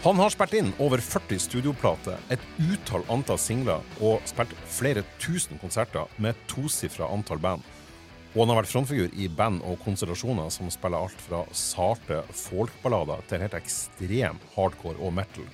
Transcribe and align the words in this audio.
Han 0.00 0.16
har 0.16 0.30
spilt 0.32 0.54
inn 0.56 0.70
over 0.80 0.96
40 1.04 1.42
studioplater, 1.44 2.16
et 2.32 2.40
utall 2.56 3.02
antall 3.12 3.36
singler 3.36 3.82
og 4.00 4.22
spilt 4.24 4.54
flere 4.72 5.02
tusen 5.20 5.60
konserter 5.60 6.08
med 6.16 6.38
tosifra 6.48 7.04
antall 7.12 7.42
band. 7.42 7.66
Og 8.32 8.38
han 8.40 8.54
har 8.54 8.62
vært 8.62 8.70
frontfigur 8.72 9.12
i 9.12 9.28
band 9.28 9.60
og 9.68 9.76
konstellasjoner 9.84 10.48
som 10.54 10.72
spiller 10.72 11.04
alt 11.04 11.20
fra 11.26 11.42
sarte 11.52 12.22
folkballader 12.32 13.28
til 13.28 13.44
helt 13.44 13.60
ekstrem 13.60 14.40
hardcore 14.54 14.96
og 15.04 15.12
metal. 15.20 15.44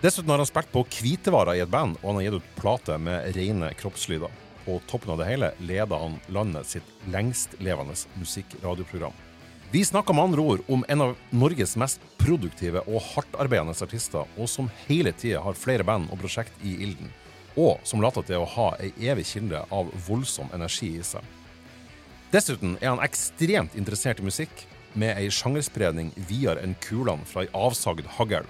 Dessuten 0.00 0.32
har 0.32 0.40
han 0.40 0.48
spilt 0.48 0.72
på 0.72 0.86
hvitevarer 0.96 1.60
i 1.60 1.64
et 1.66 1.74
band, 1.74 2.00
og 2.00 2.14
han 2.14 2.22
har 2.22 2.30
gitt 2.30 2.40
ut 2.40 2.52
plate 2.56 2.96
med 2.96 3.34
rene 3.36 3.74
kroppslyder. 3.76 4.44
På 4.64 4.80
toppen 4.88 5.12
av 5.12 5.20
det 5.20 5.28
hele 5.34 5.52
leder 5.60 6.00
han 6.00 6.16
landet 6.32 6.72
sitt 6.72 6.96
lengstlevende 7.12 7.92
musikkradioprogram. 8.22 9.26
Vi 9.72 9.84
snakker 9.84 10.14
med 10.14 10.24
andre 10.24 10.40
ord 10.40 10.60
om 10.66 10.84
en 10.88 11.00
av 11.00 11.12
Norges 11.30 11.76
mest 11.78 12.00
produktive 12.18 12.80
og 12.90 13.04
hardtarbeidende 13.12 13.76
artister, 13.84 14.26
og 14.34 14.48
som 14.50 14.66
hele 14.88 15.12
tida 15.14 15.44
har 15.44 15.54
flere 15.54 15.86
band 15.86 16.08
og 16.10 16.18
prosjekt 16.18 16.64
i 16.66 16.72
ilden, 16.82 17.12
og 17.54 17.78
som 17.86 18.02
later 18.02 18.26
til 18.26 18.42
å 18.42 18.48
ha 18.50 18.72
ei 18.82 18.90
evig 19.12 19.28
kilde 19.30 19.60
av 19.70 19.92
voldsom 20.08 20.50
energi 20.56 20.90
i 20.98 21.04
seg. 21.06 21.22
Dessuten 22.34 22.74
er 22.80 22.90
han 22.90 23.04
ekstremt 23.04 23.76
interessert 23.78 24.18
i 24.18 24.26
musikk, 24.26 24.66
med 24.98 25.14
ei 25.14 25.30
sjangerspredning 25.30 26.10
videre 26.16 26.64
enn 26.66 26.74
kulene 26.82 27.22
fra 27.30 27.44
ei 27.44 27.52
avsagd 27.54 28.10
hagl. 28.16 28.48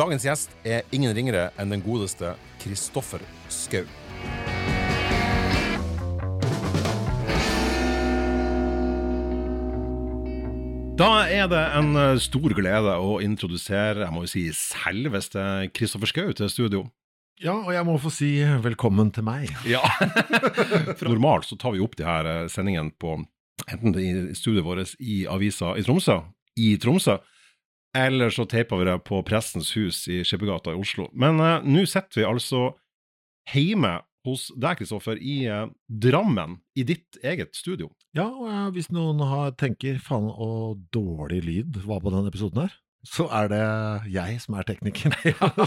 Dagens 0.00 0.24
gjest 0.24 0.56
er 0.64 0.88
ingen 0.96 1.12
ringere 1.12 1.50
enn 1.60 1.76
den 1.76 1.84
godeste 1.84 2.38
Kristoffer 2.64 3.20
Schou. 3.52 3.84
Da 11.00 11.22
er 11.32 11.46
det 11.48 11.60
en 11.78 11.94
eh, 11.96 12.18
stor 12.20 12.52
glede 12.52 12.92
å 13.00 13.14
introdusere 13.24 14.02
jeg 14.04 14.12
må 14.12 14.26
jo 14.26 14.28
si, 14.28 14.42
selveste 14.52 15.42
Kristoffer 15.72 16.10
Schou 16.10 16.34
til 16.36 16.50
studio. 16.52 16.82
Ja, 17.40 17.54
og 17.54 17.70
jeg 17.72 17.86
må 17.88 17.94
få 18.02 18.12
si 18.12 18.28
velkommen 18.60 19.08
til 19.16 19.24
meg. 19.24 19.48
Ja. 19.64 19.80
Normalt 21.08 21.48
så 21.48 21.56
tar 21.56 21.72
vi 21.72 21.80
opp 21.80 21.96
de 21.96 22.04
her 22.04 22.28
eh, 22.28 22.42
sendingene 22.52 22.92
på 23.00 23.14
enten 23.64 23.96
i 23.96 24.10
studioet 24.36 24.66
vårt 24.66 24.92
i 25.00 25.22
avisa 25.24 25.72
i 25.80 25.86
Tromsø, 25.86 26.18
i 26.60 26.74
Tromsø, 26.82 27.16
eller 27.96 28.36
så 28.36 28.44
teiper 28.52 28.82
vi 28.82 28.90
det 28.90 28.98
på 29.08 29.22
Prestens 29.24 29.72
hus 29.78 30.02
i 30.12 30.20
Skippergata 30.20 30.74
i 30.74 30.80
Oslo. 30.84 31.08
Men 31.16 31.40
uh, 31.40 31.64
nå 31.64 31.86
sitter 31.88 32.20
vi 32.20 32.28
altså 32.28 32.66
hjemme 33.54 33.96
hos 34.26 34.48
deg, 34.56 34.80
Kristoffer, 34.80 35.20
i 35.20 35.42
uh, 35.48 35.66
Drammen, 35.88 36.58
i 36.76 36.84
ditt 36.86 37.18
eget 37.24 37.56
studio. 37.56 37.90
Ja, 38.16 38.28
og 38.28 38.48
uh, 38.50 38.68
hvis 38.74 38.90
noen 38.92 39.22
har, 39.24 39.54
tenker 39.60 40.00
faen 40.02 40.28
og 40.30 40.84
dårlig 40.94 41.42
lyd 41.46 41.82
var 41.86 42.02
på 42.04 42.12
den 42.14 42.28
episoden 42.30 42.64
her, 42.66 42.78
så 43.06 43.24
er 43.32 43.48
det 43.48 43.64
jeg 44.12 44.40
som 44.42 44.58
er 44.60 44.66
tekniker. 44.68 45.14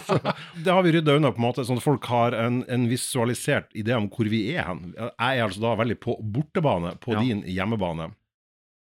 det 0.66 0.70
har 0.70 0.84
vi 0.86 0.94
rydda 0.94 1.16
unna, 1.18 1.32
på 1.34 1.42
en 1.42 1.48
måte, 1.48 1.66
sånn 1.66 1.80
at 1.82 1.86
folk 1.86 2.06
har 2.12 2.36
en, 2.38 2.62
en, 2.70 2.86
visualisert 2.92 3.73
idé 3.78 3.95
om 3.98 4.06
hvor 4.14 4.30
vi 4.30 4.44
er 4.54 4.67
hen. 4.67 4.92
Jeg 4.94 5.40
er 5.40 5.45
altså 5.48 5.64
da 5.64 5.73
veldig 5.82 5.98
på 6.04 6.17
bortebane 6.22 6.94
på 7.02 7.16
ja. 7.16 7.23
din 7.26 7.42
hjemmebane. 7.50 8.12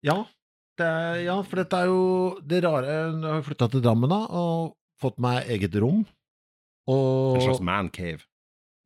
Ja, 0.03 0.25
det, 0.81 0.91
ja, 1.29 1.37
for 1.47 1.63
dette 1.63 1.79
er 1.79 1.91
jo 1.93 2.03
det 2.49 2.63
rare 2.65 2.89
Jeg 2.89 3.23
har 3.23 3.43
flytta 3.47 3.69
til 3.71 3.83
Drammen 3.85 4.11
da, 4.11 4.25
og 4.27 4.75
fått 5.03 5.23
meg 5.23 5.47
eget 5.53 5.79
rom. 5.79 6.03
Og... 6.91 7.39
En 7.39 7.47
slags 7.47 7.63
mancave? 7.63 8.27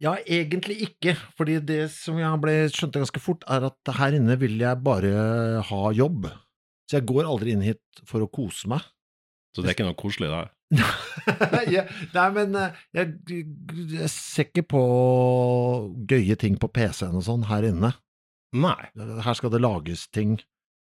Ja, 0.03 0.17
egentlig 0.29 0.79
ikke. 0.91 1.15
Fordi 1.39 1.61
det 1.65 1.87
som 1.95 2.19
jeg 2.21 2.43
ble 2.43 2.57
skjønte 2.73 3.01
ganske 3.01 3.23
fort, 3.23 3.47
er 3.49 3.69
at 3.71 3.95
her 3.99 4.19
inne 4.19 4.37
vil 4.41 4.59
jeg 4.61 4.83
bare 4.85 5.63
ha 5.65 5.81
jobb. 5.97 6.29
Så 6.87 6.99
jeg 6.99 7.09
går 7.09 7.27
aldri 7.27 7.57
inn 7.57 7.65
hit 7.65 8.05
for 8.07 8.23
å 8.23 8.31
kose 8.31 8.69
meg. 8.71 8.85
Så 9.57 9.65
det 9.65 9.73
er 9.73 9.79
ikke 9.79 9.89
noe 9.89 9.99
koselig 9.99 10.29
der? 10.29 10.53
ja, 11.75 11.85
nei, 12.13 12.27
men 12.35 12.57
eh, 12.59 12.81
jeg, 12.99 13.13
jeg, 13.95 14.09
ser 14.11 14.49
ikke 14.49 14.67
på 14.75 14.83
gøye 16.11 16.37
ting 16.41 16.59
på 16.61 16.69
PC-en 16.75 17.17
og 17.17 17.25
sånn 17.25 17.47
her 17.49 17.69
inne. 17.71 17.95
Nei. 18.57 18.91
Her 18.97 19.39
skal 19.39 19.53
det 19.55 19.63
lages 19.63 20.07
ting 20.13 20.37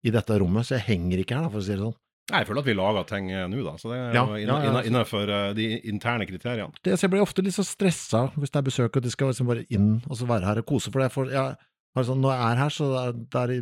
i 0.05 0.13
dette 0.13 0.37
rommet, 0.41 0.67
så 0.67 0.77
jeg 0.77 0.87
henger 0.89 1.23
ikke 1.23 1.37
her, 1.37 1.47
da, 1.47 1.53
for 1.53 1.61
å 1.61 1.65
si 1.65 1.73
det 1.73 1.81
sånn. 1.81 1.97
Jeg 2.31 2.47
føler 2.47 2.63
at 2.63 2.69
vi 2.69 2.75
lager 2.77 3.07
ting 3.09 3.31
eh, 3.33 3.47
nå, 3.49 3.63
da. 3.65 3.73
Så 3.81 3.91
det 3.91 3.97
er 3.97 4.15
ja, 4.15 4.23
jo 4.23 4.83
innenfor 4.87 5.31
uh, 5.31 5.49
de 5.57 5.67
interne 5.89 6.27
kriteriene. 6.29 6.71
Det, 6.85 6.95
så 6.95 7.07
jeg 7.07 7.15
blir 7.15 7.25
ofte 7.25 7.43
litt 7.43 7.57
så 7.57 7.65
stressa 7.67 8.27
hvis 8.37 8.53
det 8.53 8.61
er 8.61 8.67
besøk 8.69 8.97
og 8.97 9.05
de 9.05 9.11
skal 9.13 9.31
liksom 9.33 9.51
bare 9.51 9.65
inn 9.73 9.93
og 10.07 10.15
så 10.19 10.29
være 10.29 10.47
her 10.47 10.61
og 10.61 10.69
kose. 10.69 10.93
For, 10.93 11.03
det, 11.03 11.11
for 11.13 11.31
jeg, 11.33 11.57
altså, 11.97 12.15
når 12.15 12.35
jeg 12.35 12.47
er 12.47 12.63
her, 12.63 12.75
så 12.77 12.89
der, 12.93 13.21
der 13.35 13.55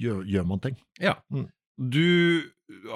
gjør, 0.00 0.24
gjør, 0.24 0.50
man 0.52 0.64
ting. 0.64 0.80
Ja. 1.02 1.16
Mm. 1.34 1.48
Du 1.76 2.06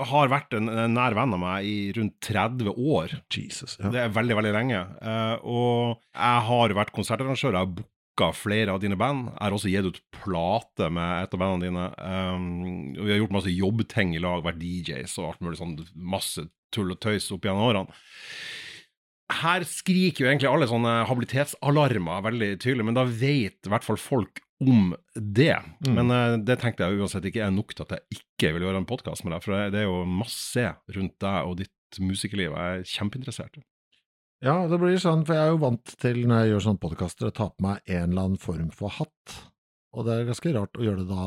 har 0.08 0.30
vært 0.32 0.54
en, 0.56 0.70
en, 0.72 0.96
nær 0.96 1.14
venn 1.18 1.36
av 1.36 1.42
meg 1.42 1.68
i 1.68 1.78
rundt 1.98 2.16
30 2.26 2.72
år. 2.74 3.18
Jesus, 3.34 3.76
ja. 3.78 3.92
Det 3.92 4.04
er 4.06 4.14
veldig, 4.14 4.38
veldig 4.40 4.54
lenge. 4.56 4.84
Uh, 5.04 5.36
og 5.44 5.74
jeg 6.16 6.46
har 6.48 6.78
vært 6.80 6.94
konsertarrangør. 6.96 7.52
Jeg 7.52 7.60
har 7.60 7.74
booka 7.76 7.99
flere 8.36 8.72
av 8.72 8.80
dine 8.82 8.98
band. 9.00 9.30
Jeg 9.32 9.40
har 9.40 9.54
også 9.56 9.70
gitt 9.72 9.86
ut 9.86 10.00
plate 10.12 10.90
med 10.92 11.24
et 11.24 11.34
av 11.34 11.40
bandene 11.40 11.68
dine. 11.68 11.84
Um, 11.96 12.96
og 12.98 13.04
vi 13.06 13.12
har 13.12 13.20
gjort 13.22 13.36
masse 13.38 13.52
jobbting 13.54 14.14
i 14.16 14.22
lag, 14.22 14.44
vært 14.44 14.60
DJs 14.60 15.18
og 15.18 15.28
alt 15.28 15.44
mulig 15.44 15.60
sånn 15.60 15.76
masse 15.94 16.44
tull 16.74 16.92
og 16.92 17.00
tøys 17.00 17.30
opp 17.32 17.46
gjennom 17.46 17.68
årene. 17.70 18.00
Her 19.40 19.64
skriker 19.64 20.24
jo 20.24 20.30
egentlig 20.30 20.50
alle 20.50 20.68
sånne 20.68 20.94
habilitetsalarmer 21.06 22.24
veldig 22.26 22.54
tydelig, 22.58 22.86
men 22.88 22.98
da 22.98 23.06
vet 23.06 23.66
i 23.66 23.72
hvert 23.72 23.86
fall 23.86 24.00
folk 24.00 24.42
om 24.60 24.92
det. 25.14 25.56
Mm. 25.86 25.94
Men 25.96 26.12
uh, 26.12 26.38
det 26.44 26.58
tenkte 26.60 26.84
jeg 26.84 27.00
uansett 27.00 27.30
ikke 27.30 27.46
er 27.46 27.54
nok 27.54 27.72
til 27.74 27.86
at 27.86 27.96
jeg 27.96 28.20
ikke 28.20 28.54
vil 28.56 28.66
gjøre 28.68 28.82
en 28.82 28.90
podkast 28.90 29.24
med 29.24 29.36
deg. 29.36 29.44
For 29.46 29.70
det 29.72 29.84
er 29.84 29.88
jo 29.88 30.02
masse 30.04 30.66
rundt 30.96 31.16
deg 31.22 31.48
og 31.48 31.60
ditt 31.62 32.02
musikerliv 32.02 32.52
jeg 32.52 32.80
er 32.80 32.90
kjempeinteressert 32.90 33.58
i. 33.58 33.64
Ja, 34.40 34.54
det 34.70 34.78
blir 34.80 34.96
sånn, 35.00 35.26
for 35.28 35.36
jeg 35.36 35.50
er 35.50 35.52
jo 35.52 35.60
vant 35.60 35.92
til 36.00 36.22
når 36.24 36.38
jeg 36.42 36.52
gjør 36.54 36.62
sånne 36.64 36.80
podkaster, 36.80 37.28
å 37.28 37.36
ta 37.36 37.50
på 37.52 37.64
meg 37.66 37.82
en 37.84 38.06
eller 38.06 38.22
annen 38.22 38.40
form 38.40 38.70
for 38.72 38.92
hatt. 38.96 39.34
Og 39.92 40.06
det 40.06 40.14
er 40.14 40.28
ganske 40.30 40.52
rart 40.54 40.80
å 40.80 40.86
gjøre 40.86 41.04
det 41.04 41.10
da. 41.10 41.26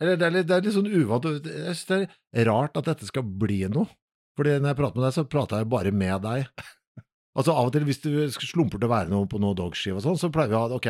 Eller 0.00 0.18
det 0.18 0.26
er 0.26 0.34
litt, 0.34 0.48
det 0.48 0.56
er 0.56 0.66
litt 0.66 0.74
sånn 0.74 0.90
uvant. 0.90 1.28
Jeg 1.30 1.76
synes 1.76 1.86
det 1.90 2.00
er 2.42 2.48
rart 2.48 2.78
at 2.80 2.88
dette 2.88 3.06
skal 3.06 3.22
bli 3.22 3.60
noe. 3.70 3.86
Fordi 4.38 4.56
når 4.56 4.72
jeg 4.72 4.78
prater 4.80 4.98
med 4.98 5.06
deg, 5.06 5.14
så 5.14 5.26
prater 5.30 5.62
jeg 5.62 5.70
bare 5.76 5.94
med 5.94 6.26
deg. 6.26 6.46
Altså 7.38 7.54
Av 7.54 7.68
og 7.68 7.70
til, 7.70 7.84
hvis 7.86 8.00
du 8.02 8.08
slumper 8.42 8.80
til 8.80 8.88
å 8.88 8.90
være 8.90 9.06
noe 9.12 9.28
på 9.30 9.38
noe 9.38 9.54
dogskive 9.54 10.00
og 10.00 10.02
sånn, 10.02 10.16
så 10.18 10.32
pleier 10.34 10.50
vi 10.50 10.56
å 10.58 10.62
ha 10.64 10.74
ok, 10.74 10.88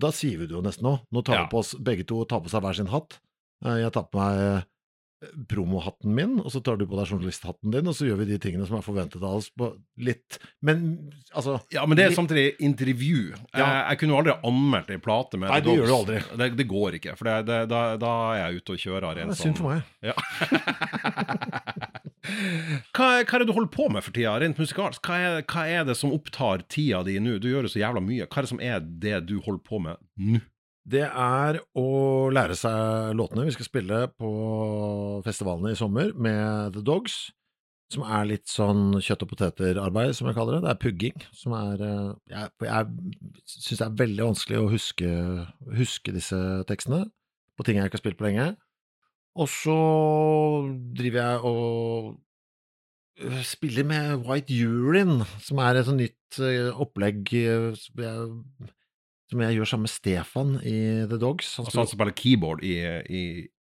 da 0.00 0.08
sier 0.16 0.38
vi 0.40 0.46
det 0.48 0.56
jo 0.56 0.62
nesten 0.64 0.86
nå. 0.88 0.94
Nå 1.12 1.22
tar 1.22 1.42
vi 1.42 1.50
på 1.52 1.58
oss 1.60 1.74
begge 1.76 2.06
to 2.08 2.22
tar 2.24 2.40
på 2.40 2.48
seg 2.48 2.64
hver 2.64 2.78
sin 2.78 2.88
hatt. 2.88 3.18
Eh, 3.66 3.82
jeg 3.82 3.92
tar 3.92 4.06
på 4.08 4.16
meg 4.16 4.64
promohatten 5.48 6.14
min, 6.14 6.36
og 6.40 6.52
så 6.52 6.60
tar 6.64 6.78
du 6.78 6.84
på 6.88 6.98
deg 6.98 7.08
journalisthatten 7.08 7.72
din, 7.72 7.88
og 7.88 7.96
så 7.96 8.08
gjør 8.08 8.20
vi 8.22 8.26
de 8.32 8.38
tingene 8.42 8.66
som 8.68 8.78
er 8.78 8.84
forventet 8.84 9.22
av 9.22 9.38
oss 9.38 9.48
på 9.56 9.70
litt 10.04 10.38
Men 10.64 10.84
altså 11.32 11.58
Ja, 11.72 11.84
men 11.88 11.98
det 11.98 12.08
er 12.08 12.16
samtidig 12.16 12.56
intervju. 12.64 13.32
Ja. 13.54 13.58
Jeg, 13.58 13.68
jeg, 13.88 14.00
kunne 14.00 14.14
jo 14.14 14.20
aldri 14.20 14.36
anmeldt 14.50 14.92
ei 14.94 15.00
plate 15.02 15.40
med 15.40 15.52
Nei, 15.52 15.60
det 15.64 15.76
gjør 15.78 15.90
du 15.90 15.96
aldri. 15.98 16.20
Det, 16.34 16.50
det 16.60 16.68
går 16.70 16.98
ikke, 17.00 17.16
for 17.18 17.30
det, 17.30 17.58
da, 17.70 17.82
da, 18.00 18.14
er 18.34 18.40
jeg 18.42 18.60
ute 18.60 18.76
og 18.76 18.86
kjører. 18.86 19.20
Det 19.20 19.26
er 19.26 19.40
synd 19.40 19.60
for 19.60 19.72
meg. 19.72 19.80
Ja. 20.04 20.16
hva, 22.94 23.08
hva, 23.20 23.20
er 23.20 23.44
det 23.44 23.48
du 23.48 23.54
holder 23.56 23.72
på 23.74 23.88
med 23.92 24.04
for 24.06 24.16
tida, 24.16 24.34
rent 24.42 24.60
musikalsk? 24.60 25.04
Hva 25.04 25.20
er, 25.20 25.44
hva 25.48 25.66
er 25.70 25.86
det 25.88 25.96
som 26.00 26.14
opptar 26.14 26.66
tida 26.72 27.04
di 27.06 27.18
nå? 27.22 27.38
Du 27.42 27.48
gjør 27.52 27.68
jo 27.68 27.74
så 27.74 27.82
jævla 27.82 28.02
mye. 28.04 28.28
Hva 28.28 28.42
er 28.42 28.48
det 28.48 28.54
som 28.54 28.64
er 28.64 28.82
det 28.82 29.22
du 29.30 29.38
holder 29.44 29.62
på 29.64 29.80
med 29.86 30.02
nå? 30.20 30.42
Det 30.84 31.06
er 31.06 31.58
å 31.80 31.86
lære 32.34 32.56
seg 32.60 33.14
låtene 33.16 33.46
vi 33.46 33.54
skal 33.54 33.68
spille 33.68 34.02
på 34.20 34.30
festivalene 35.24 35.72
i 35.72 35.78
sommer 35.78 36.12
med 36.12 36.76
The 36.76 36.84
Dogs. 36.84 37.30
Som 37.92 38.04
er 38.08 38.26
litt 38.26 38.48
sånn 38.50 38.96
kjøtt 39.04 39.22
og 39.26 39.30
poteter-arbeid, 39.30 40.14
som 40.16 40.26
jeg 40.28 40.36
kaller 40.36 40.56
det. 40.56 40.64
Det 40.64 40.70
er 40.72 40.80
pugging. 40.82 41.24
Som 41.36 41.54
er 41.56 41.82
eh, 41.84 42.12
Jeg, 42.32 42.52
jeg 42.66 43.52
syns 43.52 43.80
det 43.80 43.86
er 43.86 43.98
veldig 44.00 44.28
vanskelig 44.30 44.60
å 44.60 44.70
huske, 44.72 45.10
huske, 45.78 46.14
disse 46.16 46.40
tekstene 46.68 47.04
på 47.54 47.66
ting 47.66 47.78
jeg 47.78 47.88
ikke 47.88 48.00
har 48.00 48.02
spilt 48.02 48.20
på 48.20 48.26
lenge. 48.26 48.48
Og 49.38 49.50
så 49.50 49.78
driver 50.96 51.20
jeg 51.20 51.50
og 51.50 52.08
øh, 53.20 53.42
spiller 53.46 53.86
med 53.88 54.26
White 54.26 54.56
Urine, 54.64 55.26
som 55.42 55.62
er 55.62 55.78
et 55.78 55.88
sånt 55.88 56.02
nytt 56.02 56.40
øh, 56.42 56.72
opplegg 56.82 57.30
jeg 57.30 57.76
som 59.34 59.42
jeg 59.42 59.58
gjør 59.58 59.70
sammen 59.72 59.88
med 59.88 59.92
Stefan 59.92 60.54
i 60.62 60.78
The 61.10 61.18
Dogs. 61.18 61.56
Han 61.58 61.66
spiller, 61.66 61.82
altså, 61.82 61.82
han 61.82 61.90
spiller 61.90 62.16
keyboard 62.20 62.62
i, 62.62 62.76
i, 63.10 63.24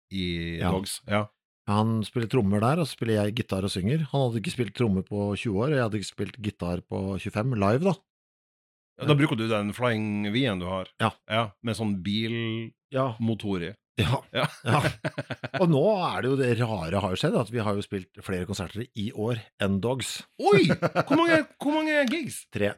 i 0.10 0.26
ja. 0.58 0.72
Dogs? 0.74 0.98
Ja. 1.10 1.28
Han 1.70 2.00
spiller 2.04 2.32
trommer 2.32 2.64
der, 2.64 2.82
og 2.82 2.90
så 2.90 2.98
spiller 2.98 3.20
jeg 3.20 3.36
gitar 3.38 3.68
og 3.68 3.72
synger. 3.72 4.08
Han 4.12 4.26
hadde 4.26 4.42
ikke 4.42 4.56
spilt 4.56 4.74
trommer 4.78 5.06
på 5.06 5.30
20 5.38 5.60
år, 5.60 5.68
og 5.70 5.78
jeg 5.78 5.86
hadde 5.86 6.02
ikke 6.02 6.10
spilt 6.10 6.40
gitar 6.42 6.82
på 6.90 7.04
25, 7.22 7.54
live, 7.62 7.86
da. 7.92 7.94
Ja, 9.02 9.08
da 9.10 9.18
bruker 9.18 9.38
du 9.38 9.46
den 9.50 9.72
Flying 9.74 10.28
V-en 10.34 10.62
du 10.62 10.68
har? 10.70 10.90
Ja. 11.02 11.14
ja 11.30 11.46
med 11.66 11.78
sånn 11.78 11.96
bilmotor 12.06 13.70
i? 13.70 13.72
Ja. 14.02 14.20
ja. 14.34 14.50
ja. 14.66 14.82
Og 15.62 15.70
nå 15.70 15.86
er 16.02 16.22
det 16.24 16.30
jo 16.32 16.38
det 16.40 16.52
rare 16.60 17.02
har 17.04 17.14
jo 17.14 17.22
skjedd, 17.22 17.38
at 17.38 17.54
vi 17.54 17.62
har 17.62 17.78
jo 17.78 17.86
spilt 17.86 18.22
flere 18.26 18.50
konserter 18.50 18.86
i 18.98 19.10
år 19.14 19.42
enn 19.62 19.80
Dogs. 19.84 20.20
Oi! 20.42 20.66
Hvor 21.08 21.18
mange, 21.18 21.44
hvor 21.62 21.78
mange 21.78 22.02
gigs? 22.10 22.44
Tre. 22.54 22.74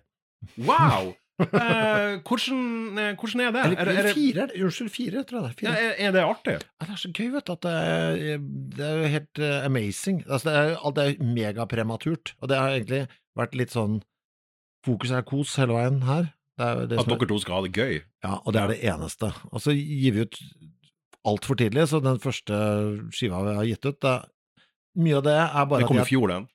Wow! 0.59 1.13
Eh, 1.41 2.19
hvordan, 2.27 2.97
eh, 3.01 3.15
hvordan 3.17 3.41
er 3.41 3.51
det? 3.55 3.61
Eller, 3.65 3.79
Er, 3.81 3.89
er, 3.89 4.03
det- 4.07 4.13
fire, 4.15 4.43
er? 4.43 4.63
Unnskyld, 4.63 4.89
fire, 4.93 5.23
tror 5.23 5.39
jeg 5.47 5.55
det 5.57 5.63
er. 5.63 5.71
ja, 5.71 5.73
er, 5.89 5.95
er 6.07 6.11
det 6.11 6.21
artig? 6.23 6.53
Ja, 6.61 6.85
det 6.85 6.89
er 6.93 7.01
så 7.01 7.11
gøy, 7.13 7.29
vet 7.33 7.47
du, 7.47 7.51
at 7.55 7.61
det 7.65 7.73
er, 7.73 8.37
det 8.77 8.85
er 8.85 9.01
jo 9.01 9.07
helt 9.15 9.39
uh, 9.41 9.65
amazing. 9.65 10.23
Altså, 10.29 10.49
det 10.49 10.55
er, 10.59 10.75
alt 10.85 10.97
er 11.01 11.23
megaprematurt, 11.23 12.35
og 12.41 12.49
det 12.49 12.57
har 12.61 12.69
egentlig 12.77 13.01
vært 13.39 13.55
litt 13.57 13.73
sånn 13.73 14.01
Fokus 14.83 15.13
er 15.15 15.23
kos 15.23 15.55
hele 15.55 15.71
veien 15.77 16.01
her. 16.03 16.25
Det 16.59 16.65
er 16.67 16.79
det 16.91 16.97
At 16.99 17.07
er- 17.07 17.15
dere 17.15 17.27
to 17.29 17.37
skal 17.39 17.55
ha 17.55 17.61
det 17.65 17.71
gøy? 17.73 18.01
Ja, 18.23 18.33
og 18.45 18.51
det 18.53 18.61
er 18.61 18.67
det 18.73 18.81
eneste. 18.83 19.29
Og 19.49 19.61
så 19.63 19.71
gir 19.73 20.11
vi 20.13 20.25
ut 20.27 20.35
altfor 21.25 21.55
tidlig, 21.55 21.85
så 21.87 22.01
den 22.03 22.19
første 22.19 22.57
skiva 23.15 23.39
vi 23.47 23.53
har 23.55 23.63
gitt 23.69 23.85
ut, 23.87 23.99
det, 24.03 24.15
mye 24.99 25.17
av 25.17 25.23
det 25.23 25.37
er 25.39 25.65
bare 25.71 25.79
Det 25.79 25.87
kom 25.87 26.01
i 26.03 26.03
fjor, 26.05 26.27
den. 26.33 26.47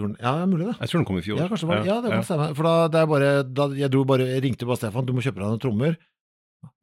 Gjorde- 0.00 0.18
Ja, 0.22 0.32
det 0.36 0.42
er 0.42 0.50
mulig 0.52 0.66
det. 0.70 0.76
Jeg 0.80 0.88
tror 0.90 0.98
den 1.00 1.06
kom 1.10 1.18
i 1.18 1.24
fjor. 1.26 1.38
Ja, 1.40 1.48
kanskje 1.48 1.66
det 1.66 1.72
var, 1.74 1.86
ja, 1.86 2.00
det 2.04 2.10
kan 2.12 2.22
stemme. 2.28 2.50
For 2.56 2.62
da, 2.68 2.74
det 2.88 3.00
er 3.00 3.06
bare, 3.06 3.30
da 3.44 3.68
jeg, 3.80 3.90
dro 3.90 4.04
bare, 4.04 4.26
jeg 4.34 4.42
ringte 4.44 4.66
bare 4.68 4.76
Stefan, 4.80 5.06
du 5.06 5.12
må 5.16 5.24
kjøpe 5.24 5.40
deg 5.42 5.48
noen 5.50 5.62
trommer. 5.62 5.96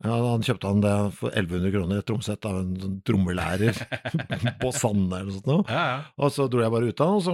Ja, 0.03 0.15
Han 0.15 0.43
kjøpte 0.43 0.67
han 0.69 0.81
det 0.83 0.93
for 1.17 1.29
1100 1.31 1.71
kroner, 1.73 1.97
et 1.99 2.05
tromsett 2.07 2.45
av 2.47 2.57
en 2.59 2.75
sånn 2.79 2.97
trommelærer 3.07 3.75
på 4.61 4.71
Sande 4.75 5.17
eller 5.17 5.31
noe 5.31 5.35
sånt. 5.37 5.47
noe. 5.49 5.63
Ja, 5.67 5.83
ja. 5.89 5.97
Og 6.19 6.31
så 6.35 6.45
dro 6.51 6.61
jeg 6.63 6.71
bare 6.71 6.87
ut 6.91 7.01
av 7.03 7.09
den, 7.09 7.17
og 7.17 7.23
så 7.25 7.33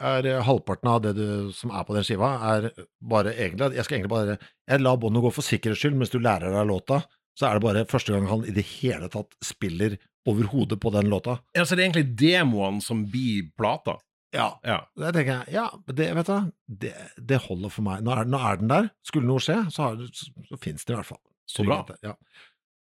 er 0.00 0.40
halvparten 0.46 0.90
av 0.90 1.02
det 1.04 1.12
du, 1.18 1.26
som 1.56 1.70
er 1.74 1.84
på 1.86 1.94
den 1.94 2.06
skiva, 2.06 2.30
er 2.56 2.70
bare 3.00 3.34
egentlig 3.36 3.74
Jeg 3.78 3.84
skal 3.86 3.98
egentlig 3.98 4.12
bare 4.12 4.38
Jeg 4.68 4.82
la 4.82 4.96
båndet 4.96 5.22
gå 5.24 5.30
for 5.36 5.46
sikkerhets 5.46 5.82
skyld 5.82 5.96
mens 6.00 6.10
du 6.14 6.18
lærer 6.18 6.50
deg 6.56 6.66
låta. 6.70 7.02
Så 7.38 7.46
er 7.50 7.58
det 7.58 7.66
bare 7.66 7.84
første 7.90 8.12
gang 8.14 8.26
han 8.30 8.44
i 8.48 8.54
det 8.56 8.64
hele 8.80 9.08
tatt 9.12 9.34
spiller 9.44 9.98
overhodet 10.26 10.80
på 10.82 10.90
den 10.94 11.10
låta. 11.12 11.38
Ja, 11.54 11.62
så 11.68 11.76
det 11.76 11.84
er 11.84 11.90
egentlig 11.90 12.16
demoene 12.18 12.82
som 12.82 13.04
blir 13.12 13.50
plata? 13.56 13.98
Ja. 14.36 14.48
Ja. 14.68 14.78
Det 15.00 15.12
tenker 15.16 15.32
jeg, 15.40 15.54
ja, 15.56 15.66
det, 15.88 16.10
vet 16.20 16.30
du, 16.32 16.50
det, 16.84 16.92
det 17.32 17.38
holder 17.48 17.72
for 17.72 17.86
meg. 17.88 18.04
Nå 18.06 18.12
er, 18.14 18.28
nå 18.28 18.40
er 18.50 18.60
den 18.60 18.70
der. 18.72 18.90
Skulle 19.08 19.28
noe 19.30 19.40
skje, 19.42 19.62
så, 19.72 19.88
har, 19.90 20.04
så, 20.12 20.28
så 20.50 20.58
finnes 20.62 20.84
det 20.84 20.92
i 20.94 21.00
hvert 21.00 21.08
fall. 21.14 21.22
Så 21.48 21.64
bra. 21.66 21.80
Ja. 22.04 22.14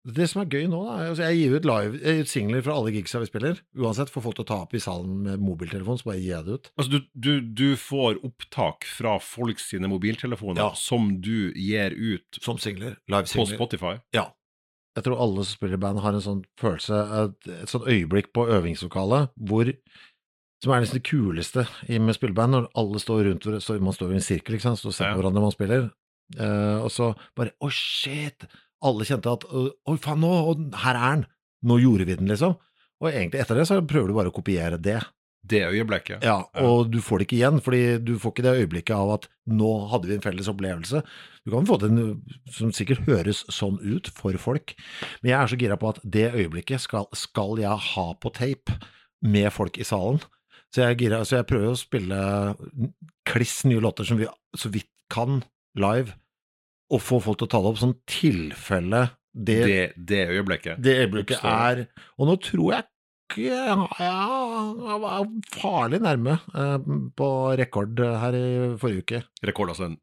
Det 0.06 0.28
som 0.30 0.44
er 0.44 0.52
gøy 0.54 0.68
nå, 0.70 0.80
da, 0.86 0.96
altså 1.10 1.26
jeg 1.26 1.38
gir 1.40 1.54
ut 1.58 1.66
live 1.66 2.14
singler 2.30 2.62
fra 2.62 2.76
alle 2.78 2.92
gigsa 2.94 3.24
vi 3.24 3.26
spiller. 3.26 3.58
Uansett, 3.82 4.12
får 4.14 4.22
folk 4.28 4.36
til 4.38 4.46
å 4.46 4.50
ta 4.52 4.58
opp 4.68 4.76
i 4.78 4.82
salen 4.84 5.16
med 5.26 5.42
mobiltelefon, 5.42 5.98
så 5.98 6.12
bare 6.12 6.20
gir 6.22 6.36
jeg 6.36 6.46
det 6.46 6.58
ut. 6.60 6.70
Altså, 6.78 6.92
du, 6.94 7.08
du, 7.26 7.32
du 7.58 7.66
får 7.82 8.20
opptak 8.28 8.86
fra 8.86 9.16
folk 9.18 9.58
sine 9.64 9.90
mobiltelefoner 9.90 10.62
Ja. 10.62 10.68
som 10.78 11.10
du 11.26 11.50
gir 11.58 11.96
ut 11.98 12.38
Som 12.46 12.62
singler. 12.62 13.00
på 13.02 13.16
Live-singler. 13.16 13.58
Spotify? 13.58 13.96
Ja. 14.14 14.28
Jeg 14.96 15.08
tror 15.10 15.20
alle 15.26 15.42
som 15.44 15.58
spiller 15.58 15.76
i 15.76 15.82
band 15.88 16.00
har 16.06 16.14
en 16.16 16.24
sånn 16.24 16.46
følelse, 16.62 17.02
et, 17.26 17.50
et 17.66 17.74
sånt 17.74 17.90
øyeblikk 17.90 18.30
på 18.38 18.46
øvingslokalet 18.60 19.34
hvor 19.50 19.74
som 20.64 20.74
er 20.74 20.82
nesten 20.84 21.00
det 21.02 21.08
kuleste 21.10 21.66
med 22.02 22.16
spilleband, 22.18 22.56
når 22.56 22.70
alle 22.80 23.00
står 23.02 23.26
rundt 23.30 23.48
så 23.64 23.80
Man 23.82 23.94
står 23.94 24.14
i 24.14 24.20
en 24.20 24.26
sirkel, 24.26 24.56
ikke 24.56 24.70
sant, 24.70 24.80
så 24.82 24.92
ser 24.94 25.12
på 25.12 25.18
Ja. 25.18 25.22
hverandre 25.22 25.42
man 25.44 25.52
spiller, 25.56 25.90
uh, 26.40 26.84
og 26.86 26.92
så 26.92 27.14
bare 27.36 27.52
Å, 27.62 27.70
shit! 27.72 28.48
Alle 28.86 29.06
kjente 29.08 29.32
at 29.32 29.44
Oi, 29.52 29.98
faen, 29.98 30.22
nå! 30.24 30.32
Oh, 30.32 30.56
her 30.86 30.96
er 30.96 31.16
den! 31.16 31.26
Nå 31.66 31.80
gjorde 31.82 32.06
vi 32.06 32.16
den, 32.16 32.28
liksom. 32.30 32.56
Og 33.02 33.12
egentlig 33.12 33.42
etter 33.42 33.56
det 33.60 33.68
så 33.68 33.82
prøver 33.86 34.08
du 34.12 34.14
bare 34.18 34.30
å 34.32 34.36
kopiere 34.36 34.78
det. 34.82 35.00
Det 35.46 35.62
øyeblikket? 35.68 36.24
Ja, 36.26 36.40
og 36.62 36.88
du 36.90 36.98
får 37.06 37.20
det 37.22 37.26
ikke 37.28 37.38
igjen, 37.38 37.60
fordi 37.62 37.82
du 38.02 38.16
får 38.22 38.32
ikke 38.34 38.46
det 38.48 38.54
øyeblikket 38.64 38.96
av 38.98 39.12
at 39.20 39.28
nå 39.46 39.72
hadde 39.92 40.08
vi 40.10 40.16
en 40.16 40.24
felles 40.24 40.48
opplevelse. 40.50 41.04
Du 41.46 41.52
kan 41.54 41.68
få 41.70 41.78
til 41.82 41.92
en 41.94 42.22
som 42.50 42.72
sikkert 42.74 43.04
høres 43.06 43.44
sånn 43.54 43.78
ut 43.84 44.10
for 44.10 44.34
folk, 44.42 44.74
men 45.22 45.30
jeg 45.32 45.38
er 45.38 45.52
så 45.52 45.60
gira 45.62 45.78
på 45.78 45.92
at 45.92 46.00
det 46.02 46.32
øyeblikket 46.34 46.82
skal, 46.82 47.06
skal 47.14 47.62
jeg 47.62 47.78
ha 47.92 48.08
på 48.18 48.32
tape 48.34 48.80
med 49.22 49.52
folk 49.54 49.78
i 49.78 49.86
salen. 49.86 50.18
Så 50.74 50.82
jeg, 50.82 50.92
er 50.92 51.00
gira, 51.00 51.20
så 51.26 51.38
jeg 51.40 51.48
prøver 51.48 51.72
å 51.72 51.78
spille 51.80 52.18
kliss 53.30 53.62
nye 53.68 53.80
låter 53.84 54.08
som 54.08 54.18
vi 54.20 54.28
så 54.58 54.72
vidt 54.74 54.90
kan, 55.14 55.44
live, 55.78 56.16
og 56.94 57.02
få 57.02 57.20
folk 57.24 57.40
til 57.40 57.48
å 57.48 57.52
ta 57.54 57.62
det 57.64 57.70
opp 57.72 57.80
sånn 57.82 57.96
tilfelle 58.10 59.04
det, 59.36 59.56
det, 59.56 59.64
Det, 59.68 59.86
det 60.10 60.20
øyeblikket? 60.32 60.80
øyeblikket 60.86 61.42
er 61.44 61.82
Og 62.20 62.28
nå 62.30 62.36
tror 62.46 62.74
jeg 62.76 62.86
ikke 63.34 63.48
jeg 63.50 65.00
var 65.02 65.26
farlig 65.58 66.00
nærme 66.06 66.36
eh, 66.56 66.76
på 67.18 67.30
rekord 67.60 68.00
her 68.00 68.38
i 68.38 68.44
forrige 68.80 69.02
uke. 69.02 69.22
Rekord, 69.50 69.72
altså 69.74 69.88
en, 69.90 69.98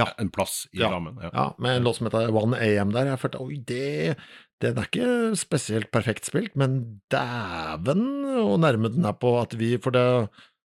Ja. 0.00 0.06
en 0.18 0.30
plass 0.32 0.66
i 0.72 0.80
Ja. 0.80 0.88
rammen? 0.90 1.18
Ja. 1.22 1.30
Ja, 1.34 1.44
med 1.58 1.76
en 1.76 1.84
låt 1.84 1.96
som 1.96 2.06
heter 2.08 2.32
One 2.32 2.56
AM 2.58 2.90
der. 2.92 3.06
Jeg 3.12 3.20
følte 3.20 3.40
oi, 3.44 3.56
det 3.60 4.16
Den 4.64 4.78
er 4.80 4.86
ikke 4.88 5.36
spesielt 5.36 5.90
perfekt 5.92 6.28
spilt, 6.28 6.54
men 6.56 7.00
dæven 7.12 8.06
hvor 8.24 8.56
nærme 8.62 8.88
den 8.94 9.04
er 9.04 9.16
på 9.20 9.34
at 9.40 9.52
vi 9.60 9.74
For 9.82 9.92
det 9.92 10.04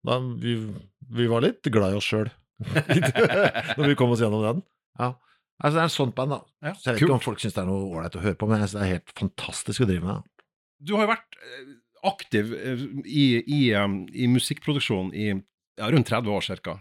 da, 0.08 0.18
vi, 0.42 0.56
vi 1.14 1.28
var 1.30 1.44
litt 1.44 1.68
glad 1.74 1.94
i 1.94 1.98
oss 2.00 2.08
sjøl 2.08 2.30
når 3.78 3.90
vi 3.92 3.96
kom 4.00 4.14
oss 4.14 4.22
gjennom 4.24 4.42
den. 4.46 4.62
Ja. 4.98 5.12
Altså, 5.58 5.74
det 5.76 5.82
er 5.82 5.88
en 5.90 5.94
sånt 5.94 6.16
band, 6.18 6.34
da. 6.34 6.40
Ja, 6.66 6.72
Så 6.74 6.90
jeg 6.90 6.96
vet 6.96 7.02
kult. 7.02 7.08
ikke 7.10 7.18
om 7.18 7.24
folk 7.26 7.42
syns 7.42 7.56
det 7.58 7.62
er 7.64 7.68
noe 7.70 7.90
ålreit 7.90 8.18
å 8.18 8.22
høre 8.24 8.38
på, 8.38 8.48
men 8.50 8.62
jeg 8.62 8.70
synes 8.70 8.78
det 8.78 8.86
er 8.86 8.94
helt 8.96 9.14
fantastisk 9.20 9.84
å 9.84 9.88
drive 9.90 10.06
med. 10.06 10.32
Du 10.86 10.94
har 10.96 11.06
jo 11.06 11.12
vært 11.12 11.38
eh, 11.42 11.68
aktiv 12.12 12.54
eh, 12.58 12.84
i, 13.06 13.26
i, 13.42 13.60
um, 13.78 14.00
i 14.14 14.30
musikkproduksjon 14.30 15.10
i 15.18 15.28
ja, 15.34 15.90
rundt 15.94 16.10
30 16.10 16.34
år 16.34 16.50
ca. 16.66 16.76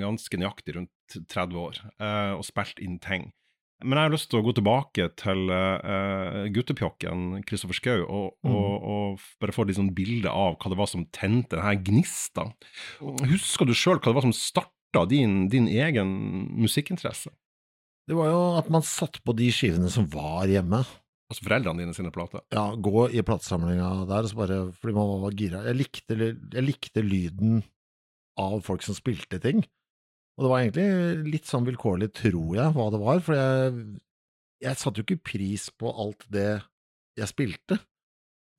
Ganske 0.00 0.40
nøyaktig 0.40 0.76
rundt 0.78 1.16
30 1.32 1.60
år, 1.60 1.80
eh, 2.00 2.32
og 2.36 2.44
spilt 2.48 2.80
inn 2.84 2.98
ting. 3.04 3.30
Men 3.82 3.98
jeg 3.98 4.06
har 4.08 4.14
lyst 4.14 4.28
til 4.30 4.38
å 4.40 4.44
gå 4.46 4.52
tilbake 4.56 5.08
til 5.20 5.50
uh, 5.50 6.46
guttepjokken 6.54 7.42
Kristoffer 7.48 7.76
Schou, 7.78 8.04
og, 8.06 8.28
Mm. 8.42 8.54
og, 8.54 8.86
og 8.92 9.20
bare 9.42 9.54
få 9.54 9.66
et 9.68 9.76
sånn 9.78 9.92
bilde 9.94 10.30
av 10.30 10.56
hva 10.58 10.70
det 10.72 10.78
var 10.80 10.88
som 10.90 11.04
tente 11.14 11.54
denne 11.58 11.76
gnista. 11.84 12.48
Husker 13.00 13.66
du 13.68 13.74
sjøl 13.74 13.98
hva 14.00 14.10
det 14.10 14.16
var 14.18 14.26
som 14.26 14.34
starta 14.34 15.04
din, 15.10 15.48
din 15.52 15.68
egen 15.70 16.10
musikkinteresse? 16.58 17.30
Det 18.08 18.16
var 18.18 18.32
jo 18.32 18.40
at 18.58 18.68
man 18.74 18.82
satt 18.82 19.20
på 19.22 19.34
de 19.38 19.46
skivene 19.54 19.90
som 19.92 20.08
var 20.10 20.50
hjemme. 20.50 20.82
Altså 21.30 21.46
foreldrene 21.46 21.80
dine 21.84 21.94
sine 21.96 22.10
plater? 22.12 22.42
ja, 22.52 22.64
gå 22.74 23.06
i 23.14 23.22
platesamlinga 23.24 24.04
der, 24.10 24.26
så 24.28 24.36
bare, 24.36 24.58
fordi 24.82 24.96
man 24.96 25.22
var 25.22 25.36
gira. 25.38 25.62
Jeg 25.70 25.78
likte, 25.78 26.18
jeg 26.18 26.66
likte 26.66 27.04
lyden 27.06 27.62
av 28.40 28.58
folk 28.66 28.82
som 28.84 28.96
spilte 28.98 29.38
ting. 29.40 29.62
Og 30.36 30.44
det 30.44 30.50
var 30.50 30.62
egentlig 30.62 31.32
litt 31.34 31.48
sånn 31.48 31.66
vilkårlig, 31.66 32.08
tror 32.16 32.56
jeg, 32.56 32.74
hva 32.76 32.88
det 32.92 33.00
var, 33.02 33.22
for 33.24 33.36
jeg, 33.36 33.86
jeg 34.64 34.80
satte 34.80 35.02
jo 35.02 35.06
ikke 35.06 35.28
pris 35.32 35.68
på 35.76 35.92
alt 35.92 36.24
det 36.32 36.50
jeg 37.20 37.28
spilte. 37.28 37.78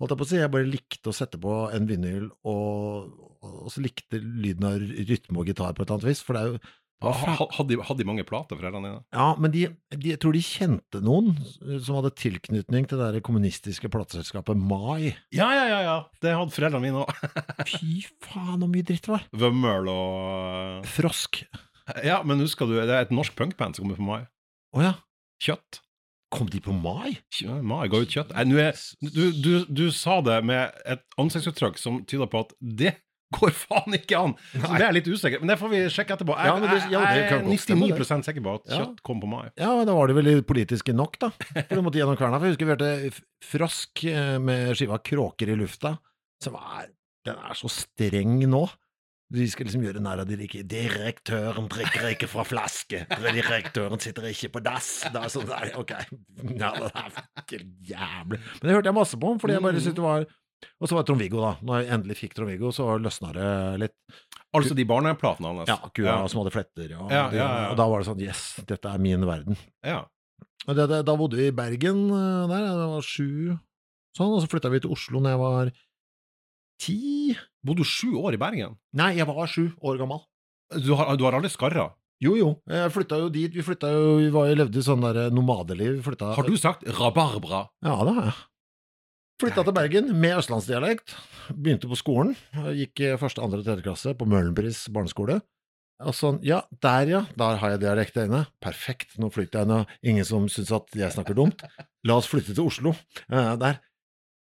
Holdt 0.01 0.13
jeg 0.13 0.19
på 0.19 0.25
å 0.27 0.29
si, 0.29 0.37
jeg 0.41 0.53
bare 0.53 0.69
likte 0.69 1.09
å 1.09 1.15
sette 1.15 1.39
på 1.41 1.55
en 1.73 1.89
vinyl, 1.89 2.29
og, 2.49 3.09
og 3.41 3.67
så 3.73 3.81
likte 3.83 4.19
lyden 4.21 4.67
av 4.69 4.77
rytme 4.81 5.41
og 5.41 5.49
gitar 5.49 5.73
på 5.73 5.83
et 5.83 5.87
eller 5.87 5.99
annet 5.99 6.09
vis, 6.11 6.21
for 6.25 6.37
det 6.37 6.43
er 6.43 6.53
jo 6.53 6.61
Hadde 7.03 7.67
de, 7.73 7.77
hadde 7.83 7.99
de 7.99 8.07
mange 8.07 8.23
plater, 8.27 8.55
foreldrene 8.59 8.89
dine? 8.89 9.01
ja, 9.11 9.27
men 9.41 9.51
de, 9.53 9.63
de, 9.91 10.13
jeg 10.13 10.19
tror 10.23 10.33
de 10.37 10.41
kjente 10.45 11.01
noen 11.03 11.33
eh, 11.35 11.77
som 11.83 11.97
hadde 11.99 12.13
tilknytning 12.21 12.87
til 12.87 13.01
det 13.01 13.09
der 13.17 13.25
kommunistiske 13.25 13.91
plateselskapet 13.91 14.55
Mai. 14.59 15.11
Ja, 15.35 15.49
ja, 15.51 15.65
ja. 15.67 15.79
ja. 15.87 15.95
Det 16.23 16.33
hadde 16.37 16.55
foreldrene 16.55 16.83
mine 16.85 17.03
òg. 17.03 17.11
Fy 17.73 18.03
faen, 18.23 18.63
så 18.63 18.69
mye 18.71 18.87
dritt 18.87 19.07
det 19.09 19.13
var! 19.17 19.25
Vømmøl 19.45 19.89
og 19.91 20.87
Frosk. 20.93 21.43
Ja, 22.05 22.21
men 22.23 22.39
husker 22.39 22.69
du, 22.69 22.77
det 22.79 22.87
er 22.95 23.03
et 23.03 23.11
norsk 23.11 23.35
punkband 23.35 23.75
som 23.75 23.83
kommer 23.83 23.99
på 23.99 24.07
Mai. 24.07 24.21
Å 24.73 24.85
ja, 24.85 24.93
Kjøtt. 25.43 25.81
kom 26.33 26.47
de 26.49 26.61
på 26.63 26.71
Mai? 26.73 27.17
Mai 27.61 27.87
ga 27.91 27.99
ut 27.99 28.09
kjøtt. 28.15 28.31
Nei, 28.33 28.63
er, 28.63 28.77
du, 29.03 29.25
du, 29.43 29.51
du 29.67 29.83
sa 29.93 30.21
det 30.25 30.39
med 30.47 30.71
et 30.89 31.03
ansiktsuttrykk 31.19 31.77
som 31.81 31.99
tyder 32.09 32.31
på 32.31 32.45
at 32.47 32.55
det 32.63 32.95
går 33.35 33.51
faen 33.57 33.97
ikke 33.97 34.19
an! 34.19 34.35
Så 34.53 34.61
Nei. 34.67 34.77
det 34.81 34.85
er 34.87 34.95
litt 34.97 35.07
usikker 35.09 35.41
Men 35.43 35.51
det 35.53 35.57
får 35.61 35.71
vi 35.73 35.81
sjekke 35.93 36.15
etterpå. 36.17 36.35
Jeg, 36.37 36.45
Ja, 36.47 36.55
det- 36.59 36.91
ja, 36.91 37.01
det 37.03 37.15
jeg 37.17 37.25
er 37.31 37.43
godt 37.47 37.63
stemme, 37.65 37.89
99 37.89 38.23
sikker 38.29 38.45
på 38.45 38.55
at 38.59 38.69
Ja. 38.71 38.79
kjøtt 38.83 39.01
kom 39.03 39.21
på 39.23 39.27
Mai. 39.33 39.49
Ja, 39.57 39.71
da 39.85 39.93
var 39.97 40.07
det 40.07 40.15
vel 40.19 40.43
politiske 40.43 40.93
nok, 40.95 41.17
da. 41.19 41.29
For 41.39 41.75
du 41.75 41.81
måtte 41.85 41.99
gjennom 42.01 42.17
kverna. 42.19 42.39
For 42.39 42.47
jeg 42.47 42.55
husker 42.55 42.69
vi 42.69 42.75
hørte 42.75 43.21
Frosk 43.43 44.05
eh, 44.05 44.37
med 44.39 44.75
skiva 44.77 44.97
Kråker 45.03 45.49
i 45.51 45.55
lufta, 45.59 45.97
som 46.41 46.55
er 46.55 46.89
Den 47.25 47.35
er 47.39 47.53
så 47.55 47.69
streng 47.71 48.41
nå. 48.51 48.65
De 49.33 49.45
skal 49.49 49.65
liksom 49.65 49.81
gjøre 49.81 50.01
narr 50.03 50.19
av 50.21 50.27
de 50.29 50.35
ikke 50.45 50.61
Direktøren 50.69 51.65
drikker 51.71 52.03
ikke 52.11 52.27
fra 52.29 52.43
flaske. 52.45 52.99
Direktøren 53.09 53.97
sitter 54.03 54.27
ikke 54.29 54.51
på 54.53 54.61
dass. 54.61 54.89
Det 55.09 55.17
er 55.23 55.31
sånn 55.31 55.47
der, 55.49 55.71
ok. 55.79 55.93
Ja, 56.59 56.69
det 56.77 56.91
er 56.93 57.63
jævlig. 57.95 58.39
Men 58.59 58.67
det 58.67 58.75
hørte 58.75 58.91
jeg 58.91 58.97
masse 58.99 59.17
på, 59.17 59.31
fordi 59.41 59.55
jeg 59.55 59.63
bare 59.65 59.81
syntes 59.81 59.97
det 59.97 60.05
var 60.05 60.27
Og 60.79 60.89
så 60.89 60.95
var 60.95 61.03
det 61.03 61.09
Trond-Viggo, 61.11 61.41
da. 61.43 61.51
Når 61.65 61.81
jeg 61.81 61.91
endelig 61.97 62.17
fikk 62.19 62.33
Trond-Viggo, 62.37 62.71
så 62.75 62.87
løsna 63.01 63.31
det 63.35 63.49
litt. 63.83 63.95
Altså 64.53 64.75
de 64.77 64.85
barneplatene 64.87 65.51
hans. 65.51 65.69
Ja, 65.71 65.77
kua 65.95 66.17
som 66.31 66.43
hadde 66.43 66.53
fletter, 66.53 66.91
og, 66.99 67.11
Ja, 67.13 67.27
ja, 67.33 67.47
ja. 67.47 67.69
og 67.71 67.77
da 67.79 67.87
var 67.89 68.03
det 68.03 68.09
sånn 68.09 68.21
Yes, 68.23 68.43
dette 68.69 68.91
er 68.91 69.01
min 69.01 69.25
verden. 69.27 69.57
Ja. 69.85 70.03
Det, 70.67 70.85
det, 70.87 71.01
da 71.07 71.15
bodde 71.19 71.39
vi 71.39 71.49
i 71.49 71.55
Bergen 71.55 72.05
eh, 72.13 72.43
der, 72.51 72.67
jeg 72.69 72.91
var 72.93 73.07
sju, 73.07 73.31
sånn, 74.15 74.35
og 74.37 74.43
så 74.43 74.47
flytta 74.51 74.69
vi 74.71 74.79
til 74.85 74.93
Oslo 74.95 75.19
når 75.19 75.33
jeg 75.33 75.41
var 75.41 75.73
ti 76.83 76.99
Bodde 77.63 77.83
du 77.83 77.87
sju 77.87 78.13
år 78.19 78.35
i 78.35 78.39
Bergen? 78.41 78.77
Nei, 78.99 79.13
jeg 79.17 79.27
var 79.27 79.47
sju 79.47 79.69
år 79.83 79.99
gammel. 80.01 80.23
Du 80.83 80.93
har, 80.99 81.13
du 81.19 81.23
har 81.27 81.37
aldri 81.37 81.51
skarra? 81.51 81.89
Jo, 82.23 82.33
jo, 82.39 82.49
jeg 82.71 82.91
flytta 82.95 83.17
jo 83.19 83.29
dit. 83.31 83.51
Vi 83.51 83.63
flytta 83.65 83.89
jo, 83.91 84.03
vi 84.21 84.29
var, 84.31 84.51
levde 84.55 84.83
sånn 84.83 85.03
der 85.03 85.31
nomadeliv. 85.33 85.97
Flytta, 86.05 86.33
Har 86.37 86.47
du 86.47 86.55
sagt 86.59 86.85
rabarbra? 86.99 87.65
Ja, 87.83 87.97
det 88.07 88.13
har 88.15 88.27
jeg. 88.29 88.35
Flytta 89.41 89.63
til 89.65 89.73
Bergen 89.75 90.11
med 90.21 90.37
østlandsdialekt. 90.37 91.15
Begynte 91.49 91.89
på 91.89 91.97
skolen. 91.97 92.35
Gikk 92.77 93.01
i 93.01 93.13
første, 93.19 93.41
andre 93.41 93.63
og 93.63 93.65
tredje 93.65 93.85
klasse 93.85 94.13
på 94.17 94.27
Møhlenpris 94.29 94.85
barneskole. 94.93 95.39
Og 96.03 96.15
sånn, 96.17 96.37
ja, 96.45 96.63
der 96.83 97.09
ja, 97.09 97.21
der 97.39 97.57
har 97.61 97.73
jeg 97.73 97.81
dialekt 97.83 98.19
inne. 98.19 98.43
Perfekt, 98.63 99.15
nå 99.21 99.29
flytter 99.33 99.63
jeg 99.63 99.69
nå. 99.71 99.79
ingen 100.05 100.27
som 100.27 100.45
syns 100.51 100.71
at 100.75 100.93
jeg 100.97 101.15
snakker 101.15 101.37
dumt. 101.37 101.63
La 102.07 102.19
oss 102.19 102.29
flytte 102.29 102.53
til 102.53 102.67
Oslo. 102.67 102.93
Eh, 103.29 103.53
der. 103.61 103.79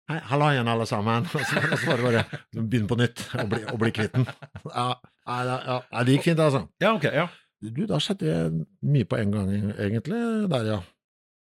Hei, 0.09 0.17
hallo 0.31 0.47
igjen, 0.53 0.69
alle 0.71 0.87
sammen. 0.89 1.27
Og 1.27 1.43
så, 1.49 1.61
og 1.61 1.75
så 1.77 1.91
bare, 1.91 2.05
bare 2.05 2.23
begynne 2.55 2.89
på 2.89 2.97
nytt 2.97 3.25
og 3.35 3.51
bli, 3.51 3.59
og 3.69 3.81
bli 3.81 3.91
kvitt 3.93 4.15
den. 4.15 4.25
Ja, 4.71 4.87
ja, 5.29 5.57
ja, 5.67 5.81
det 6.07 6.15
gikk 6.15 6.31
fint, 6.31 6.41
altså. 6.41 6.63
Ja, 6.81 6.95
ok, 6.95 7.05
ja. 7.13 7.27
Du, 7.59 7.83
da 7.85 7.99
skjedde 8.01 8.39
mye 8.87 9.05
på 9.05 9.19
en 9.19 9.35
gang, 9.35 9.51
egentlig, 9.75 10.23
der, 10.49 10.71
ja. 10.73 10.79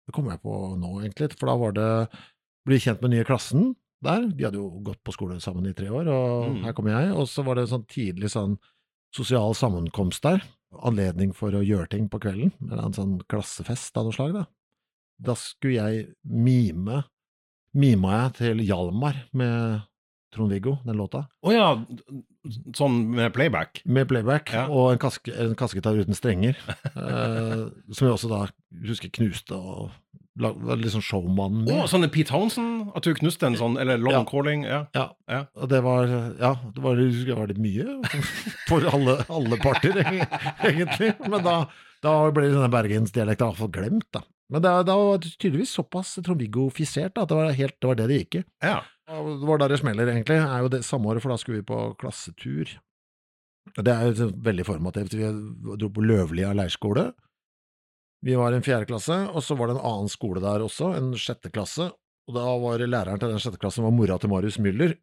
Det 0.09 0.15
kommer 0.15 0.35
jeg 0.35 0.43
på 0.43 0.57
nå, 0.81 0.97
egentlig, 1.03 1.29
for 1.37 1.51
da 1.51 1.55
var 1.61 1.75
det 1.77 1.89
bli 2.69 2.79
kjent 2.81 3.01
med 3.03 3.11
nye 3.15 3.25
klassen 3.27 3.73
der. 4.05 4.27
De 4.31 4.45
hadde 4.47 4.59
jo 4.61 4.69
gått 4.85 5.01
på 5.03 5.11
skole 5.15 5.39
sammen 5.43 5.67
i 5.69 5.73
tre 5.75 5.89
år, 5.91 6.07
og 6.07 6.49
Mm. 6.53 6.63
her 6.63 6.73
kommer 6.77 6.95
jeg. 6.95 7.11
Og 7.17 7.27
så 7.27 7.43
var 7.43 7.55
det 7.59 7.65
en 7.67 7.73
sånn 7.79 7.87
tidlig 7.89 8.29
sånn 8.31 8.57
sosial 9.15 9.53
sammenkomst 9.57 10.21
der. 10.21 10.43
Anledning 10.85 11.33
for 11.33 11.51
å 11.51 11.65
gjøre 11.65 11.89
ting 11.89 12.07
på 12.09 12.19
kvelden. 12.21 12.51
Eller 12.69 12.85
en 12.85 12.93
sånn 12.93 13.19
klassefest 13.27 13.97
av 13.97 14.05
noe 14.05 14.13
slag, 14.13 14.33
da. 14.37 14.45
Da 15.19 15.33
skulle 15.35 15.73
jeg 15.81 16.13
mime 16.23 17.03
Mima 17.75 18.29
jeg 18.29 18.33
til 18.39 18.57
Hjalmar 18.65 19.13
med 19.31 19.83
Trond-Viggo, 20.33 20.79
den 20.85 20.97
låta. 20.97 21.27
Å 21.45 21.51
ja, 21.53 21.67
sånn 22.73 22.95
med 23.13 23.31
playback. 23.35 23.81
Med 23.85 24.07
playback 24.09 24.51
Ja. 24.53 24.63
og 24.67 24.91
en, 24.93 24.97
kaske, 24.97 25.29
en 25.37 25.53
kassegitar 25.55 25.93
uten 25.99 26.15
strenger. 26.17 26.55
eh, 26.95 27.69
som 27.93 28.07
jeg 28.07 28.15
også 28.15 28.29
da 28.31 28.47
husker 28.87 29.09
knuste 29.13 29.53
og 29.53 29.91
litt 30.39 30.93
sånn 30.93 31.03
showmannen 31.03 31.65
min. 31.65 31.75
Oh, 31.75 31.85
sånn 31.91 32.07
Pete 32.09 32.29
Townsend? 32.31 32.89
At 32.95 33.03
du 33.03 33.13
knuste 33.17 33.45
en 33.49 33.57
sånn, 33.59 33.77
eller 33.81 33.97
London 33.99 34.23
Ja. 34.23 34.29
Calling? 34.31 34.63
Ja. 34.63 34.79
Ja, 34.95 35.05
Ja. 35.29 35.41
og 35.55 35.69
det 35.69 35.81
var 35.83 36.07
Ja, 36.39 36.53
det 36.75 36.81
var, 36.83 36.95
det 36.95 37.35
var 37.35 37.47
litt 37.51 37.59
mye 37.61 37.99
for 38.69 38.81
alle, 38.89 39.17
alle 39.29 39.57
parter, 39.61 39.99
egentlig. 40.63 41.13
Men 41.29 41.43
da, 41.43 41.55
da 42.01 42.13
ble 42.31 42.49
denne 42.51 42.69
bergensdialekten 42.71 43.49
iallfall 43.51 43.71
glemt, 43.71 44.07
da. 44.15 44.21
Men 44.49 44.63
det, 44.65 44.69
da 44.87 44.95
var 44.97 45.19
det 45.21 45.35
tydeligvis 45.37 45.75
såpass 45.77 46.15
Trond-Viggo-fisert 46.25 47.19
at 47.21 47.29
det 47.29 47.35
var, 47.37 47.51
helt, 47.53 47.75
det 47.79 47.87
var 47.91 47.95
det 47.99 48.07
det 48.09 48.21
gikk 48.23 48.39
i. 48.41 48.45
ja. 48.65 48.79
Det 49.09 49.45
var 49.49 49.57
der 49.57 49.71
det 49.73 49.79
smeller, 49.81 50.05
egentlig. 50.05 50.35
Det 50.37 50.45
er 50.53 50.59
jo 50.61 50.67
det 50.69 50.83
samme 50.85 51.09
året, 51.09 51.21
for 51.23 51.31
da 51.33 51.37
skulle 51.41 51.63
vi 51.63 51.65
på 51.65 51.95
klassetur. 51.97 52.69
Det 53.73 53.89
er 53.89 54.11
jo 54.13 54.27
veldig 54.45 54.65
formativt. 54.67 55.15
Vi 55.17 55.29
dro 55.81 55.89
på 55.89 56.03
Løvlia 56.05 56.51
leirskole. 56.53 57.07
Vi 58.25 58.35
var 58.35 58.51
i 58.51 58.57
en 58.59 58.65
fjerde 58.65 58.85
klasse, 58.89 59.15
og 59.31 59.43
så 59.45 59.55
var 59.55 59.69
det 59.71 59.77
en 59.77 59.85
annen 59.87 60.09
skole 60.11 60.41
der 60.43 60.63
også, 60.65 60.91
en 60.97 61.13
sjette 61.19 61.51
klasse. 61.55 61.89
Og 62.29 62.35
da 62.35 62.43
var 62.61 62.81
læreren 62.83 63.19
til 63.21 63.31
den 63.31 63.39
sjette 63.41 63.59
klassen 63.61 63.85
var 63.87 63.93
mora 63.95 64.17
til 64.21 64.29
Marius 64.29 64.57
Müller. 64.61 64.97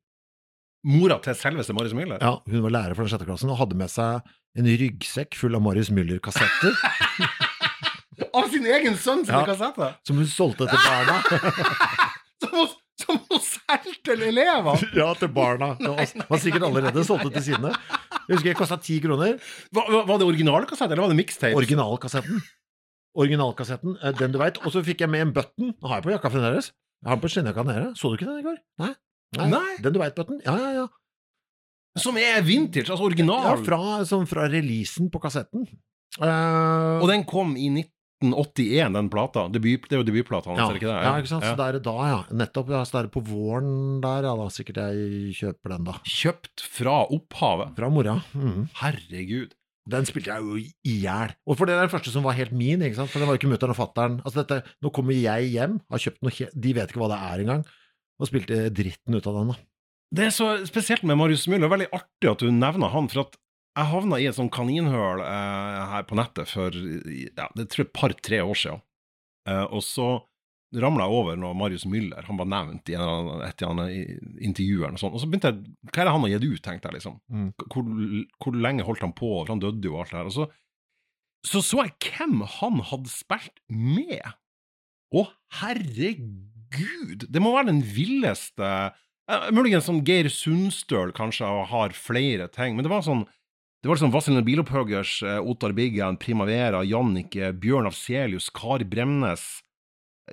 Mora 0.86 1.16
til 1.24 1.34
selveste 1.34 1.74
Marius 1.74 1.94
Müller? 1.96 2.20
Ja, 2.22 2.36
hun 2.46 2.62
var 2.66 2.74
lærer 2.76 2.94
for 2.94 3.02
den 3.06 3.10
sjette 3.14 3.26
klassen 3.26 3.50
og 3.50 3.58
hadde 3.58 3.78
med 3.80 3.90
seg 3.90 4.20
en 4.60 4.68
ryggsekk 4.82 5.34
full 5.40 5.56
av 5.58 5.64
Marius 5.64 5.90
Müller-kassetter, 5.92 6.76
Av 8.36 8.46
sin 8.52 8.64
egen 8.68 8.94
sønn 9.00 9.22
sine 9.24 9.38
Ja. 9.42 9.46
kassetter? 9.48 9.94
som 10.04 10.16
hun 10.20 10.26
solgte 10.28 10.66
til 10.68 10.80
barna. 10.84 11.16
Som 12.96 13.18
hun, 13.28 13.40
solgte 13.40 13.98
til 14.08 14.22
elever? 14.30 14.80
ja, 15.00 15.08
til 15.20 15.28
barna. 15.32 15.70
Det 15.80 15.88
var, 16.28 16.38
sikkert 16.40 16.64
allerede 16.68 17.04
solgte 17.04 17.28
til 17.34 17.44
sine. 17.44 17.72
Jeg 18.26 18.36
husker 18.38 18.48
det 18.50 18.54
kosta 18.58 18.78
ti 18.80 18.96
kroner. 19.04 19.36
Var- 19.76 19.90
var 20.08 20.18
det 20.20 20.26
originalkassett, 20.28 20.88
eller 20.90 21.04
var 21.04 21.12
det 21.12 21.18
mixtape? 21.20 21.56
Originalkassetten. 21.60 22.40
Originalkassetten, 23.16 23.96
eh, 24.02 24.12
den 24.18 24.34
du 24.34 24.38
veit. 24.42 24.58
Og 24.64 24.72
så 24.74 24.82
fikk 24.84 25.00
jeg 25.04 25.10
med 25.12 25.26
en 25.26 25.32
button. 25.36 25.72
Den 25.72 25.88
har 25.90 26.00
jeg 26.00 26.06
på 26.06 26.12
jakka 26.14 26.30
fremdeles. 26.34 26.70
Jeg 27.02 27.10
har 27.10 27.16
den 27.16 27.24
på 27.24 27.32
skinnjakka 27.32 27.64
nede. 27.68 27.88
Så 27.96 28.10
du 28.12 28.16
ikke 28.18 28.28
den 28.28 28.40
i 28.42 28.46
går? 28.46 28.60
Nei? 28.82 28.92
Nei. 29.50 29.66
Den 29.84 29.96
du 29.96 30.00
veit-button? 30.00 30.40
Ja, 30.46 30.54
ja, 30.60 30.70
ja. 30.82 30.86
Som 31.96 32.16
er 32.20 32.42
vintage, 32.44 32.90
altså 32.92 33.06
original. 33.08 33.42
ja 33.44 33.56
fra, 33.64 33.78
sånn 34.08 34.26
fra 34.28 34.44
releasen 34.52 35.08
på 35.12 35.20
kassetten. 35.22 35.64
Uh, 36.20 37.00
Og 37.00 37.08
den 37.08 37.24
kom 37.28 37.54
i 37.56 37.70
1981, 37.72 38.92
den 38.96 39.08
plata. 39.12 39.46
Debut, 39.52 39.88
det 39.88 39.96
er 39.96 40.02
jo 40.02 40.06
debutplata 40.08 40.52
hans, 40.52 40.60
ja, 40.60 40.66
er 40.68 40.76
det 40.76 40.82
ikke 40.82 40.90
det? 40.92 40.98
ja, 41.08 41.14
ikke 41.22 41.32
sant. 41.32 41.44
Ja. 41.44 41.52
Så 41.54 41.60
det 41.60 41.66
er 41.68 41.80
da, 41.88 41.96
ja. 42.12 42.20
Nettopp. 42.44 42.72
Ja, 42.72 42.82
så 42.84 42.98
det 42.98 43.02
er 43.06 43.12
på 43.16 43.24
våren 43.24 43.74
der, 44.04 44.28
ja 44.28 44.34
da. 44.36 44.48
Sikkert 44.52 44.80
jeg 44.84 45.36
kjøper 45.40 45.74
den, 45.76 45.88
da. 45.88 45.96
Kjøpt 46.04 46.64
fra 46.76 46.98
opphavet. 47.16 47.72
Fra 47.80 47.90
mora. 47.92 48.18
Mm. 48.36 48.68
Herregud. 48.82 49.56
Den 49.86 50.06
spilte 50.08 50.34
jeg 50.34 50.42
jo 50.42 50.56
i 50.58 50.94
hjel. 51.04 51.32
Og 51.46 51.58
for 51.58 51.68
det 51.68 51.76
er 51.76 51.84
den 51.84 51.92
første 51.92 52.10
som 52.10 52.26
var 52.26 52.34
helt 52.38 52.54
min, 52.56 52.82
ikke 52.82 52.98
sant? 52.98 53.12
for 53.12 53.22
det 53.22 53.28
var 53.28 53.36
jo 53.36 53.40
ikke 53.40 53.52
mutter'n 53.52 53.74
og 53.74 53.78
fatter'n. 53.78 54.18
Altså 54.24 54.42
dette, 54.42 54.74
nå 54.82 54.90
kommer 54.94 55.14
jeg 55.14 55.52
hjem, 55.52 55.78
har 55.92 56.02
kjøpt 56.02 56.22
noe 56.26 56.34
helt... 56.40 56.60
De 56.66 56.74
vet 56.74 56.90
ikke 56.90 57.02
hva 57.04 57.10
det 57.12 57.22
er 57.28 57.42
engang, 57.44 57.64
og 58.18 58.30
spilte 58.30 58.60
dritten 58.74 59.18
ut 59.18 59.28
av 59.30 59.38
den, 59.38 59.52
da. 59.54 59.58
Det 60.16 60.28
er 60.28 60.34
så 60.34 60.48
spesielt 60.66 61.06
med 61.06 61.18
Marius 61.18 61.46
Müller. 61.50 61.70
Veldig 61.70 61.90
artig 61.94 62.30
at 62.30 62.42
du 62.42 62.50
nevner 62.54 62.90
han, 62.92 63.10
for 63.12 63.26
at 63.26 63.38
jeg 63.76 63.90
havna 63.90 64.18
i 64.18 64.28
et 64.30 64.36
sånn 64.38 64.52
kaninhøl 64.52 65.20
eh, 65.20 65.80
her 65.92 66.06
på 66.08 66.16
nettet 66.16 66.48
for 66.48 66.72
ja, 66.72 67.48
det 67.58 67.66
tror 67.68 67.82
jeg 67.82 67.88
et 67.90 67.96
par-tre 67.98 68.40
år 68.42 68.58
siden. 68.58 68.82
Eh, 69.50 69.64
og 69.66 69.84
så 69.84 70.08
ramla 70.82 71.06
jeg 71.06 71.18
over 71.18 71.38
når 71.40 71.56
Marius 71.58 71.86
Müller 71.88 72.26
han 72.28 72.38
var 72.40 72.48
nevnt 72.50 72.90
i 72.92 72.96
en 72.98 73.30
et 73.46 73.62
eller 73.62 73.72
annet 73.72 74.40
intervju. 74.44 74.82
Og 74.86 75.00
sånn. 75.00 75.14
Og 75.16 75.22
så 75.22 75.30
begynte 75.30 75.52
jeg 75.52 75.74
Hva 75.90 76.02
er 76.02 76.08
det 76.08 76.14
han 76.16 76.26
har 76.26 76.32
gitt 76.34 76.46
ut, 76.46 76.62
tenkte 76.64 76.90
jeg 76.90 76.98
liksom. 76.98 77.18
Mm. 77.32 77.48
Hvor, 77.72 77.90
hvor 78.44 78.60
lenge 78.66 78.86
holdt 78.86 79.04
han 79.04 79.16
på? 79.16 79.32
For 79.40 79.54
han 79.54 79.62
døde 79.62 79.88
jo 79.88 79.96
og 79.96 80.04
alt 80.04 80.14
det 80.14 80.20
her. 80.20 80.30
Og 80.30 80.36
så 80.36 80.48
så, 81.46 81.62
så 81.62 81.84
jeg 81.84 81.94
hvem 82.16 82.40
han 82.58 82.82
hadde 82.88 83.12
spilt 83.12 83.60
med. 83.70 84.34
Å, 85.14 85.26
herregud! 85.60 87.28
Det 87.30 87.42
må 87.42 87.52
være 87.54 87.70
den 87.70 87.84
villeste 87.86 88.70
uh, 88.90 89.48
Muligens 89.54 89.86
sånn 89.86 90.02
Geir 90.06 90.28
Sundstøl 90.32 91.12
kanskje 91.14 91.46
har 91.70 91.94
flere 91.94 92.48
ting, 92.50 92.74
men 92.74 92.86
det 92.86 92.92
var 92.92 93.06
sånn 93.06 93.26
det 93.84 93.90
var 93.90 94.00
liksom 94.00 94.10
Vazelina 94.10 94.42
Bilopphøggers, 94.42 95.10
eh, 95.22 95.36
Ottar 95.46 95.70
Biggen, 95.76 96.16
Primavera, 96.18 96.80
Jannicke, 96.82 97.52
Bjørn 97.54 97.86
Afselius, 97.86 98.48
Kari 98.50 98.86
Bremnes, 98.88 99.44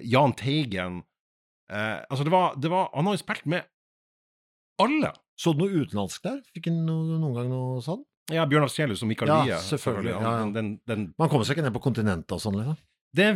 Jahn 0.02 0.34
Teigen 0.34 1.02
eh, 1.70 2.00
Altså, 2.10 2.24
det 2.26 2.34
var, 2.34 2.56
det 2.58 2.72
var 2.74 2.90
Han 2.96 3.06
har 3.06 3.18
jo 3.18 3.22
spilt 3.22 3.46
med 3.46 3.68
alle. 4.82 5.12
Så 5.38 5.54
du 5.54 5.62
noe 5.62 5.84
utenlandsk 5.84 6.24
der? 6.26 6.40
Fikk 6.56 6.72
han 6.72 6.82
noe, 6.88 7.20
noen 7.22 7.36
gang 7.38 7.52
noe 7.52 7.84
sånn? 7.86 8.02
Ja, 8.34 8.46
Bjørn 8.50 8.66
Afselius 8.66 9.04
og 9.04 9.10
Mikael 9.12 9.30
Ja, 9.46 9.60
selvfølgelig, 9.62 10.16
ja, 10.16 10.22
ja. 10.24 10.50
Den, 10.56 10.74
den, 10.90 11.08
Man 11.20 11.30
kommer 11.30 11.46
seg 11.46 11.58
ikke 11.58 11.68
ned 11.68 11.76
på 11.76 11.84
kontinentet 11.84 12.34
og 12.34 12.42
sånn, 12.42 12.58
liksom? 12.62 12.80
det 13.14 13.28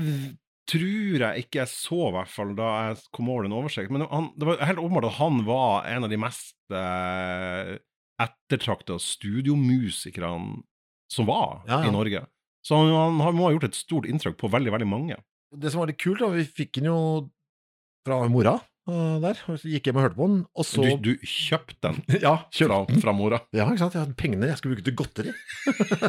tror 0.68 1.24
jeg 1.24 1.44
ikke 1.46 1.62
jeg 1.62 1.72
så, 1.72 2.00
i 2.10 2.16
hvert 2.16 2.32
fall, 2.32 2.54
da 2.58 2.70
jeg 2.90 3.04
kom 3.16 3.30
over 3.32 3.46
den 3.46 3.56
oversikten. 3.56 3.96
Men 3.96 4.08
han, 4.12 4.32
det 4.36 4.48
var 4.50 4.64
helt 4.68 4.82
åpenbart 4.82 5.10
at 5.12 5.20
han 5.20 5.44
var 5.48 5.86
en 5.88 6.08
av 6.08 6.12
de 6.12 6.20
mest 6.20 6.58
eh, 6.76 7.78
ettertrakta 8.26 8.98
studiomusikerne 9.00 10.64
som 11.14 11.30
var 11.30 11.62
Ja, 11.70 11.84
ja. 11.84 11.88
i 11.88 11.94
Norge. 11.96 12.26
Så 12.66 12.76
han, 12.82 13.22
han 13.24 13.38
må 13.38 13.48
ha 13.48 13.54
gjort 13.56 13.70
et 13.70 13.80
stort 13.80 14.10
inntrykk 14.10 14.36
på 14.42 14.52
veldig, 14.52 14.74
veldig 14.76 14.90
mange. 14.90 15.20
Det 15.56 15.72
som 15.72 15.80
var 15.80 15.88
litt 15.88 16.00
kult, 16.02 16.20
da, 16.20 16.28
vi 16.34 16.44
fikk 16.44 16.74
den 16.82 16.90
jo 16.90 16.98
fra 18.08 18.18
mora 18.32 18.56
eh, 18.88 19.16
der, 19.24 19.40
og 19.52 19.58
så 19.60 19.68
gikk 19.72 19.88
hjem 19.90 19.98
og 20.00 20.04
hørte 20.06 20.18
på 20.20 20.28
den, 20.28 20.38
og 20.56 20.66
så 20.68 20.84
Du, 21.00 21.12
du 21.14 21.26
kjøpte 21.28 21.76
den 21.84 21.98
Ja, 22.26 22.34
fra, 22.56 22.82
fra 23.04 23.14
mora. 23.16 23.40
Ja, 23.56 23.66
ikke 23.72 23.82
sant? 23.84 23.96
Jeg 23.96 24.04
hadde 24.06 24.18
pengene 24.20 24.48
jeg 24.52 24.60
skulle 24.60 24.76
bruke 24.78 24.88
til 24.88 24.96
godteri. 25.00 25.34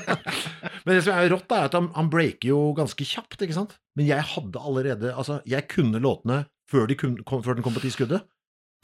Men 0.87 0.95
det 0.97 1.03
som 1.07 1.15
er 1.19 1.31
rått, 1.33 1.51
er 1.55 1.67
at 1.69 1.77
han, 1.79 1.91
han 1.97 2.11
breaker 2.13 2.51
jo 2.53 2.59
ganske 2.79 3.07
kjapt, 3.07 3.41
ikke 3.45 3.57
sant? 3.57 3.77
Men 3.99 4.09
jeg 4.11 4.25
hadde 4.35 4.63
allerede 4.63 5.13
Altså, 5.15 5.41
jeg 5.49 5.67
kunne 5.71 6.01
låtene 6.03 6.45
før, 6.71 6.87
de 6.91 6.97
kun, 7.01 7.17
kom, 7.29 7.43
før 7.47 7.59
den 7.59 7.65
kom 7.67 7.75
på 7.77 7.83
ti 7.85 7.91
skuddet. 7.95 8.23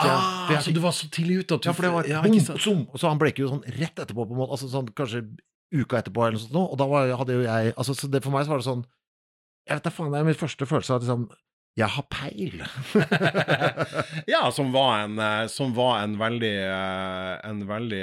Så 0.00 0.08
jeg- 0.08 0.18
Ah, 0.18 0.48
jeg 0.50 0.62
så 0.64 0.72
du 0.74 0.80
var 0.82 0.90
så 0.96 1.06
tidlig 1.12 1.44
ute 1.44 1.54
at 1.54 1.62
du 1.62 1.68
Ja, 1.68 1.72
for 1.76 1.86
det 1.86 1.92
var 1.94 2.08
ja, 2.10 2.22
zoom, 2.58 2.86
og 2.90 2.98
så 2.98 3.08
han 3.12 3.18
breaker 3.20 3.44
jo 3.44 3.50
sånn 3.52 3.62
rett 3.78 3.94
etterpå, 4.02 4.24
på 4.26 4.34
en 4.34 4.40
måte. 4.40 4.56
Altså 4.56 4.66
sånn 4.72 4.88
kanskje 4.90 5.20
uka 5.74 6.00
etterpå 6.00 6.24
eller 6.24 6.34
noe 6.38 6.42
sånt, 6.42 6.56
og 6.58 6.74
da 6.80 6.86
var, 6.90 7.12
hadde 7.20 7.36
jo 7.36 7.44
jeg 7.46 7.74
Altså, 7.76 7.94
så 7.94 8.10
det, 8.10 8.22
for 8.24 8.34
meg 8.34 8.42
så 8.46 8.50
var 8.54 8.58
det 8.62 8.66
sånn 8.66 8.82
Jeg 9.64 9.78
vet 9.78 9.86
da 9.88 9.92
faen, 9.94 10.12
det 10.12 10.20
er 10.20 10.28
min 10.28 10.36
første 10.36 10.66
følelse 10.68 10.92
av 10.96 11.02
liksom 11.04 11.24
Jeg 11.80 11.88
har 11.90 12.04
peil. 12.12 12.60
Ja, 14.30 14.44
som 14.54 14.70
var 14.74 15.04
en, 15.04 15.16
eh, 15.18 15.46
som 15.50 15.72
var 15.74 16.02
en 16.04 16.14
veldig, 16.20 16.52
eh, 16.68 17.32
en 17.48 17.64
veldig 17.68 18.02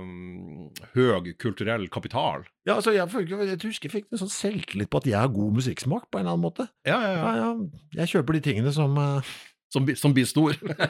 um, 0.00 0.70
høy 0.94 1.32
kulturell 1.42 1.88
kapital. 1.92 2.46
ja, 2.64 2.78
altså, 2.78 2.94
jeg, 2.96 3.06
jeg 3.10 3.58
husker 3.66 3.88
jeg 3.90 3.94
fikk 3.98 4.08
en 4.12 4.22
sånn 4.22 4.32
selvtillit 4.32 4.90
på 4.90 5.02
at 5.02 5.10
jeg 5.10 5.18
har 5.20 5.28
god 5.34 5.58
musikksmak, 5.58 6.08
på 6.08 6.18
en 6.20 6.24
eller 6.24 6.38
annen 6.38 6.46
måte. 6.48 6.68
Ja, 6.88 7.00
ja, 7.04 7.12
Ja, 7.12 7.34
ja. 7.36 7.50
ja, 7.50 8.02
jeg 8.02 8.14
kjøper 8.14 8.38
de 8.38 8.44
tingene 8.48 8.72
som 8.72 8.96
eh, 9.00 9.34
Som, 9.70 9.86
som 9.94 10.14
blir 10.16 10.26
stor. 10.26 10.56
Nei, 10.66 10.86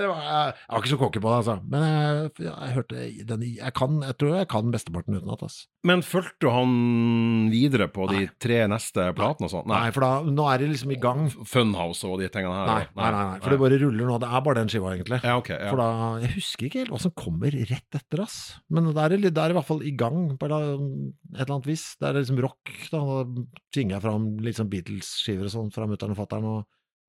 jeg, 0.00 0.08
var 0.08 0.80
ikke 0.80 0.90
så 0.94 0.98
cocky 1.00 1.20
på 1.20 1.28
det, 1.28 1.38
altså. 1.42 1.56
Men 1.68 1.82
jeg, 1.84 2.30
jeg, 2.46 2.70
hørte 2.78 3.02
den 3.28 3.44
jeg, 3.50 3.72
kan, 3.76 3.98
jeg 4.00 4.16
tror 4.20 4.38
jeg 4.38 4.48
kan 4.48 4.70
besteparten 4.72 5.18
utenat. 5.18 5.44
Altså. 5.44 5.66
Men 5.84 6.00
fulgte 6.06 6.52
han 6.54 6.72
videre 7.52 7.90
på 7.92 8.06
de 8.08 8.22
Nei. 8.22 8.30
tre 8.40 8.62
neste 8.72 9.10
platene 9.18 9.50
og 9.50 9.52
sånn? 9.52 9.68
Nei, 9.68 9.90
for 9.92 10.06
da, 10.06 10.12
nå 10.24 10.48
er 10.48 10.62
det 10.64 10.70
liksom 10.72 10.94
i 10.96 10.98
gang. 11.02 11.26
Funhouse 11.50 12.08
og 12.08 12.22
de 12.22 12.30
tingene 12.32 12.56
her? 12.62 12.70
Nei, 12.72 12.86
nei, 12.96 13.10
nei, 13.12 13.24
nei, 13.34 13.42
for 13.44 13.52
det 13.52 13.60
bare 13.60 13.80
ruller 13.84 14.08
nå. 14.08 14.18
Det 14.24 14.30
er 14.30 14.46
bare 14.48 14.60
den 14.62 14.72
skiva, 14.72 14.94
egentlig. 14.96 15.20
Ja, 15.20 15.36
okay, 15.42 15.60
Ja. 15.60 15.74
For 15.74 15.82
da, 15.84 15.90
Jeg 16.24 16.34
husker 16.38 16.68
ikke 16.70 16.82
helt 16.82 16.94
hva 16.96 17.02
som 17.04 17.14
kommer 17.18 17.52
rett 17.54 18.00
etter, 18.00 18.24
ass. 18.24 18.38
Men 18.72 18.88
det 18.90 19.04
er, 19.04 19.18
det 19.28 19.34
er 19.44 19.52
i 19.52 19.58
hvert 19.58 19.68
fall 19.68 19.84
i 19.84 19.92
gang 20.00 20.32
på 20.40 20.48
et 20.48 20.56
eller 20.56 21.44
annet- 21.44 21.68
vis. 21.68 21.84
Det 22.00 22.08
er 22.08 22.18
liksom 22.22 22.40
rock. 22.44 22.72
Da 22.92 23.04
Da 23.04 23.24
tvinger 23.74 23.96
jeg 23.96 24.04
fram 24.04 24.24
sånn 24.56 24.70
Beatles-skiver 24.72 25.48
og 25.48 25.52
sånn 25.52 25.72
fra 25.74 25.86
mutter'n 25.90 26.14
og 26.14 26.18
fatter'n, 26.18 26.48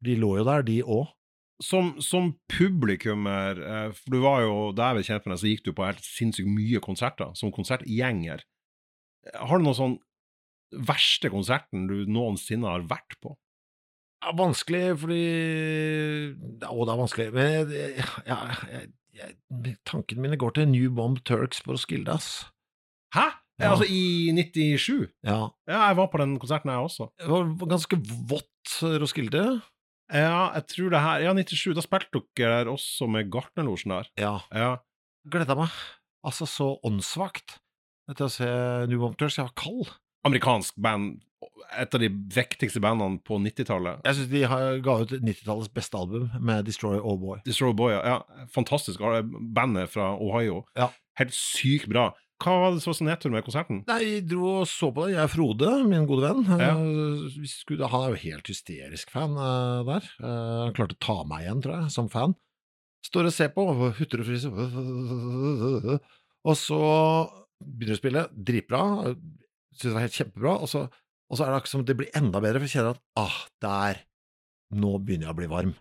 de 0.08 0.18
lå 0.20 0.32
jo 0.40 0.48
der, 0.48 0.66
de 0.68 0.80
òg. 0.84 1.12
Som, 1.64 1.94
som 2.04 2.34
publikummer, 2.52 3.60
eh, 3.64 3.92
for 3.96 4.12
du 4.12 4.20
var 4.26 4.42
jo, 4.44 4.56
da 4.76 4.90
jeg 4.90 4.98
ble 4.98 5.06
kjent 5.08 5.28
med 5.28 5.34
deg, 5.36 5.42
så 5.42 5.52
gikk 5.52 5.64
du 5.64 5.72
på 5.78 5.86
helt 5.88 6.04
sinnssykt 6.04 6.52
mye 6.52 6.82
konserter, 6.84 7.32
som 7.40 7.54
konsertgjenger. 7.56 8.44
Har 9.40 9.62
du 9.62 9.66
noen 9.66 9.78
sånn 9.78 9.96
verste 10.76 11.32
konserten 11.32 11.88
du 11.88 12.04
noensinne 12.12 12.68
har 12.68 12.84
vært 12.90 13.16
på? 13.24 13.36
Ja, 14.26 14.34
vanskelig, 14.36 14.84
fordi 15.04 15.24
Å, 16.66 16.76
det 16.82 16.92
er 16.92 17.00
vanskelig. 17.00 17.30
Men 17.36 17.72
jeg, 17.72 18.06
ja, 18.26 18.38
jeg, 18.72 18.92
jeg, 19.16 19.76
tankene 19.88 20.26
mine 20.26 20.40
går 20.42 20.56
til 20.58 20.70
New 20.72 20.92
Bomb 20.98 21.22
Turks 21.28 21.62
på 21.64 21.76
Roskilde, 21.76 22.16
ass. 22.16 22.48
Hæ? 23.16 23.30
Ja. 23.62 23.72
Altså 23.72 23.86
i 23.88 24.34
97? 24.36 25.08
Ja. 25.24 25.38
Ja, 25.70 25.86
jeg 25.88 25.98
var 26.02 26.10
på 26.12 26.20
den 26.20 26.36
konserten, 26.42 26.74
jeg 26.74 26.90
også. 26.90 27.08
Det 27.22 27.30
var 27.32 27.70
ganske 27.72 28.00
vått 28.32 28.74
Roskilde. 29.02 29.46
Ja, 30.14 30.52
jeg 30.54 30.68
tror 30.70 30.92
det 30.94 31.02
her 31.02 31.24
Ja, 31.26 31.34
97. 31.34 31.74
Da 31.78 31.84
spilte 31.84 32.22
dere 32.38 32.64
der 32.64 32.72
også 32.72 33.08
med 33.10 33.30
Gartnerlosjen 33.34 33.96
der. 33.96 34.10
Ja. 34.22 34.36
Ja. 34.54 34.76
Gleda 35.32 35.58
meg. 35.58 35.74
Altså, 36.26 36.46
så 36.50 36.76
åndssvakt 36.86 37.60
til 38.14 38.28
å 38.28 38.30
se 38.32 38.50
New 38.90 39.02
Bomb 39.02 39.18
Jeg 39.18 39.34
var 39.42 39.56
kald. 39.58 39.90
Amerikansk 40.26 40.78
band. 40.82 41.22
Et 41.78 41.94
av 41.94 42.02
de 42.02 42.10
viktigste 42.10 42.82
bandene 42.82 43.20
på 43.26 43.38
90-tallet. 43.42 44.02
Jeg 44.06 44.18
syns 44.18 44.30
de 44.32 44.44
har, 44.50 44.78
ga 44.86 44.96
ut 45.04 45.14
90-tallets 45.18 45.72
beste 45.74 45.98
album 45.98 46.30
med 46.42 46.66
Destroy 46.66 46.98
All 46.98 47.20
Boy. 47.22 47.42
Destroy 47.46 47.72
All 47.72 47.78
Boy, 47.78 47.94
ja. 47.98 48.20
Fantastisk. 48.54 49.02
Bandet 49.54 49.92
fra 49.94 50.14
Ohio. 50.22 50.64
Ja. 50.78 50.90
Helt 51.20 51.36
sykt 51.36 51.90
bra. 51.92 52.10
Hva 52.44 52.54
var 52.60 52.74
det 52.75 52.82
som 52.84 52.92
var 52.92 52.98
så 52.98 53.06
nedtur 53.08 53.32
med 53.32 53.46
konserten? 53.46 53.77
Nei, 53.88 54.00
jeg 54.04 54.24
dro 54.27 54.50
og 54.62 54.65
så 54.68 54.89
på 54.92 55.06
det. 55.06 55.13
Jeg 55.13 55.22
er 55.24 55.32
Frode, 55.32 55.70
min 55.88 56.08
gode 56.10 56.27
venn. 56.27 56.42
Ja. 56.60 56.74
Eh, 56.75 57.38
vi 57.39 57.48
skulle, 57.48 57.88
han 57.92 58.04
er 58.04 58.12
jo 58.15 58.22
helt 58.25 58.50
hysterisk 58.51 59.13
fan 59.13 59.38
uh, 59.39 59.86
der. 59.88 60.10
Uh, 60.20 60.65
han 60.65 60.75
klarte 60.75 60.98
å 60.98 61.04
ta 61.06 61.15
meg 61.30 61.46
igjen, 61.46 61.62
tror 61.63 61.77
jeg, 61.77 61.94
som 61.96 62.10
fan. 62.12 62.36
Står 63.08 63.30
og 63.30 63.36
ser 63.36 63.54
på, 63.56 63.63
hutter 64.00 64.24
og 64.24 64.27
fryser. 64.27 64.51
Og 66.46 66.60
så 66.60 66.82
begynner 67.63 67.96
å 67.96 68.01
spille. 68.01 68.25
Dritbra. 68.36 68.82
Syns 69.75 69.88
det 69.88 69.96
var 69.96 70.06
helt 70.06 70.20
kjempebra. 70.20 70.58
Og 70.65 70.72
så, 70.72 70.84
og 70.89 71.38
så 71.38 71.46
er 71.46 71.54
det 71.54 71.62
akkurat 71.62 71.75
som 71.77 71.88
det 71.88 71.98
blir 72.01 72.12
enda 72.18 72.42
bedre, 72.44 72.60
for 72.60 72.68
jeg 72.68 72.75
kjenner 72.80 72.98
at 72.98 73.04
ah, 73.22 73.39
der 73.63 74.04
Nå 74.75 74.96
begynner 74.98 75.30
jeg 75.30 75.36
å 75.36 75.38
bli 75.38 75.48
varm. 75.48 75.75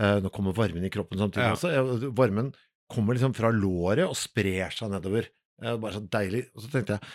Eh, 0.00 0.16
nå 0.24 0.30
kommer 0.32 0.54
varmen 0.56 0.82
i 0.86 0.90
kroppen 0.90 1.20
samtidig 1.20 1.44
Ja. 1.44 1.54
også. 1.54 2.08
Varmen 2.16 2.48
kommer 2.90 3.14
liksom 3.14 3.34
fra 3.36 3.50
låret 3.52 4.08
og 4.08 4.16
sprer 4.18 4.72
seg 4.74 4.90
nedover. 4.90 5.28
Eh, 5.62 5.76
bare 5.80 5.96
så 5.96 6.02
deilig. 6.16 6.46
Og 6.54 6.64
så 6.64 6.72
tenkte 6.72 6.98
jeg 6.98 7.14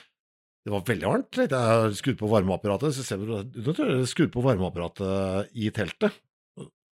det 0.68 0.74
var 0.74 0.84
veldig 0.86 1.08
varmt. 1.08 1.30
tenkte 1.34 1.60
Jeg 1.60 1.84
Jeg 1.90 2.00
skrudd 2.02 2.20
på 2.20 2.30
varmeapparatet. 2.30 2.96
Så 2.96 3.06
ser 3.08 3.22
vi, 3.22 3.26
nå 3.32 3.74
tror 3.74 3.90
jeg 3.90 4.02
jeg 4.04 4.12
skrudd 4.12 4.34
på 4.36 4.44
varmeapparatet 4.44 5.56
i 5.56 5.72
teltet. 5.74 6.20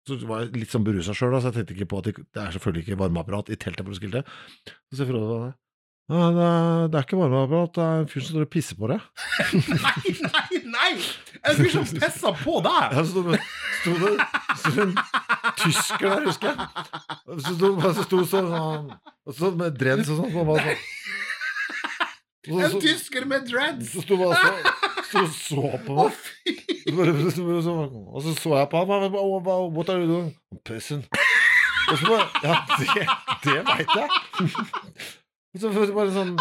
Så 0.06 0.20
var 0.22 0.44
jeg 0.44 0.62
litt 0.62 0.70
sånn 0.70 0.86
berusa 0.86 1.14
sjøl, 1.18 1.34
så 1.42 1.50
jeg 1.50 1.56
tenkte 1.58 1.74
ikke 1.74 1.90
på 1.90 1.98
at 1.98 2.06
det, 2.06 2.12
det 2.30 2.42
er 2.42 2.52
selvfølgelig 2.54 2.84
ikke 2.84 2.98
varmeapparat 3.00 3.50
i 3.50 3.56
teltet 3.58 3.82
på 3.82 3.90
Roskilde. 3.90 4.22
Så 4.86 5.00
ser 5.00 5.08
Frode 5.10 5.38
det. 5.48 5.54
«Ja, 6.06 6.28
det, 6.30 6.44
er, 6.46 6.84
det 6.86 6.98
er 7.00 7.06
ikke 7.08 7.18
varmeapparat, 7.18 7.72
det 7.74 7.82
er 7.82 8.04
en 8.04 8.10
fyr 8.12 8.22
som 8.22 8.36
står 8.36 8.44
og 8.46 8.52
pisser 8.52 8.78
på 8.78 8.90
deg. 8.92 9.02
nei, 9.82 10.12
nei, 10.22 10.60
nei! 10.70 10.90
En 11.42 11.58
fyr 11.58 11.72
som 11.74 11.88
pissa 11.90 12.30
på 12.44 12.60
deg! 12.62 12.94
Ja, 12.94 13.02
så 13.02 13.08
sto 13.10 13.24
det 13.26 13.40
det 13.86 14.82
en 14.82 14.94
tysker 15.58 16.06
der, 16.06 16.24
husker 16.26 16.52
jeg. 16.52 16.56
Så 17.42 17.56
sto 17.56 17.72
så 17.82 18.06
sto 18.06 18.22
sånn 18.30 18.52
og 18.54 19.34
så 19.34 19.50
med 19.58 19.76
dreads 19.78 20.10
og 20.10 20.22
sånn. 20.22 20.38
Og 20.42 20.60
sånn. 20.60 20.86
Så- 22.46 22.80
tysker 22.80 23.26
med 23.26 23.46
dreads! 23.50 23.92
Så 23.92 24.02
sto 24.04 24.16
bare 24.20 24.36
så, 24.38 25.20
og 25.20 25.28
så 25.34 25.62
på 25.86 25.94
meg. 26.06 26.12
Og 26.86 28.22
så 28.22 28.34
så 28.38 28.56
jeg 28.60 28.68
på 28.70 28.76
ham. 28.82 28.88
What 29.76 29.90
are 29.90 30.00
you 30.02 30.06
doing? 30.10 30.30
Pissing. 30.64 31.02
Og 31.90 31.98
så 31.98 32.06
bare 32.10 32.26
Ja, 32.42 32.54
det, 32.78 32.86
det 33.44 33.58
veit 33.66 33.92
jeg. 33.94 34.08
Og 35.54 35.60
så 35.62 35.92
bare 35.94 36.10
sånn 36.12 36.32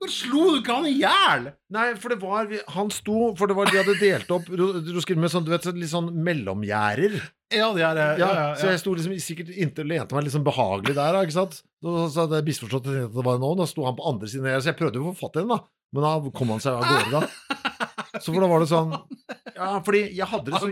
Hvor 0.00 0.10
slo 0.12 0.44
du 0.50 0.60
ikke 0.60 0.76
han 0.78 0.86
i 0.90 0.94
hjel? 1.00 1.48
Nei, 1.74 1.86
for 2.00 2.12
det 2.14 2.20
var 2.22 2.48
Han 2.76 2.90
sto 2.94 3.30
For 3.38 3.50
det 3.50 3.56
var 3.58 3.70
de 3.70 3.78
hadde 3.80 3.96
delt 4.00 4.30
opp 4.34 4.48
Du 4.50 4.64
Roskilde 4.94 5.20
med 5.22 5.32
sånn, 5.32 5.44
du 5.46 5.52
vet, 5.52 5.66
sånn 5.66 5.78
litt 5.80 5.92
sånn 5.92 6.10
mellomgjerder. 6.26 7.18
Ja, 7.50 7.72
det 7.74 7.82
er 7.82 7.98
Ja, 7.98 8.14
ja, 8.18 8.28
ja, 8.34 8.54
Så 8.58 8.70
jeg 8.70 8.80
sto 8.82 8.94
liksom 8.94 9.16
sikkert 9.22 9.50
inntil 9.50 9.88
lente 9.90 10.14
meg 10.14 10.30
sånn 10.30 10.46
behagelig 10.46 10.94
der, 10.94 11.18
ikke 11.24 11.34
sant. 11.34 11.60
Så, 11.82 11.96
så 12.12 12.24
hadde 12.24 12.38
jeg 12.40 12.48
misforstått 12.50 12.86
og 12.86 12.94
at 12.94 13.16
det 13.16 13.24
var 13.26 13.38
en 13.38 13.46
ovn, 13.48 13.62
da 13.62 13.66
sto 13.70 13.86
han 13.88 13.98
på 13.98 14.06
andre 14.10 14.30
siden, 14.30 14.48
så 14.60 14.70
jeg 14.70 14.78
prøvde 14.78 15.00
jo 15.00 15.10
å 15.10 15.14
få 15.14 15.26
fatt 15.26 15.40
i 15.40 15.42
den, 15.42 15.52
da. 15.54 15.60
Men 15.90 16.06
da 16.06 16.32
kom 16.36 16.52
han 16.54 16.62
seg 16.62 16.78
av 16.78 16.86
gårde, 16.86 17.20
da. 17.20 17.60
Så 18.18 18.32
for 18.32 18.42
da 18.42 18.48
var 18.50 18.62
det 18.62 18.68
sånn 18.70 18.94
Ja, 19.60 19.68
fordi 19.84 20.00
jeg 20.16 20.26
hadde 20.30 20.50
det 20.50 20.60
så 20.62 20.70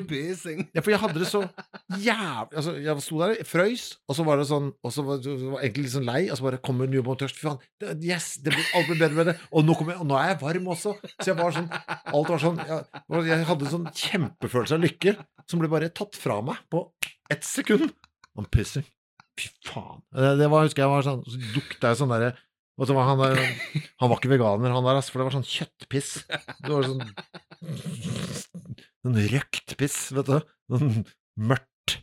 Ja, 0.75 0.83
for 0.83 0.93
jeg 0.93 1.01
hadde 1.03 1.23
det 1.23 1.29
så 1.31 1.43
jævlig 2.03 2.59
Altså, 2.59 2.75
jeg 2.83 3.05
sto 3.05 3.21
der, 3.23 3.35
frøys, 3.47 3.85
og 4.09 4.19
så 4.19 4.27
var 4.27 4.41
det 4.41 4.49
sånn 4.51 4.71
Og 4.83 4.95
så 4.95 5.05
var 5.07 5.21
jeg 5.23 5.39
egentlig 5.69 5.87
litt 5.87 5.95
sånn 5.95 6.09
lei, 6.09 6.23
og 6.29 6.41
så 6.41 6.49
bare 6.49 6.61
kommer 6.65 6.91
New 6.91 7.05
Bomb 7.07 7.21
Tørst. 7.21 7.39
Fy 7.39 7.47
faen, 7.49 7.63
yes, 8.05 8.31
det 8.43 8.55
blir, 8.55 8.67
alt 8.79 8.91
blir 8.91 9.01
bedre 9.01 9.19
med 9.19 9.31
det. 9.31 9.37
Og 9.53 9.67
nå, 9.67 9.77
jeg, 9.85 9.99
og 10.01 10.09
nå 10.09 10.19
er 10.19 10.33
jeg 10.33 10.41
varm 10.43 10.69
også. 10.75 10.95
Så 11.15 11.31
jeg 11.31 11.39
var 11.39 11.55
sånn 11.57 11.71
Alt 11.71 12.33
var 12.35 12.43
sånn 12.43 12.61
Jeg, 12.65 13.25
jeg 13.29 13.49
hadde 13.53 13.69
en 13.69 13.75
sånn 13.77 13.89
kjempefølelse 14.03 14.79
av 14.79 14.85
lykke 14.87 15.17
som 15.49 15.63
ble 15.63 15.71
bare 15.73 15.93
tatt 15.95 16.19
fra 16.19 16.41
meg 16.45 16.61
på 16.73 16.85
ett 17.33 17.45
sekund. 17.47 17.91
I'm 18.39 18.49
pissing. 18.51 18.87
Fy 19.39 19.51
faen. 19.67 20.03
Det, 20.15 20.35
det 20.41 20.51
var, 20.51 20.67
husker 20.67 20.85
jeg 20.85 20.91
var 20.91 21.05
sånn 21.07 21.21
Så 21.29 21.41
dukta 21.55 21.93
jeg 21.93 22.01
sånn 22.01 22.11
derre 22.11 22.33
og 22.79 22.87
så 22.87 22.95
var 22.95 23.09
han, 23.11 23.19
der, 23.19 23.41
han 23.99 24.11
var 24.11 24.21
ikke 24.21 24.31
veganer, 24.31 24.71
han 24.71 24.87
der, 24.87 25.01
for 25.03 25.19
det 25.21 25.27
var 25.27 25.35
sånn 25.35 25.49
kjøttpiss. 25.51 26.11
Det 26.63 26.71
var 26.71 26.87
sånn 26.87 27.03
Sånn 29.03 29.19
røkt 29.33 29.75
piss, 29.79 29.97
vet 30.15 30.29
du. 30.31 30.39
Sånn 30.71 31.03
mørkt. 31.39 31.99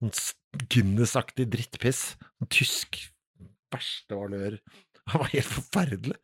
Sånn 0.00 0.66
Guinness-aktig 0.70 1.48
drittpiss. 1.50 2.02
Sånn 2.38 2.50
tysk 2.52 3.00
verste 3.74 4.18
valør. 4.18 4.58
Det 5.10 5.18
var 5.18 5.32
helt 5.32 5.50
forferdelig. 5.50 6.18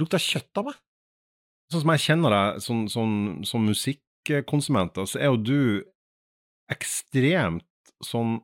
Lukta 0.00 0.20
kjøtt 0.20 0.60
av 0.60 0.70
meg. 0.70 0.80
Sånn 1.72 1.82
som 1.82 1.92
jeg 1.94 2.04
kjenner 2.04 2.34
deg 2.36 2.62
som, 2.62 2.84
som, 2.92 3.12
som 3.48 3.64
musikkonsument, 3.66 5.00
så 5.08 5.18
er 5.20 5.32
jo 5.32 5.40
du 5.40 5.60
ekstremt 6.72 7.66
sånn 8.04 8.38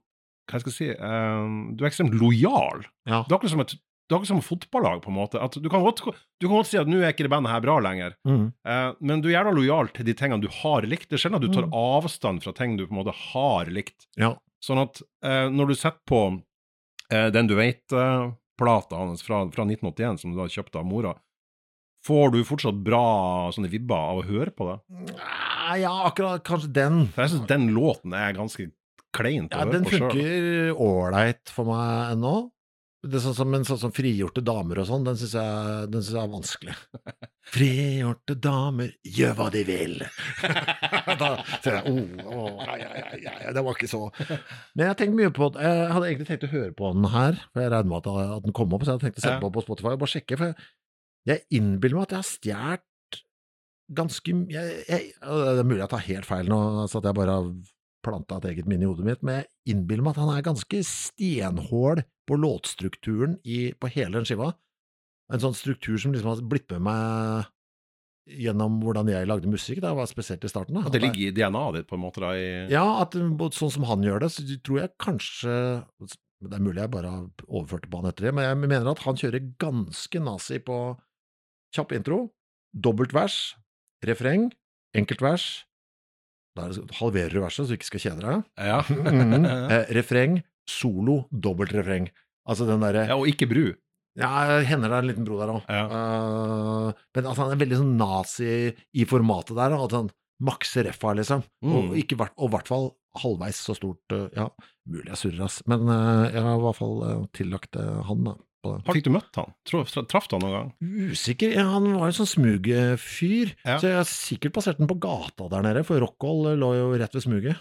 Hva 0.51 0.59
skal 0.61 0.70
jeg 0.72 0.77
si 0.77 0.88
eh, 0.94 1.46
Du 1.75 1.83
er 1.85 1.88
ekstremt 1.90 2.14
lojal. 2.18 2.85
Ja. 3.07 3.22
Det 3.27 3.33
er 3.33 3.37
akkurat 3.37 3.53
som 3.53 3.64
et 3.64 3.77
det 4.12 4.18
er 4.18 4.20
akkurat 4.20 4.31
som 4.35 4.42
fotballag, 4.44 5.01
på 5.03 5.09
en 5.09 5.16
måte. 5.16 5.40
At 5.40 5.57
du, 5.57 5.68
kan 5.72 5.81
godt, 5.83 6.03
du 6.05 6.46
kan 6.46 6.57
godt 6.59 6.68
si 6.68 6.77
at 6.77 6.87
nå 6.87 7.01
er 7.01 7.14
ikke 7.14 7.25
det 7.25 7.33
bandet 7.33 7.51
her 7.55 7.64
bra 7.64 7.79
lenger, 7.81 8.14
Mm. 8.29 8.53
eh, 8.68 8.92
men 9.01 9.22
du 9.25 9.31
er 9.31 9.38
gjerne 9.40 9.57
lojal 9.57 9.88
til 9.96 10.05
de 10.05 10.14
tingene 10.14 10.42
du 10.44 10.48
har 10.61 10.83
likt. 10.85 11.09
Det 11.09 11.16
er 11.16 11.22
sjelden 11.25 11.40
at 11.40 11.46
du 11.48 11.53
tar 11.57 11.66
Mm. 11.66 11.72
avstand 11.72 12.42
fra 12.44 12.53
ting 12.53 12.77
du 12.77 12.85
på 12.87 12.92
en 12.92 13.01
måte 13.01 13.14
har 13.33 13.66
likt. 13.72 14.07
Ja. 14.20 14.35
Sånn 14.62 14.79
at 14.85 15.01
eh, 15.25 15.48
når 15.48 15.72
du 15.72 15.75
setter 15.75 16.05
på 16.07 16.20
eh, 17.11 17.31
den 17.35 17.46
du 17.48 17.57
vet-plata 17.57 18.96
hans 19.01 19.22
fra, 19.25 19.42
fra 19.51 19.64
1981, 19.66 20.20
som 20.20 20.33
du 20.35 20.38
har 20.42 20.48
kjøpt 20.53 20.77
av 20.79 20.85
mora, 20.87 21.14
får 22.07 22.33
du 22.35 22.40
fortsatt 22.44 22.79
bra 22.83 23.51
sånne 23.55 23.70
vibber 23.70 23.94
av 23.96 24.20
å 24.22 24.27
høre 24.27 24.51
på 24.55 24.68
det? 24.70 24.79
Ja, 25.83 25.92
akkurat 26.09 26.42
kanskje 26.44 26.72
den. 26.75 27.05
For 27.14 27.22
jeg 27.25 27.31
syns 27.37 27.46
den 27.51 27.68
låten 27.75 28.14
er 28.18 28.35
ganske 28.37 28.70
kleint 29.14 29.53
å 29.55 29.59
Ja, 29.61 29.64
høre 29.66 29.72
den 29.77 29.85
på 29.87 29.92
sjøl. 29.94 30.11
funker 30.11 30.81
ålreit 30.83 31.53
for 31.53 31.64
meg 31.70 32.16
ennå. 32.16 32.35
Det 33.03 33.19
er 33.19 33.23
sånn 33.25 33.35
som, 33.35 33.55
en 33.57 33.65
sånn 33.67 33.81
som 33.81 33.93
frigjorte 33.95 34.45
damer 34.47 34.79
og 34.79 34.87
sånn, 34.87 35.03
den 35.03 35.17
syns 35.19 35.33
jeg, 35.35 35.87
den 35.91 36.05
synes 36.05 36.15
jeg 36.15 36.23
er 36.23 36.31
vanskelig. 36.31 36.75
frigjorte 37.55 38.37
damer, 38.38 38.93
gjør 39.03 39.35
hva 39.41 39.49
de 39.51 39.62
vil. 39.67 39.97
da 41.23 41.33
ser 41.65 41.81
jeg 41.81 41.91
oh, 41.91 42.29
oh, 42.31 42.62
ja, 42.79 42.93
ja, 43.01 43.35
ja, 43.43 43.57
det 43.57 43.65
var 43.67 43.75
ikke 43.75 43.91
så 43.91 44.05
Men 44.23 44.85
jeg 44.87 44.93
har 44.93 45.17
mye 45.19 45.33
på. 45.35 45.51
Jeg 45.59 45.91
hadde 45.97 46.12
egentlig 46.12 46.29
tenkt 46.31 46.47
å 46.47 46.53
høre 46.55 46.77
på 46.79 46.93
den 46.95 47.11
her, 47.17 47.43
for 47.51 47.65
jeg 47.65 47.75
regner 47.75 47.91
med 47.91 48.07
at, 48.07 48.31
at 48.38 48.47
den 48.47 48.57
kom 48.61 48.79
opp, 48.79 48.87
så 48.87 48.93
jeg 48.93 49.01
hadde 49.01 49.09
tenkt 49.09 49.19
å 49.19 49.27
sette 49.27 49.35
Ja. 49.35 49.43
på 49.43 49.53
på 49.57 49.67
Spotify 49.67 49.97
og 49.97 50.03
bare 50.05 50.15
sjekke. 50.15 50.38
For 50.38 50.53
jeg, 50.53 50.71
jeg 51.33 51.47
innbiller 51.59 51.99
meg 51.99 52.07
at 52.07 52.15
jeg 52.15 52.23
har 52.23 52.31
stjålet 52.31 52.88
ganske 53.93 54.35
jeg, 54.49 54.83
jeg, 54.88 55.12
Det 55.21 55.61
er 55.61 55.67
mulig 55.69 55.83
jeg 55.83 55.93
tar 55.93 56.07
helt 56.07 56.29
feil 56.29 56.51
nå, 56.51 56.59
så 56.88 57.03
at 57.03 57.09
jeg 57.11 57.19
bare 57.19 57.38
har 57.38 57.51
planta 58.05 58.38
et 58.41 58.51
eget 58.53 58.69
minne 58.71 58.87
i 58.87 58.91
hodet 58.91 59.07
mitt, 59.07 59.23
men 59.25 59.41
jeg 59.41 59.75
innbiller 59.75 60.07
meg 60.07 60.17
at 60.17 60.23
han 60.25 60.35
er 60.35 60.45
ganske 60.47 60.83
stenhål 60.87 62.03
på 62.29 62.38
låtstrukturen 62.38 63.38
i, 63.43 63.73
på 63.79 63.91
hele 63.95 64.19
den 64.19 64.29
skiva. 64.29 64.53
En 65.33 65.43
sånn 65.43 65.57
struktur 65.57 65.97
som 66.01 66.15
liksom 66.15 66.33
har 66.33 66.43
blitt 66.47 66.71
med 66.75 66.85
meg 66.91 67.51
gjennom 68.38 68.77
hvordan 68.83 69.09
jeg 69.11 69.27
lagde 69.27 69.51
musikk, 69.51 69.81
da, 69.83 69.95
var 69.99 70.07
spesielt 70.11 70.45
i 70.47 70.51
starten. 70.51 70.77
Da. 70.79 70.87
At 70.87 70.95
det 70.95 71.03
ligger 71.03 71.25
i 71.25 71.33
DNA-et 71.35 71.81
ditt, 71.81 71.88
på 71.91 71.99
en 71.99 72.05
måte, 72.05 72.23
da, 72.23 72.35
i 72.38 72.69
Ja, 72.71 72.85
at 73.03 73.17
sånn 73.57 73.73
som 73.75 73.87
han 73.88 74.05
gjør 74.07 74.23
det, 74.23 74.31
så 74.35 74.45
tror 74.62 74.85
jeg 74.85 74.95
kanskje 75.03 75.57
Det 76.43 76.59
er 76.59 76.62
mulig 76.62 76.83
jeg 76.83 76.91
bare 76.91 77.11
har 77.11 77.27
overført 77.47 77.85
det 77.85 77.91
på 77.91 78.03
han 78.03 78.11
etter 78.11 78.29
det, 78.29 78.35
men 78.35 78.47
jeg 78.49 78.61
mener 78.62 78.93
at 78.93 79.03
han 79.05 79.19
kjører 79.19 79.51
ganske 79.62 80.23
nazi 80.23 80.59
på 80.62 80.79
kjapp 81.75 81.95
intro, 81.95 82.19
dobbelt 82.75 83.15
vers, 83.15 83.55
refreng, 84.03 84.49
enkelt 84.99 85.23
vers. 85.23 85.45
Da 86.57 86.69
er 86.69 86.97
halverer 86.99 87.33
du 87.33 87.41
verset, 87.43 87.65
så 87.65 87.73
du 87.73 87.79
ikke 87.79 87.88
skal 87.88 88.05
kjede 88.07 88.25
deg. 88.27 88.43
Ja. 88.61 88.81
mm. 88.88 89.47
Eh, 89.73 89.93
refreng, 89.97 90.41
solo, 90.69 91.23
dobbelt 91.33 91.73
refreng. 91.77 92.11
Altså 92.49 92.67
den 92.69 92.83
derre 92.83 93.07
ja. 93.09 93.17
Og 93.17 93.29
ikke 93.31 93.49
bru. 93.51 93.65
Ja, 94.19 94.61
hender 94.69 94.91
det 94.93 94.97
er 94.97 95.05
en 95.05 95.09
liten 95.09 95.25
bro 95.27 95.38
der 95.41 95.53
òg. 95.55 95.62
Ja. 95.73 95.85
men 97.17 97.29
altså, 97.29 97.47
han 97.47 97.55
er 97.55 97.61
veldig 97.62 97.79
sånn 97.81 97.95
nazi 97.97 98.51
i 98.93 99.07
formatet 99.09 99.57
der. 99.57 99.77
At 99.79 99.95
han 99.97 100.11
makser 100.45 100.85
reffa, 100.88 101.15
liksom. 101.17 101.45
Mm. 101.65 101.77
og 101.95 101.97
i 101.97 102.51
hvert 102.53 102.69
fall 102.69 102.91
halvveis 103.23 103.61
så 103.65 103.77
stort. 103.79 104.03
uh, 104.12 104.27
Ja, 104.37 104.49
mulig 104.91 105.12
jeg 105.15 105.21
surrer, 105.21 105.45
ass. 105.47 105.61
Men 105.71 105.87
uh, 105.88 106.29
jeg 106.29 106.45
har 106.45 106.59
i 106.59 106.65
hvert 106.67 106.81
fall 106.81 106.99
tillagt 107.37 107.79
han, 107.79 108.29
da. 108.29 108.37
På 108.62 108.72
den. 108.77 108.85
Fikk 108.94 109.05
du 109.05 109.11
møtt 109.14 109.35
han? 109.40 109.53
Tror- 109.68 110.07
Traff 110.09 110.29
du 110.31 110.37
han 110.38 110.44
noen 110.46 110.55
gang? 110.57 110.70
Usikker. 111.12 111.53
Ja, 111.57 111.64
han 111.75 111.90
var 111.98 112.11
jo 112.12 112.16
sånn 112.22 112.31
smugfyr, 112.31 113.53
Ja. 113.66 113.77
så 113.79 113.88
jeg 113.90 113.96
har 113.98 114.09
sikkert 114.09 114.53
passert 114.55 114.79
den 114.79 114.88
på 114.88 114.98
gata 115.03 115.48
der 115.51 115.62
nede, 115.62 115.85
for 115.85 116.01
Rockhold 116.01 116.57
lå 116.59 116.72
jo 116.79 116.98
rett 116.98 117.12
ved 117.14 117.22
smuget. 117.22 117.57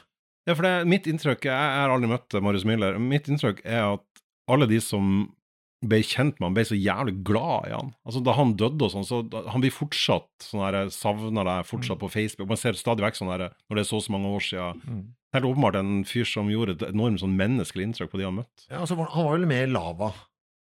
Ja, 0.47 0.55
for 0.55 0.63
det, 0.63 0.87
mitt 0.87 1.05
inntrykk 1.05 1.43
Jeg 1.45 1.53
har 1.53 1.89
aldri 1.93 2.09
møtt 2.09 2.33
Marius 2.41 2.63
Müller. 2.65 2.97
Mitt 2.99 3.27
inntrykk 3.29 3.61
er 3.63 3.93
at 3.93 4.01
alle 4.49 4.65
de 4.67 4.79
som 4.81 5.29
ble 5.83 5.97
kjent 6.05 6.37
med 6.39 6.45
han, 6.47 6.53
ble 6.53 6.63
så 6.65 6.77
jævlig 6.77 7.23
glad 7.25 7.67
i 7.69 7.73
han. 7.73 7.93
Altså 8.05 8.23
Da 8.23 8.33
han 8.33 8.55
døde 8.55 8.81
og 8.85 8.91
sånn, 8.93 9.05
så 9.05 9.21
da, 9.27 9.43
han 9.49 9.61
blir 9.61 9.71
fortsatt 9.73 10.27
sånn 10.45 10.61
her 10.61 10.89
savner 10.93 11.43
deg 11.45 11.65
fortsatt 11.65 11.97
på 12.01 12.09
Facebook. 12.09 12.47
Man 12.47 12.57
ser 12.57 12.73
stadig 12.77 13.01
vekk 13.01 13.17
sånn 13.17 13.31
her 13.33 13.47
når 13.69 13.75
det 13.75 13.79
er 13.85 13.89
så 13.89 13.97
og 13.97 14.03
så 14.05 14.13
mange 14.13 14.29
år 14.29 14.41
siden. 14.45 15.13
Helt 15.33 15.45
åpenbart 15.47 15.75
en 15.79 16.03
fyr 16.03 16.25
som 16.27 16.49
gjorde 16.49 16.75
et 16.81 16.89
enormt 16.93 17.21
sånn 17.21 17.37
menneskelig 17.37 17.87
inntrykk 17.87 18.11
på 18.11 18.17
de 18.19 18.25
han 18.25 18.35
møtte. 18.35 18.65
Ja, 18.69 18.81
altså, 18.81 18.97
han 18.97 19.25
var 19.25 19.37
vel 19.37 19.47
med 19.47 19.69
i 19.69 19.71
Lava, 19.71 20.11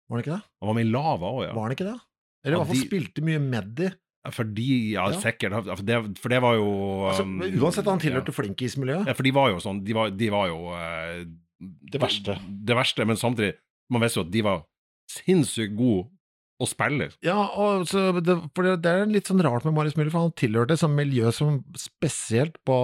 var 0.09 0.16
han 0.19 0.23
ikke 0.25 0.35
det? 0.37 0.42
Han 0.62 0.69
var 0.71 0.77
med 0.79 0.87
i 0.87 0.90
Lava 0.90 1.31
òg, 1.35 1.40
ja. 1.49 1.53
Var 1.57 1.62
han 1.66 1.75
ikke 1.77 1.87
det? 1.88 1.97
Eller 2.47 2.57
i 2.57 2.61
hvert 2.61 2.71
fall 2.71 2.79
de- 2.81 2.87
spilte 2.88 3.25
mye 3.27 3.40
med 3.42 3.71
de. 3.79 3.92
Fordi, 4.35 4.69
ja, 4.97 5.05
Ja. 5.11 5.21
sikkert. 5.23 5.53
For 5.66 5.85
det, 5.87 6.19
for 6.19 6.29
det 6.29 6.40
var 6.42 6.55
jo 6.59 6.66
Altså, 7.11 7.23
um, 7.23 7.40
uansett, 7.42 7.85
han 7.87 8.01
ja. 8.01 8.05
tilhørte 8.11 8.35
flinkismiljøet. 8.35 9.07
Ja, 9.07 9.12
for 9.14 9.23
de 9.23 9.31
var 9.31 9.51
jo 9.53 9.61
sånn 9.62 9.85
De 9.87 9.95
var, 9.95 10.11
de 10.11 10.31
var 10.31 10.49
jo 10.51 10.57
uh, 10.75 11.25
Det 11.62 12.01
verste. 12.03 12.35
Det 12.42 12.75
verste, 12.75 13.07
men 13.07 13.16
samtidig 13.16 13.55
Man 13.88 14.03
visste 14.03 14.19
jo 14.19 14.27
at 14.27 14.33
de 14.35 14.42
var 14.42 14.64
sinnssykt 15.11 15.77
gode 15.79 16.09
å 16.59 16.66
spille. 16.66 17.11
Ja, 17.23 17.37
og 17.55 17.85
så 17.87 18.09
det, 18.19 18.35
for 18.57 18.64
det, 18.64 18.90
er 18.90 19.07
litt 19.07 19.29
sånn 19.29 19.42
rart 19.45 19.62
med 19.64 19.75
Marius 19.77 19.95
Müller, 19.95 20.11
for 20.11 20.25
han 20.25 20.33
tilhørte 20.33 20.73
et 20.73 20.81
sånt 20.81 20.97
miljø 20.97 21.31
som 21.31 21.61
spesielt 21.79 22.57
på 22.66 22.77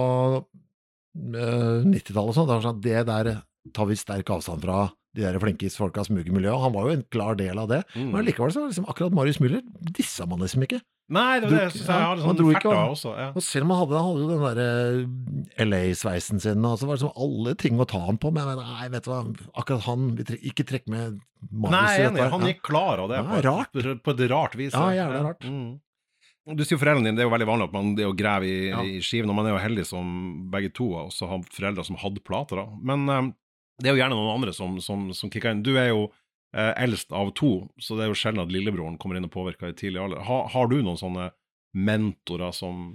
uh, 0.45 1.81
90-tallet 1.83 2.29
og 2.31 2.37
sånn, 2.37 2.47
det 2.47 2.59
sånn, 2.63 2.81
det 2.85 3.01
der 3.09 3.29
tar 3.73 3.89
vi 3.89 3.97
sterk 3.99 4.29
avstand 4.29 4.63
fra 4.63 4.85
de 5.15 5.21
der 5.21 5.37
flinkisfolkas 5.39 6.07
smugemiljø. 6.09 6.53
Han 6.59 6.73
var 6.73 6.87
jo 6.89 6.95
en 6.97 7.03
klar 7.13 7.35
del 7.37 7.59
av 7.59 7.67
det, 7.69 7.83
Mm. 7.95 8.11
men 8.11 8.25
likevel 8.25 8.51
så 8.51 8.65
liksom 8.67 8.85
akkurat 8.89 9.13
Marius 9.13 9.37
Müller 9.39 9.61
dissa 9.93 10.25
man 10.25 10.39
liksom 10.39 10.63
ikke. 10.65 10.81
Nei, 11.13 11.39
det 11.39 11.49
var 11.49 11.57
det 11.57 11.63
jeg 11.65 11.71
synes 11.73 11.87
jeg 11.87 11.99
Ja, 11.99 12.07
hadde 12.09 12.23
han 12.23 12.37
sånn 12.37 12.55
ikke 12.55 12.71
av. 12.73 12.91
også. 12.95 13.11
Ja. 13.19 13.27
Og 13.35 13.43
selv 13.43 13.63
om 13.65 13.69
han 13.75 13.79
hadde, 13.83 13.97
han 13.99 14.07
hadde 14.07 14.21
jo 14.23 14.29
den 14.31 14.45
derre 14.47 15.67
LA-sveisen 15.67 16.39
sin, 16.41 16.63
og 16.65 16.79
så 16.79 16.87
var 16.87 16.95
det 16.97 17.03
liksom 17.03 17.23
alle 17.25 17.53
ting 17.59 17.77
å 17.81 17.87
ta 17.89 17.99
han 18.05 18.17
på, 18.17 18.31
men 18.33 18.41
jeg 18.43 18.49
mener, 18.55 18.69
nei, 18.79 18.87
vet 18.93 19.03
du 19.05 19.11
hva, 19.11 19.21
akkurat 19.59 19.85
han, 19.87 20.07
vi 20.17 20.23
tre, 20.29 20.37
ikke 20.49 20.65
trekk 20.69 20.87
med 20.87 21.19
Marius 21.51 21.75
Nei, 21.75 21.95
er 21.99 22.09
enig. 22.09 22.29
Han 22.33 22.47
gikk 22.47 22.61
klar 22.65 23.03
av 23.03 23.09
det 23.11 23.19
Ja, 23.19 23.57
på, 23.73 23.83
et, 23.83 24.03
på 24.05 24.15
et 24.15 24.23
rart 24.31 24.55
vis. 24.55 24.73
Ja, 24.73 24.89
jævlig 24.95 25.23
rart. 25.27 25.43
Mm. 25.43 25.79
Du 26.57 26.63
sier 26.67 26.79
foreldrene 26.79 27.05
dine, 27.07 27.15
det 27.15 27.23
er 27.23 27.29
jo 27.29 27.35
veldig 27.35 27.47
vanlig 27.47 27.67
at 27.69 27.75
man 27.75 27.93
det 27.95 28.05
å 28.07 28.15
grave 28.17 28.47
i, 28.47 28.69
Ja. 28.71 28.81
i 28.81 28.97
skiven, 28.99 29.29
og 29.29 29.35
man 29.37 29.45
er 29.47 29.53
jo 29.57 29.61
heldig 29.63 29.85
som 29.87 30.49
begge 30.51 30.73
to 30.73 30.89
også 31.05 31.27
har 31.29 31.39
foreldre 31.51 31.85
som 31.85 31.95
hadde 31.99 32.23
plater. 32.23 32.55
da. 32.63 32.65
Men 32.81 33.07
eh, 33.09 33.31
det 33.81 33.89
er 33.89 33.95
jo 33.95 34.01
gjerne 34.01 34.17
noen 34.17 34.35
andre 34.35 34.53
som, 34.55 34.75
som, 34.83 35.07
som 35.17 35.31
kicker 35.33 35.53
inn. 35.53 35.63
Du 35.65 35.73
er 35.79 35.89
jo 35.89 36.05
eh, 36.55 36.73
eldst 36.83 37.13
av 37.15 37.33
to, 37.37 37.55
så 37.81 37.97
det 37.97 38.05
er 38.05 38.11
jo 38.11 38.19
sjelden 38.19 38.43
at 38.45 38.53
lillebroren 38.53 38.99
kommer 39.01 39.17
inn 39.17 39.27
og 39.27 39.33
påvirker 39.33 39.71
i 39.71 39.77
tidlig 39.77 40.01
alder. 40.03 40.23
Ha, 40.27 40.43
har 40.53 40.69
du 40.69 40.77
noen 40.81 40.99
sånne 40.99 41.31
mentorer 41.73 42.53
som 42.53 42.91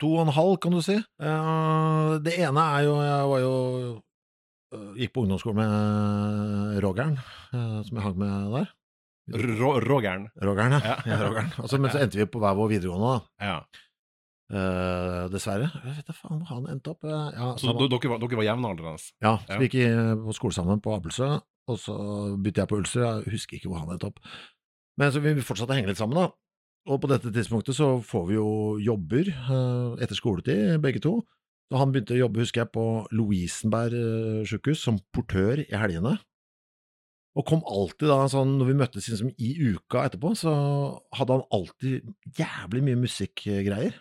To 0.00 0.10
og 0.18 0.26
en 0.26 0.34
halv, 0.36 0.56
kan 0.60 0.74
du 0.74 0.82
si. 0.84 0.96
Uh, 1.22 2.18
det 2.20 2.34
ene 2.42 2.64
er 2.76 2.82
jo 2.84 2.96
Jeg 3.00 3.28
var 3.30 3.38
jo 3.40 3.52
eh, 4.74 4.88
Gikk 5.00 5.14
på 5.14 5.22
ungdomsskolen 5.24 5.62
med 5.62 6.82
Rogern, 6.84 7.14
uh, 7.54 7.78
som 7.86 7.96
jeg 7.96 8.04
hang 8.04 8.18
med 8.20 8.50
der. 8.58 8.74
Rogern. 9.86 10.28
Rogern, 10.42 10.76
ja. 10.76 10.82
Ja. 10.84 10.96
ja 11.08 11.20
Rogern. 11.22 11.48
Altså, 11.62 11.80
men 11.80 11.94
så 11.94 11.98
endte 12.02 12.20
vi 12.20 12.28
på 12.28 12.42
hver 12.42 12.58
vår 12.58 12.74
videregående, 12.74 13.14
da. 13.14 13.48
Ja. 13.48 13.85
Eh, 14.46 15.24
dessverre. 15.32 15.66
Jeg 15.74 15.96
vet 15.96 16.06
da 16.06 16.14
faen 16.14 16.38
hvor 16.38 16.50
han 16.52 16.66
endte 16.70 16.92
opp. 16.92 17.02
Eh, 17.04 17.30
Ja, 17.34 17.54
Så 17.58 17.66
var- 17.72 17.88
dere 17.88 18.10
var, 18.12 18.18
dere 18.22 18.36
var 18.38 18.44
jevnaldrende? 18.46 19.12
ja, 19.20 19.38
så 19.38 19.48
ja. 19.48 19.58
vi 19.58 19.68
gikk 19.68 20.22
på 20.24 20.34
skole 20.34 20.52
sammen 20.54 20.80
på 20.80 20.94
Abelsø, 20.94 21.40
og 21.66 21.78
så 21.82 21.96
begynte 22.38 22.62
jeg 22.62 22.68
på 22.68 22.78
Ulster. 22.78 23.00
Jeg 23.24 23.32
husker 23.32 23.56
ikke 23.58 23.68
hvor 23.68 23.80
han 23.80 23.90
endte 23.90 24.06
opp. 24.06 24.20
Men 24.96 25.10
så 25.10 25.20
vi 25.20 25.34
fortsatte 25.42 25.70
å 25.70 25.74
henge 25.74 25.88
litt 25.88 25.98
sammen, 25.98 26.14
da. 26.14 26.30
Og 26.86 27.00
på 27.02 27.08
dette 27.10 27.32
tidspunktet 27.34 27.74
så 27.74 27.98
får 28.00 28.28
vi 28.28 28.34
jo 28.34 28.78
jobber 28.78 29.26
uh, 29.50 29.96
etter 30.00 30.14
skoletid, 30.14 30.80
begge 30.80 31.02
to. 31.02 31.26
Så 31.68 31.78
han 31.78 31.90
begynte 31.90 32.14
å 32.14 32.22
jobbe, 32.22 32.38
husker 32.38 32.62
jeg, 32.62 32.70
på 32.70 33.08
Lovisenberg 33.10 34.46
sjukehus 34.46 34.78
som 34.86 35.00
portør 35.12 35.58
i 35.66 35.74
helgene. 35.74 36.20
Og 37.36 37.44
kom 37.44 37.60
alltid 37.66 38.06
da 38.08 38.22
sånn, 38.30 38.54
når 38.60 38.66
vi 38.70 38.78
møttes 38.78 39.08
liksom 39.10 39.34
i 39.36 39.74
uka 39.74 40.06
etterpå, 40.06 40.30
så 40.38 40.54
hadde 41.12 41.34
han 41.34 41.42
alltid 41.50 42.14
jævlig 42.38 42.82
mye 42.86 43.02
musikkgreier. 43.02 43.98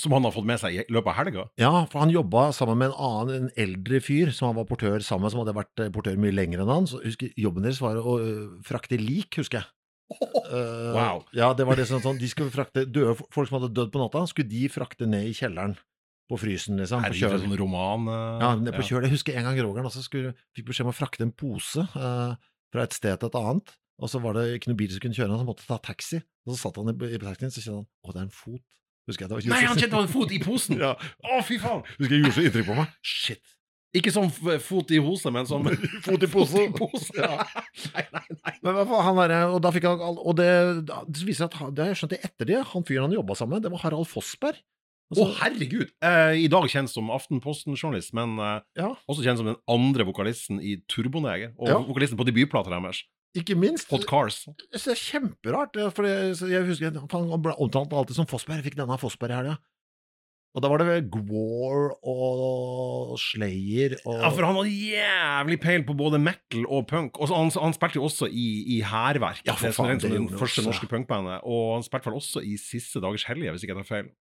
Som 0.00 0.14
han 0.16 0.26
har 0.26 0.34
fått 0.34 0.48
med 0.48 0.60
seg 0.62 0.76
i 0.76 0.86
løpet 0.92 1.12
av 1.12 1.18
helga? 1.20 1.44
ja, 1.60 1.72
for 1.90 2.02
han 2.04 2.12
jobba 2.12 2.48
sammen 2.56 2.80
med 2.80 2.90
en 2.92 2.98
annen, 3.08 3.46
en 3.46 3.54
eldre 3.64 4.00
fyr 4.04 4.32
som 4.34 4.50
han 4.50 4.58
var 4.60 4.66
portør 4.68 5.04
sammen 5.04 5.26
med, 5.26 5.34
som 5.34 5.42
hadde 5.42 5.56
vært 5.56 5.84
eh, 5.84 5.92
portør 5.94 6.18
mye 6.20 6.34
lenger 6.34 6.64
enn 6.64 6.72
han. 6.72 6.88
Så 6.90 7.00
husker, 7.04 7.32
jobben 7.40 7.66
deres 7.66 7.80
var 7.82 8.00
å 8.00 8.18
øh, 8.20 8.42
frakte 8.66 9.00
lik, 9.00 9.40
husker 9.40 9.62
jeg. 9.62 9.70
Uh, 10.12 10.92
Wow. 10.92 11.22
Ja, 11.32 11.52
det 11.56 11.64
var 11.64 11.78
det 11.78 11.86
sånn, 11.88 12.02
sånn 12.04 12.18
De 12.20 12.28
skulle 12.28 12.52
frakte 12.52 12.82
døde 12.84 13.14
folk 13.32 13.48
som 13.48 13.56
hadde 13.56 13.72
dødd 13.72 13.92
på 13.94 14.02
natta, 14.02 14.26
skulle 14.28 14.50
de 14.50 14.66
frakte 14.68 15.08
ned 15.08 15.30
i 15.30 15.32
kjelleren 15.36 15.72
på 16.28 16.38
frysen, 16.40 16.76
liksom. 16.80 17.00
På 17.00 17.08
Herregud, 17.08 17.30
kjøl. 17.30 17.44
sånn 17.46 17.60
roman 17.60 18.10
uh, 18.10 18.42
Ja, 18.42 18.50
på 18.76 18.84
kjøl. 18.88 19.06
Jeg 19.06 19.16
husker 19.16 19.38
en 19.38 19.48
gang 19.48 19.60
Roger'n 19.64 19.88
skulle, 19.94 20.34
fikk 20.56 20.68
beskjed 20.68 20.88
om 20.88 20.92
å 20.92 20.96
frakte 20.96 21.24
en 21.26 21.32
pose 21.32 21.86
uh, 21.96 22.36
fra 22.72 22.84
et 22.84 22.96
sted 22.96 23.20
til 23.20 23.32
et 23.32 23.40
annet. 23.40 23.74
Og 24.02 24.10
så 24.10 24.20
var 24.22 24.36
det 24.36 24.48
ikke 24.56 24.72
noen 24.72 24.80
bil 24.80 24.92
som 24.92 25.02
kunne 25.04 25.16
kjøre 25.16 25.36
han 25.36 25.48
måtte 25.48 25.66
ta 25.68 25.78
taxi. 25.82 26.22
Og 26.46 26.54
så 26.54 26.64
satt 26.64 26.80
han 26.80 26.90
i, 26.90 26.96
i 27.14 27.20
taxien, 27.22 27.52
så 27.54 27.62
kjente 27.62 27.76
han 27.78 27.86
å, 27.86 28.14
det 28.14 28.18
er 28.18 28.26
en 28.26 28.34
fot. 28.34 28.78
Husker 29.08 29.24
jeg, 29.26 29.30
det 29.32 29.36
var 29.38 29.48
Nei, 29.56 29.64
han 29.66 29.80
kjente 29.80 29.98
en 30.04 30.12
fot 30.12 30.30
i 30.34 30.38
posen! 30.42 30.78
ja. 30.84 30.92
Å, 31.26 31.40
fy 31.46 31.58
faen! 31.62 31.82
Husker 31.98 32.14
jeg 32.16 32.22
gjorde 32.24 32.36
så 32.38 32.44
inntrykk 32.46 32.68
på 32.70 32.78
meg. 32.78 32.94
Shit. 33.02 33.42
Ikke 33.92 34.08
som 34.14 34.30
fot 34.32 34.88
i 34.94 34.98
hose, 35.04 35.28
men 35.34 35.44
som 35.48 35.66
Fot 36.06 36.22
i 36.24 36.28
pose. 36.30 36.62
Ja. 37.18 37.34
nei, 37.92 38.04
nei, 38.14 38.22
nei. 38.38 38.54
Men 38.64 38.78
hva 38.78 38.84
faen, 38.88 39.04
han 39.10 39.18
der, 39.26 39.34
og 39.52 39.58
da 39.64 39.72
fikk 39.74 39.84
han 39.90 40.00
Og 40.16 40.36
det, 40.38 40.48
det 40.88 41.24
viser 41.28 41.50
at 41.50 41.58
det 41.76 41.84
har 41.84 41.90
jeg 41.92 42.00
skjønt 42.00 42.14
etter 42.16 42.48
det, 42.48 42.60
han 42.72 42.86
fyren 42.88 43.04
han 43.10 43.18
jobba 43.18 43.36
sammen 43.36 43.58
med, 43.58 43.66
det 43.66 43.72
var 43.74 43.82
Harald 43.84 44.08
Fossberg. 44.08 44.56
Å, 44.62 44.70
Altså, 45.12 45.26
herregud! 45.42 45.90
Eh, 46.00 46.38
I 46.40 46.46
dag 46.48 46.64
kjent 46.72 46.88
som 46.88 47.10
Aftenposten-journalist, 47.12 48.14
men 48.16 48.30
eh, 48.40 48.62
ja, 48.80 48.86
også 49.12 49.26
kjent 49.26 49.42
som 49.42 49.50
den 49.50 49.58
andre 49.68 50.06
vokalisten 50.08 50.56
i 50.64 50.78
Turboneger. 50.88 51.50
Og 51.60 51.68
Ja. 51.68 51.76
vokalisten 51.84 52.16
på 52.16 52.24
debutplata 52.30 52.72
deres, 52.72 53.02
ikke 53.38 53.56
minst. 53.56 53.88
Hot 53.92 54.04
Cars. 54.08 54.42
Jeg 54.46 54.72
det 54.72 54.94
er 54.94 55.02
kjemperart. 55.02 55.78
For 55.96 56.08
jeg, 56.08 56.36
jeg 56.52 56.66
husker 56.68 56.98
han 57.00 57.44
ble 57.44 57.54
omtalt 57.56 57.94
alltid 57.96 58.18
som 58.18 58.28
Fossberg. 58.28 58.60
Jeg 58.60 58.72
fikk 58.72 58.80
denne 58.82 58.98
Fossberg 59.00 59.32
i 59.32 59.38
helga. 59.40 59.58
Og 60.52 60.60
da 60.60 60.68
var 60.68 60.82
det 60.82 60.86
vel 60.88 61.04
Gwar 61.08 61.94
og 62.04 63.14
Slayer 63.20 63.94
og 64.04 64.18
Ja, 64.20 64.28
for 64.28 64.44
han 64.44 64.58
hadde 64.58 64.72
jævlig 64.74 65.56
peil 65.62 65.84
på 65.88 65.96
både 65.96 66.20
metal 66.20 66.66
og 66.66 66.84
punk. 66.90 67.16
Og 67.16 67.30
så 67.30 67.38
han, 67.38 67.52
han 67.56 67.72
spilte 67.76 67.96
jo 67.96 68.04
også 68.04 68.28
i, 68.28 68.48
i 68.76 68.82
Hærverk, 68.84 69.40
Ja, 69.48 69.54
for 69.56 69.70
det 69.70 69.78
faen, 69.78 69.94
er 69.94 70.02
liksom 70.02 70.26
det 70.28 70.42
første 70.42 70.64
norske 70.66 70.90
punkbandet. 70.90 71.40
Og 71.48 71.78
han 71.78 71.86
spilte 71.86 72.10
vel 72.10 72.18
også 72.20 72.44
i 72.44 72.58
Siste 72.60 73.00
dagers 73.00 73.24
hellige, 73.30 73.54
hvis 73.54 73.64
ikke 73.64 73.78
jeg 73.78 73.80
tar 73.80 73.88
feil. 73.88 74.12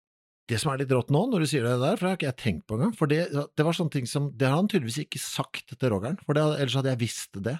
Det 0.50 0.58
som 0.58 0.70
er 0.72 0.80
litt 0.82 0.94
rått 0.94 1.10
nå, 1.14 1.24
når 1.30 1.42
du 1.42 1.50
sier 1.50 1.66
det 1.66 1.76
der, 1.82 1.98
for 1.98 2.06
det 2.06 2.12
har 2.12 2.20
ikke 2.20 2.28
jeg 2.30 2.38
tenkt 2.44 2.62
på 2.70 2.78
engang. 2.78 2.94
For 2.98 3.10
det, 3.10 3.24
det 3.30 3.66
var 3.66 3.76
sånne 3.76 3.94
ting 3.94 4.06
som 4.10 4.30
Det 4.34 4.48
har 4.50 4.58
han 4.58 4.70
tydeligvis 4.70 5.02
ikke 5.04 5.22
sagt 5.22 5.74
til 5.74 5.92
Rogeren, 5.92 6.18
for 6.26 6.38
det, 6.38 6.46
ellers 6.62 6.78
hadde 6.78 6.94
jeg 6.94 7.02
visst 7.02 7.42
det. 7.42 7.58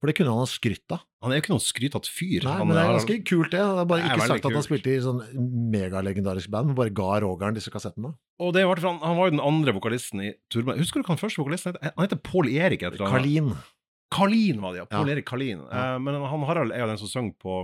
For 0.00 0.10
det 0.10 0.16
kunne 0.18 0.28
han 0.34 0.42
ha 0.44 0.48
skrytt 0.50 0.92
av. 0.92 1.00
Han 1.24 1.32
er 1.32 1.38
jo 1.38 1.42
ikke 1.46 1.52
noen 1.54 1.64
skrytete 1.64 2.10
fyr. 2.12 2.44
Nei, 2.44 2.52
han 2.58 2.68
men 2.68 2.76
det 2.76 2.82
er 2.84 2.90
ganske 2.98 3.14
kult, 3.30 3.50
det. 3.54 3.60
Han 3.64 3.78
har 3.80 3.86
bare 3.88 4.02
Det 4.02 4.10
er 4.10 4.16
ikke 4.18 4.26
sagt 4.28 4.44
at 4.44 4.50
han 4.50 4.58
kult. 4.60 4.66
spilte 4.68 4.92
i 4.92 4.98
sånn 5.00 5.22
megalegendarisk 5.72 6.50
band, 6.52 6.68
men 6.70 6.76
bare 6.78 6.92
ga 6.94 7.14
Rogeren 7.24 7.56
disse 7.56 7.72
kassettene. 7.72 8.12
Og 8.44 8.52
det 8.52 8.66
var, 8.68 8.80
han, 8.84 8.98
han 9.00 9.16
var 9.16 9.30
jo 9.30 9.34
den 9.38 9.42
andre 9.44 9.72
vokalisten 9.76 10.20
i 10.26 10.34
Turban. 10.52 10.76
Husker 10.82 11.00
du 11.00 11.06
hva 11.08 11.14
den 11.16 11.22
første 11.22 11.40
vokalisten 11.42 11.72
het? 11.74 11.94
Han 11.96 12.04
heter 12.06 12.20
Pål 12.28 12.50
Erik. 12.52 12.82
et 12.84 12.92
eller 12.92 13.06
annet. 13.06 13.16
Karlin. 13.16 13.50
Karlin 14.12 14.60
var 14.62 14.76
det, 14.76 14.82
ja. 14.84 14.86
Pål 14.92 15.08
Ja. 15.08 15.16
Erik 15.16 15.26
Karlin. 15.32 15.64
Ja. 15.64 15.94
Eh, 15.94 15.98
men 16.04 16.20
han 16.22 16.46
Harald 16.50 16.72
er 16.76 16.84
jo 16.84 16.90
den 16.92 17.00
som 17.00 17.08
sang 17.08 17.32
på 17.42 17.56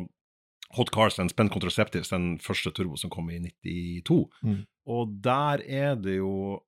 Hot 0.79 0.91
Cars 0.95 1.19
and 1.21 1.31
Spent 1.31 1.53
Contraceptives, 1.53 2.09
den 2.09 2.39
første 2.41 2.73
turbo 2.73 2.97
som 2.97 3.11
kom 3.13 3.29
i 3.31 3.39
92. 3.39 4.25
Mm. 4.43 4.63
Og 4.89 5.13
der 5.23 5.61
er 5.69 5.95
det 6.01 6.17
jo 6.17 6.63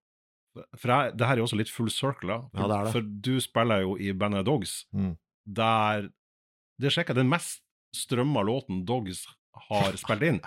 For 0.78 0.86
jeg, 0.86 1.16
det 1.18 1.26
her 1.26 1.34
er 1.34 1.40
jo 1.42 1.46
også 1.48 1.56
litt 1.58 1.70
full 1.72 1.88
circle, 1.90 2.28
da. 2.30 2.36
Ja, 2.54 2.66
det 2.70 2.76
det. 2.84 2.92
For 2.94 3.00
du 3.26 3.40
spiller 3.42 3.80
jo 3.82 3.96
i 3.98 4.12
bandet 4.14 4.44
Dogs, 4.46 4.84
Mm. 4.94 5.16
Der 5.46 6.08
Det 6.80 6.90
sjekker 6.90 7.14
den 7.14 7.28
mest 7.30 7.60
strømma 7.94 8.42
låten 8.42 8.84
Dogs 8.88 9.24
har 9.70 9.94
spilt 10.02 10.22
inn, 10.26 10.40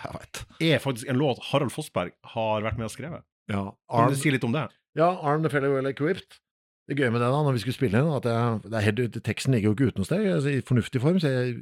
er 0.59 0.81
faktisk 0.83 1.07
en 1.07 1.19
låt 1.21 1.39
Harald 1.51 1.71
Fossberg 1.71 2.11
har 2.33 2.65
vært 2.65 2.77
med 2.77 2.89
og 2.89 2.91
skrevet. 2.91 3.23
Ja, 3.47 3.71
Kan 3.89 4.11
du 4.11 4.17
si 4.19 4.31
litt 4.33 4.43
om 4.43 4.51
det? 4.51 4.65
ja, 4.97 5.07
Arm 5.21 5.43
the 5.45 5.49
Fellow 5.49 5.75
Well 5.77 5.87
Equipped. 5.87 6.39
Det 6.89 6.97
gøye 6.97 7.11
med 7.11 7.21
det 7.21 7.29
da, 7.31 7.39
når 7.43 7.53
vi 7.55 7.59
skulle 7.63 7.75
spille 7.77 7.99
inn, 8.01 8.09
at 8.15 8.25
jeg, 8.25 8.59
det 8.65 8.73
er 8.79 8.85
helt, 8.85 9.17
teksten 9.23 9.53
ligger 9.53 9.69
jo 9.69 9.75
ikke 9.75 9.87
ute 9.91 9.99
noe 10.01 10.07
sted, 10.07 10.47
i 10.51 10.61
fornuftig 10.65 11.01
form, 11.03 11.19
så 11.19 11.31
jeg 11.31 11.55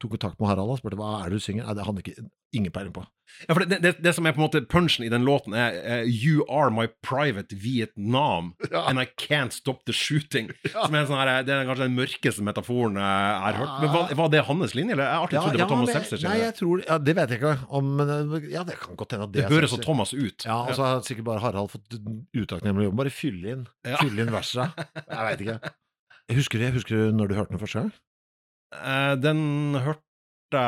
tok 0.00 0.16
kontakt 0.16 0.40
med 0.40 0.48
Harald 0.50 0.72
og 0.74 0.80
spurte 0.82 0.96
hva 1.00 1.20
er 1.22 1.30
det 1.32 1.38
du 1.40 1.44
synger. 1.44 1.66
Nei, 1.68 1.74
det 1.78 1.84
hadde 1.86 2.02
ikke 2.04 2.28
ingen 2.56 2.72
peiling 2.74 2.92
på. 2.96 3.02
Ja, 3.46 3.54
for 3.54 3.62
det, 3.62 3.76
det, 3.84 3.90
det 4.02 4.10
som 4.16 4.26
er 4.26 4.32
på 4.34 4.40
en 4.40 4.46
måte 4.48 4.60
punchen 4.66 5.04
i 5.06 5.10
den 5.12 5.22
låten, 5.22 5.52
er 5.54 5.76
uh, 6.02 6.08
You 6.10 6.42
are 6.50 6.66
my 6.74 6.88
private 7.06 7.54
Vietnam, 7.62 8.48
Ja. 8.72 8.82
and 8.90 8.98
I 8.98 9.04
can't 9.22 9.54
stop 9.54 9.84
the 9.86 9.94
shooting. 9.94 10.48
Som 10.72 10.96
er 10.98 11.06
sånn 11.06 11.20
her, 11.20 11.30
Det 11.46 11.54
er 11.54 11.68
kanskje 11.68 11.86
den 11.86 11.94
mørkeste 11.94 12.42
metaforen 12.42 12.98
jeg 12.98 13.36
har 13.44 13.60
hørt. 13.60 13.76
Men 13.84 13.92
var, 13.94 14.14
var 14.18 14.32
det 14.34 14.42
hans 14.48 14.74
linje, 14.74 14.96
eller? 14.96 15.06
Jeg 15.06 15.14
har 15.14 15.22
alltid 15.28 15.38
trodd 15.38 15.54
det 15.54 15.62
var 15.62 15.70
Thomas 15.76 15.94
Seltzer. 15.94 16.24
Nei, 16.26 16.36
jeg 16.42 16.56
tror, 16.58 16.82
ja, 16.88 16.98
det 17.06 17.16
vet 17.20 17.36
jeg 17.36 17.42
ikke 17.42 17.54
om, 17.78 17.94
men 18.00 18.12
eh, 18.16 18.50
ja, 18.56 18.64
det 18.66 18.78
kan 18.82 18.98
godt 18.98 19.14
hende 19.14 19.28
at 19.30 19.36
det, 19.36 19.44
Det 19.46 19.52
høres 19.54 19.76
så 19.76 19.80
Thomas 19.86 20.14
ut. 20.16 20.48
Ja, 20.50 20.58
og 20.66 20.74
så 20.80 20.88
har 20.88 21.06
sikkert 21.06 21.28
bare 21.30 21.44
Harald 21.46 21.70
fått 21.76 22.00
utakknemlig 22.34 22.88
jobb. 22.90 22.98
Bare 23.04 23.14
fylle 23.14 23.54
inn, 23.54 23.66
Ja. 23.86 24.00
fylle 24.02 24.26
inn 24.26 24.34
versa. 24.34 24.72
Jeg 25.06 25.22
veit 25.30 25.46
ikke. 25.46 25.74
Husker, 26.40 26.62
jeg 26.62 26.74
husker 26.76 26.94
du 26.94 27.14
når 27.18 27.30
du 27.30 27.34
hørte 27.38 27.54
den 27.54 27.58
første 27.62 27.80
gang? 27.84 27.94
Eh, 28.70 29.14
den 29.18 29.40
hørte 29.82 30.60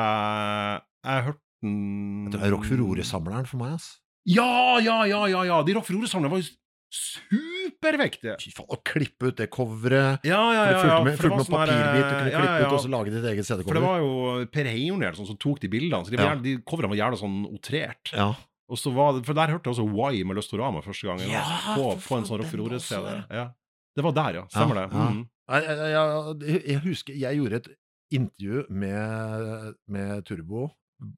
jeg 1.02 1.26
hørte 1.26 1.40
den 1.62 2.30
Det 2.30 2.40
er 2.42 2.50
Rock 2.54 2.66
Furore-samleren 2.66 3.46
for 3.46 3.62
meg, 3.62 3.76
ass. 3.78 4.00
Ja, 4.26 4.78
ja, 4.82 5.02
ja, 5.06 5.24
ja! 5.30 5.44
ja. 5.46 5.62
De 5.66 5.74
Rock 5.76 5.86
Furore-samlerne 5.88 6.30
var 6.32 6.42
jo 6.42 6.50
superviktige! 6.92 8.34
Fy 8.42 8.52
faen, 8.54 8.68
å 8.74 8.78
klippe 8.84 9.30
ut 9.30 9.38
det 9.38 9.48
coveret. 9.52 10.26
Ja, 10.28 10.40
ja, 10.52 10.64
ja. 10.70 10.80
ja, 10.90 10.98
med, 11.06 11.16
fulgte 11.18 11.38
med 11.40 11.48
sånn 11.48 11.56
papirbit, 11.56 12.02
du 12.02 12.14
kunne 12.18 12.34
klippe 12.34 12.58
ut 12.66 12.76
og 12.76 12.82
så 12.84 12.92
lage 12.92 13.14
ditt 13.14 13.28
eget 13.32 13.50
For 13.62 13.78
det 13.78 13.84
var 13.84 14.02
jo 14.02 14.12
Per 14.52 14.70
Heionel 14.70 15.18
som 15.18 15.38
tok 15.40 15.62
de 15.62 15.70
bildene, 15.72 16.04
så 16.04 16.14
de, 16.14 16.20
Ja. 16.20 16.34
de 16.36 16.56
coverene 16.68 16.92
var 16.92 17.00
gjerne 17.00 17.20
sånn 17.22 17.38
otrert. 17.48 18.12
Ja. 18.12 18.32
Og 18.72 18.78
så 18.80 18.92
var 18.94 19.18
For 19.26 19.36
der 19.36 19.54
hørte 19.54 19.68
jeg 19.70 19.76
også 19.76 19.88
Why 19.88 20.22
med 20.28 20.38
Løstorama 20.38 20.82
første 20.84 21.08
gangen. 21.08 21.30
Ja, 21.32 21.42
på, 21.74 21.92
på 22.02 22.18
en 22.18 22.28
sånn 22.28 22.42
Rock 22.42 22.52
Furore-CD. 22.52 23.14
Ja. 23.32 23.48
Det 23.92 24.04
var 24.06 24.14
der, 24.16 24.40
ja. 24.40 24.44
Stemmer 24.52 24.82
det. 24.82 24.86
Mm. 24.92 25.22
Jeg, 25.52 25.64
jeg, 25.68 25.92
jeg, 25.92 26.60
jeg 26.70 26.80
husker 26.86 27.16
jeg 27.18 27.40
gjorde 27.40 27.58
et 27.58 27.72
intervju 28.18 28.64
med, 28.70 29.74
med 29.88 30.24
Turbo 30.28 30.68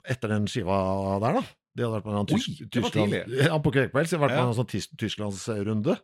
etter 0.08 0.32
den 0.32 0.46
skiva 0.48 0.78
der, 1.20 1.40
da. 1.40 1.44
De 1.74 1.82
hadde 1.84 1.96
vært 1.98 2.06
på 2.06 2.12
en 2.14 2.20
Oi, 2.22 2.26
tysk, 2.30 2.64
det 2.70 2.82
var 2.84 2.92
Tyskland- 2.94 3.38
Ja, 3.48 3.58
på 3.60 3.72
Kvekpels, 3.74 4.10
De 4.10 4.16
hadde 4.16 4.24
vært 4.28 4.38
på 4.38 4.44
en 4.48 4.58
sånn 4.60 4.70
tysk, 4.70 4.92
tysklandsrunde. 5.00 5.96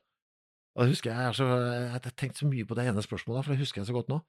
Og 0.77 0.85
jeg 0.85 0.93
husker 0.95 1.11
jeg 1.15 1.35
så 1.39 1.47
Jeg 1.51 1.91
har 1.95 2.01
tenkt 2.15 2.39
så 2.39 2.47
mye 2.51 2.67
på 2.67 2.77
det 2.79 2.87
ene 2.91 3.03
spørsmålet, 3.05 3.45
for 3.47 3.55
det 3.55 3.63
husker 3.63 3.81
jeg 3.83 3.89
så 3.91 3.97
godt 3.97 4.11
nå. 4.13 4.21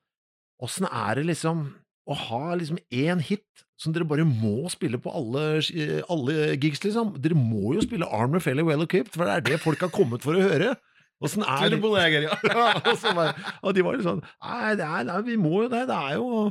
Åssen 0.62 0.86
er 0.90 1.16
det 1.18 1.26
liksom 1.32 1.66
å 2.10 2.16
ha 2.18 2.56
liksom 2.58 2.80
én 2.92 3.20
hit 3.22 3.46
som 3.78 3.94
dere 3.94 4.06
bare 4.10 4.26
må 4.26 4.70
spille 4.74 4.98
på 5.02 5.12
alle, 5.14 5.62
alle 6.10 6.56
gigs, 6.58 6.82
liksom? 6.86 7.14
Dere 7.22 7.38
må 7.38 7.76
jo 7.76 7.84
spille 7.86 8.08
Armor 8.10 8.42
Fairly 8.42 8.64
Well 8.66 8.86
Equipped, 8.86 9.14
for 9.14 9.26
det 9.26 9.36
er 9.36 9.46
det 9.52 9.60
folk 9.62 9.82
har 9.86 9.90
kommet 9.94 10.22
for 10.26 10.38
å 10.38 10.42
høre. 10.42 10.76
Åssen 11.22 11.46
er 11.46 11.70
det? 11.70 11.78
Turboneger, 11.78 12.26
ja. 12.26 12.36
Bare, 13.18 13.36
og 13.62 13.76
de 13.78 13.86
var 13.86 13.98
litt 13.98 14.08
sånn 14.08 14.24
Nei, 14.26 14.74
det 14.80 14.88
er, 14.88 15.08
nei, 15.08 15.22
vi 15.28 15.38
må 15.40 15.64
jo 15.66 15.70
det. 15.72 15.86
Det 15.90 15.98
er 15.98 16.18
jo 16.18 16.50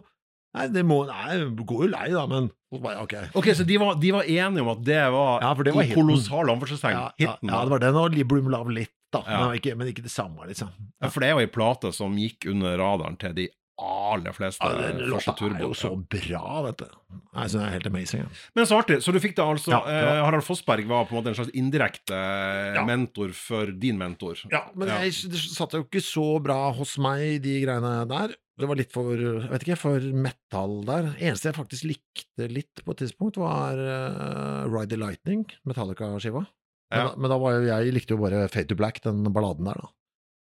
Nei, 0.57 0.67
det 0.75 0.85
må 0.87 1.03
Nei, 1.09 1.39
går 1.67 1.85
jo 1.87 1.91
lei, 1.91 2.07
da, 2.15 2.25
men 2.31 2.49
så 2.71 2.81
bare, 2.83 3.03
Ok. 3.05 3.15
Ok, 3.39 3.51
Så 3.59 3.67
de 3.67 3.79
var, 3.83 3.99
de 4.03 4.13
var 4.15 4.27
enige 4.31 4.65
om 4.65 4.73
at 4.73 4.83
det 4.87 5.03
var, 5.15 5.43
Ja, 5.43 5.53
det 5.59 5.75
var 5.75 5.93
kolossal 5.95 6.55
anførselstegn 6.55 6.97
Ja, 6.99 7.07
ja, 7.23 7.37
ja, 7.43 7.63
det 7.67 7.75
var 7.75 7.83
den 7.83 7.99
og 7.99 8.15
Librum 8.15 8.51
Love 8.53 8.75
litt, 8.75 8.95
da. 9.15 9.25
Men, 9.27 9.57
ikke, 9.59 9.75
men 9.79 9.91
ikke 9.91 10.07
det 10.07 10.15
samme, 10.15 10.47
liksom. 10.51 10.71
Ja, 11.03 11.11
For 11.11 11.23
det 11.23 11.31
er 11.31 11.39
jo 11.39 11.45
ei 11.47 11.51
plate 11.51 11.91
som 11.97 12.15
gikk 12.19 12.47
under 12.51 12.79
radaren 12.79 13.19
til 13.21 13.35
de 13.37 13.49
aller 13.81 14.35
fleste 14.37 14.67
Ja, 14.67 14.91
den 14.91 15.13
første 15.13 15.49
er 15.49 15.63
jo 15.63 15.73
så 15.77 15.93
bra, 15.97 16.43
vet 16.67 16.83
du. 16.83 16.99
Så 17.47 17.59
det 17.59 17.65
er 17.65 17.75
helt 17.77 17.89
amazing. 17.91 18.25
Ja. 18.25 18.41
Men 18.59 18.69
så 18.69 18.81
artig. 18.83 18.99
Så 19.05 19.15
du 19.15 19.21
fikk 19.23 19.37
det 19.39 19.47
altså 19.47 19.73
Ja, 19.75 19.81
eh, 19.89 20.21
Harald 20.25 20.45
Fossberg 20.47 20.89
var 20.91 21.07
på 21.09 21.15
en 21.15 21.21
måte 21.21 21.33
en 21.33 21.39
slags 21.39 21.55
indirekte 21.57 22.17
eh, 22.17 22.77
Ja. 22.77 22.85
mentor 22.87 23.33
for 23.37 23.73
din 23.73 23.99
mentor. 24.01 24.41
Ja, 24.53 24.67
men. 24.75 24.93
Jeg, 25.01 25.17
det 25.33 25.41
satt 25.43 25.75
jo 25.77 25.85
ikke 25.87 26.03
så 26.05 26.27
bra 26.43 26.71
hos 26.77 26.97
meg, 27.03 27.41
de 27.45 27.61
greiene 27.65 27.97
der. 28.11 28.37
Det 28.61 28.69
var 28.69 28.77
litt 28.77 28.93
for 28.93 29.17
jeg 29.17 29.49
vet 29.49 29.65
ikke, 29.65 29.79
for 29.81 30.09
metal 30.13 30.81
der. 30.89 31.13
Eneste 31.17 31.49
jeg 31.49 31.57
faktisk 31.57 31.87
likte 31.89 32.49
litt 32.53 32.83
på 32.85 32.93
et 32.93 33.05
tidspunkt, 33.07 33.41
var 33.41 33.79
uh, 33.79 34.67
Ride 34.69 34.93
the 34.93 35.01
Lightning, 35.01 35.47
Metallica-skiva. 35.69 36.45
Men, 36.91 37.13
men 37.23 37.31
da 37.33 37.39
var 37.41 37.57
jo 37.57 37.69
jeg 37.69 37.95
likte 37.95 38.17
jo 38.17 38.21
bare 38.21 38.49
Fade 38.51 38.69
to 38.73 38.77
Black, 38.77 39.01
den 39.05 39.23
balladen 39.33 39.69
der, 39.71 39.79
da. 39.81 39.93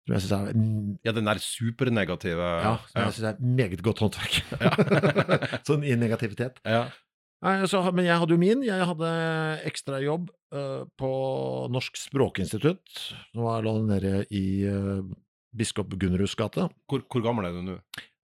Som 0.06 0.14
jeg 0.14 0.22
synes 0.22 0.36
er, 0.38 1.00
Ja, 1.08 1.14
den 1.18 1.26
der 1.26 1.42
supernegative 1.42 2.50
ja, 2.62 2.76
som 2.92 3.00
ja. 3.02 3.08
jeg 3.08 3.16
synes 3.18 3.30
er 3.32 3.56
meget 3.62 3.82
godt 3.86 4.04
håndverk. 4.06 4.38
sånn 5.68 5.86
i 5.86 5.96
negativitet. 5.98 6.62
Ja. 6.62 6.86
Nei, 7.46 7.58
så, 7.70 7.82
men 7.94 8.08
jeg 8.08 8.18
hadde 8.22 8.34
jo 8.34 8.42
min. 8.42 8.64
Jeg 8.66 8.88
hadde 8.90 9.10
ekstrajobb 9.70 10.30
uh, 10.56 10.86
på 10.98 11.12
Norsk 11.74 12.00
språkinstitutt, 12.00 13.02
Nå 13.36 13.46
var 13.46 13.66
den 13.66 13.90
nede 13.92 14.24
i 14.34 14.46
uh, 14.70 15.04
Biskop 15.56 15.94
Gunneruds 16.00 16.38
gate. 16.40 16.70
Hvor, 16.90 17.04
hvor 17.12 17.26
gammel 17.26 17.50
er 17.50 17.58
du 17.58 17.62
nå? 17.66 17.76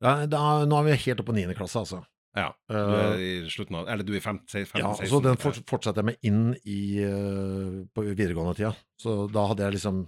Da, 0.02 0.24
da, 0.30 0.63
nå 0.65 0.80
er 0.80 0.88
vi 0.88 0.98
helt 1.06 1.22
oppe 1.22 1.30
på 1.30 1.38
niende 1.38 1.58
klasse, 1.58 1.84
altså. 1.84 2.02
Ja, 2.38 2.54
du 2.72 2.78
Uh, 2.78 2.94
er 2.96 3.20
i 3.20 3.32
slutten 3.52 3.76
av 3.76 3.89
Eller 3.91 4.08
du 4.08 4.13
er 4.13 4.22
i 4.22 4.24
15-16? 4.24 4.80
ja, 4.80 4.91
så 4.96 5.20
den 5.20 5.36
fort, 5.36 5.58
fortsatte 5.67 6.00
jeg 6.00 6.08
med 6.08 6.22
inn 6.24 6.54
i, 6.63 7.04
uh, 7.04 7.82
på 7.91 8.06
videregående 8.08 8.56
tida. 8.56 8.72
Så 9.02 9.26
da 9.32 9.44
hadde 9.50 9.67
jeg 9.67 9.76
liksom 9.76 10.06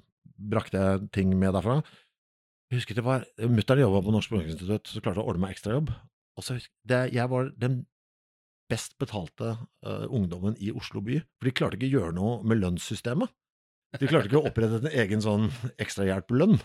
brakte 0.49 0.81
jeg 0.81 1.07
ting 1.15 1.33
med 1.39 1.55
derfra. 1.55 1.79
Jeg 2.71 2.81
husker 2.81 2.97
det 2.97 3.05
var 3.05 3.25
Mutter'n 3.37 3.83
jobba 3.83 4.01
på 4.05 4.13
Norsk 4.15 4.31
språkinstitutt, 4.31 4.89
så 4.89 5.01
klarte 5.03 5.21
jeg 5.21 5.25
å 5.25 5.31
ordne 5.31 5.45
meg 5.45 5.55
ekstrajobb. 5.55 5.91
Jeg 6.89 7.29
var 7.29 7.51
den 7.61 7.83
best 8.71 8.95
betalte 8.97 9.55
uh, 9.85 10.05
ungdommen 10.09 10.55
i 10.57 10.71
Oslo 10.73 11.03
by, 11.05 11.19
for 11.37 11.49
de 11.49 11.53
klarte 11.53 11.77
ikke 11.77 11.91
å 11.91 11.97
gjøre 11.99 12.15
noe 12.17 12.37
med 12.47 12.63
lønnssystemet. 12.63 13.33
De 14.01 14.09
klarte 14.09 14.31
ikke 14.31 14.39
å 14.39 14.47
opprette 14.49 14.79
en 14.81 14.95
egen 15.03 15.21
sånn 15.21 15.51
ekstrahjelplønn. 15.83 16.57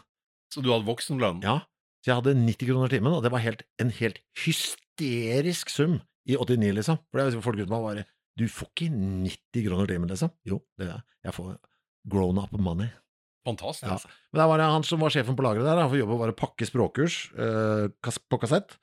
Så 0.55 0.65
du 0.65 0.71
hadde 0.73 0.89
voksenlønn? 0.89 1.43
Ja, 1.45 1.59
så 2.01 2.13
jeg 2.13 2.21
hadde 2.21 2.39
90 2.39 2.71
kroner 2.71 2.93
timen, 2.93 3.13
og 3.13 3.25
det 3.27 3.33
var 3.35 3.43
helt, 3.45 3.67
en 3.83 3.91
helt 3.99 4.23
hysterisk 4.45 5.73
sum 5.73 5.99
i 6.29 6.39
89, 6.39 6.71
liksom. 6.79 7.01
For 7.11 7.21
liksom 7.21 7.45
folk 7.45 7.61
rundt 7.61 7.73
meg 7.73 7.85
bare 7.85 8.07
Du 8.39 8.47
får 8.47 8.71
ikke 8.71 8.89
90 8.95 9.65
kroner 9.67 9.91
timen, 9.91 10.09
liksom. 10.09 10.31
Jo, 10.47 10.63
det 10.79 10.93
er 10.95 11.03
jeg 11.27 11.35
får 11.35 11.57
grown 12.09 12.39
up 12.39 12.53
money. 12.55 12.89
Fantastisk. 13.49 13.89
Ja. 13.89 14.21
Men 14.33 14.43
der 14.43 14.51
var 14.53 14.61
det 14.61 14.69
han 14.75 14.87
som 14.87 15.01
var 15.03 15.15
sjefen 15.15 15.37
på 15.39 15.45
lageret 15.47 15.67
der, 15.67 15.81
han 15.81 15.91
får 15.93 16.03
jobbe 16.03 16.21
bare 16.21 16.37
pakke 16.37 16.69
språkkurs 16.69 17.19
eh, 17.35 18.15
på 18.29 18.41
kassett. 18.43 18.77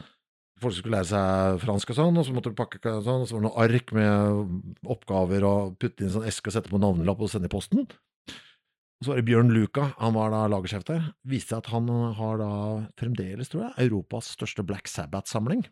Folk 0.63 0.71
skulle 0.77 0.95
lære 0.95 1.09
seg 1.09 1.59
fransk 1.65 1.89
og 1.91 1.97
sånn, 1.97 2.17
og 2.17 2.25
så 2.25 2.33
måtte 2.33 2.51
du 2.53 2.57
pakke 2.57 2.79
og 2.87 3.03
sånn, 3.03 3.25
og 3.25 3.27
så 3.27 3.35
var 3.35 3.41
det 3.43 3.47
noen 3.49 3.63
ark 3.65 3.91
med 3.97 4.89
oppgaver 4.95 5.45
og 5.47 5.75
putte 5.83 6.05
inn 6.05 6.13
sånn 6.13 6.27
eske 6.29 6.47
og 6.49 6.55
sette 6.55 6.71
på 6.71 6.79
navnelapp 6.79 7.21
og 7.25 7.31
sende 7.31 7.49
i 7.49 7.51
posten. 7.51 7.83
Og 7.85 9.03
så 9.03 9.11
var 9.11 9.19
det 9.19 9.25
Bjørn 9.27 9.51
Luca, 9.51 9.89
han 9.99 10.15
var 10.15 10.31
da 10.31 10.45
lagersjef 10.47 10.85
der. 10.87 11.09
Viste 11.27 11.51
seg 11.51 11.65
at 11.65 11.71
han 11.73 11.91
har 12.17 12.39
da 12.39 12.51
fremdeles, 12.95 13.51
tror 13.51 13.65
jeg, 13.67 13.89
Europas 13.89 14.31
største 14.37 14.63
Black 14.65 14.87
Sabbath-samling. 14.87 15.65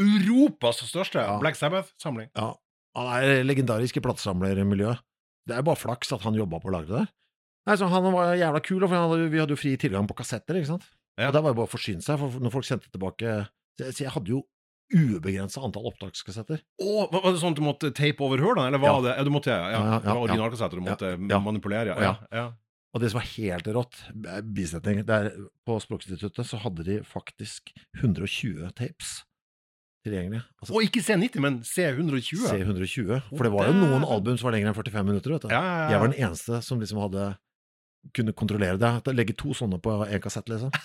Europas 0.00 0.84
største 0.86 1.18
Ja. 1.20 1.34
Black 1.42 1.58
Sabbath-samling. 1.58 2.30
Ja, 2.38 2.52
han 2.96 3.10
er 3.18 3.42
legendarisk 3.44 3.98
i 3.98 4.04
platesamlermiljøet. 4.06 5.02
Det 5.50 5.56
er 5.58 5.66
bare 5.66 5.80
flaks 5.82 6.12
at 6.14 6.22
han 6.22 6.38
jobba 6.38 6.62
på 6.62 6.70
lageret 6.70 7.02
der. 7.02 7.10
Nei, 7.66 7.76
så 7.78 7.86
Han 7.88 8.08
var 8.12 8.34
jævla 8.34 8.60
kul, 8.64 8.80
for 8.80 8.96
han 8.96 9.08
hadde, 9.10 9.28
vi 9.30 9.38
hadde 9.38 9.54
jo 9.54 9.60
fri 9.60 9.76
tilgang 9.78 10.08
på 10.10 10.16
kassetter, 10.18 10.58
ikke 10.58 10.72
sant. 10.72 10.86
Ja. 11.20 11.28
Og 11.28 11.34
der 11.36 11.42
var 11.44 11.52
det 11.52 11.58
bare 11.60 11.68
å 11.68 11.74
forsyne 11.76 12.02
seg, 12.02 12.18
for 12.18 12.40
når 12.42 12.50
folk 12.54 12.64
sendte 12.66 12.88
tilbake 12.90 13.46
Så 13.78 13.84
jeg, 13.86 13.94
så 13.94 14.04
jeg 14.06 14.12
hadde 14.16 14.32
jo 14.32 14.40
ubegrensa 14.92 15.62
antall 15.64 15.86
opptakskassetter. 15.88 16.60
Å, 16.82 17.06
var 17.12 17.30
det 17.32 17.38
sånn 17.40 17.54
at 17.54 17.60
du 17.60 17.64
måtte 17.64 17.92
tape 17.96 18.20
over 18.24 18.42
hølene, 18.42 18.66
eller 18.68 18.78
var 18.82 18.98
Ja. 18.98 19.00
det 19.06 19.12
Ja, 19.16 19.24
du 19.24 19.30
måtte, 19.30 19.48
ja. 19.52 19.70
ja. 19.70 19.82
Ja, 19.84 19.98
det 20.04 20.16
originalkassetter 20.20 20.76
du 20.76 20.84
måtte 20.84 21.12
Ja. 21.30 21.38
manipulere, 21.40 21.96
ja. 21.96 22.16
Ja. 22.32 22.52
Og 22.92 23.00
det 23.00 23.10
som 23.10 23.20
var 23.20 23.28
helt 23.38 23.64
rått, 23.72 23.94
eh, 24.28 24.40
bisetning 24.42 25.06
der 25.06 25.30
På 25.66 25.78
Språkinstituttet 25.80 26.44
så 26.44 26.58
hadde 26.60 26.84
de 26.84 26.98
faktisk 27.00 27.72
120 28.02 28.68
tapes 28.76 29.22
tilgjengelig. 30.04 30.42
Altså 30.60 30.74
Og 30.74 30.82
ikke 30.82 31.00
C90, 31.00 31.40
men 31.40 31.60
C120. 31.60 32.44
C120. 32.50 33.22
For 33.30 33.44
det 33.44 33.52
var 33.52 33.66
jo 33.70 33.72
noen 33.78 34.04
album 34.04 34.36
som 34.36 34.50
var 34.50 34.58
lengre 34.58 34.74
enn 34.74 34.76
45 34.76 35.06
minutter, 35.06 35.30
vet 35.32 35.42
du. 35.46 35.48
Jeg 35.48 36.00
var 36.00 36.08
den 36.08 36.18
eneste 36.20 36.60
som 36.62 36.80
liksom 36.82 36.98
hadde 37.00 37.38
kunne 38.16 38.34
kontrollere 38.36 38.80
det. 38.80 39.14
Legge 39.14 39.36
to 39.38 39.54
sånne 39.56 39.78
på 39.82 39.94
én 40.08 40.22
kassett, 40.22 40.50
liksom. 40.52 40.72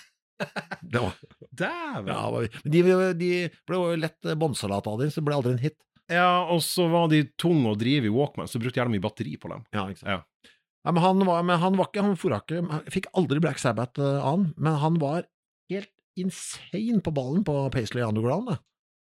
Det 0.88 1.00
var, 1.02 1.16
Dæven! 1.50 2.08
ja, 2.14 2.42
de, 2.62 2.82
de 3.18 3.30
ble 3.66 3.78
jo 3.80 3.96
lett 3.98 4.28
eh, 4.28 4.36
båndsalat 4.38 4.86
av 4.86 5.00
dem, 5.00 5.10
så 5.10 5.18
det 5.18 5.26
ble 5.26 5.34
aldri 5.34 5.54
en 5.56 5.64
hit. 5.64 5.74
Ja, 6.08 6.46
og 6.48 6.62
så 6.64 6.86
var 6.88 7.10
de 7.10 7.24
tunge 7.40 7.72
å 7.72 7.76
drive 7.76 8.06
i 8.08 8.12
Walkman, 8.14 8.48
så 8.48 8.60
brukte 8.62 8.80
jævlig 8.80 8.96
mye 8.96 9.04
batteri 9.04 9.34
på 9.40 9.50
dem. 9.50 9.66
Ja, 9.74 9.88
ikke 9.90 10.04
sant. 10.04 10.14
Ja. 10.14 10.54
Ja, 10.86 10.94
men 10.94 11.02
han 11.02 11.24
var, 11.26 11.42
men 11.44 11.58
han 11.60 11.76
var 11.76 11.90
ikke, 11.90 12.04
han 12.06 12.14
fora 12.16 12.38
ikke, 12.40 12.62
fikk 12.94 13.10
aldri 13.18 13.42
Black 13.44 13.58
Sabbath 13.60 14.00
eh, 14.00 14.24
an, 14.24 14.52
men 14.56 14.78
han 14.80 15.00
var 15.02 15.26
helt 15.72 15.90
insane 16.18 17.02
på 17.04 17.12
ballen 17.14 17.42
på 17.46 17.56
Paisley 17.74 18.06
Underground. 18.06 18.54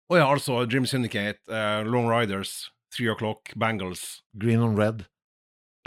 Å 0.07 0.17
ja, 0.17 0.25
altså 0.25 0.63
Dream 0.67 0.87
Syndicate, 0.89 1.39
uh, 1.51 1.83
Long 1.87 2.09
Riders, 2.09 2.69
Three 2.95 3.11
O'Clock, 3.11 3.53
Bangles, 3.59 4.23
Green 4.39 4.63
on 4.63 4.77
Red. 4.79 5.05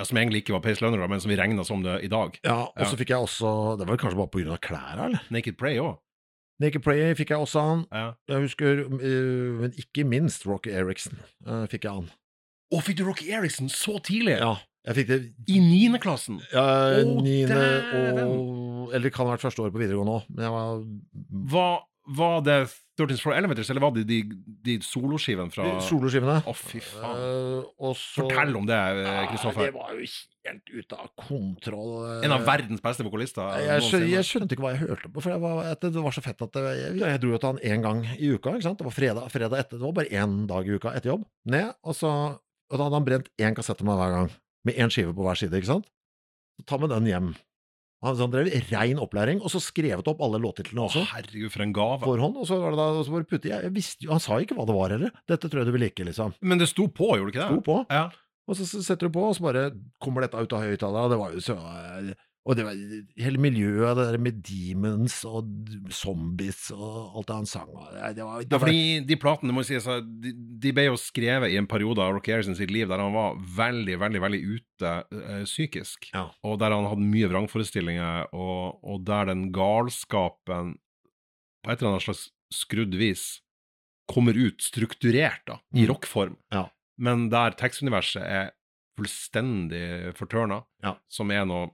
Ja, 0.00 0.06
som 0.08 0.16
egentlig 0.16 0.40
ikke 0.44 0.54
var 0.56 0.62
Pace 0.64 0.80
Lønnere, 0.80 1.08
men 1.12 1.20
som 1.20 1.28
vi 1.32 1.36
regna 1.36 1.64
som 1.68 1.82
det 1.84 1.98
i 2.06 2.08
dag. 2.08 2.38
Ja, 2.46 2.62
og 2.72 2.86
så 2.88 2.96
fikk 2.96 3.12
jeg 3.12 3.20
også 3.26 3.50
Det 3.80 3.88
var 3.88 4.00
kanskje 4.00 4.20
bare 4.22 4.54
av 4.54 4.62
klærne, 4.64 5.10
eller? 5.10 5.26
Naked 5.34 5.58
Prey 5.60 5.76
òg. 5.82 5.98
Naked 6.60 6.82
Prey 6.84 7.12
fikk 7.16 7.32
jeg 7.34 7.40
også 7.44 7.60
han. 7.64 7.84
Jeg 8.28 8.42
husker, 8.46 8.82
eh, 9.00 9.60
men 9.60 9.76
ikke 9.80 10.04
minst 10.08 10.44
Rocky 10.48 10.72
Eriksen 10.76 11.20
eh, 11.46 11.66
fikk 11.72 11.84
jeg 11.88 12.00
han. 12.00 12.10
Å, 12.70 12.80
fikk 12.84 13.00
du 13.00 13.06
Rocky 13.08 13.30
Eriksen 13.34 13.68
så 13.72 13.96
tidlig? 14.04 14.36
Ja, 14.40 14.54
jeg 14.88 15.00
fikk 15.00 15.08
det 15.10 15.20
I 15.52 15.60
niendeklassen? 15.60 16.40
ja, 16.54 16.64
niende 17.04 17.60
og 18.24 18.92
Eller 18.94 19.08
det 19.08 19.12
kan 19.12 19.26
ha 19.26 19.34
vært 19.34 19.44
første 19.44 19.64
året 19.64 19.74
på 19.74 19.82
videregående 19.82 20.20
òg, 20.20 20.28
men 20.32 20.46
jeg 20.46 20.54
var 20.54 20.84
Var, 21.56 21.74
var 22.16 22.40
det 22.46 22.60
13 23.00 23.20
Floor 23.22 23.36
Elevators, 23.36 23.70
eller 23.72 23.80
var 23.80 23.94
det 23.94 24.02
de, 24.08 24.18
de 24.66 24.76
soloskivene 24.84 25.52
fra 25.52 25.66
Soloskivene. 25.84 26.40
Å, 26.44 26.54
fy 26.56 26.82
faen. 26.84 27.22
Uh, 27.78 27.94
så 27.96 28.26
Fortell 28.26 28.58
om 28.58 28.66
det, 28.68 28.76
Kristoffer. 28.76 29.06
Ja, 29.06 29.22
Kristoffer. 29.30 29.70
Det 29.70 29.76
var 29.76 29.94
jo 29.94 30.08
helt 30.50 30.72
ute 30.74 30.98
av 30.98 31.08
kontroll. 31.28 31.94
En 32.26 32.34
av 32.36 32.44
verdens 32.48 32.84
beste 32.84 33.06
vokalister. 33.06 33.56
Jeg, 33.64 33.86
skjønte, 33.86 34.10
jeg 34.12 34.28
skjønte 34.28 34.56
ikke 34.56 34.66
hva 34.66 34.74
jeg 34.74 34.82
hørte 34.84 35.12
på, 35.14 35.24
for 35.24 35.46
var, 35.46 35.72
det 35.86 36.04
var 36.08 36.16
så 36.16 36.24
fett 36.24 36.46
at 36.46 36.56
det, 36.56 36.66
jeg, 36.80 37.00
jeg 37.04 37.22
dro 37.24 37.34
jo 37.34 37.40
til 37.40 37.52
han 37.52 37.62
én 37.72 37.86
gang 37.86 38.04
i 38.16 38.32
uka. 38.34 38.56
ikke 38.56 38.68
sant? 38.68 38.80
Det 38.80 38.88
var 38.88 38.96
fredag, 38.96 39.32
fredag 39.32 39.64
etter, 39.64 39.80
det 39.80 39.86
var 39.86 39.96
bare 40.00 40.24
én 40.24 40.40
dag 40.50 40.68
i 40.68 40.76
uka 40.76 40.94
etter 40.96 41.14
jobb. 41.14 41.26
Ned, 41.54 41.72
og, 41.80 41.96
så, 41.96 42.12
og 42.36 42.76
da 42.76 42.88
hadde 42.88 43.00
han 43.00 43.08
brent 43.08 43.32
én 43.40 43.56
kassett 43.56 43.80
til 43.80 43.88
meg 43.88 44.00
hver 44.00 44.16
gang, 44.18 44.34
med 44.68 44.82
én 44.82 44.92
skive 44.92 45.16
på 45.16 45.24
hver 45.24 45.40
side. 45.40 45.56
ikke 45.56 45.72
sant? 45.72 45.88
Så 46.58 46.68
ta 46.68 46.80
med 46.80 46.92
den 46.92 47.08
hjem. 47.08 47.32
Han, 48.00 48.16
han 48.16 48.32
drev 48.32 48.48
rein 48.70 49.00
opplæring, 49.02 49.42
og 49.44 49.52
så 49.52 49.60
skrevet 49.60 50.06
opp 50.08 50.22
alle 50.24 50.38
låttitlene 50.40 50.86
også. 50.86 51.02
Å, 51.04 51.10
herregud, 51.12 51.50
for 51.52 51.64
en 51.66 51.74
gave. 51.76 52.00
Forhånd, 52.06 52.38
og 52.40 52.48
så 52.48 52.56
var 52.62 52.72
det 52.72 52.80
da 52.80 52.86
og 52.96 53.04
så 53.04 53.12
bare 53.12 53.28
putte 53.28 53.50
jeg, 53.52 53.66
jeg 53.66 53.74
visste 53.76 54.06
jo, 54.06 54.14
Han 54.14 54.22
sa 54.24 54.38
ikke 54.40 54.56
hva 54.56 54.64
det 54.70 54.76
var 54.78 54.94
heller. 54.96 55.12
Dette 55.28 55.50
tror 55.52 55.60
jeg 55.62 55.68
du 55.68 55.74
vil 55.76 55.84
like, 55.84 56.06
liksom. 56.08 56.32
Men 56.40 56.62
det 56.62 56.70
sto 56.72 56.88
på, 56.88 57.10
gjorde 57.20 57.28
det 57.34 57.36
ikke 57.36 57.50
Sto 57.50 57.60
det? 57.60 57.66
på. 57.68 57.78
Ja. 57.92 58.06
Og 58.50 58.56
så 58.58 58.66
setter 58.82 59.06
du 59.06 59.14
på, 59.14 59.26
og 59.28 59.36
så 59.36 59.44
bare 59.44 59.66
kommer 60.02 60.24
dette 60.24 60.40
ut 60.40 60.56
av 60.56 60.64
høyttaleren, 60.64 61.12
det 61.12 61.18
var 61.20 61.36
jo 61.36 61.42
så 61.44 61.58
Og 62.48 62.56
det 62.56 62.64
var 62.64 62.72
hele 63.20 63.36
miljøet, 63.38 63.98
det 63.98 64.04
der 64.14 64.18
med 64.24 64.38
demons 64.48 65.18
og 65.28 65.44
zombies 65.92 66.70
og 66.72 67.18
alt 67.20 67.26
det 67.28 67.34
han 67.36 67.46
sang 67.50 67.68
og 67.68 67.90
det, 67.92 68.14
det 68.16 68.24
var, 68.24 68.38
det 68.40 68.46
Ja, 68.48 68.56
var 68.56 68.62
fordi 68.64 69.00
de 69.10 69.16
platene 69.20 69.52
må 69.52 69.60
jeg 69.60 69.68
si, 69.68 69.74
altså, 69.76 69.98
de, 70.24 70.32
de 70.64 70.72
ble 70.72 70.86
jo 70.86 70.96
skrevet 70.96 71.52
i 71.52 71.58
en 71.60 71.68
periode 71.68 72.00
av 72.00 72.14
Rocky 72.16 72.32
Harrison 72.32 72.56
sitt 72.56 72.72
liv 72.72 72.88
der 72.88 73.02
han 73.02 73.12
var 73.12 73.36
veldig, 73.58 73.98
veldig 74.00 74.22
veldig 74.24 74.40
ute 74.56 74.92
eh, 75.20 75.42
psykisk. 75.44 76.08
Ja. 76.14 76.30
Og 76.48 76.56
der 76.62 76.72
han 76.72 76.88
hadde 76.88 77.04
mye 77.12 77.28
vrangforestillinger, 77.28 78.32
og, 78.32 78.80
og 78.88 79.04
der 79.04 79.28
den 79.34 79.50
galskapen 79.52 80.78
på 81.60 81.70
et 81.74 81.82
eller 81.82 81.92
annet 81.92 82.06
slags 82.08 82.30
skrudd 82.56 82.96
vis 82.96 83.26
kommer 84.10 84.32
ut 84.34 84.64
strukturert 84.64 85.44
da, 85.46 85.58
i 85.76 85.84
Mm. 85.84 85.90
rockform. 85.92 86.38
Ja. 86.56 86.64
Men 86.98 87.28
der 87.30 87.52
tekstuniverset 87.60 88.24
er 88.24 88.50
fullstendig 88.98 90.14
fortørna, 90.16 90.62
Ja. 90.82 90.96
som 91.08 91.30
er 91.30 91.44
noe 91.46 91.70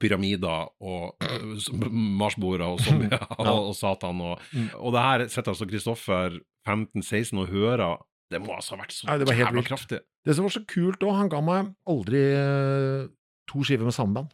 pyramider 0.00 0.68
og 0.80 1.16
marsboere 2.20 2.66
og 2.74 2.80
zombier 2.84 3.22
og, 3.40 3.70
og 3.70 3.74
Satan. 3.78 4.20
Og, 4.22 4.40
Mm. 4.54 4.68
og 4.78 4.92
det 4.94 5.02
her 5.04 5.24
setter 5.28 5.52
altså 5.52 5.66
Kristoffer 5.68 6.38
15-16 6.68 7.38
og 7.42 7.48
hører 7.52 7.98
Det 8.30 8.40
må 8.44 8.54
altså 8.56 8.76
ha 8.76 8.82
vært 8.82 8.92
så 8.96 9.06
Nei, 9.08 9.18
det 9.20 9.26
var 9.28 9.36
helt 9.38 9.48
jævla 9.50 9.62
kraftig. 9.66 10.00
Det 10.26 10.34
som 10.36 10.44
var 10.44 10.52
så 10.54 10.62
kult 10.68 11.04
òg, 11.06 11.14
han 11.16 11.30
ga 11.32 11.40
meg 11.44 11.70
aldri 11.88 12.20
eh, 12.36 13.06
to 13.48 13.62
skiver 13.64 13.88
med 13.88 13.96
samme 13.96 14.14
band. 14.18 14.32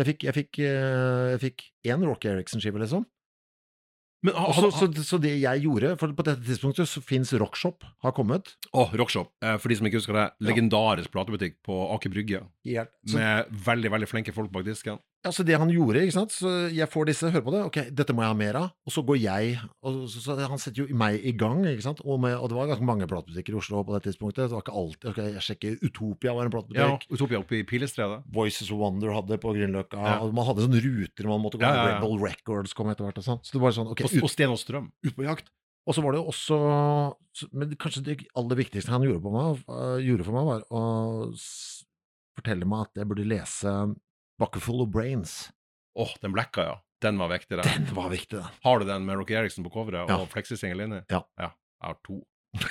Jeg 0.00 0.06
fikk, 0.08 0.22
jeg 0.24 0.34
fikk, 0.38 0.58
eh, 0.64 1.26
jeg 1.34 1.40
fikk 1.42 1.64
én 1.92 2.04
Rocky 2.08 2.30
Eriksen-skive, 2.32 2.80
liksom. 2.80 3.04
Men 4.22 4.34
ha- 4.38 4.52
ha- 4.54 4.70
så, 4.70 4.70
så, 4.70 4.86
så 5.02 5.18
det 5.18 5.32
jeg 5.42 5.64
gjorde 5.64 5.96
For 5.98 6.12
på 6.14 6.22
dette 6.28 6.44
tidspunktet 6.46 6.86
så 6.86 7.00
fins 7.02 7.32
Rockshop, 7.34 7.82
har 8.04 8.12
kommet. 8.14 8.52
Å, 8.72 8.84
Rockshop. 8.94 9.32
Eh, 9.42 9.56
For 9.58 9.68
de 9.72 9.78
som 9.80 9.88
ikke 9.88 9.98
husker 9.98 10.14
det, 10.14 10.26
legendarisk 10.46 11.10
platebutikk 11.10 11.56
på 11.66 11.78
Aker 11.96 12.12
Brygge. 12.14 12.44
Så, 13.06 13.16
Med 13.18 13.50
veldig 13.66 13.90
veldig 13.96 14.08
flinke 14.10 14.34
folk 14.36 14.52
bak 14.54 14.64
disken. 14.68 15.00
Altså 15.28 15.44
det 15.46 15.56
han 15.58 15.70
gjorde, 15.72 16.02
ikke 16.02 16.14
sant 16.14 16.34
Så 16.34 16.50
jeg 16.74 16.88
får 16.90 17.08
disse, 17.08 17.30
hører 17.32 17.44
på 17.46 17.52
det, 17.54 17.60
ok, 17.68 17.78
dette 17.94 18.14
må 18.16 18.24
jeg 18.24 18.32
ha 18.32 18.38
mer 18.38 18.58
av. 18.58 18.66
Og 18.86 18.94
så 18.94 19.04
går 19.06 19.18
jeg 19.22 19.54
og 19.82 20.00
så, 20.10 20.22
så 20.24 20.36
Han 20.40 20.60
setter 20.60 20.82
jo 20.82 20.98
meg 20.98 21.20
i 21.24 21.34
gang, 21.38 21.62
ikke 21.68 21.86
sant. 21.86 22.02
Og, 22.04 22.20
med, 22.22 22.36
og 22.38 22.50
det 22.50 22.58
var 22.58 22.70
ganske 22.72 22.88
mange 22.88 23.08
platebutikker 23.10 23.54
i 23.56 23.60
Oslo 23.60 23.84
på 23.86 23.96
det 23.96 24.02
tidspunktet. 24.08 24.48
Det 24.50 24.56
var 24.56 24.64
ikke 24.66 24.76
alltid 24.82 25.10
Ok, 25.12 25.22
jeg 25.36 25.46
sjekker 25.48 25.78
Utopia 25.86 26.36
var 26.36 26.50
en 26.50 26.76
Ja. 26.76 26.90
Utopia 27.10 27.40
oppe 27.42 27.60
i 27.60 27.64
Pilestredet. 27.68 28.22
Voices 28.32 28.70
of 28.70 28.78
Wonder 28.82 29.14
hadde 29.16 29.38
på 29.42 29.54
Grünerløkka. 29.56 29.98
Ja. 29.98 30.20
Man 30.32 30.48
hadde 30.48 30.66
sånne 30.66 30.82
ruter 30.84 31.28
man 31.30 31.42
måtte 31.42 31.60
gå. 31.60 31.66
Ja, 31.66 31.74
ja, 31.74 31.88
ja. 31.94 31.98
Rebel 32.00 32.18
Records 32.22 32.76
kom 32.76 32.92
etter 32.92 33.06
hvert 33.06 33.20
og 33.22 33.26
sånn. 33.26 33.42
Så 33.46 33.56
det 33.56 33.64
var 33.64 33.74
sånn, 33.76 33.90
ok, 33.92 34.06
Og, 34.08 34.22
og 34.26 34.32
Sten 34.32 34.54
og 34.54 34.60
Strøm. 34.60 34.92
ut 35.06 35.16
på 35.16 35.26
jakt. 35.26 35.50
Og 35.82 35.96
så 35.96 36.02
var 36.04 36.14
det 36.14 36.20
jo 36.22 36.30
også 36.30 36.56
Men 37.58 37.72
kanskje 37.80 38.04
det 38.06 38.16
aller 38.38 38.58
viktigste 38.60 38.92
han 38.92 39.02
gjorde, 39.02 39.22
på 39.24 39.32
meg, 39.34 39.62
øh, 39.66 39.98
gjorde 40.04 40.26
for 40.28 40.36
meg, 40.36 40.50
var 40.50 40.66
å 40.70 40.82
fortelle 42.38 42.68
meg 42.68 42.86
at 42.86 43.00
jeg 43.02 43.08
burde 43.10 43.28
lese 43.28 43.72
Buckerfull 44.40 44.82
of 44.84 44.88
Brains. 44.94 45.50
Åh, 45.98 46.14
den 46.22 46.32
blekka, 46.32 46.64
ja. 46.64 46.78
Den 47.02 47.18
var 47.18 47.28
viktig, 47.32 47.58
den. 47.58 47.66
Den 47.86 47.96
var 47.96 48.08
viktig, 48.12 48.38
den. 48.38 48.46
Har 48.62 48.78
du 48.78 48.86
den 48.86 49.04
med 49.06 49.18
Rocky 49.18 49.34
Eriksen 49.34 49.64
på 49.66 49.72
coveret 49.74 50.08
Ja. 50.08 50.20
og 50.22 50.28
fleksisingel 50.30 50.84
inni? 50.86 51.02
Ja. 51.10 51.24
ja. 51.38 51.50
Jeg 51.82 51.88
har 51.90 51.98
to. 52.06 52.20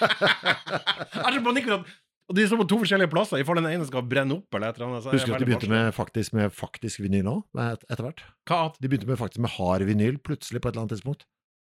jeg 0.00 1.32
det 1.34 1.42
bare 1.44 1.44
panikk 1.44 1.68
for 1.68 1.80
at 1.82 1.94
og 2.26 2.34
de 2.34 2.42
står 2.48 2.58
på 2.58 2.64
to 2.66 2.76
forskjellige 2.80 3.10
plasser. 3.12 3.38
I 3.38 3.44
fall 3.46 3.60
den 3.60 3.68
ene 3.70 3.84
skal 3.86 4.02
brenne 4.02 4.34
opp 4.34 4.56
eller 4.58 4.72
et 4.72 4.78
eller 4.80 4.88
annet. 4.88 5.04
så 5.04 5.10
er 5.12 5.14
Husker 5.14 5.30
du 5.30 5.34
at 5.36 5.42
de 5.44 5.46
begynte 5.46 5.68
med 5.70 5.92
faktisk, 5.94 6.32
med 6.34 6.50
faktisk 6.50 6.98
vinyl 7.04 7.28
òg, 7.30 7.44
etter 7.86 8.02
hvert? 8.02 8.24
Hva? 8.50 8.58
De 8.82 8.90
begynte 8.90 9.06
med 9.06 9.20
faktisk 9.20 9.44
med 9.44 9.52
hard 9.54 9.84
vinyl, 9.86 10.18
plutselig, 10.18 10.58
på 10.58 10.66
et 10.66 10.74
eller 10.74 10.86
annet 10.88 10.96
tidspunkt. 10.96 11.22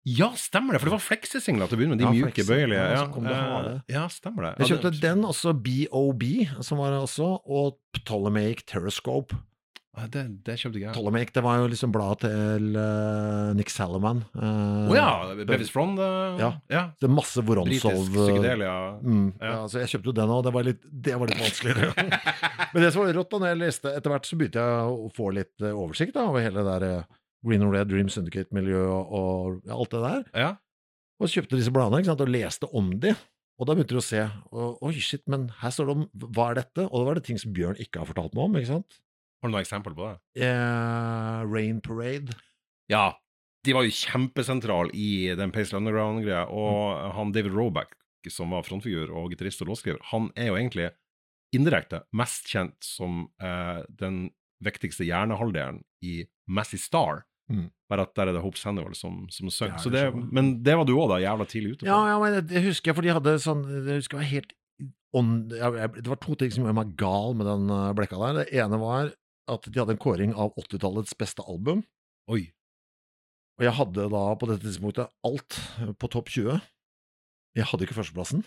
Ja, 0.07 0.31
stemmer 0.39 0.73
det, 0.73 0.81
for 0.81 0.89
det 0.89 0.95
var 0.97 1.03
Flexi-singler 1.05 1.69
til 1.69 1.77
å 1.77 1.81
begynne 1.81 1.97
med. 1.97 2.01
De 2.01 2.07
Ja, 2.07 2.13
mjuke, 2.15 2.45
bøyelige. 2.49 2.85
Ja, 2.95 3.03
eh, 3.75 3.81
ja, 3.93 4.07
stemmer 4.09 4.47
det. 4.49 4.53
Jeg 4.63 4.71
kjøpte 4.79 5.01
den, 5.03 5.25
også 5.27 5.53
BOB, 5.53 6.25
som 6.65 6.79
var 6.79 6.95
det 6.95 7.03
også, 7.03 7.33
og 7.45 7.77
Ptolemaic 7.99 8.65
Terrascope. 8.65 9.37
Det, 9.99 10.23
det 10.47 10.55
kjøpte 10.61 10.79
jeg. 10.79 10.93
Ptolemaic, 10.95 11.33
det 11.35 11.43
var 11.43 11.59
jo 11.59 11.67
liksom 11.73 11.91
bladet 11.91 12.21
til 12.31 12.77
uh, 12.79 13.51
Nick 13.59 13.69
Salaman. 13.75 14.21
Uh, 14.31 14.93
ja! 14.95 15.09
Bevis 15.43 15.73
Frond. 15.75 15.99
Uh, 15.99 16.39
Ja. 16.39 16.53
ja. 16.71 16.83
Det 17.01 17.09
er 17.09 17.13
masse 17.13 17.43
Britisk 17.43 17.83
Vorontsov 17.89 18.07
psykedelia. 18.15 18.77
Mm, 19.03 19.33
Ja. 19.43 19.51
ja. 19.51 19.67
så 19.67 19.81
jeg 19.83 19.91
kjøpte 19.97 20.13
jo 20.13 20.17
den 20.21 20.31
òg, 20.31 20.45
det, 20.47 20.53
var 20.55 20.63
litt- 20.71 20.87
det 20.87 21.19
var 21.19 21.27
litt 21.27 21.43
vanskeligere. 21.43 22.07
Men 22.73 22.83
det 22.87 22.93
som 22.95 23.03
var 23.03 23.13
rått 23.19 23.31
da 23.35 23.41
når 23.43 23.51
jeg 23.51 23.61
leste 23.65 23.91
etter 23.99 24.15
hvert, 24.15 24.29
så 24.31 24.39
begynte 24.39 24.63
jeg 24.63 24.95
å 24.95 25.11
få 25.19 25.33
litt 25.35 25.67
eh, 25.67 25.75
oversikt 25.75 26.15
da, 26.15 26.29
over 26.31 26.47
hele 26.47 26.63
det 26.63 26.77
der 26.79 26.87
eh, 27.01 27.18
Green 27.47 27.63
and 27.65 27.75
Red 27.75 27.91
Dream 27.91 28.09
Syndicate-miljøet 28.13 28.89
og, 28.91 29.13
og 29.15 29.75
alt 29.75 29.95
det 29.95 30.05
der. 30.05 30.25
Ja. 30.35 30.53
Og 31.19 31.31
kjøpte 31.33 31.59
disse 31.59 31.75
bladene 31.75 32.01
ikke 32.03 32.13
sant, 32.13 32.25
og 32.25 32.33
leste 32.33 32.71
om 32.79 32.91
de. 33.03 33.13
Og 33.59 33.67
da 33.67 33.75
begynte 33.75 33.97
du 33.97 34.01
å 34.01 34.07
se 34.07 34.21
og, 34.23 34.79
Oi, 34.87 34.93
shit, 35.03 35.25
men 35.31 35.49
her 35.61 35.73
står 35.75 35.89
det 35.89 35.95
om 35.97 36.05
Hva 36.35 36.51
er 36.53 36.61
dette? 36.61 36.85
Og 36.87 37.01
det 37.01 37.07
var 37.09 37.19
det 37.19 37.25
ting 37.27 37.41
som 37.43 37.55
Bjørn 37.55 37.81
ikke 37.83 38.03
har 38.03 38.11
fortalt 38.11 38.37
meg 38.39 38.45
om, 38.45 38.59
ikke 38.61 38.73
sant? 38.77 39.01
Har 39.39 39.51
du 39.51 39.55
noen 39.55 39.65
eksempel 39.65 39.95
på 39.95 40.07
det? 40.07 40.45
Eh, 40.47 41.41
Rain 41.47 41.81
Parade. 41.83 42.35
Ja, 42.91 43.13
de 43.67 43.75
var 43.75 43.87
jo 43.87 43.95
kjempesentral 43.95 44.91
i 44.97 45.35
den 45.39 45.53
Paisley 45.55 45.79
Underground-greia, 45.79 46.47
og 46.51 47.15
han 47.15 47.35
David 47.35 47.55
Roback, 47.55 47.95
som 48.29 48.51
var 48.53 48.67
frontfigur 48.67 49.13
og 49.17 49.31
gitarist 49.33 49.63
og 49.65 49.71
låtskriver, 49.71 50.03
han 50.11 50.27
er 50.37 50.51
jo 50.51 50.57
egentlig 50.59 50.91
indirekte 51.57 52.03
mest 52.19 52.49
kjent 52.51 52.77
som 52.85 53.23
eh, 53.41 53.81
den 53.89 54.27
viktigste 54.65 55.07
hjernehalvdelen 55.07 55.83
i 56.05 56.23
Massey 56.51 56.81
Star. 56.81 57.25
Mm. 57.49 57.69
Bare 57.89 58.05
at 58.05 58.13
der 58.19 58.29
er 58.29 58.37
det 58.37 58.43
Hope 58.45 58.61
Sandoval 58.61 58.97
som, 58.99 59.23
som 59.33 59.51
synger. 59.53 59.79
Ja, 59.81 59.93
det 59.95 60.33
men 60.35 60.59
det 60.65 60.75
var 60.77 60.89
du 60.89 60.95
òg, 60.99 61.09
da, 61.15 61.21
jævla 61.23 61.47
tidlig 61.49 61.77
ute 61.77 61.85
på. 61.85 61.89
Ja, 61.89 62.01
ja, 62.11 62.19
men 62.21 62.37
det, 62.51 62.65
husker 62.67 62.91
jeg, 62.91 62.99
for 62.99 63.07
de 63.07 63.15
hadde 63.17 63.39
sånn 63.41 63.63
Det 63.65 64.01
husker 64.01 64.19
jeg 64.19 64.25
var 64.25 64.33
helt 64.35 64.53
on, 65.17 65.31
jeg, 65.55 65.79
jeg, 65.81 65.93
Det 66.03 66.13
var 66.13 66.21
to 66.21 66.37
ting 66.37 66.53
som 66.53 66.67
gjorde 66.67 66.77
meg 66.77 66.93
gal 67.01 67.39
med 67.39 67.49
den 67.49 67.73
eh, 67.73 67.95
blekka 67.97 68.21
der. 68.21 68.43
Det 68.43 68.61
ene 68.61 68.81
var 68.83 69.15
at 69.49 69.65
de 69.65 69.81
hadde 69.81 69.97
en 69.97 70.03
kåring 70.03 70.35
av 70.37 70.53
80-tallets 70.61 71.17
beste 71.17 71.45
album. 71.49 71.81
Oi. 72.29 72.51
Og 73.59 73.65
jeg 73.65 73.75
hadde 73.79 74.11
da 74.13 74.27
på 74.39 74.51
dette 74.51 74.67
tidspunktet 74.67 75.09
alt 75.25 75.57
på 75.99 76.11
topp 76.13 76.29
20. 76.35 76.61
Jeg 77.57 77.71
hadde 77.71 77.89
ikke 77.89 77.97
førsteplassen. 77.97 78.45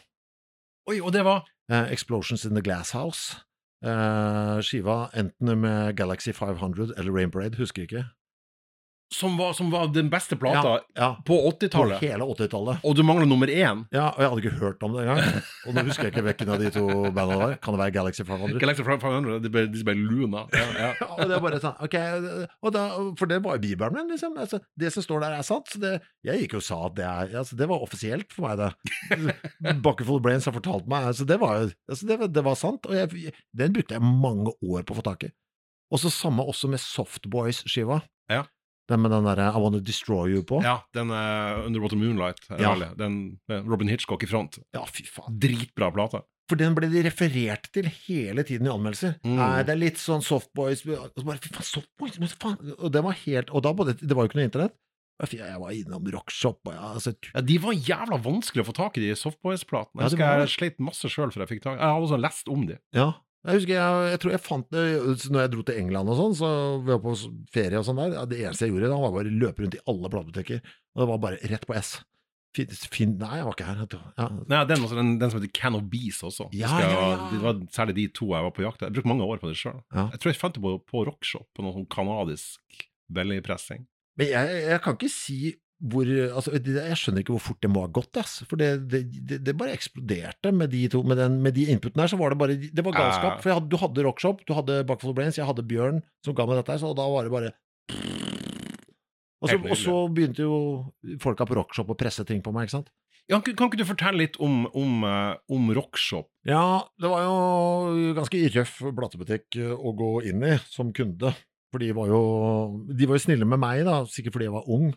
Oi, 0.92 1.00
og 1.02 1.10
det 1.16 1.26
var 1.26 1.42
Eh, 1.72 1.92
Explosions 1.92 2.46
in 2.46 2.54
the 2.54 2.62
Glass 2.62 2.92
House. 2.92 3.38
Eh, 3.82 4.60
skiva 4.62 5.10
enten 5.18 5.58
med 5.58 5.96
Galaxy 5.98 6.32
500 6.32 6.94
eller 6.98 7.12
Rain 7.12 7.54
husker 7.58 7.82
jeg 7.82 7.92
ikke. 7.92 8.06
Som 9.12 9.36
var, 9.38 9.54
som 9.54 9.72
var 9.74 9.90
den 9.92 10.10
beste 10.12 10.38
plata 10.40 10.78
Ja, 10.96 11.14
på 11.26 11.32
på 11.32 11.52
80-tallet. 11.52 12.00
På 12.00 12.06
hele 12.06 12.24
80-tallet. 12.24 12.84
Og 12.88 12.96
du 12.96 13.02
mangler 13.04 13.28
nummer 13.30 13.48
én. 13.48 13.86
Ja, 13.94 14.10
og 14.12 14.22
jeg 14.22 14.30
hadde 14.32 14.42
ikke 14.44 14.60
hørt 14.62 14.84
om 14.84 14.96
det 14.96 15.06
engang. 15.06 15.42
Og 15.68 15.76
nå 15.76 15.84
husker 15.88 16.08
jeg 16.08 16.14
ikke 16.14 16.24
hvilken 16.26 16.52
av 16.54 16.62
de 16.62 16.72
to 16.76 16.86
bandene 17.16 17.40
var. 17.40 17.56
Kan 17.64 17.76
det 17.76 17.82
være 17.82 17.96
Galaxy 17.96 18.26
500? 18.28 18.60
Galaxy 18.62 18.86
500, 18.86 19.40
de 19.44 19.52
ble, 19.54 19.66
de 19.72 19.84
ble 19.88 19.96
luna. 19.98 20.46
Ja, 20.56 20.68
ja. 20.78 20.90
Ja, 21.02 21.08
og 21.16 21.30
det 21.30 21.36
er 21.36 21.44
bare 21.44 21.60
sånn, 21.64 21.78
ok, 21.86 21.96
da, 22.76 22.82
For 23.20 23.30
det 23.32 23.40
var 23.46 23.58
jo 23.58 23.64
bibelen 23.64 23.96
min, 23.96 24.12
liksom. 24.14 24.36
Altså, 24.42 24.60
det 24.80 24.92
som 24.94 25.06
står 25.06 25.24
der, 25.24 25.38
er 25.40 25.48
sant. 25.48 25.72
Så 25.72 25.82
det, 25.82 25.94
jeg 26.28 26.44
gikk 26.44 26.58
jo 26.58 26.62
og 26.62 26.68
sa 26.68 26.80
at 26.88 26.96
det 27.00 27.06
er 27.08 27.36
altså, 27.42 27.58
Det 27.60 27.68
var 27.72 27.86
offisielt 27.86 28.36
for 28.36 28.48
meg, 28.48 28.62
det. 28.62 29.36
Buckerful 29.86 30.22
Brains 30.24 30.48
har 30.50 30.56
fortalt 30.56 30.90
meg. 30.92 31.10
Altså, 31.12 31.28
det, 31.30 31.40
var, 31.42 31.68
altså, 31.90 32.10
det, 32.10 32.20
det 32.36 32.46
var 32.46 32.60
sant. 32.60 32.88
Og 32.90 32.98
jeg, 32.98 33.34
den 33.58 33.76
brukte 33.76 33.98
jeg 33.98 34.04
mange 34.06 34.54
år 34.62 34.86
på 34.86 34.96
å 34.96 35.00
få 35.02 35.06
tak 35.08 35.28
i. 35.30 35.32
Og 35.92 36.00
så 36.00 36.12
samme 36.14 36.44
også 36.48 36.70
med 36.72 36.80
Softboys-skiva. 36.84 38.02
Ja. 38.32 38.46
Den 38.92 39.02
med 39.06 39.14
den 39.14 39.28
derre 39.30 39.48
I 39.52 39.62
Wanna 39.64 39.80
Destroy 39.84 40.34
You 40.36 40.44
på. 40.48 40.60
Ja, 40.66 40.82
den 40.98 41.14
uh, 41.14 41.64
Underwater 41.66 42.00
Moonlight, 42.00 42.44
er 42.52 42.62
Ja. 42.66 42.76
den 43.00 43.40
Robin 43.50 43.92
Hitchcock 43.92 44.24
i 44.26 44.30
front. 44.30 44.60
Ja, 44.76 44.84
fy 44.90 45.06
faen. 45.08 45.40
Dritbra 45.40 45.92
plate. 45.96 46.24
For 46.52 46.60
den 46.60 46.74
ble 46.76 46.90
de 46.92 47.06
referert 47.06 47.70
til 47.72 47.88
hele 47.88 48.44
tiden 48.44 48.68
i 48.68 48.72
anmeldelser. 48.74 49.14
Mm. 49.24 49.38
Nei, 49.40 49.64
det 49.64 49.72
er 49.72 49.80
litt 49.80 50.00
sånn 50.02 50.24
Softboys 50.26 50.82
og 50.84 51.14
så 51.16 51.24
bare, 51.24 51.40
Fy 51.40 51.52
faen, 51.56 51.68
Softboys! 51.70 52.36
Faen. 52.42 52.58
Og 52.76 52.92
det 52.92 53.04
var 53.06 53.16
helt 53.24 53.54
Og 53.56 53.64
da 53.64 53.72
både, 53.78 53.96
det, 54.02 54.12
var 54.18 54.28
jo 54.28 54.32
ikke 54.34 54.42
noe 54.42 54.50
internett. 54.50 54.76
Jeg 55.22 55.38
jeg 55.38 55.60
var 55.62 55.72
innom 55.78 56.08
Rockshop 56.16 56.60
og 56.66 56.74
jeg, 56.74 56.82
altså, 56.82 57.14
Ja, 57.30 57.44
De 57.46 57.58
var 57.62 57.78
jævla 57.78 58.18
vanskelig 58.26 58.66
å 58.66 58.68
få 58.72 58.76
tak 58.76 58.98
i, 58.98 59.06
de 59.06 59.16
Softboys-platene. 59.16 60.02
Ja, 60.02 60.08
Jeg 60.10 60.12
husker 60.12 60.26
var 60.26 60.44
jeg 60.44 60.54
sleit 60.58 60.82
masse 60.84 61.12
sjøl 61.14 61.32
før 61.32 61.46
jeg 61.46 61.52
fikk 61.54 61.64
tak 61.70 61.78
Jeg 61.78 61.88
har 61.88 62.02
også 62.04 62.20
lest 62.20 62.52
om 62.52 62.66
de. 62.68 62.80
Ja. 62.98 63.12
Jeg 63.42 63.58
husker 63.58 63.74
jeg, 63.74 64.10
jeg 64.12 64.22
tror 64.22 64.34
jeg 64.36 64.42
fant 64.46 64.68
det 64.70 64.82
Når 65.34 65.40
jeg 65.42 65.52
dro 65.56 65.64
til 65.66 65.78
England 65.82 66.12
og 66.14 66.18
sånn, 66.20 66.36
så 66.38 66.50
vi 66.84 66.92
var 66.92 67.00
på 67.02 67.16
ferie 67.50 67.80
og 67.80 67.88
sånn 67.88 67.98
der, 67.98 68.20
det 68.30 68.38
eneste 68.44 68.68
jeg 68.68 68.76
gjorde 68.76 68.92
da, 68.92 69.00
var 69.02 69.16
bare 69.16 69.32
å 69.32 69.40
løpe 69.44 69.64
rundt 69.64 69.78
i 69.80 69.84
alle 69.90 70.12
platebutikker. 70.14 70.62
Og 70.94 71.02
det 71.02 71.08
var 71.10 71.22
bare 71.24 71.40
rett 71.50 71.66
på 71.66 71.78
S. 71.80 71.96
Fin, 72.52 72.68
fin, 72.92 73.14
nei, 73.16 73.38
jeg 73.40 73.48
var 73.48 73.56
ikke 73.56 73.66
her. 73.70 73.82
Ja. 74.20 74.28
Nei, 74.52 74.62
den, 74.68 74.84
også, 74.84 74.98
den, 75.00 75.14
den 75.22 75.32
som 75.32 75.40
heter 75.40 75.54
Can 75.56 75.78
of 75.78 75.86
Bees 75.90 76.20
også. 76.28 76.50
Ja, 76.52 76.70
jeg, 76.84 76.92
ja, 76.92 77.06
ja. 77.14 77.30
Det 77.32 77.40
var 77.46 77.62
særlig 77.72 77.96
de 77.98 78.08
to 78.20 78.28
jeg 78.34 78.46
var 78.48 78.54
på 78.58 78.66
jakt 78.66 78.82
etter. 78.82 78.90
Jeg 78.92 78.98
brukte 79.00 79.12
mange 79.14 79.30
år 79.32 79.40
på 79.42 79.50
det 79.50 79.58
sjøl. 79.62 79.80
Ja. 79.96 80.10
Jeg 80.12 80.22
tror 80.22 80.34
jeg 80.34 80.40
fant 80.42 80.58
det 80.58 80.64
på, 80.66 80.74
på 80.92 81.06
Rockshop, 81.08 81.48
på 81.56 81.64
noe 81.64 81.78
sånn 81.78 81.88
kanadisk 81.96 82.84
bellypressing. 83.16 83.88
Men 84.20 84.34
jeg, 84.34 84.64
jeg 84.68 84.84
kan 84.84 85.00
ikke 85.00 85.12
si 85.14 85.40
hvor 85.82 86.06
altså, 86.06 86.54
Jeg 86.54 86.98
skjønner 87.00 87.24
ikke 87.24 87.34
hvor 87.34 87.44
fort 87.48 87.62
det 87.64 87.72
må 87.74 87.82
ha 87.86 87.90
gått, 87.90 88.20
ass. 88.22 88.42
For 88.50 88.60
det, 88.62 88.70
det, 88.92 89.02
det, 89.30 89.40
det 89.48 89.56
bare 89.58 89.74
eksploderte 89.74 90.54
med 90.54 90.70
de 90.74 90.84
to 90.94 91.02
Med, 91.08 91.18
den, 91.18 91.40
med 91.42 91.58
de 91.58 91.66
inputene 91.74 92.06
her, 92.06 92.12
så 92.12 92.20
var 92.22 92.34
det 92.34 92.40
bare 92.42 92.58
Det 92.62 92.86
var 92.86 92.98
galskap. 92.98 93.34
Ja. 93.34 93.42
For 93.42 93.56
hadde, 93.58 93.72
du 93.72 93.78
hadde 93.82 94.06
Rockshop, 94.06 94.46
du 94.46 94.54
hadde 94.58 94.82
Buckful 94.90 95.16
Brains, 95.18 95.40
jeg 95.40 95.50
hadde 95.50 95.66
Bjørn 95.66 96.04
som 96.26 96.38
ga 96.38 96.46
meg 96.46 96.62
dette 96.62 96.78
så 96.82 96.94
da 96.98 97.08
var 97.10 97.26
det 97.26 97.34
bare 97.34 97.54
og 99.42 99.50
så, 99.50 99.58
og 99.58 99.78
så 99.80 99.94
begynte 100.14 100.46
jo 100.46 100.58
folka 101.22 101.48
på 101.50 101.58
Rockshop 101.58 101.90
å 101.90 101.98
presse 101.98 102.22
ting 102.30 102.44
på 102.46 102.54
meg, 102.54 102.68
ikke 102.68 102.78
sant. 102.78 102.92
Ja, 103.30 103.40
kan, 103.40 103.56
kan 103.58 103.70
ikke 103.70 103.80
du 103.80 103.88
fortelle 103.88 104.22
litt 104.22 104.38
om, 104.44 104.66
om, 104.78 105.06
eh, 105.08 105.34
om 105.56 105.70
Rockshop? 105.74 106.28
Ja, 106.48 106.84
det 107.02 107.10
var 107.10 107.24
jo 107.26 108.12
ganske 108.18 108.42
røff 108.58 108.76
platebutikk 108.98 109.58
eh, 109.62 109.72
å 109.74 109.94
gå 109.98 110.12
inn 110.30 110.46
i 110.46 110.58
som 110.70 110.92
kunde. 110.94 111.34
For 111.72 111.82
de 111.82 111.94
var 111.96 112.12
jo, 112.12 112.22
de 112.92 113.08
var 113.08 113.18
jo 113.18 113.24
snille 113.24 113.48
med 113.48 113.62
meg, 113.64 113.86
da, 113.88 114.02
sikkert 114.12 114.36
fordi 114.36 114.50
jeg 114.50 114.56
var 114.58 114.70
ung. 114.76 114.92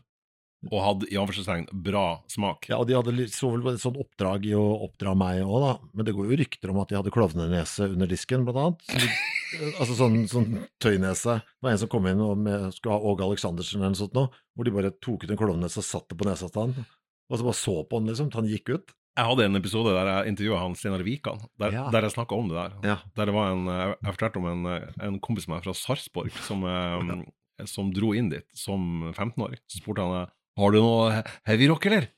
Og 0.70 0.80
hadde 0.84 1.08
i 1.12 1.18
anførselstegn 1.20 1.66
bra 1.84 2.04
smak. 2.30 2.68
Ja, 2.70 2.78
og 2.80 2.86
de 2.88 2.96
hadde 2.96 3.26
så 3.34 3.50
vel 3.52 3.74
et 3.74 3.82
sånt 3.82 3.98
oppdrag 4.00 4.46
i 4.48 4.54
å 4.56 4.62
oppdra 4.86 5.12
meg 5.18 5.42
òg, 5.44 5.58
da. 5.64 5.72
Men 5.92 6.08
det 6.08 6.14
går 6.16 6.30
jo 6.30 6.38
rykter 6.40 6.72
om 6.72 6.80
at 6.82 6.88
de 6.92 6.96
hadde 6.98 7.12
klovnenese 7.14 7.90
under 7.90 8.10
disken, 8.10 8.44
blant 8.48 8.60
annet. 8.62 8.84
Så 8.88 9.02
de, 9.02 9.12
altså 9.80 9.94
sånn, 9.98 10.18
sånn 10.30 10.50
tøynese. 10.82 11.38
Det 11.44 11.66
var 11.68 11.74
en 11.76 11.82
som 11.84 11.90
kom 11.92 12.06
inn 12.10 12.22
og 12.24 12.36
med, 12.40 12.68
skulle 12.76 12.96
ha 12.96 13.12
Åge 13.12 13.26
Aleksandersen 13.28 13.80
eller 13.80 13.92
noe 13.94 14.00
sånt 14.04 14.16
nå, 14.16 14.26
hvor 14.54 14.64
de 14.68 14.74
bare 14.74 14.92
tok 15.04 15.24
ut 15.26 15.30
en 15.34 15.40
klovnenese 15.40 15.82
og 15.82 15.88
satte 15.88 16.16
på 16.18 16.26
nesa 16.28 16.48
til 16.50 16.66
han. 16.68 16.86
Og 17.30 17.38
så 17.40 17.46
bare 17.46 17.56
så 17.60 17.78
på 17.88 18.00
han, 18.00 18.08
liksom, 18.10 18.30
til 18.32 18.42
han 18.42 18.50
gikk 18.52 18.74
ut. 18.76 18.94
Jeg 19.14 19.28
hadde 19.30 19.44
en 19.46 19.54
episode 19.60 19.92
der 19.94 20.08
jeg 20.10 20.32
intervjua 20.32 20.56
han 20.58 20.72
Steinar 20.74 21.04
Wikan, 21.06 21.38
der, 21.62 21.70
Ja. 21.70 21.84
der 21.94 22.02
jeg 22.08 22.16
snakka 22.16 22.34
om 22.34 22.48
det 22.50 22.56
der. 22.58 22.72
Ja. 22.82 22.96
Der 23.14 23.28
det 23.30 23.34
var 23.36 23.52
en, 23.52 23.68
jeg 23.70 23.92
jeg 24.02 24.14
fortalte 24.16 24.40
om 24.42 24.48
en, 24.50 24.64
en 25.06 25.20
kompis 25.22 25.46
av 25.46 25.52
meg 25.54 25.62
fra 25.68 25.74
Sarpsborg 25.78 26.34
som, 26.42 26.64
eh, 26.66 27.66
som 27.70 27.92
dro 27.94 28.10
inn 28.18 28.32
dit 28.32 28.42
som 28.58 29.12
15-åring. 29.14 29.60
Så 29.70 29.78
spurte 29.78 30.02
han 30.02 30.16
eh, 30.24 30.32
har 30.58 30.70
du 30.74 30.80
noe 30.82 31.10
he- 31.18 31.24
heavy 31.50 31.68
rock, 31.72 31.86
eller? 31.86 32.10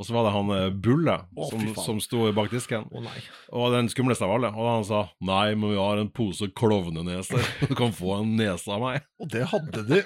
Og 0.00 0.06
så 0.08 0.14
var 0.16 0.24
det 0.24 0.30
han 0.32 0.48
eh, 0.56 0.70
Bulle 0.80 1.12
Å, 1.36 1.46
som, 1.50 1.60
fy 1.60 1.72
faen. 1.74 1.84
som 1.84 1.98
sto 2.00 2.22
bak 2.32 2.48
disken. 2.48 2.86
Å 2.88 3.02
nei. 3.04 3.18
Og 3.52 3.66
den 3.74 3.90
skumleste 3.92 4.24
av 4.24 4.30
alle. 4.38 4.48
Og 4.56 4.64
han 4.64 4.84
sa 4.88 5.00
nei, 5.28 5.50
men 5.60 5.74
vi 5.74 5.76
har 5.76 6.00
en 6.00 6.08
pose 6.08 6.48
klovneneser. 6.56 7.44
Du 7.68 7.74
kan 7.76 7.92
få 7.92 8.14
en 8.22 8.30
nese 8.38 8.64
av 8.72 8.80
meg. 8.80 9.04
Og 9.20 9.28
det 9.34 9.42
hadde 9.50 9.82
de. 9.90 9.98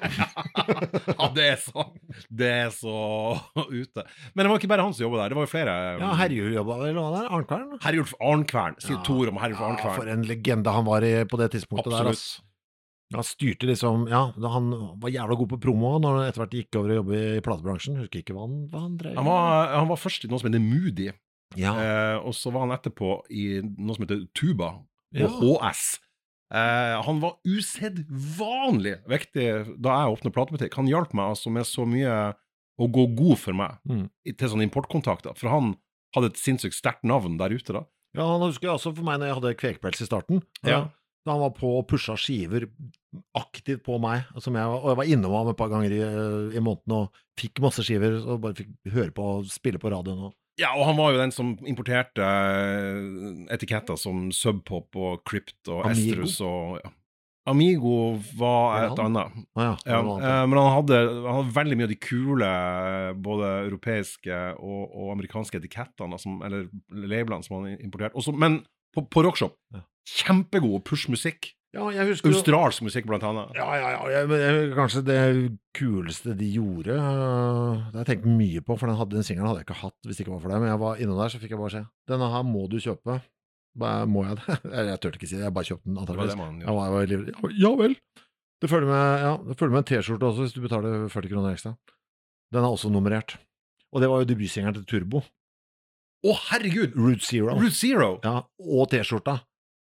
ja, 1.14 1.28
det 1.36 1.44
er 1.52 1.60
så 1.62 1.84
Det 2.26 2.48
er 2.64 2.72
så 2.74 2.96
ute. 3.70 4.02
Men 4.34 4.42
det 4.42 4.50
var 4.50 4.58
ikke 4.58 4.72
bare 4.74 4.82
han 4.88 4.96
som 4.98 5.06
jobba 5.06 5.20
der, 5.22 5.30
det 5.30 5.38
var 5.38 5.46
jo 5.46 5.52
flere. 5.54 5.76
Ja, 6.02 6.10
Herjul 6.24 6.56
jobba 6.58 6.80
vel 6.82 6.98
hva 6.98 7.06
der? 7.14 7.28
Arnkvern? 7.38 7.70
Herjulf 7.86 8.16
Arnkvern. 8.18 8.80
Sier 8.82 8.98
Ja. 8.98 9.04
Tor 9.06 9.30
om 9.30 9.38
Herjulf 9.44 9.62
Ja, 9.62 9.68
Arnkvern. 9.70 9.94
for 10.00 10.10
en 10.16 10.26
legende 10.26 10.74
han 10.74 10.90
var 10.90 11.06
i 11.06 11.14
på 11.22 11.38
det 11.38 11.52
tidspunktet 11.54 11.92
der. 11.94 12.10
Absolutt. 12.10 12.18
ass. 12.18 12.42
Han 13.14 13.24
styrte 13.26 13.66
liksom 13.68 14.06
Ja, 14.10 14.22
han 14.50 14.70
var 15.00 15.10
jævla 15.14 15.36
god 15.38 15.48
på 15.54 15.60
promo 15.62 15.94
når 16.02 16.18
han 16.18 16.28
etter 16.28 16.42
hvert 16.44 16.56
gikk 16.58 16.78
over 16.80 16.90
og 16.90 16.98
jobbe 17.02 17.20
i 17.38 17.40
platebransjen. 17.44 17.98
Husker 18.02 18.22
ikke 18.22 18.34
hva 18.36 18.46
han, 18.48 18.56
hva 18.72 18.80
han 18.86 18.96
drev 19.00 19.16
Han 19.20 19.28
var, 19.28 19.68
han 19.78 19.88
var 19.88 20.00
først 20.02 20.24
i 20.24 20.28
noe 20.32 20.38
som 20.42 20.50
heter 20.50 20.64
Moody, 20.64 21.10
Ja. 21.56 21.72
eh, 21.78 22.16
og 22.18 22.34
så 22.34 22.50
var 22.52 22.66
han 22.66 22.74
etterpå 22.78 23.12
i 23.30 23.60
noe 23.62 23.94
som 23.94 24.04
heter 24.06 24.24
Tuba, 24.34 24.72
og 25.14 25.20
Ja. 25.20 25.28
HS. 25.30 26.00
Eh, 26.54 27.02
han 27.02 27.20
var 27.20 27.38
usedvanlig 27.46 28.96
viktig 29.10 29.46
da 29.82 29.94
jeg 30.00 30.14
åpnet 30.16 30.34
platebutikk. 30.34 30.74
Han 30.78 30.88
hjalp 30.90 31.14
meg 31.16 31.32
altså 31.32 31.50
med 31.52 31.66
så 31.68 31.86
mye 31.88 32.34
å 32.78 32.88
gå 32.90 33.04
god 33.16 33.38
for 33.38 33.54
meg 33.54 33.78
Mm. 33.88 34.10
til 34.36 34.48
sånne 34.48 34.66
importkontakter, 34.68 35.36
for 35.38 35.48
han 35.48 35.76
hadde 36.14 36.26
et 36.32 36.36
sinnssykt 36.42 36.74
sterkt 36.74 37.04
navn 37.04 37.36
der 37.38 37.50
ute 37.54 37.72
da. 37.72 37.84
ja, 38.16 38.26
han 38.26 38.40
husker 38.42 38.68
jeg 38.68 38.74
også 38.78 38.94
for 38.96 39.02
meg 39.04 39.18
når 39.20 39.26
jeg 39.26 39.34
hadde 39.34 39.54
Kvekpels 39.58 40.00
i 40.02 40.06
starten. 40.06 40.42
Ja. 40.64 40.90
Da 41.26 41.32
han 41.32 41.40
var 41.40 41.50
på 41.50 41.78
og 41.78 41.88
pusha 41.88 42.14
skiver 42.16 42.68
aktivt 43.38 43.82
på 43.86 43.98
meg. 44.02 44.24
Som 44.42 44.56
jeg, 44.58 44.64
og 44.66 44.88
jeg 44.92 44.98
var 45.02 45.10
innom 45.16 45.34
ham 45.38 45.50
et 45.52 45.58
par 45.60 45.70
ganger 45.72 45.92
i, 45.94 46.00
i 46.58 46.62
måneden 46.64 46.96
og 46.98 47.20
fikk 47.40 47.60
masse 47.64 47.84
skiver. 47.86 48.18
Og 48.24 48.40
bare 48.44 48.58
fikk 48.58 48.72
høre 48.94 49.12
på 49.14 49.28
og 49.36 49.46
spille 49.52 49.78
på 49.82 49.92
radioen. 49.94 50.26
Og. 50.30 50.34
Ja, 50.60 50.72
og 50.78 50.84
han 50.86 50.98
var 50.98 51.12
jo 51.14 51.18
den 51.22 51.32
som 51.34 51.54
importerte 51.66 52.22
eh, 52.22 53.54
etiketter 53.54 53.98
som 53.98 54.28
Subpop 54.34 54.94
og 54.96 55.24
Crypt 55.26 55.70
og 55.72 55.84
Amigo. 55.88 56.20
Estrus 56.24 56.36
og 56.46 56.76
ja. 56.82 56.92
Amigo 57.50 57.94
var 58.38 58.86
et 58.86 59.00
annet. 59.02 59.34
Ja, 59.58 59.74
Ja, 59.84 59.98
var 60.00 60.14
annet. 60.14 60.28
eh, 60.30 60.44
men 60.48 60.58
han 60.62 60.70
hadde, 60.78 61.00
han 61.26 61.34
hadde 61.42 61.56
veldig 61.58 61.76
mye 61.76 61.88
av 61.88 61.92
de 61.92 61.98
kule 62.00 62.46
eh, 62.48 63.10
både 63.26 63.50
europeiske 63.66 64.38
og, 64.56 64.86
og 64.94 65.10
amerikanske 65.12 65.60
etikettene, 65.60 66.16
som, 66.22 66.38
eller 66.46 66.70
labelene 66.88 67.44
som 67.44 67.58
han 67.58 67.74
importerte. 67.84 68.16
Også, 68.16 68.32
men 68.32 68.62
på, 68.96 69.04
på 69.12 69.26
Rockshop, 69.26 69.58
Ja. 69.74 69.82
kjempegod 70.08 70.84
push-musikk. 70.88 71.50
Ja, 71.74 71.84
jeg 71.96 72.06
husker 72.12 72.30
Australsk 72.30 72.84
musikk, 72.86 73.06
blant 73.10 73.24
annet. 73.26 73.52
Ja, 73.58 73.66
ja, 73.76 73.90
ja. 73.96 74.02
Jeg, 74.14 74.30
men 74.30 74.42
jeg, 74.42 74.72
kanskje 74.76 75.02
det 75.06 75.18
kuleste 75.74 76.34
de 76.38 76.48
gjorde 76.54 76.94
øh, 76.94 77.80
Det 77.90 77.98
har 77.98 78.04
jeg 78.04 78.10
tenkt 78.12 78.28
mye 78.30 78.62
på, 78.64 78.76
for 78.78 78.90
den, 78.90 78.98
hadde, 79.00 79.18
den 79.18 79.26
singelen 79.26 79.50
hadde 79.50 79.62
jeg 79.64 79.68
ikke 79.68 79.80
hatt 79.82 79.98
hvis 80.06 80.18
det 80.18 80.26
ikke 80.26 80.36
var 80.36 80.42
for 80.44 80.54
det. 80.54 80.60
Men 80.62 80.70
jeg 80.70 80.82
var 80.84 81.02
innom 81.02 81.18
der, 81.20 81.32
så 81.34 81.40
fikk 81.42 81.56
jeg 81.56 81.62
bare 81.62 81.74
se. 81.74 81.82
Denne 82.10 82.30
her 82.34 82.44
må 82.46 82.66
du 82.70 82.78
kjøpe. 82.82 83.18
Bare, 83.74 84.06
må 84.06 84.22
jeg 84.22 84.38
det? 84.38 84.58
Jeg, 84.86 84.98
turte 85.02 85.18
ikke 85.18 85.26
si 85.26 85.34
det, 85.34 85.48
jeg 85.48 85.54
bare 85.56 85.66
kjøpte 85.66 85.88
den. 85.88 85.96
antakeligvis. 85.98 86.36
man 86.38 86.60
Jeg 86.62 86.74
var, 86.76 86.92
var. 86.94 87.10
Ja, 87.10 87.48
ja 87.58 87.70
vel. 87.80 87.96
Det 88.62 88.70
følger 88.70 88.86
med, 88.86 89.24
ja, 89.24 89.32
det 89.48 89.56
følger 89.58 89.74
med 89.74 89.80
en 89.82 89.88
T-skjorte 89.88 90.28
også, 90.28 90.44
hvis 90.44 90.54
du 90.54 90.60
betaler 90.62 91.08
40 91.10 91.32
kroner 91.32 91.56
ekstra. 91.56 91.72
Den 92.54 92.62
er 92.62 92.70
også 92.70 92.92
nummerert. 92.94 93.34
Og 93.90 93.98
det 94.02 94.10
var 94.12 94.22
jo 94.22 94.28
debutsingeren 94.30 94.76
til 94.78 94.86
Turbo. 94.86 95.24
Å, 96.24 96.36
herregud! 96.52 96.94
Route 96.94 97.26
Zero. 97.26 97.58
Route 97.58 97.74
Zero! 97.74 98.12
Ja, 98.24 98.44
og 98.62 98.86
T-skjorta. 98.94 99.40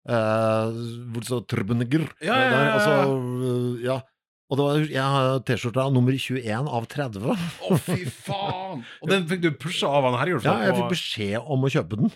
Eh, 0.02 0.80
hvor 1.12 1.22
det 1.22 1.28
står 1.28 1.44
Trubbeneger. 1.50 2.08
Ja, 2.24 2.38
ja, 2.42 2.62
ja, 2.72 2.96
og 3.06 3.44
øh, 3.46 3.84
ja. 3.84 4.00
Og 4.52 4.58
det 4.58 4.64
var 4.66 4.82
jeg 4.92 5.12
har 5.14 5.38
T-skjorta 5.48 5.86
nummer 5.94 6.12
21 6.12 6.66
av 6.68 6.88
30. 6.92 7.22
Å, 7.24 7.76
fy 7.80 8.02
faen! 8.04 8.82
Og 9.00 9.08
den 9.08 9.24
fikk 9.30 9.46
du 9.46 9.48
pusha 9.56 9.88
av 9.88 10.04
han 10.10 10.18
Herjulf? 10.20 10.44
Ja, 10.44 10.58
jeg 10.66 10.76
fikk 10.76 10.90
beskjed 10.92 11.48
om 11.54 11.64
å 11.64 11.70
kjøpe 11.72 12.00
den. 12.02 12.12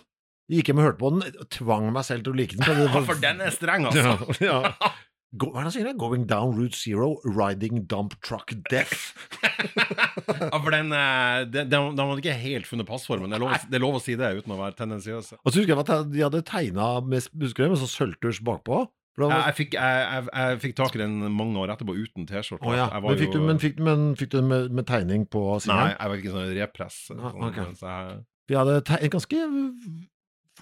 Jeg 0.51 0.61
gikk 0.61 0.69
hjem 0.71 0.83
og 0.83 0.87
hørte 0.91 1.01
på 1.01 1.13
den, 1.15 1.47
tvang 1.57 1.89
meg 1.95 2.05
selv 2.07 2.27
til 2.27 2.35
å 2.35 2.39
like 2.39 2.59
den. 2.59 2.67
det 2.69 2.91
Ja, 2.93 3.03
for 3.09 3.23
den 3.23 3.41
er 3.43 3.55
streng, 3.55 3.89
altså. 3.89 4.37
Ja, 4.45 4.59
ja. 4.69 4.93
Go, 5.37 5.51
hva 5.53 5.61
er 5.61 5.67
det 5.67 5.71
han 5.71 5.75
sier? 5.75 5.89
det? 5.91 5.97
Going 6.01 6.27
down 6.31 6.55
Route 6.57 6.77
Zero, 6.79 7.17
riding 7.25 7.85
dump 7.91 8.17
truck 8.25 8.55
death. 8.71 9.13
ja, 9.47 10.59
for 10.59 10.73
den, 10.75 10.93
eh, 10.97 11.45
den, 11.49 11.71
den, 11.73 11.89
den 11.97 12.03
hadde 12.11 12.23
ikke 12.23 12.37
helt 12.41 12.69
funnet 12.71 12.89
passformen. 12.89 13.33
Det 13.33 13.39
er, 13.39 13.45
lov, 13.45 13.57
det 13.71 13.79
er 13.79 13.85
lov 13.85 13.99
å 13.99 14.03
si 14.03 14.17
det 14.19 14.33
uten 14.41 14.55
å 14.57 14.61
være 14.61 14.79
tendensiøs. 14.81 15.33
Og 15.43 15.51
så 15.51 15.61
husker 15.61 15.75
jeg 15.75 15.83
at 15.83 16.13
de 16.13 16.25
hadde 16.25 16.45
tegna 16.49 16.93
med 17.05 17.27
husker 17.43 17.67
du, 17.67 17.75
med 17.75 17.83
sånn 17.83 17.93
sølvtusj 17.95 18.43
bakpå. 18.47 18.85
Var... 19.17 19.33
Jeg, 19.33 19.45
jeg, 19.47 19.57
fikk, 19.57 19.75
jeg, 19.79 20.01
jeg, 20.13 20.25
jeg 20.37 20.59
fikk 20.61 20.75
tak 20.77 20.97
i 20.97 21.01
den 21.01 21.15
mange 21.33 21.57
år 21.63 21.73
etterpå 21.73 21.95
uten 21.97 22.27
T-skjorte. 22.29 22.67
Oh, 22.69 22.75
ja. 22.77 22.91
Men 23.01 23.23
jo- 23.23 23.41
men 23.41 23.61
men 23.87 24.03
fikk 24.19 24.35
du 24.35 24.41
den 24.43 24.51
med, 24.51 24.75
med 24.77 24.89
tegning 24.89 25.25
på 25.33 25.45
Nei, 25.71 25.95
jeg 25.95 26.13
var 26.13 26.21
ikke 26.21 26.35
sånn 26.35 26.51
repress. 26.59 26.99
Ah, 27.17 27.33
okay. 27.49 27.71
så 27.81 27.95
jeg, 27.95 28.19
Vi 28.51 28.59
hadde 28.59 28.83
en 28.85 29.15
ganske 29.17 29.41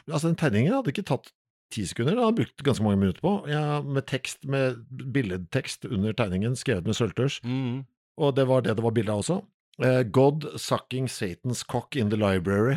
Altså, 0.05 0.29
den 0.29 0.39
tegningen 0.39 0.75
hadde 0.75 0.93
ikke 0.93 1.07
tatt 1.07 1.33
ti 1.75 1.85
sekunder, 1.91 2.15
det 2.17 2.23
har 2.25 2.31
jeg 2.33 2.39
brukt 2.43 2.65
ganske 2.69 2.87
mange 2.87 3.01
minutter 3.03 3.25
på. 3.25 3.33
Jeg, 3.51 3.83
med 3.97 4.07
tekst, 4.11 4.45
med 4.51 4.79
billedtekst 5.15 5.89
under 5.91 6.15
tegningen, 6.17 6.55
skrevet 6.59 6.87
med 6.89 6.99
sølvtusj. 6.99 7.41
mm. 7.45 7.83
Og 8.23 8.31
det 8.37 8.45
var 8.47 8.63
det 8.63 8.77
det 8.79 8.83
var 8.85 8.93
bilde 8.95 9.11
av 9.11 9.25
også. 9.25 9.41
Eh, 9.83 10.05
God 10.15 10.45
sucking 10.63 11.09
Satan's 11.11 11.65
cock 11.67 11.97
in 11.99 12.13
the 12.13 12.19
library. 12.21 12.77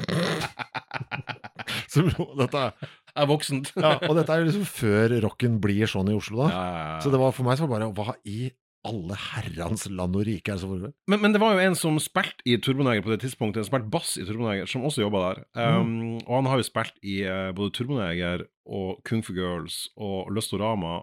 Så, 1.90 2.02
dette 2.38 2.58
er, 2.58 2.88
er 3.14 3.28
voksent. 3.30 3.70
ja, 3.76 3.92
og 4.08 4.16
dette 4.18 4.34
er 4.34 4.46
liksom 4.46 4.66
før 4.66 5.14
rocken 5.24 5.60
blir 5.62 5.86
sånn 5.90 6.10
i 6.10 6.16
Oslo, 6.18 6.42
da. 6.44 6.48
Ja, 6.50 6.64
ja, 6.66 6.82
ja. 6.94 6.98
Så 7.04 7.12
det 7.14 7.20
var 7.22 7.34
for 7.36 7.46
meg 7.46 7.60
så 7.60 7.68
var 7.70 7.82
det 7.82 7.90
bare 7.94 8.10
Hva 8.10 8.16
i 8.26 8.50
alle 8.86 9.16
herrenes 9.16 9.84
land 9.90 10.16
og 10.16 10.24
rike 10.24 10.52
er 10.52 10.60
som 10.60 10.72
foregår? 10.72 10.92
men, 11.10 11.20
men 11.20 11.34
det 11.34 11.40
var 11.42 11.54
jo 11.54 11.64
en 11.64 11.76
som 11.76 11.98
spilte 12.00 12.44
i 12.48 12.56
Turboneger 12.56 13.04
på 13.04 13.12
det 13.12 13.20
tidspunktet, 13.24 13.66
spilte 13.68 13.90
bass 13.92 14.16
i 14.16 14.24
Turboneger, 14.24 14.68
som 14.70 14.84
også 14.88 15.04
jobba 15.04 15.24
der. 15.26 15.42
Um, 15.54 15.90
Mm. 16.00 16.20
Og 16.26 16.34
han 16.36 16.46
har 16.46 16.60
jo 16.60 16.66
spilt 16.66 16.96
i 17.02 17.22
uh, 17.28 17.50
både 17.56 17.74
Turboneger 17.76 18.44
og 18.66 19.02
Kung 19.04 19.24
Fu 19.24 19.32
Girls 19.36 19.88
og 19.96 20.30
Løstorama 20.32 21.00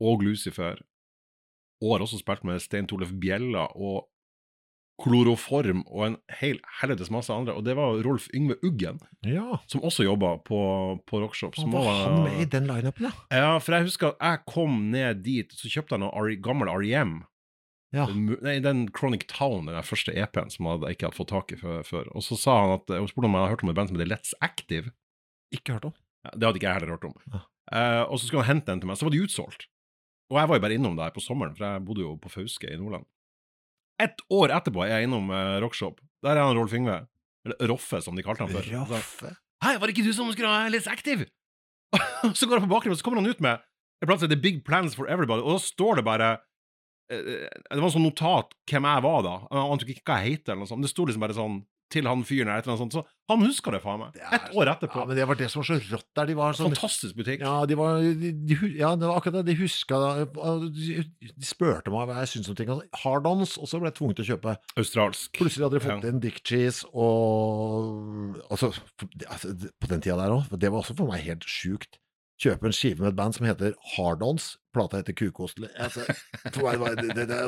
og 0.00 0.22
Lucifer. 0.22 0.80
Og 1.82 1.92
har 1.94 2.04
også 2.04 2.18
spilt 2.18 2.44
med 2.44 2.60
Stein 2.60 2.86
Torleif 2.86 3.12
Bjella 3.20 3.68
og 3.76 4.08
Kloroform 4.98 5.84
og 5.86 6.04
en 6.06 6.16
hel 6.40 6.58
helvetes 6.80 7.10
masse 7.14 7.30
andre. 7.30 7.54
Og 7.54 7.64
det 7.66 7.76
var 7.78 8.00
Rolf 8.02 8.26
Yngve 8.34 8.56
Uggen, 8.66 8.98
Ja, 9.26 9.60
som 9.70 9.84
også 9.86 10.06
jobba 10.06 10.34
på, 10.42 10.58
på 11.06 11.20
Rockshop. 11.22 11.54
Som 11.58 11.72
var 11.76 11.86
han 11.86 12.22
med 12.24 12.40
i 12.42 12.48
den 12.50 12.66
lineupen, 12.66 13.06
ja? 13.06 13.12
Ja, 13.30 13.50
for 13.62 13.76
jeg 13.76 13.86
husker 13.90 14.12
at 14.12 14.22
jeg 14.24 14.44
kom 14.50 14.88
ned 14.94 15.22
dit, 15.26 15.54
så 15.54 15.70
kjøpte 15.70 15.94
jeg 15.96 16.02
noe 16.02 16.38
gammel 16.42 16.72
REM. 16.72 17.20
Ja. 17.94 18.04
Den 18.10 18.34
Nei, 18.44 18.58
den 18.60 18.82
Chronic 18.92 19.24
Town, 19.30 19.70
den 19.70 19.86
første 19.86 20.12
EP-en 20.12 20.50
som 20.52 20.66
jeg 20.68 20.96
ikke 20.96 21.08
hadde 21.08 21.16
fått 21.16 21.32
tak 21.32 21.54
i 21.54 21.60
før. 21.60 21.80
før. 21.86 22.10
Og 22.12 22.24
så 22.26 22.36
sa 22.36 22.58
han 22.64 22.74
at, 22.76 22.90
og 22.98 23.08
spurte 23.12 23.30
om 23.30 23.38
jeg 23.38 23.44
hadde 23.46 23.54
hørt 23.54 23.64
om 23.64 23.72
et 23.72 23.78
band 23.78 23.92
som 23.92 23.98
heter 23.98 24.10
Let's 24.10 24.34
Active. 24.44 24.92
Ikke 25.54 25.78
hørt 25.78 25.88
om. 25.88 25.94
Ja, 26.26 26.34
Det 26.34 26.44
hadde 26.48 26.60
ikke 26.60 26.68
jeg 26.68 26.80
heller 26.80 26.96
hørt 26.96 27.08
om. 27.08 27.16
Ja. 27.32 27.44
Uh, 27.68 28.04
og 28.12 28.18
så 28.18 28.26
skulle 28.26 28.44
han 28.44 28.56
hente 28.56 28.72
den 28.72 28.82
til 28.82 28.90
meg, 28.90 28.98
så 28.98 29.06
var 29.08 29.14
de 29.14 29.22
utsolgt. 29.24 29.68
Og 30.28 30.36
jeg 30.40 30.50
var 30.50 30.58
jo 30.58 30.64
bare 30.66 30.76
innom 30.76 30.96
der 30.98 31.14
på 31.14 31.22
sommeren, 31.24 31.54
for 31.56 31.64
jeg 31.64 31.84
bodde 31.86 32.04
jo 32.04 32.16
på 32.20 32.32
Fauske 32.32 32.68
i 32.68 32.76
Nordland. 32.76 33.06
Ett 34.02 34.20
år 34.30 34.52
etterpå 34.54 34.84
er 34.84 34.92
jeg 34.94 35.08
innom 35.08 35.30
uh, 35.34 35.58
Rockshop. 35.62 35.98
Der 36.22 36.36
er 36.36 36.46
han 36.46 36.58
Rolf 36.58 36.74
Yngve. 36.76 37.00
Eller 37.46 37.70
Roffe, 37.70 38.00
som 38.04 38.18
de 38.18 38.24
kalte 38.26 38.44
han 38.44 38.52
før. 38.52 38.68
Roffe? 38.92 39.32
Hei, 39.64 39.74
var 39.78 39.90
det 39.90 39.96
ikke 39.96 40.06
du 40.06 40.14
som 40.14 40.28
skulle 40.34 40.50
ha 40.50 40.68
Let's 40.70 40.86
Active? 40.90 41.26
så 42.38 42.46
går 42.46 42.60
han 42.60 42.68
på 42.68 42.74
bakgrunnen, 42.74 42.94
og 42.94 43.00
så 43.00 43.06
kommer 43.06 43.22
han 43.22 43.30
ut 43.30 43.40
med 43.42 43.58
en 43.98 44.06
plass 44.06 44.20
som 44.20 44.28
heter 44.28 44.42
Big 44.42 44.60
Plans 44.66 44.94
for 44.94 45.10
Everybody, 45.10 45.42
og 45.42 45.56
da 45.56 45.62
står 45.62 45.98
det 45.98 46.04
bare 46.06 46.28
eh, 47.10 47.48
Det 47.48 47.80
var 47.80 47.88
en 47.88 47.94
sånn 47.96 48.06
notat 48.06 48.54
hvem 48.70 48.86
jeg 48.86 49.04
var 49.08 49.24
da. 49.26 49.34
Jeg 49.48 49.72
ante 49.74 49.88
ikke 49.88 50.04
hva 50.04 50.18
jeg 50.20 50.36
heter, 50.36 50.52
eller 50.52 50.62
noe 50.62 50.70
sånt. 50.70 50.86
Det 50.86 50.92
sto 50.92 51.06
liksom 51.08 51.24
bare 51.24 51.38
sånn 51.38 51.58
til 51.92 52.04
han 52.08 52.20
fyren 52.28 52.48
eller 52.50 52.60
et 52.60 52.66
eller 52.68 52.74
annet 52.76 52.92
sånt. 52.92 52.96
Så 52.98 53.32
han 53.32 53.42
huska 53.44 53.72
det, 53.74 53.80
faen 53.84 54.00
meg. 54.00 54.16
Ett 54.32 54.50
år 54.56 54.70
etterpå. 54.72 55.00
Ja, 55.02 55.04
men 55.08 55.16
det 55.16 55.26
var 55.28 55.36
det 55.40 55.48
som 55.52 55.60
var 55.62 55.66
så 55.68 55.76
rått 55.92 56.06
der. 56.16 56.28
De 56.30 56.34
var 56.38 56.56
sånn 56.56 56.72
Fantastisk 56.72 57.16
butikk. 57.16 57.42
Ja, 57.44 57.54
de 57.68 57.76
var, 57.76 57.98
de, 58.00 58.32
de, 58.48 58.58
ja, 58.78 58.94
det 58.96 59.08
var 59.08 59.20
akkurat 59.20 59.38
det. 59.40 59.44
De 59.50 59.56
huska 59.60 59.98
De, 60.24 61.04
de 61.28 61.46
spurte 61.48 61.92
meg 61.92 62.08
hva 62.08 62.18
jeg 62.22 62.32
syntes 62.34 62.52
om 62.52 62.58
ting. 62.58 62.72
Altså, 62.72 62.88
Hard-ons, 63.04 63.56
og 63.60 63.68
så 63.68 63.80
ble 63.82 63.90
jeg 63.92 63.98
tvunget 64.00 64.20
til 64.20 64.26
å 64.26 64.30
kjøpe. 64.32 64.56
Australsk. 64.80 65.32
Plutselig 65.40 65.66
hadde 65.68 65.78
de 65.80 65.84
fått 65.86 66.04
Ja. 66.08 66.12
inn 66.12 66.20
Dick 66.24 66.40
Cheese 66.44 66.88
og 66.92 68.38
altså, 68.50 68.72
altså, 69.28 69.54
På 69.80 69.90
den 69.92 70.00
tida 70.04 70.16
der 70.20 70.34
òg. 70.36 70.48
Det 70.58 70.70
var 70.72 70.82
også 70.82 70.96
for 70.98 71.10
meg 71.12 71.24
helt 71.26 71.44
sjukt. 71.48 71.98
Kjøpe 72.38 72.68
en 72.68 72.74
skive 72.74 73.02
med 73.02 73.10
et 73.10 73.18
band 73.18 73.34
som 73.34 73.46
heter 73.48 73.72
Hard-ons. 73.96 74.52
Plata 74.76 75.00
heter 75.00 75.14
Kukost. 75.18 75.58
Altså, 75.74 76.04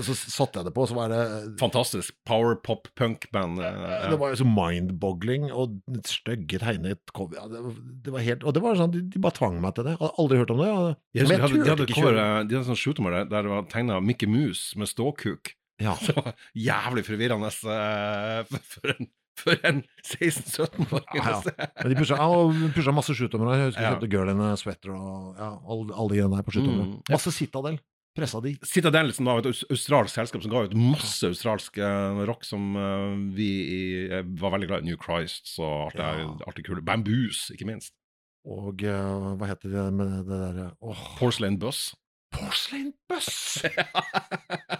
så 0.03 0.17
satte 0.19 0.59
jeg 0.59 0.67
det 0.67 0.73
på, 0.75 0.87
så 0.91 0.97
var 0.97 1.13
det 1.13 1.21
Fantastisk 1.61 2.17
power 2.27 2.57
pop 2.67 2.89
punk-band. 2.99 3.61
Ja. 3.63 4.01
Det 4.11 4.19
var 4.19 4.33
jo 4.33 4.41
så 4.41 4.49
mind-boggling 4.49 5.47
og 5.53 5.79
stygge 6.09 6.59
tegnet 6.63 7.15
cover. 7.15 7.39
Ja, 7.39 7.47
det, 7.53 7.63
det 8.07 8.17
var 8.17 8.27
helt, 8.27 8.43
og 8.43 8.57
det 8.57 8.65
var 8.65 8.81
sånn, 8.81 8.97
de, 8.97 9.05
de 9.13 9.23
bare 9.23 9.39
tvang 9.39 9.61
meg 9.63 9.77
til 9.79 9.87
det. 9.87 9.95
Jeg 9.95 10.03
hadde 10.03 10.25
aldri 10.25 10.43
hørt 10.43 10.55
om 10.57 10.65
det. 10.65 10.69
Jeg, 10.73 10.99
Jeg 11.21 11.31
de 11.31 11.39
hadde, 11.45 11.63
de 11.63 11.73
hadde, 11.75 11.89
cover, 11.95 12.21
de 12.51 12.59
hadde 12.59 12.67
sånn 12.73 12.83
shootnummer 12.83 13.21
der, 13.21 13.31
det 13.47 13.55
var 13.55 13.71
tegna 13.71 14.03
Mickey 14.03 14.31
Mouse 14.31 14.75
med 14.81 14.91
ståkuk. 14.91 15.55
Ja. 15.81 15.95
Var 16.17 16.35
jævlig 16.53 17.07
forvirrende 17.07 17.49
eh, 17.49 18.59
for 18.75 18.93
en, 18.93 19.09
for 19.43 19.61
en 19.69 19.83
16-17-åring. 20.07 21.07
Ja, 21.19 21.37
ja. 21.37 21.69
Men 21.83 21.93
de 21.95 21.99
pusha, 22.01 22.17
ja, 22.21 22.71
pusha 22.77 22.95
masse 22.95 23.15
shootdommere. 23.17 23.59
Jeg 23.59 23.71
husker 23.73 23.83
Ja. 23.87 23.95
kjøpte 23.95 24.11
Girl 24.13 24.33
in 24.33 24.41
a 24.45 24.53
Sweater 24.61 24.93
og 24.97 25.39
ja, 25.41 25.51
alle, 25.67 25.95
alle 25.95 26.11
de 26.15 26.21
greiene 26.21 26.37
der 26.37 26.47
på 26.47 26.55
shootdommere. 26.57 26.91
Mm. 26.93 27.01
Masse 27.15 27.33
Citadel. 27.37 27.81
Pressa 28.19 28.41
de. 28.43 28.57
Citadel 28.67 29.13
som 29.15 29.29
var 29.31 29.39
et 29.39 29.47
australsk 29.71 30.17
selskap 30.19 30.43
som 30.43 30.51
ga 30.51 30.65
ut 30.67 30.73
masse 30.75 31.23
australsk 31.29 31.79
eh, 31.79 32.23
rock 32.27 32.43
som 32.45 32.65
eh, 32.75 33.13
vi 33.37 33.47
i, 33.63 33.83
eh, 34.11 34.25
var 34.43 34.51
veldig 34.57 34.67
glad 34.73 34.83
i. 34.83 34.89
New 34.91 34.99
Christ 34.99 35.53
og 35.63 35.93
alt 35.93 36.01
det 36.01 36.09
Ja. 36.19 36.27
artig 36.51 36.65
kule. 36.67 36.83
Bamboos, 36.83 37.45
ikke 37.55 37.69
minst. 37.71 37.95
Og 38.49 38.83
uh, 38.83 39.37
hva 39.37 39.51
heter 39.53 39.69
det 39.69 39.87
med 39.93 40.25
det 40.27 40.39
derre 40.41 40.71
oh. 40.81 40.97
Porcelain 41.21 41.59
Bus. 41.61 41.91
Porcelain 42.33 42.91
Bus! 43.11 43.61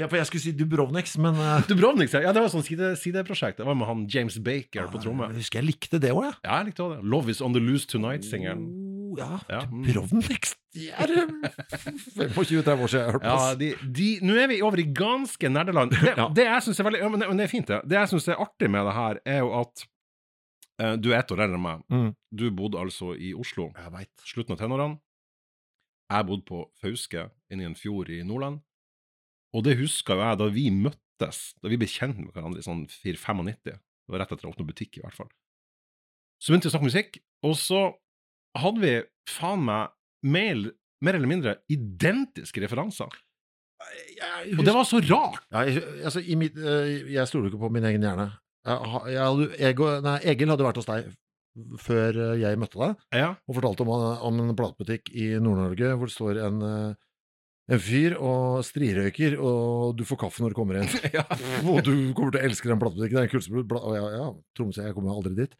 ja, 0.00 0.08
for 0.10 0.16
jeg 0.18 0.26
skulle 0.30 0.42
si 0.42 0.52
Dubrovniks, 0.56 1.14
men 1.20 1.36
uh... 1.38 1.60
Dubrovniks, 1.70 2.14
ja, 2.16 2.32
det 2.32 2.40
var 2.42 2.48
et 2.48 2.54
sånt 2.54 2.66
side, 2.68 2.94
sideprosjekt. 3.00 3.60
Det 3.60 3.66
var 3.68 3.76
med 3.78 3.86
han 3.90 4.06
James 4.10 4.38
Baker 4.44 4.88
på 4.92 5.00
tromme. 5.04 5.28
Jeg 5.30 5.44
husker 5.44 5.60
jeg 5.60 5.68
likte 5.70 6.00
det 6.02 6.10
òg, 6.14 6.24
jeg. 6.30 6.38
Ja, 6.46 6.60
jeg 6.62 6.70
likte 6.70 6.86
også 6.86 6.98
det. 7.00 7.10
Love 7.14 7.34
Is 7.34 7.42
On 7.44 7.54
The 7.56 7.62
Loose 7.62 7.88
Tonight-singelen. 7.92 8.64
Oh, 9.10 9.18
ja. 9.18 9.28
Ja, 9.50 9.60
mm. 9.70 9.84
Dubrovniks. 9.88 10.56
Det 10.74 10.88
er 10.94 11.10
eh, 11.18 12.30
25-30 12.30 12.84
år 12.86 12.90
siden. 12.92 13.24
Ja, 13.26 13.38
de, 13.58 13.70
de, 13.98 14.08
nå 14.22 14.36
er 14.38 14.50
vi 14.52 14.60
over 14.62 14.78
i 14.82 14.86
ganske 14.94 15.50
nerdeland. 15.50 15.90
Det, 15.96 16.14
Ja. 16.20 16.28
det 16.36 16.46
jeg 16.46 16.62
synes 16.66 16.80
er 16.80 16.86
veldig 16.90 17.00
ja, 17.02 17.08
men, 17.10 17.20
det, 17.24 17.28
men 17.32 17.40
det 17.42 17.46
er 17.48 17.52
fint, 17.52 17.66
det. 17.70 17.80
Det 17.90 17.98
jeg 17.98 18.12
syns 18.12 18.28
er 18.30 18.42
artig 18.44 18.70
med 18.70 18.86
det 18.86 18.94
her, 18.94 19.20
er 19.34 19.42
jo 19.42 19.50
at 19.60 19.84
eh, 20.80 20.94
du 21.02 21.10
er 21.10 21.18
ett 21.20 21.34
år 21.34 21.42
eldre 21.46 21.58
enn 21.58 21.64
meg. 21.66 21.82
Mm. 21.90 22.08
Du 22.30 22.46
bodde 22.54 22.78
altså 22.78 23.12
i 23.18 23.32
Oslo, 23.34 23.70
Jeg 23.76 23.94
vet. 23.98 24.12
slutten 24.30 24.54
av 24.56 24.62
tenårene. 24.62 25.00
Jeg 26.10 26.26
bodde 26.26 26.46
på 26.46 26.64
Fauske, 26.82 27.28
inni 27.50 27.66
en 27.68 27.76
fjord 27.78 28.08
i 28.10 28.22
Nordland. 28.26 28.62
Og 29.56 29.64
det 29.66 29.78
husker 29.80 30.14
jo 30.18 30.24
jeg 30.24 30.38
da 30.40 30.48
vi 30.54 30.66
møttes, 30.74 31.38
da 31.62 31.70
vi 31.72 31.78
ble 31.80 31.88
kjent 31.90 32.18
med 32.20 32.32
hverandre 32.34 32.62
i 32.62 32.66
sånn 32.66 32.84
4-95. 32.90 33.62
Det 33.64 34.14
var 34.14 34.22
rett 34.24 34.34
etter 34.36 34.48
å 34.48 34.52
åpne 34.54 34.66
butikk, 34.68 34.98
i 34.98 35.02
hvert 35.04 35.16
fall. 35.16 35.30
Så 36.40 36.52
begynte 36.52 36.68
vi 36.68 36.70
å 36.70 36.74
snakke 36.76 36.88
musikk, 36.90 37.18
og 37.46 37.56
så 37.60 37.80
hadde 38.58 38.80
vi 38.82 38.92
faen 39.30 39.64
meg 39.66 39.90
mer, 40.26 40.62
mer 41.04 41.18
eller 41.18 41.30
mindre 41.30 41.56
identiske 41.70 42.62
referanser. 42.64 43.10
Og 44.56 44.62
det 44.64 44.74
var 44.76 44.84
så 44.88 45.00
rart! 45.04 45.40
Ja, 45.52 45.64
jeg, 45.68 45.82
altså, 46.04 46.20
i 46.20 46.36
mitt, 46.38 46.56
eh, 46.58 47.10
jeg 47.14 47.28
stoler 47.30 47.48
ikke 47.50 47.62
på 47.62 47.70
min 47.72 47.86
egen 47.88 48.04
hjerne. 48.04 48.26
Jeg, 48.68 49.04
jeg, 49.14 49.50
Ego, 49.70 49.86
nei, 50.04 50.18
Egil 50.34 50.50
hadde 50.52 50.66
vært 50.66 50.80
hos 50.82 50.88
deg 50.90 51.06
før 51.82 52.18
eh, 52.26 52.34
jeg 52.42 52.58
møtte 52.60 52.78
deg, 52.80 52.98
Ja. 53.16 53.30
og 53.48 53.56
fortalte 53.56 53.86
om, 53.86 53.92
om 54.28 54.42
en 54.44 54.56
platebutikk 54.58 55.08
i 55.16 55.30
Nord-Norge 55.42 55.94
hvor 55.96 56.10
det 56.10 56.14
står 56.16 56.42
en, 56.44 56.60
eh, 56.66 56.98
en 57.70 57.82
fyr 57.82 58.16
og 58.18 58.64
strirøyker, 58.66 59.36
og 59.38 59.94
du 59.98 60.02
får 60.08 60.18
kaffe 60.24 60.42
når 60.42 60.54
du 60.54 60.58
kommer 60.58 60.80
inn. 60.80 60.90
ja. 61.16 61.22
og 61.62 61.82
du 61.86 61.92
kommer 62.16 62.34
til 62.34 62.40
å 62.40 62.48
elske 62.48 62.70
den 62.70 62.80
platebutikken. 62.82 63.18
Det 63.18 63.22
er 63.22 63.28
en 63.28 63.34
kulsebrudd. 63.34 63.76
Og 63.78 63.96
ja, 63.98 64.08
ja, 64.16 64.26
Tromsø, 64.58 64.82
jeg 64.88 64.96
kommer 64.96 65.14
aldri 65.14 65.36
dit. 65.44 65.54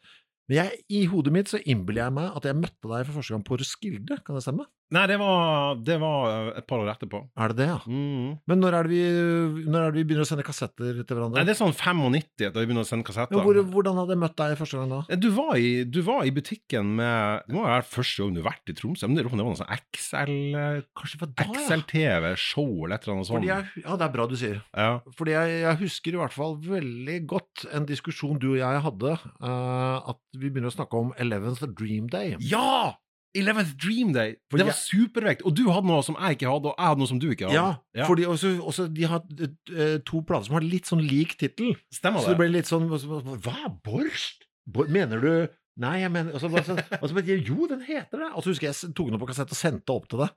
Men 0.49 0.57
jeg, 0.57 0.81
i 0.91 1.05
hodet 1.07 1.31
mitt 1.35 1.51
så 1.51 1.61
innbiller 1.63 2.07
jeg 2.07 2.17
meg 2.17 2.35
at 2.35 2.47
jeg 2.49 2.59
møtte 2.59 2.91
deg 2.91 3.07
for 3.07 3.19
første 3.19 3.35
gang 3.35 3.45
på 3.47 3.59
Roskilde. 3.61 4.19
Kan 4.27 4.37
det 4.37 4.43
stemme? 4.43 4.67
Nei, 4.91 5.05
det 5.07 5.17
var, 5.21 5.77
det 5.79 5.95
var 6.01 6.49
et 6.59 6.65
par 6.67 6.81
år 6.83 6.89
etterpå. 6.91 7.21
Er 7.39 7.53
det 7.53 7.61
det, 7.61 7.67
ja? 7.69 7.77
Mm. 7.87 8.33
Men 8.49 8.59
når 8.59 8.75
er 8.75 8.87
det 8.87 8.91
vi, 8.91 9.03
når 9.71 9.85
er 9.85 9.93
det 9.93 10.01
vi 10.01 10.05
begynner 10.09 10.25
å 10.25 10.27
sende 10.27 10.43
kassetter 10.43 10.97
til 10.99 11.15
hverandre? 11.15 11.39
Nei, 11.39 11.45
det 11.47 11.53
er 11.53 11.59
sånn 11.61 11.75
95 11.75 12.41
da 12.41 12.51
vi 12.57 12.65
begynner 12.65 12.83
å 12.83 12.89
sende 12.89 13.07
kassetter. 13.07 13.39
Hvor, 13.39 13.59
hvordan 13.71 14.01
hadde 14.01 14.17
jeg 14.17 14.21
møtt 14.25 14.35
deg 14.41 14.55
første 14.59 14.81
gang 14.81 14.91
da? 14.91 15.19
Du 15.21 15.29
var, 15.37 15.53
i, 15.55 15.71
du 15.87 16.01
var 16.03 16.27
i 16.27 16.33
butikken 16.35 16.91
med 16.97 17.47
Det 17.47 17.55
må 17.55 17.63
være 17.63 17.85
første 17.87 18.25
gang 18.25 18.35
du 18.35 18.41
har 18.41 18.49
vært 18.49 18.73
i 18.73 18.75
Tromsø. 18.75 19.07
Men 19.07 19.19
det 19.19 19.25
var 19.29 19.39
noe 19.39 19.59
sånn 19.61 19.71
XL 19.77 20.33
Kanskje 20.99 21.21
det 21.21 21.21
var 21.21 21.31
da. 21.39 21.45
XL-TV, 21.61 22.27
show 22.39 22.67
eller 22.67 22.97
et 22.97 23.07
eller 23.07 23.15
annet 23.15 23.29
sånt. 23.29 23.47
Jeg, 23.47 23.69
ja, 23.85 23.95
det 23.95 24.07
er 24.07 24.15
bra 24.17 24.25
du 24.27 24.35
sier. 24.39 24.59
Ja. 24.75 24.89
Fordi 25.15 25.37
jeg, 25.37 25.61
jeg 25.63 25.81
husker 25.85 26.17
i 26.17 26.19
hvert 26.19 26.35
fall 26.35 26.57
veldig 26.65 27.17
godt 27.31 27.63
en 27.71 27.87
diskusjon 27.87 28.41
du 28.41 28.49
og 28.51 28.59
jeg 28.59 28.83
hadde, 28.87 29.15
uh, 29.39 30.11
at 30.11 30.19
vi 30.35 30.49
begynner 30.49 30.71
å 30.71 30.75
snakke 30.75 30.99
om 30.99 31.15
Eleventh 31.21 31.63
Dream 31.79 32.11
Day. 32.11 32.35
ja! 32.43 32.91
Eleventh 33.37 33.75
Dream 33.79 34.11
Day! 34.15 34.35
For 34.51 34.59
det 34.59 34.65
var 34.67 34.75
supervekt. 34.75 35.45
Og 35.47 35.53
du 35.55 35.63
hadde 35.71 35.87
noe 35.87 36.03
som 36.03 36.17
jeg 36.19 36.35
ikke 36.37 36.49
hadde, 36.51 36.71
og 36.73 36.75
jeg 36.81 36.89
hadde 36.91 36.99
noe 37.03 37.11
som 37.13 37.19
du 37.21 37.29
ikke 37.31 37.47
hadde. 37.47 37.55
Ja, 37.55 37.69
Ja. 37.95 38.07
også 38.31 38.87
de 38.91 39.07
har 39.07 39.21
eh, 39.39 39.97
to 40.07 40.21
plater 40.27 40.49
som 40.49 40.57
har 40.59 40.65
litt 40.67 40.89
sånn 40.91 41.03
lik 41.05 41.37
tittel. 41.39 41.75
Stemmer 41.93 42.19
Så 42.19 42.33
det 42.33 42.37
det? 42.37 42.41
ble 42.43 42.49
litt 42.57 42.67
sånn 42.67 42.89
Hva? 42.91 43.71
Borst? 43.83 44.47
Bor, 44.67 44.87
mener 44.91 45.19
du 45.23 45.33
Nei, 45.81 46.01
jeg 46.03 46.11
mener 46.11 46.33
altså, 46.35 46.49
altså, 46.51 46.75
og 46.99 47.07
så 47.09 47.15
bare, 47.15 47.37
Jo, 47.47 47.65
den 47.71 47.79
heter 47.87 48.19
det! 48.19 48.27
Og 48.35 48.43
så 48.43 48.51
husker 48.51 48.67
jeg 48.67 48.75
jeg 48.75 48.93
tok 48.93 49.07
den 49.07 49.15
opp 49.15 49.21
på 49.23 49.29
kassett 49.31 49.53
og 49.55 49.57
sendte 49.57 49.93
opp 49.95 50.09
til 50.11 50.19
deg. 50.25 50.33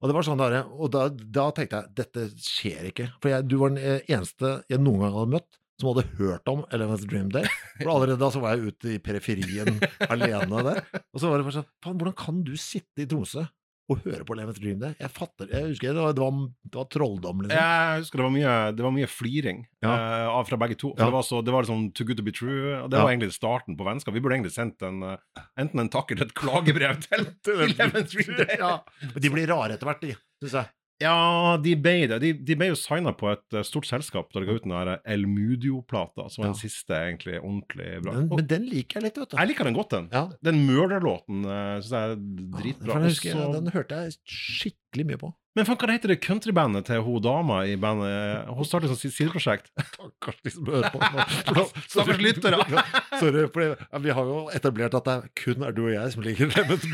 Og 0.00 0.08
det 0.08 0.14
var 0.16 0.24
sånn 0.26 0.38
der, 0.40 0.56
og 0.64 0.90
da, 0.94 1.08
da 1.10 1.44
tenkte 1.54 1.82
jeg 1.82 1.94
dette 1.98 2.24
skjer 2.40 2.88
ikke. 2.92 3.08
For 3.20 3.28
jeg, 3.34 3.44
du 3.50 3.56
var 3.60 3.74
den 3.74 3.82
eh, 3.82 4.00
eneste 4.08 4.62
jeg 4.70 4.80
noen 4.80 5.04
gang 5.04 5.12
hadde 5.18 5.34
møtt 5.36 5.58
som 5.78 5.92
hadde 5.92 6.06
hørt 6.18 6.48
om 6.50 6.64
Eleventh 6.74 7.06
Dream 7.06 7.28
Day. 7.30 7.46
For 7.78 7.92
allerede 7.92 8.18
da 8.18 8.30
så 8.34 8.40
var 8.42 8.56
jeg 8.56 8.72
ute 8.74 8.96
i 8.96 8.98
periferien 9.02 9.78
alene 10.10 10.64
der. 10.72 10.82
Og 11.14 11.22
så 11.22 11.30
var 11.30 11.38
det 11.38 11.46
bare 11.46 11.60
sånn 11.60 11.70
Faen, 11.84 12.00
hvordan 12.00 12.16
kan 12.18 12.42
du 12.46 12.56
sitte 12.58 13.04
i 13.04 13.06
Tromsø 13.10 13.44
og 13.88 14.02
høre 14.04 14.20
på 14.28 14.34
Eleventh 14.36 14.58
Dream 14.60 14.80
Day? 14.82 14.92
Jeg 15.00 15.08
fatter 15.14 15.48
Jeg 15.48 15.70
husker 15.70 15.94
det 15.96 16.02
var, 16.04 16.12
det 16.12 16.20
var, 16.20 16.40
det 16.68 16.76
var 16.76 16.88
trolldom, 16.92 17.38
liksom. 17.46 17.56
Jeg 17.62 18.02
husker 18.02 18.20
det 18.20 18.26
var 18.26 18.34
mye, 18.34 18.56
det 18.76 18.84
var 18.84 18.92
mye 18.98 19.08
fliring 19.08 19.62
Ja. 19.86 19.94
uh, 20.34 20.42
fra 20.50 20.58
begge 20.60 20.76
to. 20.82 20.90
Ja. 20.98 21.06
det, 21.06 21.14
var 21.14 21.24
så, 21.24 21.40
det 21.46 21.54
var 21.54 21.64
liksom 21.64 21.86
Too 21.96 22.04
Good 22.10 22.20
To 22.20 22.26
Be 22.26 22.34
True. 22.36 22.74
Og 22.82 22.90
det 22.92 22.98
Ja. 22.98 23.04
var 23.06 23.14
egentlig 23.14 23.30
starten 23.38 23.78
på 23.78 23.86
vennskap. 23.88 24.12
Vi 24.18 24.20
burde 24.20 24.36
egentlig 24.36 24.52
sendt 24.52 24.82
en, 24.84 24.98
eh, 25.14 25.44
enten 25.62 25.80
en 25.86 25.88
takk 25.94 26.10
eller 26.12 26.26
et 26.28 26.34
klagebrev 26.36 27.00
til 27.06 27.24
Eleventh 27.70 28.12
Dream 28.12 28.34
Day. 28.42 28.58
Ja. 28.60 28.74
Men 29.14 29.22
de 29.24 29.30
blir 29.32 29.48
rare 29.54 29.78
etter 29.78 29.88
hvert, 29.88 30.02
de, 30.04 30.12
syns 30.42 30.58
jeg. 30.60 30.74
Ja, 30.98 31.56
de 31.62 31.76
ble 31.78 32.08
det. 32.10 32.16
De, 32.24 32.32
de 32.32 32.56
ble 32.58 32.72
jo 32.72 32.78
signa 32.78 33.12
på 33.14 33.28
et 33.30 33.54
eh, 33.54 33.62
stort 33.66 33.86
selskap 33.86 34.32
da 34.34 34.40
de 34.42 34.48
ga 34.48 34.56
ut 34.58 34.64
den 34.66 34.74
der 34.74 34.98
El 35.06 35.28
Mudio-plata, 35.30 36.26
som 36.32 36.42
var 36.42 36.48
Ja. 36.48 36.54
den 36.56 36.58
siste 36.58 36.96
egentlig 36.96 37.38
ordentlig 37.38 38.02
bra. 38.02 38.16
Men, 38.16 38.28
men 38.34 38.48
den 38.50 38.66
liker 38.66 38.98
jeg 38.98 39.06
litt, 39.06 39.20
vet 39.22 39.30
du. 39.30 39.36
jeg 39.38 39.52
liker 39.52 39.64
den 39.70 39.78
godt, 39.78 39.90
den. 39.94 40.08
Ja. 40.10 40.24
Den 40.42 40.64
Murder-låten 40.66 41.46
uh, 41.46 41.78
syns 41.78 41.92
jeg 41.94 42.16
er 42.16 42.18
dritbra. 42.58 42.90
Ja, 42.90 42.98
den, 43.04 43.14
jeg, 43.14 43.52
den 43.60 43.72
hørte 43.76 44.02
jeg 44.02 44.18
skikkelig 44.26 44.87
mye 45.08 45.18
på. 45.20 45.28
Men 45.58 45.66
faen, 45.66 45.78
hva 45.80 45.90
heter 45.90 46.12
det 46.12 46.20
countrybandet 46.22 46.86
til 46.86 47.00
hun 47.02 47.22
dama 47.24 47.64
i 47.66 47.74
bandet? 47.80 48.46
Hun 48.54 48.66
startet 48.66 48.92
sånn 48.92 49.10
sideprosjekt. 49.10 49.72
Stakkars 49.90 50.38
de 50.46 50.52
som 50.54 50.68
hører 50.70 50.92
på. 50.94 51.00
Stakkars 51.90 52.20
lyttere. 52.22 52.60
Sorry, 53.20 53.42
for 53.54 53.74
vi 54.04 54.14
har 54.14 54.30
jo 54.30 54.38
etablert 54.54 54.94
at 54.94 55.08
det 55.08 55.16
er 55.16 55.26
kun 55.42 55.66
er 55.66 55.74
du 55.74 55.82
og 55.88 55.92
jeg 55.96 56.14
som 56.14 56.22
liker 56.22 56.52
Lemmet 56.54 56.86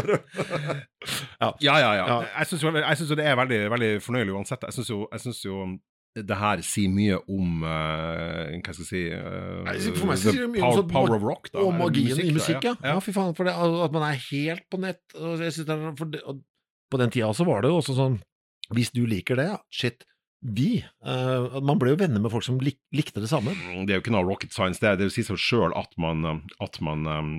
bare 0.00 0.18
Ja, 1.38 1.52
ja, 1.62 1.78
ja. 1.78 1.92
Ja. 2.02 2.18
Jeg 2.40 2.50
syns 2.50 2.66
jo, 2.66 2.74
jo 2.74 3.18
det 3.20 3.26
er 3.30 3.38
veldig, 3.38 3.62
veldig 3.76 3.92
fornøyelig 4.02 4.34
uansett. 4.40 4.66
Jeg 4.66 4.78
syns 4.80 4.90
jo, 4.90 5.04
jeg 5.12 5.26
synes 5.26 5.44
jo 5.46 5.62
det 6.14 6.36
her 6.36 6.60
sier 6.60 6.90
mye 6.92 7.16
om 7.32 7.62
uh, 7.64 8.50
Hva 8.60 8.74
skal 8.74 8.84
jeg 8.84 8.88
si 8.90 9.02
uh, 9.16 9.94
For 9.96 10.10
meg 10.10 10.18
så 10.20 10.32
sier 10.34 10.42
det 10.44 10.50
mye 10.52 10.60
om 10.60 10.66
power, 10.68 10.76
sånn 10.82 10.90
power 10.92 11.14
of 11.16 11.24
rock. 11.24 11.48
Da, 11.52 11.62
Og 11.64 11.72
magien 11.72 12.12
magien 12.12 12.28
i 12.28 12.34
musikk, 12.36 12.66
ja. 12.68 12.74
ja. 12.84 12.98
fy 13.00 13.14
faen. 13.16 13.32
For 13.38 13.48
det, 13.48 13.54
at 13.56 13.94
man 13.96 14.04
er 14.10 14.18
helt 14.28 14.66
på 14.68 14.80
nett. 14.82 15.00
Og 15.16 15.40
jeg 15.40 15.64
det 15.64 15.78
på 16.92 17.00
den 17.00 17.12
tida 17.14 17.30
så 17.32 17.46
var 17.48 17.64
det 17.64 17.70
jo 17.72 17.78
også 17.80 17.94
sånn 17.96 18.18
Hvis 18.76 18.92
du 18.92 19.06
liker 19.08 19.40
det, 19.40 19.46
ja, 19.54 19.60
shit. 19.72 20.04
Vi. 20.42 20.82
uh, 21.06 21.60
man 21.62 21.78
ble 21.80 21.92
jo 21.94 22.00
venner 22.02 22.20
med 22.20 22.32
folk 22.34 22.44
som 22.44 22.58
lik, 22.60 22.80
likte 22.92 23.22
det 23.22 23.30
samme. 23.30 23.54
Mm, 23.54 23.86
Det 23.86 23.94
er 23.94 24.00
jo 24.00 24.04
ikke 24.04 24.12
noe 24.16 24.26
rocket 24.26 24.52
science, 24.52 24.82
det, 24.82 24.90
er- 24.90 24.98
det 25.00 25.12
sier 25.14 25.28
seg 25.30 25.38
sjøl 25.40 25.72
at 25.78 25.92
man, 26.02 26.42
at 26.60 26.80
man 26.84 27.06
um, 27.06 27.32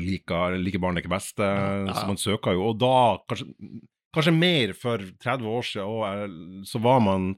liker, 0.00 0.54
liker 0.62 0.80
barn 0.80 0.96
leker 0.96 1.10
best. 1.12 1.36
Ja, 1.42 1.82
ja. 1.84 1.96
Så 1.98 2.06
man 2.08 2.20
søker 2.20 2.54
jo. 2.56 2.70
Og 2.70 2.78
da, 2.80 2.92
kanskje, 3.28 3.48
kanskje 4.14 4.36
mer 4.38 4.72
for 4.78 5.02
30 5.24 5.50
år 5.50 5.66
siden, 5.66 5.90
og, 5.90 6.62
så 6.70 6.80
var 6.84 7.02
man 7.04 7.34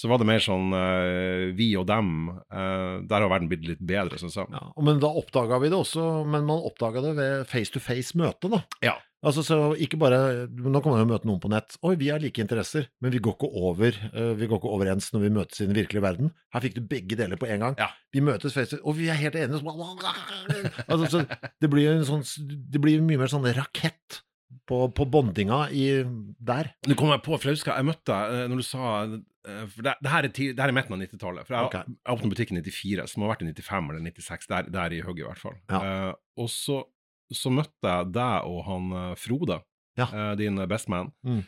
så 0.00 0.10
var 0.10 0.18
det 0.18 0.26
mer 0.26 0.42
sånn 0.42 0.74
uh, 0.74 1.54
vi 1.54 1.70
og 1.78 1.86
dem. 1.86 2.28
Uh, 2.50 3.02
der 3.06 3.22
har 3.22 3.30
verden 3.30 3.50
blitt 3.50 3.66
litt 3.68 3.82
bedre, 3.82 4.18
syns 4.18 4.36
jeg. 4.40 4.50
Ja, 4.50 4.66
men 4.82 5.00
da 5.02 5.10
oppdaga 5.22 5.60
vi 5.62 5.70
det 5.70 5.78
også, 5.78 6.24
men 6.26 6.46
man 6.48 6.64
oppdaga 6.66 7.04
det 7.04 7.14
ved 7.18 7.44
face 7.50 7.74
to 7.74 7.82
face-møte, 7.82 8.50
da. 8.52 8.64
Ja. 8.84 8.96
Altså, 9.24 9.40
så 9.40 9.56
ikke 9.80 9.96
bare 9.96 10.18
Nå 10.52 10.80
kan 10.84 10.92
man 10.92 11.00
jo 11.00 11.08
møte 11.08 11.28
noen 11.28 11.40
på 11.40 11.48
nett. 11.48 11.78
Oi, 11.86 11.94
vi 12.00 12.10
har 12.12 12.20
like 12.20 12.42
interesser, 12.42 12.90
men 13.00 13.14
vi 13.14 13.22
går 13.24 13.38
ikke 13.38 13.50
over 13.56 13.96
uh, 14.12 14.34
Vi 14.36 14.48
går 14.50 14.60
ikke 14.60 14.74
overens 14.74 15.08
når 15.14 15.24
vi 15.24 15.32
møtes 15.38 15.62
i 15.62 15.68
den 15.68 15.78
virkelige 15.78 16.04
verden. 16.04 16.34
Her 16.52 16.64
fikk 16.64 16.76
du 16.76 16.82
begge 16.90 17.16
deler 17.16 17.40
på 17.40 17.48
en 17.48 17.64
gang. 17.64 17.78
Ja. 17.80 17.88
Vi 18.12 18.20
møtes 18.24 18.56
face 18.56 18.74
to 18.74 18.82
og 18.84 18.98
vi 18.98 19.08
er 19.08 19.20
helt 19.20 19.38
enige. 19.38 19.62
Så, 19.62 20.84
altså, 20.90 21.08
så 21.08 21.48
det 21.62 21.72
blir 21.72 21.88
jo 21.88 21.96
en 21.96 22.06
sånn 22.10 22.26
Det 22.44 22.82
blir 22.82 23.04
mye 23.04 23.22
mer 23.22 23.32
sånn 23.32 23.48
rakett 23.56 24.20
på, 24.68 24.78
på 24.96 25.04
bondinga 25.12 25.66
i 25.70 25.86
der. 26.40 26.70
Nå 26.88 26.96
kom 26.98 27.10
jeg 27.12 27.22
på, 27.26 27.36
for 27.36 27.50
jeg 27.50 27.58
husker 27.58 27.76
jeg 27.76 27.88
møtte 27.88 28.08
deg 28.10 28.34
eh, 28.34 28.46
når 28.48 28.62
du 28.62 28.66
sa 28.66 28.84
eh, 29.04 29.64
For 29.68 29.84
det, 29.84 29.94
det, 30.00 30.10
her, 30.12 30.28
er 30.28 30.32
ti, 30.32 30.46
det 30.52 30.64
her 30.64 30.72
er 30.72 30.76
midten 30.76 30.96
av 30.96 31.02
90-tallet. 31.04 31.46
For 31.48 31.56
jeg, 31.56 31.68
okay. 31.68 31.96
jeg 31.98 32.16
åpnet 32.16 32.32
butikken 32.32 32.60
i 32.60 32.64
94, 32.64 33.06
som 33.12 33.24
har 33.26 33.34
vært 33.34 33.44
i 33.44 33.50
95 33.52 33.90
eller 33.92 34.06
96. 34.08 34.48
Der, 34.54 34.70
der 34.78 34.96
i 34.96 35.02
hugget, 35.04 35.26
i 35.26 35.28
hvert 35.28 35.42
fall. 35.42 35.58
Ja. 35.68 35.82
Uh, 35.84 36.44
og 36.44 36.48
så, 36.52 36.78
så 37.34 37.52
møtte 37.52 37.92
jeg 37.92 38.12
deg 38.16 38.48
og 38.48 38.62
han 38.70 38.94
Frode, 39.20 39.60
Ja. 40.00 40.08
uh, 40.10 40.32
din 40.40 40.56
bestman, 40.70 41.12
Mm. 41.28 41.44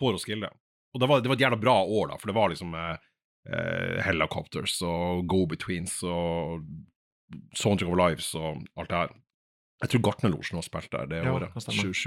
på 0.00 0.10
Roskilde. 0.12 0.50
Og 0.94 1.00
det 1.00 1.08
var, 1.08 1.22
det 1.22 1.30
var 1.30 1.38
et 1.38 1.46
jævla 1.46 1.60
bra 1.60 1.76
år, 1.84 2.10
da, 2.10 2.18
for 2.18 2.32
det 2.32 2.34
var 2.34 2.50
liksom 2.50 2.72
eh, 2.74 3.98
Helicopters 4.02 4.80
og 4.82 5.22
Go-Betweens 5.30 6.00
og 6.02 6.64
Soundtrack 7.54 7.92
of 7.92 7.98
Lives 8.00 8.32
og 8.34 8.64
alt 8.74 8.90
det 8.90 8.98
her. 9.04 9.12
Jeg 9.80 9.92
tror 9.94 10.02
Gartnerlosjen 10.10 10.60
også 10.60 10.68
spilte 10.72 10.98
der 10.98 11.06
det 11.08 11.22
Ja, 11.24 11.32
året. 11.32 11.52
kan 11.54 11.62
97. 11.72 12.06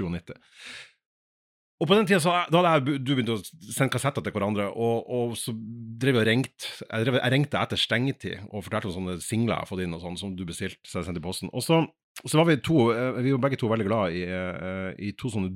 Og 1.82 1.88
på 1.90 1.96
den 1.98 2.06
tida 2.06 2.20
så, 2.22 2.30
da 2.54 2.60
hadde 2.62 2.92
jeg, 2.92 3.00
du 3.02 3.10
begynt 3.16 3.32
å 3.34 3.40
sende 3.74 3.90
kassetter 3.92 4.22
til 4.22 4.32
hverandre, 4.32 4.68
og, 4.78 5.08
og 5.10 5.32
så 5.36 5.50
drev 5.52 6.20
jeg 6.20 6.22
og 6.22 6.28
ringte. 6.28 6.68
Jeg, 6.86 7.06
drev, 7.08 7.18
jeg 7.18 7.32
ringte 7.34 7.58
etter 7.60 7.80
stengetid 7.82 8.44
og 8.46 8.62
fortalte 8.62 8.88
om 8.92 8.94
sånne 8.94 9.16
singler 9.24 9.56
jeg 9.56 9.64
har 9.64 9.70
fått 9.72 9.82
inn, 9.82 9.96
og 9.96 10.04
sånn, 10.04 10.16
som 10.20 10.36
du 10.38 10.44
bestilte, 10.46 10.78
så 10.86 11.00
jeg 11.00 11.08
sendte 11.08 11.20
i 11.20 11.26
posten. 11.26 11.50
Og 11.50 11.66
så, 11.66 11.80
så 12.22 12.38
var 12.38 12.46
vi 12.46 12.56
to, 12.62 12.78
eh, 12.94 13.18
vi 13.26 13.34
var 13.34 13.42
begge 13.48 13.58
to 13.60 13.68
veldig 13.72 13.88
glad 13.90 14.14
i, 14.14 14.22
eh, 14.22 14.90
i 15.02 15.10
to 15.18 15.32
sånne 15.34 15.50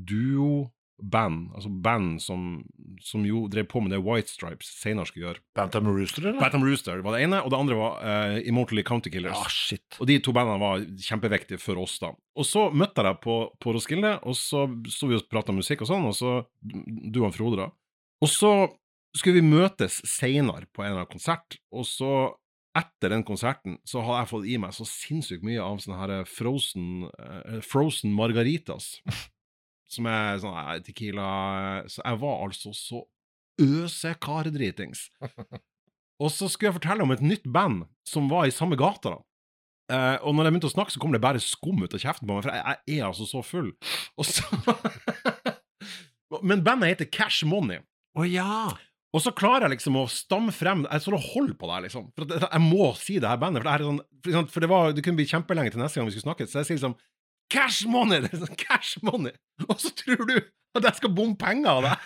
duo-band, 0.98 1.52
altså 1.54 1.68
band 1.68 2.22
som, 2.22 2.64
som 3.00 3.24
jo 3.26 3.46
drev 3.48 3.66
på 3.70 3.80
med 3.80 3.92
det 3.92 4.00
White 4.02 4.30
Stripes 4.30 4.70
senere 4.80 5.06
skulle 5.06 5.28
gjøre. 5.28 5.42
Bantam 5.54 5.86
Rooster, 5.86 6.26
eller? 6.26 6.40
Bantam 6.40 6.64
Rooster 6.64 7.02
var 7.04 7.16
det 7.16 7.24
ene, 7.26 7.42
og 7.42 7.50
det 7.50 7.58
andre 7.58 7.78
var 7.78 8.00
uh, 8.02 8.48
Immortally 8.48 8.82
County 8.82 9.10
Killers. 9.10 9.38
Ah, 9.38 9.48
shit. 9.48 9.98
Og 10.00 10.06
de 10.10 10.18
to 10.22 10.34
bandene 10.36 10.60
var 10.60 10.82
kjempeviktige 11.08 11.60
for 11.62 11.78
oss, 11.82 11.98
da. 12.02 12.12
Og 12.38 12.46
så 12.46 12.68
møtte 12.70 13.02
jeg 13.02 13.10
deg 13.10 13.22
på, 13.22 13.38
på 13.60 13.76
Roskilde, 13.76 14.18
og 14.22 14.36
så 14.38 14.66
sto 14.90 15.10
vi 15.10 15.18
og 15.18 15.30
prata 15.30 15.54
musikk 15.54 15.86
og 15.86 15.92
sånn, 15.92 16.10
og 16.10 16.18
så 16.18 16.34
Du 16.60 17.22
og 17.24 17.32
Frode, 17.36 17.62
da. 17.62 17.70
Og 18.22 18.30
så 18.30 18.52
skulle 19.16 19.40
vi 19.40 19.54
møtes 19.54 20.02
seinere 20.06 20.68
på 20.74 20.82
en 20.82 20.92
eller 20.92 21.04
annen 21.04 21.14
konsert, 21.14 21.58
og 21.72 21.86
så 21.88 22.12
etter 22.78 23.10
den 23.10 23.24
konserten 23.26 23.78
så 23.88 24.02
hadde 24.04 24.20
jeg 24.20 24.30
fått 24.30 24.46
i 24.46 24.58
meg 24.60 24.74
så 24.76 24.84
sinnssykt 24.86 25.42
mye 25.46 25.62
av 25.64 25.80
sånne 25.82 25.98
her 25.98 26.12
frozen, 26.30 27.08
uh, 27.08 27.58
frozen 27.64 28.12
margaritas. 28.14 28.98
Som 29.88 30.08
er 30.10 30.40
sånn 30.42 30.52
nei, 30.52 30.80
tequila 30.84 31.28
Så 31.88 32.02
jeg 32.02 32.20
var 32.20 32.42
altså 32.44 32.74
så 32.76 33.04
øsekardritings. 33.58 35.08
Og 36.22 36.30
så 36.34 36.48
skulle 36.50 36.72
jeg 36.72 36.78
fortelle 36.80 37.04
om 37.04 37.14
et 37.14 37.22
nytt 37.22 37.46
band 37.50 37.86
som 38.06 38.28
var 38.30 38.46
i 38.46 38.54
samme 38.54 38.78
gata. 38.78 39.16
da. 39.16 39.18
Eh, 39.88 40.16
og 40.26 40.34
når 40.34 40.48
jeg 40.48 40.54
begynte 40.54 40.68
å 40.68 40.74
snakke, 40.74 40.92
så 40.94 41.00
kom 41.02 41.14
det 41.14 41.22
bare 41.22 41.42
skum 41.42 41.80
ut 41.80 41.94
av 41.96 42.02
kjeften 42.02 42.28
på 42.28 42.34
meg, 42.36 42.44
for 42.44 42.52
jeg, 42.52 42.80
jeg 42.90 42.98
er 42.98 43.06
altså 43.08 43.26
så 43.28 43.42
full. 43.46 43.70
Og 44.18 44.28
så 44.28 44.44
Men 46.44 46.60
bandet 46.62 46.92
heter 46.92 47.08
Cash 47.08 47.46
Money. 47.48 47.80
Å 48.18 48.26
ja! 48.28 48.74
Og 49.16 49.22
så 49.24 49.32
klarer 49.32 49.64
jeg 49.64 49.78
liksom 49.78 49.96
å 49.96 50.02
stamme 50.12 50.52
frem 50.52 50.82
Jeg 50.84 51.00
står 51.00 51.14
og 51.16 51.28
holder 51.30 51.54
på 51.56 51.68
det 51.68 51.74
her, 51.74 51.84
liksom. 51.86 52.10
For 52.18 52.34
jeg 52.34 52.64
må 52.66 52.90
si 53.00 53.16
det 53.16 53.30
her 53.30 53.40
bandet. 53.40 53.62
For 53.62 53.68
det, 53.70 53.72
her 53.72 53.84
er 53.86 54.34
sånn, 54.36 54.50
for 54.52 54.64
det, 54.64 54.68
var, 54.68 54.92
det 54.92 55.04
kunne 55.06 55.20
bli 55.22 55.28
kjempelenge 55.30 55.72
til 55.72 55.80
neste 55.80 56.00
gang 56.00 56.10
vi 56.10 56.16
skulle 56.16 56.28
snakke, 56.28 56.48
så 56.50 56.60
jeg 56.60 56.68
sier 56.68 56.80
liksom 56.80 56.98
Cash 57.50 57.88
money! 57.88 58.20
Det 58.24 58.32
er 58.34 58.42
sånn, 58.44 58.58
cash 58.60 58.98
money! 59.04 59.32
Og 59.68 59.76
så 59.80 59.92
tror 59.96 60.24
du 60.28 60.36
at 60.76 60.84
jeg 60.84 60.98
skal 61.00 61.12
bomme 61.16 61.36
penger 61.40 61.70
av 61.70 61.86
deg! 61.86 61.96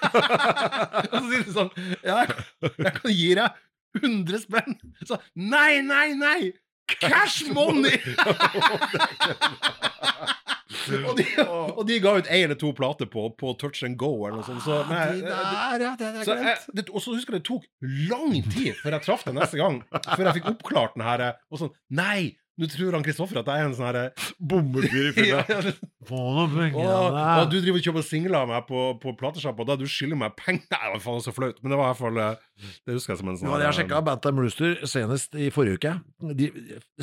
og 1.12 1.16
så 1.16 1.22
sier 1.28 1.46
du 1.46 1.52
sånn 1.56 1.72
Ja, 2.06 2.22
jeg, 2.22 2.92
kan 3.00 3.10
gi 3.10 3.30
deg 3.38 3.60
100 4.00 4.44
spenn! 4.46 4.78
Så 5.08 5.18
nei, 5.34 5.80
nei, 5.86 6.12
nei! 6.18 6.52
Cash 7.00 7.48
money! 7.54 7.98
og, 11.08 11.16
de, 11.18 11.26
og 11.46 11.82
de 11.88 11.98
ga 12.02 12.14
ut 12.18 12.28
ei 12.32 12.42
eller 12.46 12.58
to 12.58 12.72
plater 12.76 13.08
på, 13.10 13.26
på 13.38 13.54
Touch 13.60 13.82
and 13.86 13.98
Go 14.00 14.10
eller 14.26 14.40
noe 14.40 14.46
sånt. 14.46 14.62
Så, 14.64 14.78
men 14.88 14.98
Ah, 14.98 15.12
de 15.12 15.20
der, 15.26 15.84
ja, 15.86 15.92
det 15.98 16.08
er 16.08 16.26
så 16.26 16.36
jeg, 16.38 16.56
det, 16.76 16.86
og 16.90 17.04
så 17.04 17.16
husker 17.16 17.36
jeg 17.36 17.42
det 17.42 17.48
tok 17.48 17.66
lang 18.10 18.38
tid 18.52 18.72
før 18.80 18.96
jeg 18.96 19.06
traff 19.06 19.26
deg 19.26 19.36
neste 19.38 19.60
gang. 19.60 19.80
Før 20.12 20.28
jeg 20.28 20.38
fikk 20.40 20.50
oppklart 20.54 20.96
den 20.98 21.06
her 21.06 21.26
Og 21.52 21.62
sånn 21.62 21.74
Nei, 21.98 22.32
nå 22.60 22.68
tror 22.68 22.92
han 22.98 23.04
Kristoffer 23.06 23.38
at 23.40 23.48
jeg 23.48 23.62
er 23.62 23.68
en 23.70 23.74
sånn 23.76 23.86
herre 23.88 24.02
Bommefyr 24.36 25.06
i 25.08 25.12
fylla. 25.16 25.40
Du 27.48 27.56
driver 27.56 27.78
og 27.78 27.86
kjøper 27.86 28.04
singler 28.06 28.42
av 28.42 28.50
meg 28.50 28.66
på, 28.68 28.82
på 29.02 29.14
platesjappa, 29.18 29.64
da 29.68 29.76
du 29.80 29.86
skylder 29.88 30.18
meg 30.20 30.34
penger 30.38 30.66
Nei, 30.72 30.80
det 30.84 30.92
var 30.96 31.02
faen 31.06 31.24
så 31.24 31.34
flaut. 31.34 31.62
Men 31.62 31.72
det 31.74 31.78
var 31.80 31.88
i 31.88 31.92
hvert 31.94 32.02
fall 32.02 32.20
eh, 32.22 32.44
Det 32.84 32.96
husker 32.98 33.14
jeg 33.14 33.22
som 33.22 33.32
en 33.32 33.40
sånn 33.40 33.54
jeg 33.62 33.68
har 33.70 33.78
sjekka 33.78 34.02
Bantam 34.06 34.42
Rooster 34.42 34.76
senest 34.90 35.34
i 35.38 35.48
forrige 35.54 35.80
uke. 35.80 35.94
De, 36.38 36.50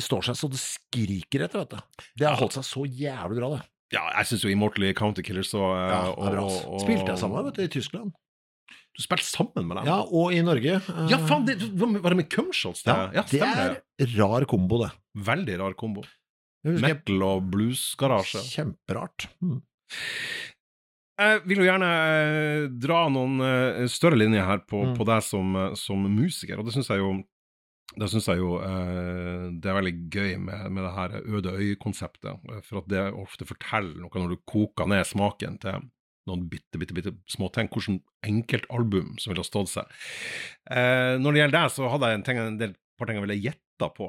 står 0.00 0.30
seg 0.30 0.38
så 0.38 0.50
det 0.52 0.60
skriker 0.62 1.46
etter, 1.48 1.64
vet 1.64 1.74
du. 1.76 2.06
Det 2.22 2.28
har 2.28 2.38
holdt 2.40 2.58
seg 2.60 2.66
så 2.70 2.86
jævlig 2.86 3.40
bra, 3.42 3.52
det. 3.58 3.62
Ja, 3.96 4.04
jeg 4.20 4.30
syns 4.30 4.44
jo 4.46 4.52
Immortally 4.54 4.92
County 4.94 5.24
Killers 5.26 5.50
og, 5.58 5.66
eh, 5.74 5.86
Ja, 5.90 6.02
det 6.06 6.14
og, 6.14 6.26
er 6.28 6.36
bra. 6.36 6.44
og, 6.46 6.74
og 6.76 6.84
Spilte 6.84 7.10
jeg 7.10 7.22
sammen 7.24 7.48
vet 7.48 7.58
du, 7.58 7.64
i 7.66 7.72
Tyskland. 7.74 8.14
Du 8.98 9.02
spilte 9.04 9.26
sammen 9.26 9.66
med 9.66 9.80
dem? 9.80 9.86
Ja, 9.88 10.00
og 10.02 10.32
i 10.34 10.40
Norge. 10.44 10.78
Uh... 10.86 11.04
Ja, 11.10 11.18
faen! 11.26 11.46
Det, 11.48 11.56
var 11.78 12.12
det 12.14 12.18
med 12.20 12.30
Cumshots? 12.30 12.82
Ja, 12.86 13.08
Ja, 13.14 13.24
det. 13.30 13.40
er 13.42 14.14
rar 14.18 14.46
kombo, 14.50 14.82
det. 14.84 14.90
Veldig 15.18 15.58
rar 15.58 15.74
kombo. 15.74 16.04
Metal 16.64 17.22
og 17.24 17.46
bluesgarasje. 17.50 18.42
Kjemperart. 18.52 19.26
Mm. 19.40 19.62
Jeg 21.20 21.40
vil 21.44 21.60
jo 21.60 21.66
gjerne 21.66 21.88
eh, 21.90 22.66
dra 22.80 23.00
noen 23.12 23.40
eh, 23.44 23.82
større 23.92 24.16
linjer 24.20 24.46
her 24.46 24.62
på, 24.68 24.80
Mm. 24.86 24.94
på 24.96 25.04
deg 25.08 25.22
som, 25.26 25.56
eh, 25.56 25.74
som 25.76 26.06
musiker, 26.08 26.58
og 26.60 26.64
det 26.68 26.72
syns 26.76 26.88
jeg 26.88 27.02
jo 27.02 27.10
det 27.98 28.06
synes 28.06 28.28
jeg 28.30 28.38
jo 28.38 28.52
eh, 28.62 29.48
det 29.58 29.66
er 29.66 29.74
veldig 29.80 29.92
gøy 30.14 30.36
med, 30.38 30.68
med 30.70 30.84
det 30.86 30.92
her 30.94 31.16
øde 31.26 31.54
øy-konseptet. 31.58 32.38
For 32.68 32.78
at 32.78 32.86
det 32.88 33.02
ofte 33.18 33.44
forteller 33.48 33.98
noe 33.98 34.14
når 34.22 34.36
du 34.36 34.42
koker 34.46 34.86
ned 34.86 35.02
smaken 35.08 35.58
til 35.60 35.88
noen 36.30 36.44
bitte, 36.52 36.78
bitte, 36.78 36.94
bitte 36.94 37.12
småting. 37.28 37.66
Hvilket 37.72 38.04
enkeltalbum 38.30 39.16
som 39.18 39.32
ville 39.32 39.42
ha 39.42 39.48
stått 39.48 39.72
seg. 39.72 39.90
Eh, 40.70 41.16
når 41.18 41.32
det 41.34 41.42
gjelder 41.42 41.56
deg, 41.58 41.74
så 41.74 41.90
hadde 41.90 42.12
jeg 42.12 42.20
en, 42.20 42.26
ting, 42.28 42.38
en 42.38 42.60
del 42.62 42.76
par 42.96 43.10
ting 43.10 43.18
jeg 43.18 43.26
ville 43.26 43.40
gjetta 43.42 43.90
på. 43.96 44.06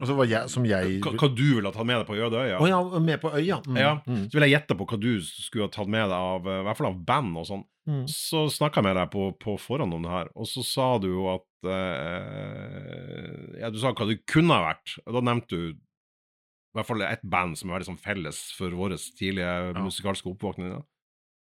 Altså 0.00 0.14
hva 0.16 0.24
jeg, 0.28 0.48
som 0.48 0.64
jeg 0.64 1.00
Hva, 1.04 1.12
hva 1.20 1.28
du 1.32 1.42
ville 1.42 1.68
ha 1.68 1.74
tatt 1.74 1.88
med 1.88 2.00
deg 2.00 2.06
på 2.08 2.16
Øde 2.16 2.40
øya. 2.40 2.58
Å 2.62 2.68
ja, 2.70 2.80
med 3.04 3.20
på 3.20 3.32
øya. 3.34 3.58
Mm. 3.66 3.76
Ja. 3.80 3.92
Mm. 4.06 4.22
Så 4.30 4.38
vil 4.38 4.46
jeg 4.46 4.54
gjette 4.56 4.76
på 4.78 4.86
hva 4.88 4.98
du 5.02 5.10
skulle 5.26 5.68
ha 5.68 5.72
tatt 5.74 5.90
med 5.92 6.06
deg 6.08 6.16
av, 6.16 6.48
eh, 6.48 6.60
i 6.62 6.66
hvert 6.68 6.80
fall 6.80 6.90
av 6.92 6.98
band 7.12 7.40
og 7.42 7.48
sånn. 7.50 7.64
Mm. 7.90 8.02
Så 8.08 8.46
snakka 8.54 8.80
jeg 8.80 8.86
med 8.88 8.96
deg 9.00 9.10
på, 9.12 9.26
på 9.42 9.56
forhånd 9.58 9.96
om 9.96 10.04
det 10.06 10.12
her, 10.12 10.28
og 10.38 10.46
så 10.46 10.62
sa 10.64 10.86
du 11.02 11.08
jo 11.10 11.24
at 11.32 11.70
eh, 11.72 13.60
Ja, 13.62 13.70
du 13.74 13.78
sa 13.82 13.92
hva 13.92 14.06
det 14.08 14.20
kunne 14.30 14.54
ha 14.56 14.70
vært. 14.70 14.96
Og 15.06 15.18
da 15.18 15.24
nevnte 15.32 15.58
du 15.58 15.72
i 15.72 16.78
hvert 16.78 16.88
fall 16.88 17.04
ett 17.04 17.24
band 17.28 17.58
som 17.60 17.68
er 17.68 17.76
veldig 17.76 17.90
sånn 17.90 18.00
felles 18.00 18.38
for 18.56 18.72
vår 18.72 18.94
tidlige 19.18 19.74
musikalske 19.76 20.30
oppvåkning. 20.30 20.70
Da. 20.72 20.80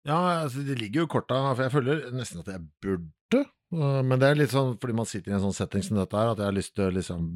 Ja, 0.09 0.21
altså, 0.47 0.63
det 0.65 0.79
ligger 0.81 1.03
jo 1.03 1.09
i 1.11 1.13
korta, 1.13 1.43
for 1.53 1.67
jeg 1.67 1.75
føler 1.75 2.07
nesten 2.17 2.41
at 2.41 2.49
jeg 2.49 2.63
burde. 2.81 3.43
øh, 3.77 4.01
Men 4.01 4.17
det 4.23 4.31
er 4.31 4.39
litt 4.41 4.55
sånn 4.55 4.79
fordi 4.81 4.97
man 4.97 5.09
sitter 5.11 5.35
i 5.35 5.37
en 5.37 5.43
sånn 5.45 5.57
setting 5.59 5.85
som 5.85 5.99
dette 6.01 6.17
her, 6.17 6.33
at 6.33 6.41
jeg 6.41 6.49
har 6.49 6.57
lyst 6.57 6.73
til 6.73 6.89
å 6.89 6.95
liksom 6.97 7.27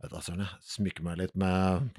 jeg 0.00 0.46
smykker 0.64 1.04
meg 1.04 1.18
litt 1.20 1.34
med 1.36 1.90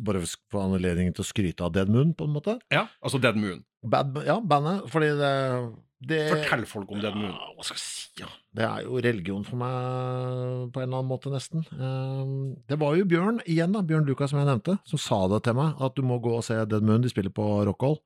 Bare 0.00 0.22
få 0.24 0.62
anledningen 0.62 1.12
til 1.16 1.24
å 1.24 1.28
skryte 1.28 1.66
av 1.66 1.74
Dead 1.74 1.90
Moon, 1.92 2.14
på 2.16 2.24
en 2.24 2.32
måte. 2.32 2.58
Ja, 2.72 2.86
altså 3.04 3.20
Dead 3.20 3.36
Moon. 3.36 3.64
Bad, 3.84 4.16
ja, 4.26 4.38
bandet. 4.40 4.88
Fordi 4.90 5.10
det, 5.18 5.32
det 6.08 6.20
Fortell 6.32 6.64
folk 6.70 6.90
om 6.94 7.02
Dead 7.02 7.14
Moon. 7.18 7.34
Ja, 7.34 7.50
hva 7.54 7.66
skal 7.66 7.78
jeg 7.78 7.84
si, 7.84 8.22
ja. 8.22 8.30
Det 8.58 8.64
er 8.66 8.86
jo 8.86 8.98
religion 9.04 9.44
for 9.46 9.60
meg 9.60 10.72
på 10.72 10.80
en 10.80 10.88
eller 10.88 11.02
annen 11.02 11.10
måte, 11.12 11.30
nesten. 11.30 11.66
Ehm, 11.76 12.56
Det 12.68 12.78
var 12.80 12.96
jo 12.98 13.06
Bjørn, 13.08 13.42
igjen 13.46 13.76
da, 13.76 13.84
Bjørn 13.86 14.08
Lukas 14.08 14.32
som 14.32 14.40
jeg 14.40 14.48
nevnte, 14.48 14.78
som 14.88 15.02
sa 15.02 15.20
det 15.34 15.44
til 15.46 15.58
meg, 15.58 15.76
at 15.84 15.94
du 15.94 16.02
må 16.06 16.18
gå 16.24 16.32
og 16.38 16.46
se 16.46 16.58
Dead 16.64 16.82
Moon, 16.86 17.04
de 17.04 17.12
spiller 17.12 17.34
på 17.34 17.46
Rockhold. 17.68 18.00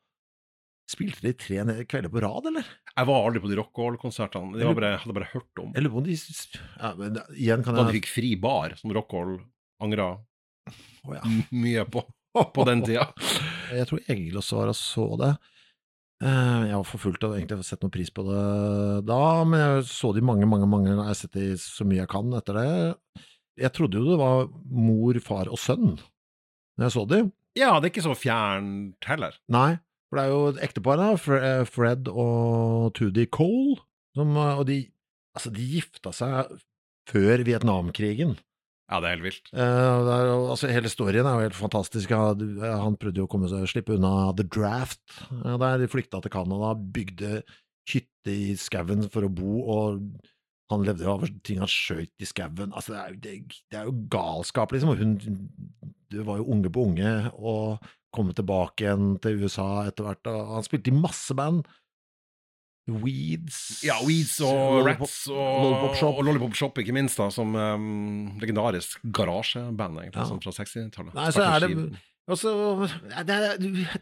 Spilte 0.90 1.22
de 1.24 1.32
tre 1.38 1.62
kvelder 1.88 2.10
på 2.12 2.20
rad, 2.24 2.48
eller? 2.50 2.66
Jeg 2.92 3.08
var 3.08 3.26
aldri 3.26 3.40
på 3.44 3.50
de 3.52 3.58
Rockhold-konsertene. 3.60 4.58
De 4.58 4.66
var 4.66 4.74
bare, 4.76 4.90
jeg 4.96 5.02
hadde 5.04 5.16
bare 5.16 5.30
hørt 5.30 5.62
om. 5.62 5.70
Eller 5.78 5.94
om 5.94 6.04
de 6.04 6.16
ja, 6.16 6.90
men 6.98 7.20
Igjen 7.38 7.62
kan 7.64 7.78
Da 7.78 7.86
de 7.86 7.94
fikk 8.00 8.10
fri 8.10 8.34
bar, 8.40 8.74
som 8.80 8.92
Rockhold 8.92 9.38
angra 9.82 10.10
oh, 10.18 11.14
ja. 11.16 11.22
mye 11.54 11.86
på 11.88 12.04
på 12.32 12.64
den 12.64 12.80
tida. 12.84 13.10
Jeg 13.76 13.88
tror 13.88 14.04
Egil 14.12 14.38
også 14.40 14.58
var 14.58 14.70
og 14.72 14.76
så 14.78 15.06
det. 15.20 15.32
Eh, 16.24 16.62
Jeg 16.68 16.76
var 16.78 16.86
for 16.88 17.02
fullt 17.02 17.20
til 17.20 17.34
egentlig 17.36 17.66
sett 17.68 17.84
noe 17.84 17.92
pris 17.92 18.12
på 18.14 18.24
det 18.26 18.42
da, 19.08 19.20
men 19.48 19.60
jeg 19.60 19.84
så 19.90 20.12
de 20.16 20.22
mange, 20.24 20.48
mange 20.48 20.68
mange 20.68 20.90
ganger. 20.90 21.02
Jeg 21.02 21.12
har 21.12 21.18
sett 21.18 21.36
de 21.38 21.46
så 21.60 21.86
mye 21.88 22.02
jeg 22.02 22.10
kan 22.12 22.32
etter 22.38 22.58
det. 22.60 23.22
Jeg 23.60 23.74
trodde 23.76 24.00
jo 24.00 24.12
det 24.12 24.18
var 24.20 24.46
mor, 24.72 25.18
far 25.24 25.50
og 25.52 25.60
sønn 25.60 25.96
når 25.96 26.86
jeg 26.86 26.94
så 26.94 27.04
de. 27.10 27.22
Ja, 27.58 27.72
det 27.76 27.88
er 27.88 27.92
ikke 27.92 28.06
så 28.06 28.14
fjernt 28.16 29.08
heller. 29.08 29.36
Nei, 29.52 29.74
for 30.12 30.20
det 30.20 30.24
er 30.26 30.32
jo 30.34 30.40
et 30.50 30.58
ektepar, 30.66 31.00
da, 31.00 31.36
eh, 31.40 31.62
Fred 31.64 32.08
og 32.12 32.90
Tudy 32.98 33.24
Cole, 33.32 33.78
som, 34.12 34.34
eh, 34.36 34.58
og 34.60 34.66
de, 34.68 34.82
altså, 35.32 35.48
de 35.56 35.64
gifta 35.64 36.12
seg 36.12 36.50
før 37.08 37.40
Vietnamkrigen. 37.48 38.34
Ja, 38.92 38.98
det 39.00 39.08
er 39.08 39.14
helt 39.16 39.24
vilt. 39.24 39.48
Uh, 39.56 40.04
det 40.04 40.12
er, 40.18 40.30
altså, 40.52 40.68
hele 40.68 40.90
storyen 40.92 41.24
er 41.24 41.38
jo 41.38 41.46
helt 41.46 41.56
fantastisk. 41.56 42.12
Eh, 42.12 42.60
Han 42.82 42.98
prøvde 43.00 43.22
jo 43.22 43.24
å 43.24 43.48
seg 43.48 43.64
slippe 43.70 43.96
unna 43.96 44.34
The 44.36 44.44
Draft. 44.44 45.00
Uh, 45.30 45.56
der 45.56 45.80
De 45.80 45.88
flykta 45.88 46.20
til 46.20 46.34
Canada, 46.34 46.74
bygde 46.76 47.40
hytte 47.88 48.28
i 48.28 48.52
skauen 48.60 49.08
for 49.08 49.24
å 49.24 49.32
bo, 49.32 49.62
og 49.64 50.04
han 50.68 50.84
levde 50.84 51.08
jo 51.08 51.14
av 51.16 51.24
ting 51.40 51.64
han 51.64 51.72
skjøt 51.72 52.12
i 52.20 52.28
skauen. 52.28 52.76
Altså, 52.76 52.92
det, 52.92 53.00
er 53.00 53.16
det, 53.16 53.64
det 53.72 53.80
er 53.80 53.88
jo 53.88 53.96
galskap, 54.12 54.76
liksom. 54.76 54.92
Og 54.92 55.00
hun 55.00 55.16
det 56.12 56.26
var 56.28 56.42
jo 56.42 56.50
unge 56.52 56.68
på 56.68 56.84
unge, 56.90 57.12
og 57.40 57.80
kom 58.12 58.32
tilbake 58.36 58.84
igjen 58.86 59.14
til 59.24 59.42
USA 59.42 59.86
etter 59.88 60.04
hvert. 60.10 60.28
Han 60.52 60.66
spilte 60.66 60.92
i 60.92 60.96
masse 60.96 61.34
band. 61.38 61.64
Weeds 62.90 63.84
Ja, 63.86 63.94
Weeds 64.02 64.40
og 64.42 64.80
Rats 64.88 65.20
og 65.30 65.38
Lollipop 65.62 65.94
Shop. 66.00 66.16
og 66.18 66.24
Lollipop 66.26 66.56
Shop, 66.58 66.78
ikke 66.82 66.94
minst, 66.96 67.20
da, 67.20 67.28
som 67.30 67.54
um, 67.54 68.32
legendarisk 68.42 68.98
garasjeband, 69.14 70.00
egentlig, 70.02 70.18
Ja. 70.18 70.26
sånn 70.26 70.42
fra 70.42 70.50
60-tallet. 70.56 71.14
Nei, 71.14 71.28
så 71.30 71.44
er 71.46 71.60
det-. 71.62 72.00
Altså, 72.32 72.50
det, 73.26 73.38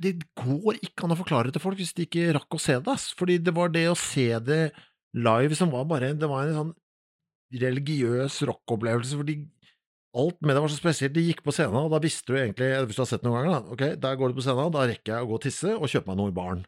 det 0.01 0.15
går 0.37 0.81
ikke 0.85 1.05
an 1.07 1.13
å 1.15 1.19
forklare 1.21 1.53
til 1.53 1.61
folk 1.63 1.77
hvis 1.81 1.93
de 1.97 2.05
ikke 2.09 2.33
rakk 2.37 2.57
å 2.57 2.61
se 2.61 2.79
det. 2.81 2.89
Ass. 2.93 3.11
Fordi 3.17 3.37
det 3.41 3.55
var 3.57 3.69
det 3.73 3.87
å 3.89 3.97
se 3.97 4.27
det 4.45 4.63
live 5.17 5.57
som 5.57 5.71
var 5.73 5.87
bare 5.89 6.13
Det 6.15 6.29
var 6.29 6.45
en 6.49 6.57
sånn 6.59 6.75
religiøs 7.61 8.41
rockopplevelse. 8.49 9.17
Fordi 9.21 9.39
alt 10.17 10.41
med 10.43 10.57
det 10.57 10.63
var 10.65 10.69
så 10.73 10.77
spesielt. 10.81 11.13
De 11.15 11.23
gikk 11.29 11.43
på 11.47 11.53
scenen, 11.55 11.77
og 11.85 11.91
da 11.93 11.99
visste 12.03 12.27
du 12.33 12.39
egentlig, 12.39 12.71
hvis 12.87 12.97
du 12.99 13.03
har 13.05 13.11
sett 13.11 13.23
det 13.23 13.29
noen 13.31 13.45
ganger, 13.45 13.53
da, 13.61 13.73
ok, 13.77 13.85
der 14.03 14.17
går 14.19 14.29
du 14.29 14.35
på 14.41 14.45
scenen, 14.47 14.73
da 14.75 14.87
rekker 14.91 15.15
jeg 15.15 15.23
å 15.23 15.29
gå 15.31 15.35
og 15.39 15.43
tisse 15.45 15.75
og 15.77 15.89
kjøpe 15.89 16.11
meg 16.11 16.17
noe 16.19 16.33
i 16.33 16.37
baren. 16.41 16.65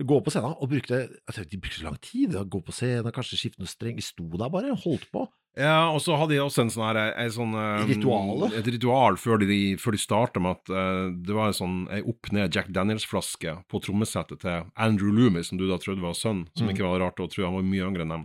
Gå 0.00 0.16
på 0.24 0.32
scenen 0.32 0.54
og 0.56 0.70
brukte 0.70 0.96
altså, 1.28 1.42
De 1.44 1.58
brukte 1.60 1.76
så 1.82 1.84
lang 1.84 1.98
tid. 2.00 2.32
å 2.34 2.44
Gå 2.48 2.62
på 2.64 2.72
scenen, 2.72 3.12
kanskje 3.12 3.36
skifte 3.36 3.60
noe 3.60 3.68
streng. 3.68 3.98
De 3.98 4.02
sto 4.02 4.24
der 4.40 4.48
bare, 4.48 4.72
holdt 4.86 5.04
på. 5.12 5.26
Ja, 5.58 5.90
og 5.90 5.98
så 6.00 6.14
hadde 6.16 6.36
de 6.36 6.38
også 6.40 6.62
en 6.62 6.70
sånn 6.70 6.86
her, 6.86 6.98
en 7.20 7.32
sånn 7.34 7.52
um, 7.58 7.88
Rituale? 7.90 8.48
Et 8.56 8.68
ritual 8.70 9.16
før 9.18 9.42
de, 9.42 9.58
før 9.82 9.96
de 9.96 9.98
starta 10.00 10.40
med 10.40 10.56
at 10.56 10.70
uh, 10.72 11.10
det 11.10 11.34
var 11.34 11.50
en 11.50 11.56
sånn 11.58 11.76
ei 11.90 11.98
opp-ned 12.06 12.54
Jack 12.54 12.70
Daniels-flaske 12.72 13.56
på 13.68 13.80
trommesettet 13.82 14.40
til 14.46 14.68
Andrew 14.78 15.10
Loomis, 15.12 15.50
som 15.50 15.58
du 15.58 15.66
da 15.68 15.76
trodde 15.82 16.00
var 16.06 16.14
sønn, 16.14 16.46
som 16.56 16.68
Mm. 16.70 16.72
ikke 16.76 16.86
var 16.86 17.02
rart 17.02 17.18
å 17.20 17.28
tro 17.28 17.44
han 17.44 17.58
var 17.58 17.66
mye 17.66 17.82
yngre 17.90 18.06
enn 18.06 18.14
dem. 18.14 18.24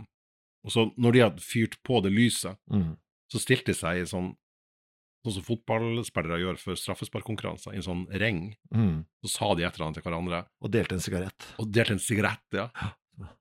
Og 0.64 0.70
så, 0.72 0.86
når 0.96 1.12
de 1.12 1.24
hadde 1.26 1.42
fyrt 1.44 1.76
på 1.84 2.00
det 2.06 2.14
lyset, 2.14 2.56
Mm. 2.72 2.94
så 3.28 3.42
stilte 3.42 3.74
de 3.74 3.74
seg 3.74 4.00
i 4.00 4.06
sånn 4.06 4.32
Sånn 5.26 5.34
som 5.40 5.46
fotballspillere 5.48 6.38
gjør 6.38 6.58
for 6.62 6.78
straffesparkkonkurranser, 6.78 7.74
i 7.74 7.80
en 7.80 7.86
sånn 7.86 8.04
ring. 8.22 8.44
Mm. 8.70 9.00
Så 9.26 9.32
sa 9.32 9.48
de 9.58 9.64
et 9.66 9.74
eller 9.74 9.88
annet 9.88 9.98
til 9.98 10.06
hverandre, 10.06 10.44
Og 10.62 10.70
delte 10.70 10.94
en 10.94 11.02
sigarett. 11.02 11.48
og 11.58 11.72
delte 11.74 11.96
en 11.96 12.02
sigarett, 12.02 12.46
ja. 12.54 12.68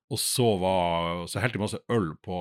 Og 0.10 0.18
så 0.22 0.48
var 0.62 1.26
Så 1.30 1.42
helte 1.44 1.60
de 1.60 1.64
masse 1.66 1.80
øl 1.92 2.16
på, 2.26 2.38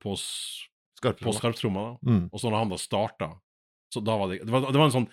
på, 0.00 0.16
på 0.16 1.32
Skarptromma. 1.36 1.98
Mm. 2.06 2.28
Og 2.32 2.40
så 2.40 2.48
når 2.48 2.62
han 2.64 2.72
da 2.72 2.78
starta, 2.80 3.30
så 3.92 4.00
da 4.04 4.16
var 4.16 4.32
det 4.32 4.40
Det 4.46 4.52
var, 4.54 4.70
det 4.72 4.78
var 4.80 4.88
en 4.88 4.96
sånn 5.02 5.10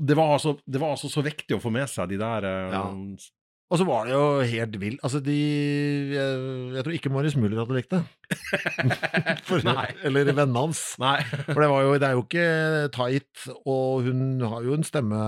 det 0.00 0.14
var, 0.16 0.36
altså, 0.36 0.54
det 0.64 0.78
var 0.80 0.92
altså 0.94 1.08
så 1.10 1.20
viktig 1.26 1.56
å 1.56 1.60
få 1.60 1.70
med 1.74 1.88
seg 1.90 2.12
de 2.12 2.16
der 2.20 2.44
eh, 2.46 2.72
Ja. 2.76 2.84
Og 3.72 3.80
så 3.80 3.86
var 3.88 4.04
det 4.04 4.12
jo 4.12 4.24
helt 4.44 4.74
vilt. 4.82 5.00
Altså, 5.00 5.20
de 5.24 5.36
Jeg, 6.12 6.40
jeg 6.76 6.84
tror 6.84 6.96
ikke 6.96 7.12
Marius 7.12 7.36
Müller 7.40 7.62
hadde 7.62 7.78
likt 7.78 7.94
det. 7.94 8.02
For. 9.48 9.64
Eller 10.04 10.28
vennene 10.28 10.66
hans. 10.66 10.82
Nei. 11.00 11.22
For 11.48 11.56
det, 11.62 11.70
var 11.72 11.86
jo, 11.86 11.94
det 11.96 12.08
er 12.08 12.18
jo 12.18 12.24
ikke 12.26 12.48
tight, 12.92 13.46
og 13.64 14.04
hun 14.08 14.44
har 14.44 14.66
jo 14.66 14.76
en 14.76 14.84
stemme, 14.84 15.22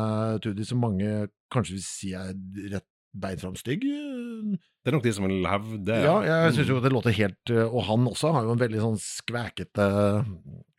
Tudi, 0.44 0.66
som 0.68 0.82
mange 0.84 1.30
kanskje 1.54 1.78
vil 1.78 1.86
si 1.86 2.12
er 2.18 2.34
rett 2.74 2.88
beint 3.14 3.42
fram 3.42 3.54
stygg. 3.58 3.84
Det 3.86 4.90
er 4.90 4.96
nok 4.96 5.04
de 5.04 5.12
som 5.16 5.26
vil 5.26 5.46
hevde. 5.48 5.98
Ja, 6.04 6.14
jeg 6.26 6.54
syns 6.56 6.72
jo 6.72 6.80
det 6.82 6.92
låter 6.92 7.14
helt 7.16 7.52
Og 7.64 7.78
han 7.86 8.08
også 8.10 8.32
har 8.34 8.44
jo 8.44 8.52
en 8.52 8.60
veldig 8.60 8.82
sånn 8.82 8.98
skvækete 9.00 9.86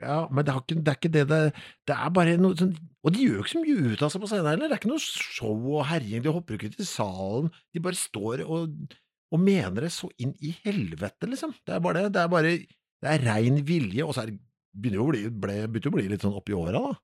Ja, 0.03 0.19
men 0.29 0.45
det, 0.45 0.53
har 0.53 0.61
ikke, 0.61 0.77
det 0.77 0.91
er 0.91 0.99
ikke 0.99 1.13
det 1.15 1.23
det 1.31 1.39
Det 1.87 1.95
er 1.95 2.13
bare 2.13 2.35
noe 2.41 2.59
sånn 2.59 2.75
Og 3.01 3.15
de 3.15 3.23
gjør 3.23 3.39
jo 3.39 3.45
ikke 3.45 3.53
så 3.55 3.63
mye 3.63 3.95
ut 3.95 4.05
av 4.05 4.13
seg 4.13 4.21
på 4.21 4.29
scenen 4.29 4.51
heller. 4.51 4.69
Det 4.69 4.77
er 4.77 4.83
ikke 4.83 4.91
noe 4.91 5.05
show 5.05 5.71
og 5.79 5.87
herjing. 5.89 6.25
De 6.25 6.33
hopper 6.35 6.57
ikke 6.57 6.69
ikke 6.71 6.83
til 6.83 6.91
salen. 6.91 7.51
De 7.73 7.83
bare 7.87 7.99
står 7.99 8.45
og, 8.45 8.95
og 9.33 9.41
mener 9.41 9.87
det 9.87 9.93
så 9.95 10.09
inn 10.21 10.35
i 10.43 10.53
helvete, 10.65 11.29
liksom. 11.31 11.55
Det 11.65 11.77
er 11.77 11.83
bare 11.85 12.05
det. 12.05 12.13
Det 12.17 12.23
er 12.23 12.33
bare 12.33 12.55
Det 12.59 13.11
er 13.11 13.25
rein 13.25 13.61
vilje, 13.67 14.05
og 14.05 14.15
så 14.17 14.25
er 14.25 14.33
begynner 14.75 14.99
jo 14.99 15.05
å 15.05 15.11
bli, 15.13 15.21
ble, 15.29 15.57
å 15.69 15.93
bli 15.93 16.07
litt 16.11 16.25
sånn 16.25 16.35
oppi 16.35 16.55
åra, 16.57 16.81
da. 16.81 16.95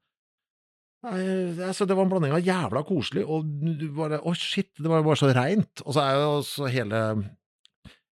Nei, 1.01 1.19
det, 1.57 1.65
er 1.65 1.87
det 1.89 1.95
var 1.97 2.05
en 2.05 2.11
blanding 2.11 2.33
av 2.35 2.43
jævla 2.45 2.83
koselig 2.85 3.23
og 3.25 3.47
bare 3.97 4.19
Å, 4.21 4.33
shit, 4.37 4.69
det 4.77 4.89
var 4.89 5.05
bare 5.05 5.17
så 5.17 5.31
reint. 5.33 5.81
Og 5.81 5.95
så 5.95 6.03
er 6.03 6.17
jo 6.19 6.27
også 6.37 6.67
hele 6.69 6.99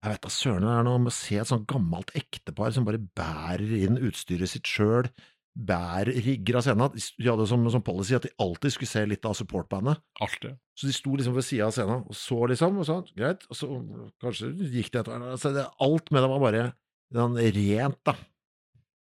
Jeg 0.03 0.09
vet 0.11 0.25
da 0.25 0.31
søren 0.35 0.65
det 0.67 0.73
er 0.73 0.87
noe 0.89 1.03
med 1.05 1.13
å 1.13 1.15
se 1.15 1.37
et 1.39 1.47
sånt 1.47 1.69
gammelt 1.69 2.11
ektepar 2.19 2.73
som 2.75 2.87
bare 2.87 2.99
bærer 2.99 3.71
inn 3.85 4.01
utstyret 4.03 4.51
sitt 4.51 4.67
sjøl, 4.67 5.07
bærer 5.55 6.11
rigger 6.25 6.59
av 6.59 6.65
scenen. 6.65 6.99
De 6.99 7.29
hadde 7.29 7.47
som, 7.47 7.63
som 7.71 7.85
policy 7.87 8.17
at 8.17 8.27
de 8.27 8.33
alltid 8.43 8.75
skulle 8.75 8.91
se 8.91 9.05
litt 9.07 9.29
av 9.29 9.37
supportbandet. 9.39 10.03
Alltid. 10.25 10.59
Så 10.75 10.89
de 10.89 10.97
sto 10.97 11.15
liksom 11.15 11.37
ved 11.37 11.47
sida 11.47 11.69
av 11.69 11.77
scenen 11.77 12.03
og 12.03 12.19
så, 12.19 12.41
liksom, 12.51 12.83
og 12.83 12.89
sånn, 12.89 13.07
greit, 13.15 13.47
og 13.47 13.59
så 13.61 13.71
kanskje 14.19 14.51
gikk 14.73 14.91
det 14.91 15.05
hvert. 15.05 15.27
Altså, 15.37 15.53
alt 15.87 16.11
med 16.11 16.25
det 16.25 16.31
var 16.33 16.43
bare 16.43 16.67
sånn 17.15 17.39
rent, 17.39 18.01
da. 18.09 18.17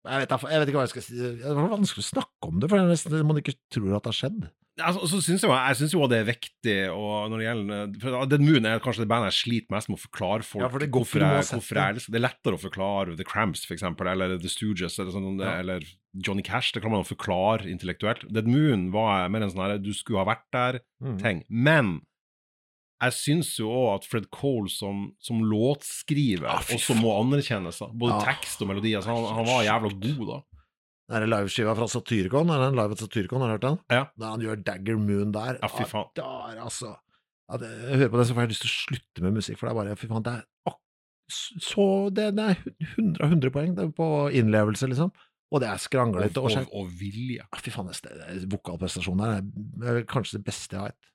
Jeg 0.06 0.22
vet, 0.22 0.36
jeg 0.36 0.60
vet 0.62 0.70
ikke 0.70 0.78
hva 0.78 0.86
jeg 0.86 0.94
skal 0.94 1.04
si. 1.06 1.16
Det 1.42 1.56
var 1.56 1.72
vanskelig 1.72 2.04
å 2.04 2.12
snakke 2.12 2.50
om 2.52 2.62
det, 2.62 2.70
for 2.70 3.26
man 3.26 3.42
ikke 3.42 3.56
tror 3.74 3.96
at 3.98 4.06
det 4.06 4.12
har 4.14 4.20
skjedd. 4.20 4.46
Altså, 4.76 5.06
så 5.08 5.22
synes 5.24 5.40
jeg, 5.40 5.48
jeg 5.48 5.76
syns 5.78 5.92
jo 5.94 6.06
det 6.12 6.18
er 6.20 6.26
viktig, 6.28 6.74
og 6.92 7.30
når 7.32 7.40
det 7.40 7.44
gjelder 7.46 7.94
for 8.02 8.26
Dead 8.28 8.42
Moon 8.44 8.66
er 8.68 8.82
kanskje 8.84 9.06
det 9.06 9.08
bandet 9.08 9.30
jeg 9.32 9.38
sliter 9.38 9.72
mest 9.72 9.88
med 9.88 9.96
å 9.96 10.02
forklare 10.02 10.44
folk 10.44 10.64
Ja, 10.66 10.68
for 10.68 10.84
det 10.84 10.90
går 10.92 11.00
hvorfor, 11.06 11.24
jeg, 11.24 11.46
hvorfor 11.48 11.80
jeg 11.80 11.94
elsker. 11.96 12.12
Det 12.12 12.18
er 12.20 12.24
lettere 12.26 12.58
å 12.58 12.60
forklare 12.60 13.14
The 13.16 13.24
Cramps, 13.24 13.62
for 13.64 13.72
eksempel, 13.78 14.10
eller 14.12 14.34
The 14.36 14.50
Stooges, 14.52 14.98
eller, 15.00 15.14
sånn, 15.16 15.40
Ja. 15.40 15.54
eller 15.62 15.86
Johnny 16.12 16.44
Cash. 16.44 16.74
Det 16.76 16.82
kan 16.84 16.92
man 16.92 17.08
forklare 17.08 17.64
intellektuelt. 17.72 18.26
Dead 18.28 18.46
Moon 18.52 18.90
var 18.92 19.30
mer 19.32 19.46
en 19.46 19.54
sånn 19.54 19.64
her 19.64 19.78
du 19.80 19.94
skulle 19.96 20.20
ha 20.20 20.28
vært 20.28 20.44
der-ting. 20.52 21.40
Mm. 21.48 21.64
Men 21.64 21.94
jeg 22.96 23.12
syns 23.12 23.50
jo 23.60 23.68
òg 23.68 23.88
at 23.98 24.06
Fred 24.08 24.28
Cole 24.32 24.70
som, 24.72 25.10
som 25.20 25.42
låtskriver 25.44 26.48
ah, 26.48 26.62
også 26.74 26.96
må 26.96 27.12
anerkjennes. 27.20 27.82
Både 27.92 28.16
ah. 28.16 28.28
tekst 28.30 28.62
og 28.64 28.70
melodier. 28.70 29.04
Så 29.04 29.12
han, 29.12 29.26
han 29.36 29.48
var 29.48 29.66
jævla 29.66 29.90
god, 29.92 30.22
da. 30.30 30.38
Det 31.06 31.20
der 31.20 31.28
liveskiva 31.30 31.74
fra 31.78 31.86
Satyricon, 31.86 32.48
er 32.50 32.62
det 32.62 32.70
en 32.72 32.78
live 32.80 32.96
av 32.96 33.02
Satyricon, 33.02 33.42
har 33.44 33.52
du 33.52 33.54
hørt 33.54 33.66
den? 33.66 33.76
Ja. 33.94 34.06
Da 34.18 34.32
han 34.32 34.42
gjør 34.42 34.62
Dagger 34.66 34.96
Moon 34.98 35.34
der. 35.34 35.60
Ja, 35.60 35.70
fy 35.70 35.84
faen. 35.86 36.08
Der, 36.18 36.56
altså. 36.64 36.96
Ja, 37.46 37.60
det, 37.62 37.68
jeg 37.84 38.00
hører 38.00 38.10
på 38.14 38.18
det, 38.18 38.26
så 38.26 38.34
får 38.34 38.46
jeg 38.46 38.52
lyst 38.54 38.64
til 38.64 38.72
å 38.72 38.74
slutte 38.74 39.22
med 39.22 39.36
musikk, 39.36 39.60
for 39.60 39.68
det 39.68 39.74
er 39.74 39.78
bare 39.78 39.96
Fy 39.96 40.08
faen, 40.10 40.26
det 40.26 40.34
er 40.40 40.74
så 41.26 41.84
Det, 42.14 42.28
det 42.38 42.44
er 42.52 42.60
100 42.94 43.24
av 43.24 43.32
100 43.32 43.50
poeng 43.54 43.72
er 43.82 43.88
på 43.94 44.06
innlevelse, 44.38 44.86
liksom. 44.90 45.10
Og 45.54 45.62
det 45.62 45.68
er 45.70 45.82
skranglete 45.82 46.42
og 46.42 46.50
og, 46.50 46.72
og 46.74 46.90
vilje. 46.98 47.44
Ja, 47.44 47.60
Fy 47.62 47.74
faen, 47.74 47.92
vokalprestasjonen 48.50 49.22
der 49.22 49.36
er, 49.38 50.00
er 50.00 50.08
kanskje 50.10 50.40
det 50.40 50.46
beste 50.48 50.78
jeg 50.78 50.90
vet. 50.90 51.12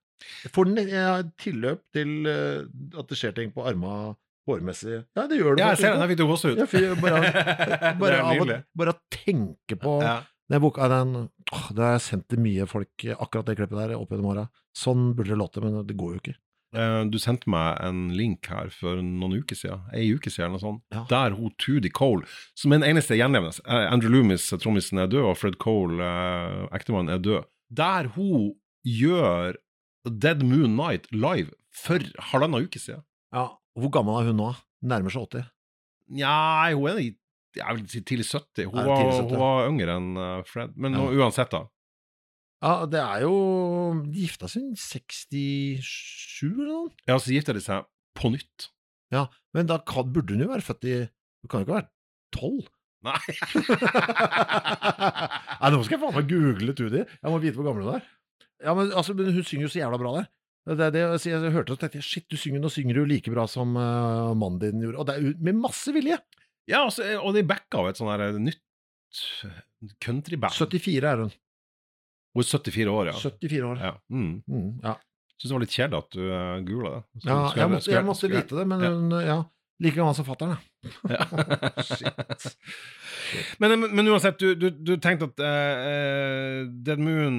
Får 0.53 0.65
den- 0.75 0.89
ja, 0.89 1.21
tilløp 1.37 1.81
til 1.93 2.27
eh, 2.27 2.65
at 2.99 3.07
det 3.07 3.17
skjer 3.17 3.35
ting 3.35 3.51
på 3.55 3.65
arma 3.67 4.15
hårmessig. 4.49 5.05
Ja, 5.15 5.27
det 5.27 5.37
gjør 5.39 5.55
det. 5.55 5.61
Ja, 5.63 5.69
jeg 5.69 5.77
ser 5.83 5.93
den. 5.95 6.01
Jeg 6.09 6.17
fikk 6.17 6.27
gås 6.27 6.45
ut. 6.45 6.57
Ja, 6.57 6.65
fyr, 6.65 6.95
bare, 7.01 7.31
bare, 8.01 8.21
av 8.25 8.53
bare 8.75 8.93
tenke 9.13 9.77
på 9.79 10.01
Ja. 10.01 10.21
den 10.49 10.61
boka, 10.61 10.87
den, 10.89 11.29
åh, 11.53 11.67
Det 11.71 11.83
har 11.83 11.91
jeg 11.97 12.01
sendt 12.07 12.27
til 12.29 12.39
mye 12.39 12.65
folk, 12.67 12.89
akkurat 13.17 13.45
det 13.45 13.57
klippet 13.59 13.77
der, 13.77 13.93
opp 13.97 14.09
gjennom 14.09 14.31
åra. 14.33 14.47
Sånn 14.75 15.13
burde 15.15 15.29
det 15.35 15.37
låte, 15.37 15.61
men 15.61 15.85
det 15.85 15.95
går 15.97 16.15
jo 16.15 16.19
ikke. 16.23 16.35
Eh, 16.73 17.03
Du 17.11 17.17
sendte 17.19 17.47
meg 17.51 17.77
en 17.83 18.09
link 18.15 18.47
her 18.47 18.69
for 18.71 18.95
noen 19.03 19.33
uker 19.43 19.55
siden, 19.59 19.81
ei 19.93 20.07
uke 20.15 20.31
siden 20.31 20.45
eller 20.49 20.57
noe 20.57 20.63
sånt, 20.63 20.81
Ja. 20.95 21.05
der 21.09 21.35
hun 21.35 21.51
Tudy 21.59 21.89
Cole, 21.89 22.23
som 22.55 22.71
er 22.73 22.79
den 22.79 22.95
eneste 22.95 23.15
gjenlevende 23.19 23.59
eh, 23.67 23.91
Andrew 23.91 24.09
Loomis, 24.09 24.49
trommisen, 24.57 24.97
er 25.03 25.07
død, 25.11 25.25
og 25.29 25.37
Fred 25.37 25.57
Cole, 25.59 25.99
ektemannen, 26.71 27.13
er 27.13 27.19
død. 27.19 27.43
Der 27.71 28.07
hun 28.15 28.53
gjør 28.87 29.55
Dead 30.09 30.41
Moon 30.43 30.75
Night 30.75 31.05
live 31.13 31.51
for 31.71 31.99
halvannen 32.31 32.65
uke 32.67 32.79
siden. 32.81 33.03
Ja, 33.33 33.47
Hvor 33.77 33.89
gammel 33.93 34.17
er 34.21 34.25
hun 34.31 34.37
nå? 34.41 34.49
Nærmer 34.83 35.09
seg 35.13 35.21
80? 35.29 35.45
Nei, 36.19 36.71
hun 36.73 36.89
er 36.91 36.97
i 37.03 37.09
jeg 37.51 37.75
vil 37.75 37.87
si 37.91 37.99
tidlig 38.07 38.23
70. 38.29 38.63
Hun, 38.71 38.79
Ja, 38.79 38.85
var, 38.87 39.01
70. 39.11 39.29
hun 39.29 39.39
var 39.41 39.65
yngre 39.67 39.95
enn 39.99 40.11
eh, 40.17 40.43
Fred. 40.47 40.71
Men 40.79 40.93
Ja. 40.95 40.99
uansett, 41.19 41.51
da. 41.51 41.65
Ja, 42.63 42.85
det 42.85 43.01
er 43.01 43.21
jo 43.25 43.33
De 44.07 44.21
gifta 44.23 44.47
seg 44.47 44.61
i 44.71 44.75
67 44.79 46.47
eller 46.53 46.71
noe? 46.71 46.89
Ja, 47.09 47.17
så 47.19 47.33
gifta 47.35 47.51
de 47.53 47.59
seg 47.59 47.83
på 48.15 48.31
nytt. 48.31 48.69
Ja, 49.11 49.25
men 49.53 49.67
da 49.67 49.79
kan, 49.83 50.07
burde 50.13 50.31
hun 50.31 50.39
jo 50.45 50.47
være 50.47 50.63
født 50.63 50.85
i 50.87 50.95
Hun 51.43 51.47
kan 51.51 51.59
jo 51.59 51.65
ikke 51.67 51.81
være 51.81 51.89
12? 52.37 52.69
Nei. 53.01 53.17
Nei, 55.61 55.69
nå 55.73 55.81
skal 55.83 55.95
jeg 55.97 56.01
faen 56.03 56.15
meg 56.15 56.27
google 56.29 56.73
Tudi. 56.77 57.01
Jeg 57.03 57.31
må 57.33 57.39
vite 57.41 57.57
hvor 57.57 57.67
gammel 57.67 57.87
hun 57.87 57.97
er. 57.99 58.05
Ja, 58.61 58.75
men, 58.77 58.91
altså, 58.93 59.15
men 59.17 59.31
hun 59.33 59.45
synger 59.47 59.67
jo 59.67 59.73
så 59.73 59.81
jævla 59.81 59.99
bra 60.01 60.13
der. 60.19 60.29
Det, 60.71 60.85
er 60.85 60.93
det, 60.93 61.01
jeg, 61.25 61.33
jeg 61.33 61.53
hørte 61.55 61.73
og 61.73 61.81
tenkte 61.81 62.03
shit, 62.05 62.27
du 62.29 62.37
synger, 62.37 62.61
nå 62.61 62.69
synger 62.69 62.99
du 62.99 63.05
like 63.09 63.31
bra 63.33 63.47
som 63.49 63.73
uh, 63.73 64.31
mannen 64.37 64.59
din 64.61 64.83
gjorde. 64.83 64.99
Og 65.01 65.07
det 65.09 65.15
er 65.17 65.39
med 65.47 65.57
masse 65.63 65.93
vilje. 65.95 66.19
ja, 66.69 66.83
altså, 66.83 67.07
og 67.17 67.33
de 67.33 67.41
backa 67.49 67.81
av 67.81 67.89
et 67.89 68.01
sånn 68.01 68.11
her 68.13 68.37
nytt 68.37 68.61
countryband. 70.03 70.53
74 70.53 71.07
er 71.09 71.23
hun. 71.25 71.31
Hun 72.37 72.43
er 72.45 72.51
74 72.51 72.93
år, 72.93 73.09
ja. 73.09 73.15
74 73.17 73.71
år. 73.71 73.81
ja. 73.81 73.95
Mm. 74.13 74.35
Mm, 74.45 74.69
ja. 74.85 74.95
Syns 75.41 75.49
det 75.49 75.55
var 75.55 75.63
litt 75.65 75.73
kjedelig 75.73 76.03
at 76.03 76.13
du 76.13 76.21
uh, 76.29 76.59
googla 76.67 76.93
det. 76.93 77.01
Så 77.23 77.31
Ja, 77.31 77.39
jeg 77.57 77.73
måtte, 77.73 77.91
jeg 77.95 78.07
måtte 78.11 78.31
vite 78.31 78.59
det, 78.59 78.67
men 78.69 78.85
hun, 78.85 79.17
ja. 79.25 79.39
Like 79.81 79.97
gammel 79.97 80.13
som 80.17 80.27
fatter'n, 80.27 80.57
Ja. 81.09 81.25
Shit. 81.85 82.55
men, 83.61 83.75
men, 83.81 84.07
uansett, 84.09 84.39
du, 84.41 84.55
du, 84.57 84.67
du 84.73 84.91
tenkte 85.01 85.27
at 85.29 85.41
uh, 85.41 86.67
Dead 86.85 87.01
Moon 87.01 87.37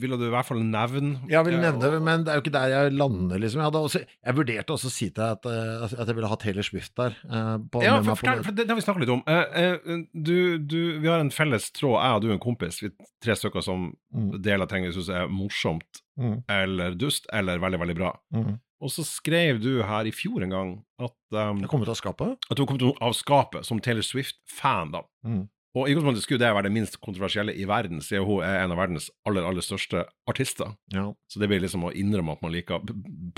ville 0.00 0.18
du 0.20 0.26
i 0.26 0.32
hvert 0.32 0.48
fall 0.48 0.62
nevne. 0.64 1.18
Jeg 1.30 1.46
vil 1.48 1.58
nevne 1.60 1.80
det, 1.84 2.00
men 2.04 2.24
det 2.26 2.32
er 2.32 2.40
jo 2.40 2.44
ikke 2.44 2.54
der 2.54 2.72
jeg 2.72 2.94
lander, 2.96 3.40
liksom. 3.42 3.62
Jeg, 3.64 3.82
også, 3.88 4.02
jeg 4.04 4.38
vurderte 4.38 4.76
også 4.76 4.90
å 4.90 4.94
si 4.94 5.08
til 5.10 5.20
deg 5.20 5.36
at, 5.38 5.48
eh, 5.48 5.84
at 6.02 6.12
jeg 6.12 6.18
ville 6.18 6.32
ha 6.32 6.38
Taylor 6.40 6.68
Swift 6.68 6.94
der. 7.00 7.16
Uh, 7.24 7.56
på, 7.72 7.84
Ja, 7.84 7.98
for, 8.04 8.20
for, 8.20 8.44
for 8.48 8.56
det, 8.56 8.66
det 8.66 8.74
har 8.74 8.80
vi 8.80 8.86
snakket 8.86 9.04
litt 9.06 9.14
om. 9.16 9.24
Uh, 9.28 10.06
du, 10.12 10.36
du, 10.58 10.78
vi 11.02 11.08
har 11.12 11.22
en 11.24 11.32
felles 11.34 11.70
tråd, 11.76 11.98
jeg 12.00 12.18
og 12.18 12.24
du 12.24 12.30
og 12.30 12.36
en 12.38 12.44
kompis. 12.48 12.82
Vi 12.84 12.90
er 12.92 12.96
tre 13.24 13.36
stykker 13.38 13.64
som 13.64 13.92
Mm, 14.12 14.42
deler 14.44 14.68
ting 14.68 14.84
vi 14.84 14.92
syns 14.92 15.08
er 15.08 15.30
morsomt 15.32 16.02
mm, 16.20 16.42
eller 16.52 16.96
dust, 17.00 17.24
eller 17.32 17.62
veldig, 17.62 17.78
veldig 17.80 17.94
bra. 17.96 18.10
mm. 18.36 18.52
Og 18.82 18.90
så 18.90 19.04
skrev 19.06 19.60
du 19.62 19.76
her 19.86 20.08
i 20.08 20.14
fjor 20.14 20.42
en 20.42 20.52
gang 20.52 20.70
at, 20.98 21.14
um, 21.38 21.62
Jeg 21.62 21.70
kom 21.70 21.84
ut 21.84 21.90
av 21.92 21.98
skapet. 22.00 22.34
at 22.50 22.58
du 22.58 22.64
kom 22.66 22.80
ut 22.80 22.98
av 23.00 23.14
skapet 23.14 23.66
som 23.66 23.78
Taylor 23.78 24.02
Swift-fan. 24.02 24.90
da. 24.90 25.04
Mm. 25.24 25.46
Og 25.72 25.88
i 25.88 25.94
utgangspunktet 25.94 26.26
skulle 26.26 26.42
det 26.42 26.50
være 26.52 26.66
det 26.68 26.74
minst 26.74 26.98
kontroversielle 27.00 27.54
i 27.56 27.64
verden, 27.64 28.02
siden 28.04 28.26
hun 28.28 28.42
er 28.44 28.60
en 28.60 28.74
av 28.74 28.80
verdens 28.82 29.08
aller, 29.24 29.46
aller 29.46 29.64
største 29.64 30.02
artister. 30.28 30.74
Ja. 30.92 31.06
Så 31.30 31.40
det 31.40 31.48
blir 31.48 31.62
liksom 31.62 31.86
å 31.88 31.94
innrømme 31.96 32.34
at 32.34 32.42
man 32.44 32.52
liker 32.52 32.82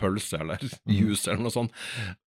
pølse 0.01 0.40
eller 0.42 0.59
juice 0.90 1.28
mm. 1.28 1.30
eller 1.30 1.45
noe 1.47 1.55
sånt. 1.55 1.84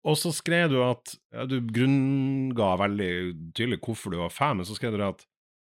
Og 0.07 0.19
så 0.19 0.29
skrev 0.35 0.69
du 0.71 0.77
at 0.85 1.15
ja, 1.33 1.47
Du 1.49 1.57
grunnga 1.59 2.75
veldig 2.79 3.11
tydelig 3.57 3.81
hvorfor 3.81 4.13
du 4.13 4.21
var 4.21 4.29
fan, 4.29 4.59
men 4.59 4.69
så 4.69 4.77
skrev 4.77 4.93
du 4.93 5.03
at 5.07 5.25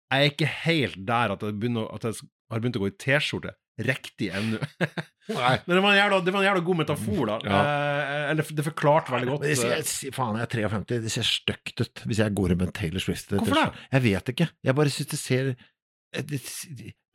jeg 0.08 0.24
er 0.24 0.32
ikke 0.32 0.52
helt 0.64 1.00
der 1.08 1.34
at 1.36 1.42
jeg, 1.44 1.60
begynner, 1.60 1.90
at 1.92 2.06
jeg 2.08 2.16
har 2.50 2.62
begynt 2.64 2.78
å 2.80 2.86
gå 2.86 2.90
i 2.90 3.00
T-skjorte 3.04 3.54
riktig 3.78 4.30
ennå. 4.34 4.60
Men 5.28 5.74
det 5.76 5.82
var, 5.84 5.90
en 5.92 5.98
jævla, 6.00 6.20
det 6.24 6.34
var 6.34 6.42
en 6.42 6.48
jævla 6.48 6.64
god 6.66 6.80
metafor, 6.82 7.24
da. 7.30 7.38
Ja. 7.44 7.58
Eh, 7.62 8.22
eller 8.32 8.52
det 8.60 8.66
forklarte 8.66 9.12
veldig 9.14 9.30
godt. 9.30 9.44
Men 9.44 9.52
det, 9.52 9.66
eh, 9.68 9.82
jeg, 10.08 10.14
faen, 10.16 10.38
jeg 10.40 10.48
er 10.48 10.54
53. 10.72 11.02
Det 11.04 11.14
ser 11.14 11.28
stygt 11.28 11.84
ut 11.84 12.04
hvis 12.08 12.22
jeg 12.24 12.36
går 12.40 12.56
med 12.56 12.70
en 12.70 12.76
Taylor 12.80 13.04
Swift. 13.04 13.34
Hvorfor 13.36 13.60
det? 13.60 13.66
Jeg 13.98 14.06
vet 14.08 14.32
ikke. 14.34 14.50
Jeg 14.70 14.80
bare 14.80 14.94
syns 14.94 15.12
det 15.14 15.20
ser 15.22 15.50
eh, 15.54 16.26
det, 16.32 16.42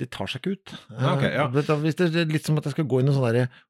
det 0.01 0.11
tar 0.13 0.31
seg 0.31 0.43
ikke 0.43 0.57
ut. 0.59 0.75
Okay, 0.93 1.33
ja. 1.33 1.49
Eh, 1.49 1.77
Hvis 1.87 2.01
det 2.01 2.11
er 2.13 2.33
litt 2.33 2.49
som 2.49 2.61
at 2.61 2.69
jeg 2.69 2.77
skal 2.77 2.91
gå 2.91 3.01
i 3.01 3.07
noen 3.09 3.17
sånne 3.17 3.33
der 3.39 3.63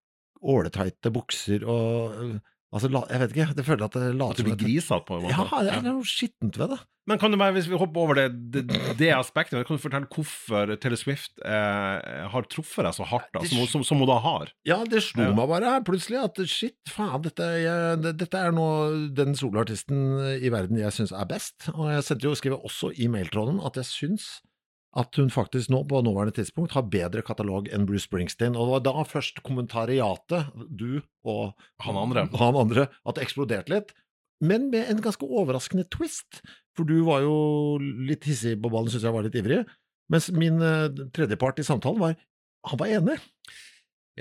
åletighte 0.42 1.12
bukser 1.14 1.62
og 1.70 2.18
eh, 2.18 2.38
Altså, 2.72 2.88
jeg 2.88 3.20
vet 3.20 3.34
ikke. 3.36 3.46
Det 3.58 3.64
føler 3.66 3.84
at 3.84 3.96
det 3.98 4.06
at 4.24 4.38
du 4.38 4.46
blir 4.46 4.56
grisete, 4.56 5.04
på 5.04 5.18
en 5.18 5.26
måte. 5.26 5.36
Ja, 5.36 5.60
det 5.66 5.72
er 5.76 5.82
noe 5.90 6.06
skittent 6.08 6.56
ved 6.56 6.72
det. 6.72 6.78
Men 7.10 7.18
kan 7.18 7.32
du 7.34 7.36
bare, 7.36 7.52
hvis 7.56 7.66
vi 7.66 7.74
hopper 7.76 7.98
over 8.00 8.14
det, 8.14 8.26
det, 8.54 8.62
det 9.00 9.08
aspektet, 9.12 9.66
kan 9.66 9.76
du 9.76 9.82
fortelle 9.82 10.06
hvorfor 10.06 10.70
Taylor 10.80 11.00
Swift 11.00 11.42
eh, 11.42 12.28
har 12.30 12.46
truffet 12.46 12.86
deg 12.86 12.94
så 12.94 13.06
hardt, 13.10 13.26
da, 13.34 13.42
som, 13.50 13.64
som, 13.66 13.82
som 13.84 13.98
hun 14.04 14.08
da 14.08 14.20
har? 14.22 14.52
Ja, 14.68 14.78
det 14.88 15.02
slo 15.04 15.26
Ja. 15.26 15.32
meg 15.34 15.50
bare 15.50 15.72
her 15.74 15.82
plutselig 15.84 16.20
at 16.22 16.38
shit, 16.46 16.78
faen, 16.94 17.18
dette, 17.26 17.48
jeg, 17.58 18.14
dette 18.22 18.38
er 18.38 18.54
nå 18.54 18.68
den 19.18 19.34
soloartisten 19.36 20.38
i 20.38 20.52
verden 20.54 20.78
jeg 20.80 20.94
syns 20.94 21.12
er 21.12 21.26
best. 21.28 21.68
Og 21.74 21.90
jeg 21.90 22.06
sendte 22.06 22.30
jo, 22.30 22.36
skrev 22.38 22.56
også 22.62 22.92
i 22.94 23.10
mailtråden 23.10 23.58
at 23.66 23.82
jeg 23.82 23.90
syns 23.90 24.30
at 24.98 25.16
hun 25.16 25.30
faktisk 25.32 25.70
nå, 25.72 25.82
på 25.88 26.02
nåværende 26.04 26.34
tidspunkt, 26.36 26.74
har 26.76 26.90
bedre 26.92 27.22
katalog 27.24 27.68
enn 27.72 27.86
Bruce 27.88 28.04
Springsteen. 28.04 28.56
Og 28.56 28.66
det 28.68 28.74
var 28.74 28.84
da 28.86 29.04
først 29.08 29.40
kommentariatet, 29.46 30.50
du 30.68 31.00
og 31.24 31.54
Han 31.80 31.96
andre. 31.96 32.26
han 32.38 32.58
andre, 32.60 32.88
at 33.08 33.16
det 33.16 33.24
eksploderte 33.24 33.72
litt. 33.72 33.94
Men 34.42 34.68
med 34.70 34.90
en 34.90 35.00
ganske 35.00 35.24
overraskende 35.24 35.86
twist. 35.88 36.42
For 36.76 36.88
du 36.88 37.04
var 37.06 37.22
jo 37.24 37.78
litt 37.80 38.26
hissig 38.28 38.56
på 38.60 38.72
ballen, 38.72 38.90
syns 38.92 39.06
jeg 39.06 39.14
var 39.14 39.24
litt 39.24 39.38
ivrig. 39.38 39.62
Mens 40.12 40.28
min 40.34 40.60
eh, 40.60 40.90
tredjepart 41.14 41.60
i 41.62 41.66
samtalen 41.66 42.00
var 42.02 42.16
han 42.68 42.78
var 42.78 42.92
enig. 42.94 43.18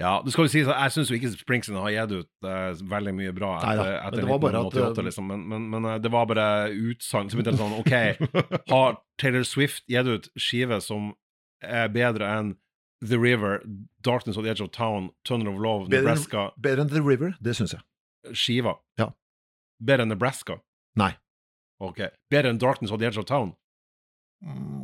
Ja, 0.01 0.13
det 0.25 0.33
skal 0.33 0.47
jo 0.47 0.51
sies 0.51 0.69
at 0.69 0.79
jeg 0.79 0.93
syns 0.95 1.11
jo 1.11 1.17
ikke 1.17 1.31
Springsteen 1.35 1.77
har 1.77 1.93
gitt 1.93 2.15
ut 2.15 2.47
uh, 2.47 2.71
veldig 2.93 3.13
mye 3.17 3.33
bra 3.37 3.51
etter, 3.59 3.81
men 3.81 3.93
etter 3.93 4.25
at, 4.25 4.47
1988, 4.47 4.89
eh, 4.89 5.05
liksom, 5.07 5.29
men, 5.29 5.43
men, 5.51 5.67
men 5.73 5.87
uh, 5.87 5.97
det 6.01 6.11
var 6.13 6.27
bare 6.29 6.47
utsagn. 6.73 7.29
som 7.29 7.39
begynte 7.39 7.57
sånn, 7.59 7.77
OK, 7.77 7.93
har 8.73 8.99
Taylor 9.21 9.45
Swift 9.47 9.85
gitt 9.91 10.09
ut 10.09 10.31
skive 10.39 10.81
som 10.83 11.13
er 11.61 11.91
bedre 11.93 12.27
enn 12.39 12.55
The 13.05 13.17
River, 13.21 13.61
Darkness 14.05 14.37
of 14.37 14.45
the 14.45 14.51
Edge 14.53 14.61
of 14.61 14.71
Town, 14.75 15.09
Tunnel 15.25 15.53
of 15.53 15.61
Love, 15.61 15.89
Bedre 15.89 16.11
Nebraska, 16.11 16.49
Bedre 16.57 16.85
enn 16.85 16.93
The 16.93 17.01
River, 17.05 17.35
det 17.41 17.55
syns 17.57 17.77
jeg. 17.77 17.85
skiva? 18.37 18.77
Ja. 19.01 19.11
Bedre 19.81 20.05
enn 20.05 20.13
Nebraska? 20.13 20.59
Nei. 20.97 21.13
Ok. 21.81 22.03
Bedre 22.29 22.53
enn 22.53 22.61
Darkness 22.61 22.93
of 22.93 23.01
the 23.01 23.09
Edge 23.09 23.17
of 23.17 23.25
Town? 23.29 23.55
Mm, 24.45 24.80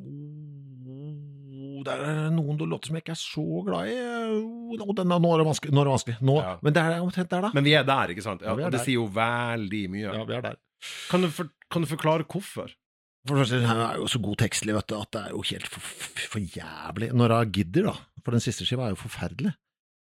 Det 1.87 1.95
er 1.95 2.31
noen 2.35 2.57
låter 2.59 2.91
som 2.91 2.97
jeg 2.97 3.05
ikke 3.05 3.13
er 3.15 3.21
så 3.21 3.45
glad 3.67 3.91
i. 3.91 3.97
Og 4.77 4.95
den 4.97 5.13
er, 5.15 5.21
nå 5.23 5.33
er 5.33 5.41
det 5.41 5.47
vanskelig. 5.47 5.73
Nå 5.75 5.83
er 5.83 5.89
det 5.89 5.93
vanskelig. 5.95 6.17
Nå, 6.29 6.35
Ja. 6.43 6.55
Men 6.65 6.75
det 6.75 6.83
er 6.83 6.97
omtrent 7.03 7.31
der, 7.31 7.47
da. 7.47 7.51
Men 7.55 7.67
vi 7.67 7.75
er 7.79 7.85
der, 7.87 8.13
ikke 8.13 8.25
sant? 8.25 8.43
Ja, 8.43 8.55
Ja, 8.57 8.69
det 8.69 8.79
der. 8.79 8.85
sier 8.85 8.99
jo 8.99 9.07
veldig 9.07 9.83
mye. 9.93 10.09
Ja, 10.11 10.25
vi 10.27 10.35
er 10.37 10.43
der. 10.49 10.59
Kan, 11.09 11.23
du 11.25 11.31
for, 11.33 11.49
kan 11.71 11.81
du 11.81 11.89
forklare 11.89 12.27
hvorfor? 12.27 12.73
For 13.27 13.35
det 13.35 13.47
første, 13.47 13.63
er 13.63 13.97
jo 13.99 14.07
så 14.07 14.21
god 14.23 14.37
tekstlig, 14.39 14.75
vet 14.77 14.87
du, 14.87 14.95
at 15.01 15.11
det 15.11 15.21
er 15.25 15.33
jo 15.35 15.41
helt 15.49 15.67
for, 15.67 15.81
for, 16.31 16.39
jævlig. 16.39 17.09
Når 17.17 17.33
jeg 17.35 17.51
gidder, 17.59 17.89
da. 17.91 17.95
For 18.23 18.35
den 18.35 18.43
siste 18.43 18.67
skiva 18.67 18.87
er 18.87 18.95
jo 18.95 19.01
forferdelig. 19.01 19.53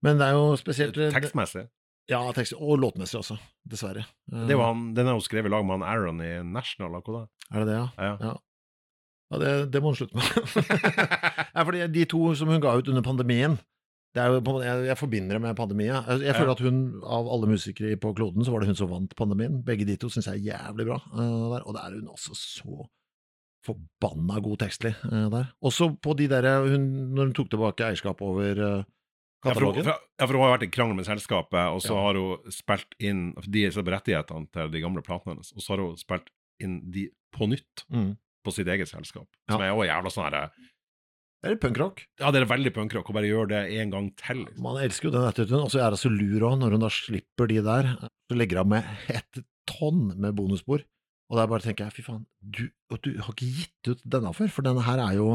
Men 0.02 0.18
det 0.18 0.26
er 0.26 0.38
jo 0.38 0.56
spesielt 0.58 0.98
Tekstmessig. 1.14 1.68
Ja, 2.10 2.18
tekst, 2.34 2.56
og 2.58 2.80
låtmessig 2.82 3.20
også, 3.20 3.36
dessverre. 3.68 4.02
Det 4.26 4.56
var 4.58 4.72
han, 4.72 4.88
den 4.96 5.06
er 5.06 5.14
jo 5.14 5.22
skrevet 5.22 5.46
i 5.46 5.52
lag 5.52 5.62
med 5.64 5.78
han 5.78 5.84
Aaron 5.86 6.18
i 6.24 6.32
National, 6.42 6.96
akkurat. 6.98 7.30
Er 7.52 7.62
det 7.62 7.68
det, 7.70 7.76
ja? 7.78 7.86
Ja. 8.08 8.16
Ja. 8.32 8.32
Ja, 9.32 9.38
det, 9.40 9.52
det 9.72 9.80
må 9.82 9.92
hun 9.94 9.96
slutte 9.96 10.18
med. 10.18 10.26
ja, 11.56 11.62
fordi 11.64 11.86
de 11.94 12.04
to 12.10 12.34
som 12.36 12.50
hun 12.52 12.60
ga 12.62 12.74
ut 12.78 12.88
under 12.92 13.04
pandemien 13.06 13.58
det 14.12 14.20
er 14.20 14.28
jo, 14.28 14.40
jeg, 14.60 14.80
jeg 14.90 14.98
forbinder 15.00 15.38
det 15.38 15.40
med 15.40 15.56
pandemien. 15.56 15.94
Jeg, 16.04 16.18
jeg 16.20 16.34
Ja. 16.34 16.36
føler 16.36 16.50
at 16.52 16.60
hun, 16.60 16.80
av 17.00 17.30
alle 17.32 17.46
musikere 17.48 17.94
på 17.96 18.10
kloden, 18.12 18.44
så 18.44 18.52
var 18.52 18.60
det 18.60 18.68
hun 18.68 18.76
som 18.76 18.90
vant 18.90 19.14
pandemien. 19.16 19.62
Begge 19.64 19.86
de 19.88 19.94
to 19.96 20.10
syns 20.12 20.26
jeg 20.28 20.42
er 20.42 20.50
jævlig 20.52 20.84
bra. 20.90 20.98
Uh. 21.16 21.54
Og 21.64 21.72
det 21.72 21.80
er 21.80 21.94
hun 21.96 22.10
også 22.12 22.36
så 22.36 22.82
forbanna 23.64 24.36
god 24.44 24.58
tekstlig 24.66 24.92
uh, 25.06 25.30
der. 25.32 25.46
Også 25.64 25.88
på 26.02 26.12
de 26.18 26.26
der 26.28 26.44
hun, 26.66 26.84
Når 27.16 27.30
hun 27.30 27.34
tok 27.38 27.48
tilbake 27.54 27.86
eierskap 27.86 28.20
over 28.20 28.60
uh, 28.60 28.84
katalogen. 29.44 29.88
ja, 29.88 29.96
for 30.26 30.36
hun 30.36 30.44
har 30.44 30.56
vært 30.58 30.66
i 30.68 30.72
krangel 30.76 30.98
med 31.00 31.08
selskapet, 31.08 31.72
og 31.72 31.80
så 31.80 31.94
Ja. 31.96 32.02
har 32.04 32.20
hun 32.20 32.52
spilt 32.52 32.92
inn 33.00 33.32
de 33.48 33.64
rettighetene 33.70 34.46
til 34.52 34.70
de 34.76 34.80
gamle 34.84 35.02
platene 35.02 35.34
hennes, 35.38 35.52
og 35.56 35.62
så 35.64 35.72
har 35.72 35.86
hun 35.86 35.96
spilt 35.96 36.28
inn 36.60 36.82
de 36.92 37.08
på 37.32 37.48
nytt 37.48 37.86
Mm. 37.90 38.16
På 38.44 38.54
sitt 38.54 38.70
eget 38.70 38.90
selskap. 38.90 39.28
Ja. 39.46 39.54
Som 39.54 39.64
er 39.64 39.74
også 39.74 39.88
jævla 39.88 40.12
sånn 40.12 40.26
herre 40.28 40.44
Det 40.56 41.48
er 41.48 41.54
litt 41.54 41.62
punkrock. 41.64 42.02
Ja, 42.22 42.30
det 42.30 42.42
er 42.42 42.50
veldig 42.50 42.72
punkrock 42.76 43.10
å 43.10 43.16
bare 43.16 43.30
gjøre 43.30 43.50
det 43.54 43.62
en 43.82 43.94
gang 43.94 44.10
til. 44.20 44.44
Liksom. 44.46 44.62
Man 44.62 44.80
elsker 44.82 45.08
jo 45.08 45.14
den 45.16 45.28
attituden. 45.28 45.64
Og 45.66 45.72
så 45.74 45.82
er 45.82 45.94
hun 45.94 46.02
så 46.02 46.12
lur 46.12 46.48
òg, 46.48 46.58
når 46.60 46.76
hun 46.76 46.84
da 46.84 46.90
slipper 46.94 47.50
de 47.50 47.62
der. 47.66 47.88
Så 48.30 48.38
legger 48.38 48.62
hun 48.62 48.74
med 48.76 48.90
et 49.10 49.42
tonn 49.70 50.12
med 50.14 50.36
bonusspor. 50.38 50.84
Og 51.32 51.38
der 51.40 51.48
bare 51.48 51.64
tenker 51.64 51.88
jeg, 51.88 51.96
fy 51.96 52.04
faen, 52.04 52.26
du, 52.44 52.66
du 52.92 53.10
har 53.24 53.32
ikke 53.32 53.48
gitt 53.48 53.88
ut 53.88 54.02
denne 54.04 54.34
før, 54.36 54.52
for 54.52 54.66
denne 54.66 54.84
her 54.84 55.00
er 55.00 55.16
jo 55.16 55.30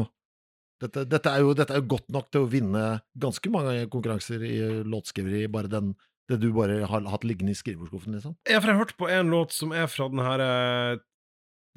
dette, 0.78 1.02
dette, 1.10 1.30
er 1.32 1.42
jo 1.42 1.54
dette 1.58 1.74
er 1.74 1.80
jo 1.80 1.88
godt 1.90 2.06
nok 2.14 2.28
til 2.30 2.44
å 2.44 2.50
vinne 2.50 2.82
ganske 3.18 3.50
mange 3.50 3.88
konkurranser 3.90 4.44
i 4.46 4.58
låtskriveri, 4.86 5.48
bare 5.50 5.70
den 5.72 5.96
det 6.28 6.36
du 6.42 6.50
bare 6.52 6.82
har 6.84 7.06
hatt 7.08 7.24
liggende 7.24 7.54
i 7.54 7.58
skrivebordsskuffen, 7.58 8.12
liksom. 8.18 8.34
Ja, 8.48 8.60
for 8.60 8.68
jeg 8.70 8.80
hørte 8.82 8.96
på 9.00 9.08
en 9.08 9.30
låt 9.32 9.54
som 9.56 9.72
er 9.72 9.88
fra 9.88 10.10
den 10.12 10.20
her 10.20 10.42
eh, 10.44 11.00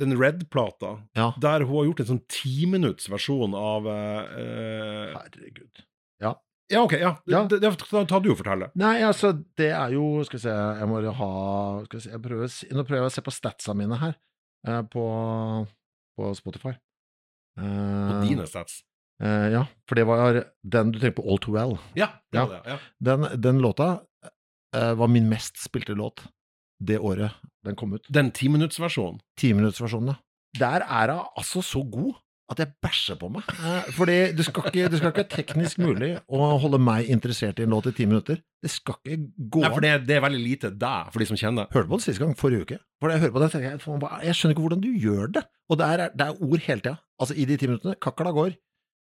den 0.01 0.17
Red-plata, 0.19 0.95
Ja. 1.17 1.29
der 1.41 1.63
hun 1.63 1.75
har 1.77 1.85
gjort 1.91 2.01
en 2.03 2.09
sånn 2.15 2.23
timinuttsversjon 2.33 3.53
av 3.57 3.87
eh, 3.87 4.35
eh, 4.41 5.15
Herregud. 5.15 5.85
Ja, 6.71 6.85
ok, 6.85 6.93
ja. 7.01 7.09
Ja. 7.27 7.41
Det, 7.51 7.57
det, 7.59 7.69
ta, 7.81 8.05
ta 8.07 8.19
du 8.23 8.29
og 8.31 8.37
fortelle. 8.39 8.69
Nei, 8.79 9.01
altså, 9.03 9.33
det 9.59 9.73
er 9.75 9.91
jo 9.91 10.21
Skal 10.23 10.37
vi 10.37 10.43
se, 10.45 10.53
jeg 10.79 10.87
må 10.87 11.01
ha 11.17 11.31
skal 11.83 11.97
vi 11.97 12.03
se, 12.05 12.11
jeg 12.13 12.21
prøver, 12.23 12.53
Nå 12.77 12.85
prøver 12.87 13.01
jeg 13.01 13.09
å 13.09 13.15
se 13.17 13.23
på 13.25 13.33
statsa 13.35 13.75
mine 13.75 13.97
her, 13.99 14.13
eh, 14.69 14.79
på, 14.93 15.03
på 16.15 16.29
Spotify. 16.39 16.71
På 17.59 17.65
Eh, 17.67 18.21
dine 18.23 18.45
stats. 18.47 18.77
eh, 19.21 19.49
ja, 19.51 19.65
for 19.85 19.99
det 19.99 20.05
var 20.07 20.39
den 20.63 20.93
du 20.95 20.99
tenker 21.01 21.17
på 21.19 21.27
All 21.27 21.41
Too 21.43 21.51
Well. 21.57 21.75
Ja, 21.99 22.07
det 22.31 22.39
Ja. 22.39 22.45
var 22.45 22.53
det. 22.63 22.71
Ja. 22.71 22.77
Den, 23.09 23.27
den 23.41 23.59
låta 23.59 23.89
eh, 24.73 24.93
var 24.95 25.07
min 25.11 25.27
mest 25.27 25.59
spilte 25.59 25.91
låt 25.99 26.23
det 26.79 26.99
året 27.03 27.35
den 27.67 27.77
kom 27.79 27.93
ut. 27.95 28.09
Den 28.09 28.31
timinuttsversjonen. 28.35 29.21
Timinuttsversjonen, 29.39 30.15
ja. 30.15 30.19
Der 30.59 30.83
er 30.83 31.13
hun 31.15 31.25
altså 31.39 31.61
så 31.63 31.83
god 31.87 32.17
at 32.51 32.59
jeg 32.59 32.73
bæsjer 32.83 33.17
på 33.19 33.29
meg. 33.31 33.47
Eh, 33.63 33.91
fordi 33.95 34.15
det 34.35 34.45
skal, 34.45 34.65
ikke, 34.67 34.89
det 34.91 34.99
skal 34.99 35.11
ikke 35.13 35.23
være 35.23 35.35
teknisk 35.37 35.79
mulig 35.79 36.09
å 36.27 36.49
holde 36.59 36.81
meg 36.83 37.07
interessert 37.13 37.61
i 37.61 37.65
en 37.65 37.71
låt 37.71 37.87
i 37.87 37.93
ti 37.95 38.07
minutter. 38.09 38.41
Det 38.61 38.71
skal 38.73 38.97
ikke 38.99 39.47
gå 39.55 39.61
Nei, 39.63 39.71
for 39.71 39.85
det, 39.85 39.93
det 40.09 40.17
er 40.17 40.25
veldig 40.25 40.41
lite 40.43 40.73
deg, 40.75 41.13
for 41.13 41.23
de 41.23 41.29
som 41.29 41.39
kjenner. 41.39 41.69
Hørte 41.71 41.87
på 41.91 42.01
det 42.01 42.07
siste 42.07 42.23
gang, 42.23 42.35
forrige 42.37 42.67
uke. 42.67 42.79
For 43.01 43.13
jeg 43.13 43.23
hører 43.23 43.35
på 43.37 43.43
det, 43.43 43.51
tenker 43.53 43.69
jeg, 43.69 44.01
jeg 44.27 44.39
skjønner 44.39 44.57
ikke 44.57 44.65
hvordan 44.65 44.83
du 44.83 44.89
gjør 44.91 45.31
det. 45.37 45.45
Og 45.71 45.79
det 45.79 45.87
er, 45.87 46.03
det 46.11 46.27
er 46.27 46.43
ord 46.49 46.65
hele 46.67 46.83
tida. 46.83 46.97
Altså 47.23 47.37
i 47.37 47.47
de 47.47 47.57
ti 47.61 47.71
minuttene. 47.71 47.95
Kakla 48.03 48.35
går. 48.35 48.57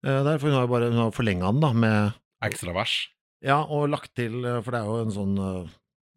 Eh, 0.06 0.20
der, 0.28 0.38
for 0.38 0.50
hun 0.50 0.60
har 0.60 0.68
jo 0.68 0.74
bare 0.76 1.10
forlenga 1.16 1.50
den 1.56 1.66
da 1.66 1.74
med 1.74 2.20
Ekstra 2.44 2.76
vers. 2.76 3.00
Ja, 3.44 3.62
og 3.64 3.90
lagt 3.92 4.14
til 4.20 4.44
eh, 4.44 4.60
For 4.64 4.76
det 4.76 4.84
er 4.84 4.90
jo 4.92 5.02
en 5.08 5.16
sånn 5.16 5.36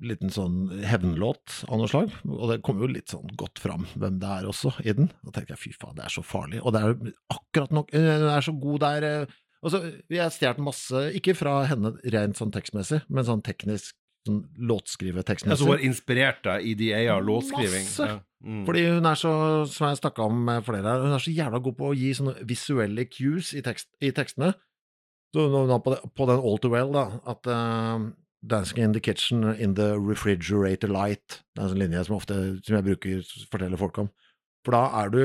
liten 0.05 0.33
sånn 0.33 0.83
hevnlåt 0.85 1.63
av 1.71 1.81
noe 1.81 1.91
slag. 1.91 2.13
Og 2.29 2.51
det 2.53 2.61
kommer 2.67 2.85
jo 2.85 2.93
litt 2.93 3.13
sånn 3.15 3.31
godt 3.39 3.61
fram 3.63 3.87
hvem 3.97 4.21
det 4.23 4.33
er 4.39 4.49
også 4.51 4.75
i 4.85 4.93
den. 4.97 5.11
Da 5.25 5.33
tenker 5.33 5.55
jeg 5.57 5.63
fy 5.63 5.75
faen, 5.77 5.97
det 5.97 6.07
er 6.07 6.17
så 6.17 6.25
farlig. 6.27 6.61
Og 6.63 6.75
det 6.77 6.83
er 6.85 6.97
akkurat 7.33 7.73
nok 7.75 7.95
eh, 7.97 8.11
Hun 8.21 8.31
er 8.33 8.45
så 8.45 8.57
god 8.61 8.85
der. 8.85 9.07
Altså, 9.65 9.83
Vi 10.13 10.21
har 10.21 10.35
stjålet 10.35 10.61
masse, 10.63 11.07
ikke 11.17 11.37
fra 11.39 11.63
henne 11.71 11.95
rent 12.13 12.39
sånn 12.39 12.53
tekstmessig, 12.55 13.01
men 13.09 13.27
sånn 13.27 13.45
teknisk 13.47 13.97
sånn 14.27 14.43
låtskrivetekstmessig. 14.69 15.63
Ja, 15.63 15.69
hun 15.69 15.77
har 15.77 15.85
inspirert 15.87 16.43
deg 16.47 16.67
i 16.67 16.75
de 16.79 16.93
eier 16.97 17.25
låtskriving? 17.25 17.87
Masse. 17.87 18.09
Ja. 18.11 18.21
Mm. 18.47 18.63
Fordi 18.69 18.85
hun 18.91 19.09
er 19.09 19.19
så, 19.19 19.33
som 19.71 19.89
jeg 19.89 20.01
snakka 20.03 20.27
om 20.29 20.45
med 20.49 20.67
flere 20.67 20.85
her, 20.85 21.03
hun 21.07 21.17
er 21.17 21.23
så 21.23 21.35
jævla 21.35 21.61
god 21.65 21.79
på 21.79 21.91
å 21.91 21.97
gi 21.97 22.13
sånne 22.15 22.37
visuelle 22.47 23.07
cues 23.09 23.55
i, 23.57 23.63
tekst, 23.65 23.91
i 24.05 24.13
tekstene. 24.15 24.53
Så 25.35 25.47
på, 25.85 26.29
den 26.29 26.39
All 26.39 26.61
Too 26.63 26.73
Well, 26.73 26.93
da, 26.95 27.07
at 27.29 27.49
eh, 27.51 28.07
Dancing 28.47 28.83
in 28.85 28.95
the 28.95 29.03
kitchen 29.03 29.45
in 29.55 29.75
the 29.75 29.97
refrigerator 29.99 30.91
light, 30.93 31.41
det 31.55 31.61
er 31.61 31.67
en 31.67 31.73
sånn 31.73 31.83
linje 31.83 32.05
som, 32.07 32.17
ofte, 32.19 32.37
som 32.67 32.77
jeg 32.79 32.87
bruker 32.87 33.23
forteller 33.51 33.81
folk 33.81 33.99
om. 34.05 34.11
For 34.67 34.77
da 34.77 34.85
er 35.03 35.13
du, 35.13 35.21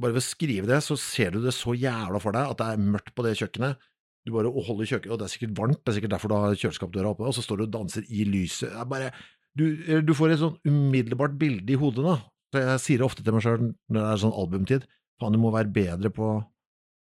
bare 0.00 0.16
ved 0.16 0.20
å 0.20 0.26
skrive 0.26 0.68
det, 0.68 0.82
så 0.84 0.96
ser 1.00 1.32
du 1.32 1.40
det 1.44 1.54
så 1.56 1.72
jævla 1.76 2.20
for 2.20 2.36
deg 2.36 2.52
at 2.52 2.60
det 2.60 2.66
er 2.72 2.88
mørkt 2.96 3.14
på 3.16 3.24
det 3.24 3.36
kjøkkenet. 3.40 3.80
Du 4.26 4.34
bare 4.34 4.50
holder 4.50 4.90
kjøkkenet, 4.90 5.12
og 5.14 5.20
det 5.20 5.28
er 5.28 5.32
sikkert 5.32 5.56
varmt, 5.56 5.80
det 5.80 5.92
er 5.92 5.96
sikkert 6.00 6.14
derfor 6.16 6.32
du 6.32 6.36
har 6.36 6.58
kjøleskapdøra 6.58 7.12
oppe, 7.14 7.28
og 7.28 7.36
så 7.36 7.44
står 7.44 7.60
du 7.60 7.66
og 7.68 7.74
danser 7.76 8.08
i 8.10 8.26
lyset. 8.28 8.72
Det 8.72 8.82
er 8.82 8.90
bare, 8.90 9.12
du, 9.56 9.64
du 10.04 10.12
får 10.18 10.34
et 10.34 10.42
sånn 10.42 10.58
umiddelbart 10.66 11.38
bilde 11.40 11.72
i 11.72 11.78
hodet, 11.80 12.04
da. 12.04 12.18
Så 12.52 12.62
jeg 12.62 12.82
sier 12.82 13.00
det 13.00 13.06
ofte 13.06 13.24
til 13.24 13.36
meg 13.36 13.44
sjøl 13.44 13.62
når 13.62 13.96
det 13.96 14.04
er 14.10 14.22
sånn 14.22 14.36
albumtid, 14.42 14.86
faen, 15.20 15.34
du 15.34 15.40
må 15.40 15.54
være 15.54 15.72
bedre 15.72 16.12
på 16.14 16.36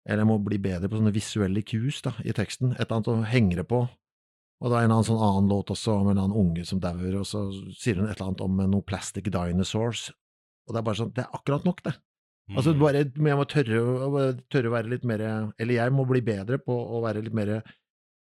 Eller 0.05 0.21
jeg 0.21 0.29
må 0.29 0.35
bli 0.45 0.59
bedre 0.61 0.85
på 0.85 0.99
sånne 0.99 1.13
visuelle 1.15 1.63
cues 1.65 2.03
da, 2.05 2.11
i 2.21 2.33
teksten. 2.37 2.75
Et 2.75 2.83
eller 2.83 2.99
annet 2.99 3.07
å 3.09 3.15
henge 3.25 3.55
det 3.57 3.63
på. 3.65 3.79
Og 4.65 4.71
det 4.73 4.79
er 4.79 4.87
en 4.87 4.95
annen 4.95 5.05
sånn 5.05 5.21
annen 5.21 5.51
låt 5.51 5.69
også 5.69 5.93
om 6.01 6.07
en 6.09 6.17
annen 6.17 6.33
unge 6.41 6.63
som 6.65 6.79
dauer, 6.81 7.19
og 7.19 7.27
så 7.29 7.43
sier 7.77 7.99
hun 8.01 8.07
et 8.09 8.15
eller 8.17 8.31
annet 8.31 8.41
om 8.41 8.55
noen 8.63 8.81
plastic 8.87 9.27
dinosaurs. 9.29 10.07
Og 10.65 10.73
det 10.73 10.81
er 10.81 10.87
bare 10.87 10.97
sånn, 10.97 11.11
det 11.13 11.21
er 11.21 11.35
akkurat 11.37 11.67
nok, 11.67 11.83
det. 11.85 11.93
Altså, 12.55 12.73
Mm. 12.73 12.79
bare, 12.79 12.99
men 13.17 13.29
jeg 13.31 13.37
må 13.39 13.45
tørre, 13.49 14.25
tørre 14.53 14.69
å 14.69 14.73
være 14.75 14.89
litt 14.91 15.03
mer 15.03 15.21
Eller 15.57 15.73
jeg 15.79 15.93
må 15.93 16.03
bli 16.05 16.19
bedre 16.21 16.59
på 16.61 16.73
å 16.77 16.99
være 17.01 17.23
litt 17.25 17.33
mer 17.33 17.63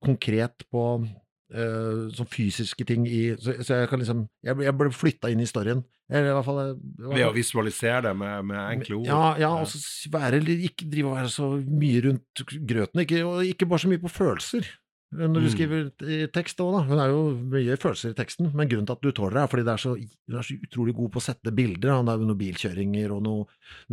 konkret 0.06 0.64
på 0.72 0.84
uh, 1.04 2.06
sånn 2.16 2.30
fysiske 2.32 2.86
ting 2.88 3.04
i 3.08 3.36
Så, 3.36 3.58
så 3.60 3.82
jeg 3.82 3.90
kan 3.92 4.00
liksom 4.00 4.22
Jeg, 4.46 4.56
jeg 4.64 4.76
ble 4.80 4.88
flytta 4.96 5.32
inn 5.34 5.44
i 5.44 5.50
storyen. 5.50 5.84
Eller 6.08 6.32
i 6.32 6.38
hvert 6.38 6.48
fall 6.48 6.62
Ved 7.12 7.26
å 7.28 7.34
visualisere 7.36 8.06
det 8.08 8.16
med, 8.16 8.46
med 8.54 8.62
enkle 8.78 9.02
ord? 9.02 9.06
ja, 9.10 9.22
ja, 9.42 9.52
og 9.60 9.68
så 9.68 9.84
være, 10.14 10.40
ikke 10.70 10.88
drive 10.88 11.12
og 11.12 11.18
være 11.20 11.34
så 11.36 11.50
mye 11.60 12.02
rundt 12.08 12.46
grøten, 12.72 13.04
ikke, 13.04 13.24
og 13.28 13.44
ikke 13.44 13.68
bare 13.68 13.84
så 13.84 13.92
mye 13.92 14.04
på 14.04 14.12
følelser. 14.16 14.70
Når 15.16 15.34
du 15.34 15.46
Mm. 15.46 15.52
skriver 15.54 16.30
tekst 16.36 16.60
òg, 16.60 16.72
da. 16.76 16.82
Hun 16.90 17.00
er 17.00 17.08
jo 17.12 17.22
mye 17.54 17.78
følelser 17.80 18.12
i 18.12 18.18
teksten, 18.18 18.52
men 18.54 18.68
grunnen 18.70 18.86
til 18.90 18.94
at 18.98 19.02
du 19.02 19.12
tåler 19.12 19.34
det, 19.38 19.44
er 19.44 19.52
fordi 19.54 19.64
det 19.66 19.74
er 19.74 19.82
så, 19.84 19.94
hun 19.96 20.38
er 20.40 20.44
så 20.48 20.58
utrolig 20.68 20.96
god 20.96 21.12
på 21.14 21.22
å 21.22 21.26
sette 21.26 21.54
bilder. 21.56 21.90
Da. 21.90 22.02
Det 22.04 22.14
er 22.14 22.20
jo 22.20 22.30
noen 22.30 22.42
bilkjøringer 22.44 23.12
og 23.16 23.24
noen 23.24 23.46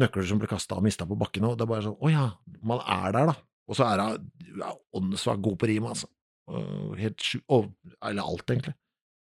nøkler 0.03 0.27
som 0.29 0.39
ble 0.43 0.49
kasta 0.51 0.77
og 0.77 0.83
mista 0.85 1.07
på 1.07 1.19
bakken, 1.19 1.45
og 1.49 1.57
det 1.59 1.65
er 1.67 1.73
bare 1.73 1.87
sånn 1.87 1.99
Å 2.03 2.11
ja, 2.11 2.27
man 2.63 2.81
er 2.87 3.13
der, 3.13 3.27
da. 3.33 3.37
Og 3.69 3.77
så 3.79 3.87
er 3.87 4.03
hun 4.03 4.63
åndssvakt 4.93 5.43
god 5.43 5.59
på 5.59 5.67
rim, 5.71 5.87
altså. 5.87 6.09
Helt 6.99 7.21
sju... 7.23 7.39
Eller 8.03 8.23
alt, 8.23 8.47
egentlig. 8.51 8.75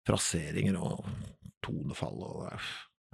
Fraseringer 0.06 0.76
og 0.80 1.04
tonefall 1.64 2.20
og 2.22 2.52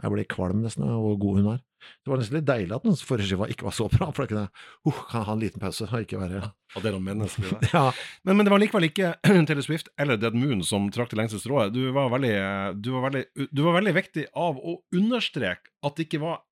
Jeg 0.03 0.11
ble 0.11 0.25
kvalm 0.27 0.65
nesten 0.65 0.83
av 0.89 0.99
hvor 1.05 1.17
god 1.23 1.37
hun 1.39 1.49
er. 1.53 1.61
Det 2.03 2.11
var 2.11 2.19
nesten 2.19 2.39
litt 2.39 2.47
deilig 2.49 2.75
at 2.75 2.87
den 2.87 2.97
forrige 2.97 3.29
skiva 3.29 3.47
ikke 3.53 3.67
var 3.67 3.75
så 3.77 3.87
bra, 3.93 4.09
for 4.09 4.25
da 4.25 4.29
kunne 4.31 4.43
jeg 4.47 4.89
uh, 4.89 5.03
kan 5.11 5.21
jeg 5.21 5.29
ha 5.29 5.35
en 5.37 5.43
liten 5.43 5.63
pause 5.63 5.87
og 5.87 6.01
ikke 6.01 6.19
være 6.23 6.41
Og 6.49 6.79
det 6.81 6.89
er 6.89 6.95
noe 6.97 7.05
menneskelig 7.05 7.53
der. 7.53 7.69
Ja, 7.77 7.83
Men, 8.25 8.39
men 8.39 8.49
det 8.49 8.55
var 8.55 8.63
likevel 8.63 8.89
ikke 8.89 9.13
Taylor 9.47 9.67
Swift 9.67 9.91
eller 10.01 10.19
Dead 10.19 10.35
Moon 10.39 10.65
som 10.67 10.89
trakk 10.95 11.13
det 11.13 11.21
lengste 11.21 11.39
strået. 11.43 11.75
Du 11.77 11.83
var 11.95 12.11
veldig, 12.15 12.35
du 12.81 12.91
var 12.97 13.07
veldig, 13.11 13.25
du 13.53 13.63
var 13.67 13.79
veldig 13.79 13.95
viktig 14.01 14.27
av 14.35 14.59
å 14.59 14.79
understreke 14.97 15.71
at 15.85 15.95
det 15.99 16.09
ikke 16.09 16.25
var 16.25 16.43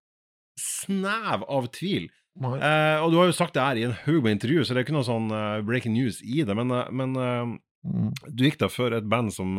snev 0.61 1.43
av 1.49 1.67
tvil. 1.75 2.11
Eh, 2.39 2.99
og 3.03 3.11
du 3.13 3.19
har 3.19 3.27
jo 3.29 3.35
sagt 3.37 3.57
det 3.57 3.65
her 3.65 3.81
i 3.81 3.87
en 3.89 3.99
haug 4.05 4.23
med 4.25 4.37
intervju, 4.37 4.63
så 4.65 4.73
det 4.77 4.83
er 4.83 4.87
ikke 4.87 4.95
noe 4.95 5.09
sånn 5.09 5.33
uh, 5.33 5.61
breaking 5.67 5.97
news 5.97 6.21
i 6.23 6.45
det. 6.47 6.55
Men, 6.57 6.71
uh, 6.71 6.87
men 6.93 7.19
uh, 7.19 7.59
Mm. 7.83 8.13
du 8.31 8.45
gikk 8.47 8.61
da 8.61 8.69
for 8.71 8.95
et 8.95 9.07
band 9.11 9.33
som 9.35 9.57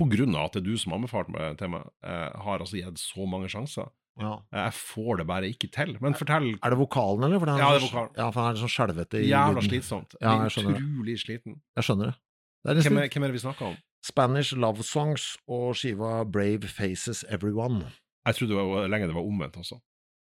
eh, 0.00 0.34
av 0.38 0.44
at 0.46 0.52
det 0.56 0.60
er 0.62 0.66
du 0.68 0.76
som 0.78 0.92
anbefalte 0.96 1.32
meg 1.34 1.56
til 1.58 1.72
meg, 1.72 1.88
eh, 2.04 2.30
har 2.44 2.58
altså 2.64 2.78
gitt 2.78 2.98
så 3.02 3.26
mange 3.28 3.48
sjanser. 3.48 3.90
ja. 4.20 4.38
Jeg 4.52 4.72
får 4.74 5.18
det 5.18 5.26
bare 5.26 5.48
ikke 5.50 5.70
til. 5.70 5.96
Men 6.00 6.14
fortell. 6.14 6.56
Er 6.62 6.70
det 6.70 6.78
vokalen, 6.78 7.24
eller? 7.24 7.38
For 7.38 7.46
Ja, 7.46 7.72
det 7.74 7.82
er 7.82 7.86
vokalen. 7.86 8.16
Ja, 8.16 8.30
for 8.30 8.42
han 8.42 8.56
er 8.56 8.62
sånn 8.62 8.74
skjelvete 8.74 9.20
i 9.22 9.28
Jævla 9.30 9.62
slitsomt. 9.62 10.16
Ja, 10.20 10.42
Jeg 10.42 10.50
skjønner 10.50 10.74
det. 10.78 10.82
Utrolig 10.82 11.18
sliten. 11.18 11.60
Jeg 11.76 11.84
skjønner 11.84 12.12
det. 12.12 12.16
Det 12.64 12.70
er 12.76 12.82
Hvem 12.90 12.98
er, 12.98 13.08
hvem 13.08 13.22
er 13.22 13.28
det 13.28 13.38
vi 13.38 13.44
snakker 13.46 13.66
om? 13.66 13.76
Spanish 14.04 14.54
Love 14.56 14.82
Songs 14.82 15.36
og 15.48 15.74
skiva 15.74 16.24
Brave 16.24 16.68
Faces 16.68 17.24
Everyone. 17.28 17.92
Jeg 18.26 18.34
trodde 18.34 18.54
det 18.54 18.64
var, 18.66 18.88
lenge 18.88 19.06
det 19.06 19.14
var 19.14 19.26
omvendt 19.26 19.56
også. 19.56 19.78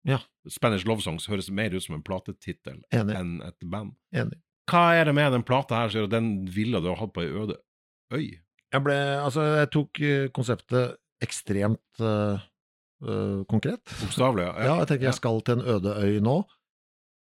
Ja. 0.07 0.20
Spanish 0.49 0.86
Love 0.88 1.01
Songs 1.01 1.26
høres 1.28 1.49
mer 1.51 1.74
ut 1.76 1.84
som 1.84 1.95
en 1.97 2.03
platetittel 2.05 2.82
enn 2.93 3.41
et 3.43 3.65
band. 3.68 3.95
Enig. 4.15 4.39
Hva 4.68 4.91
er 4.99 5.07
det 5.07 5.15
med 5.15 5.32
den 5.32 5.45
plata 5.47 5.82
her 5.82 5.91
som 5.91 6.01
gjør 6.01 6.09
at 6.09 6.15
den 6.18 6.30
ville 6.51 6.82
du 6.84 6.89
ha 6.91 6.97
hatt 6.99 7.13
på 7.15 7.24
ei 7.24 7.32
øde 7.32 7.55
øy? 8.13 8.28
Jeg 8.74 8.84
ble 8.84 8.97
Altså, 9.22 9.45
jeg 9.61 9.72
tok 9.74 10.03
eh, 10.03 10.28
konseptet 10.36 10.97
ekstremt 11.24 12.03
uh, 12.03 12.38
konkret. 13.49 13.82
Bokstavelig, 14.03 14.45
ja. 14.45 14.68
Ja, 14.68 14.76
jeg 14.84 14.89
tenker 14.91 15.09
jeg 15.09 15.18
skal 15.18 15.41
til 15.45 15.57
en 15.57 15.65
øde 15.78 15.95
øy 15.97 16.20
nå. 16.22 16.38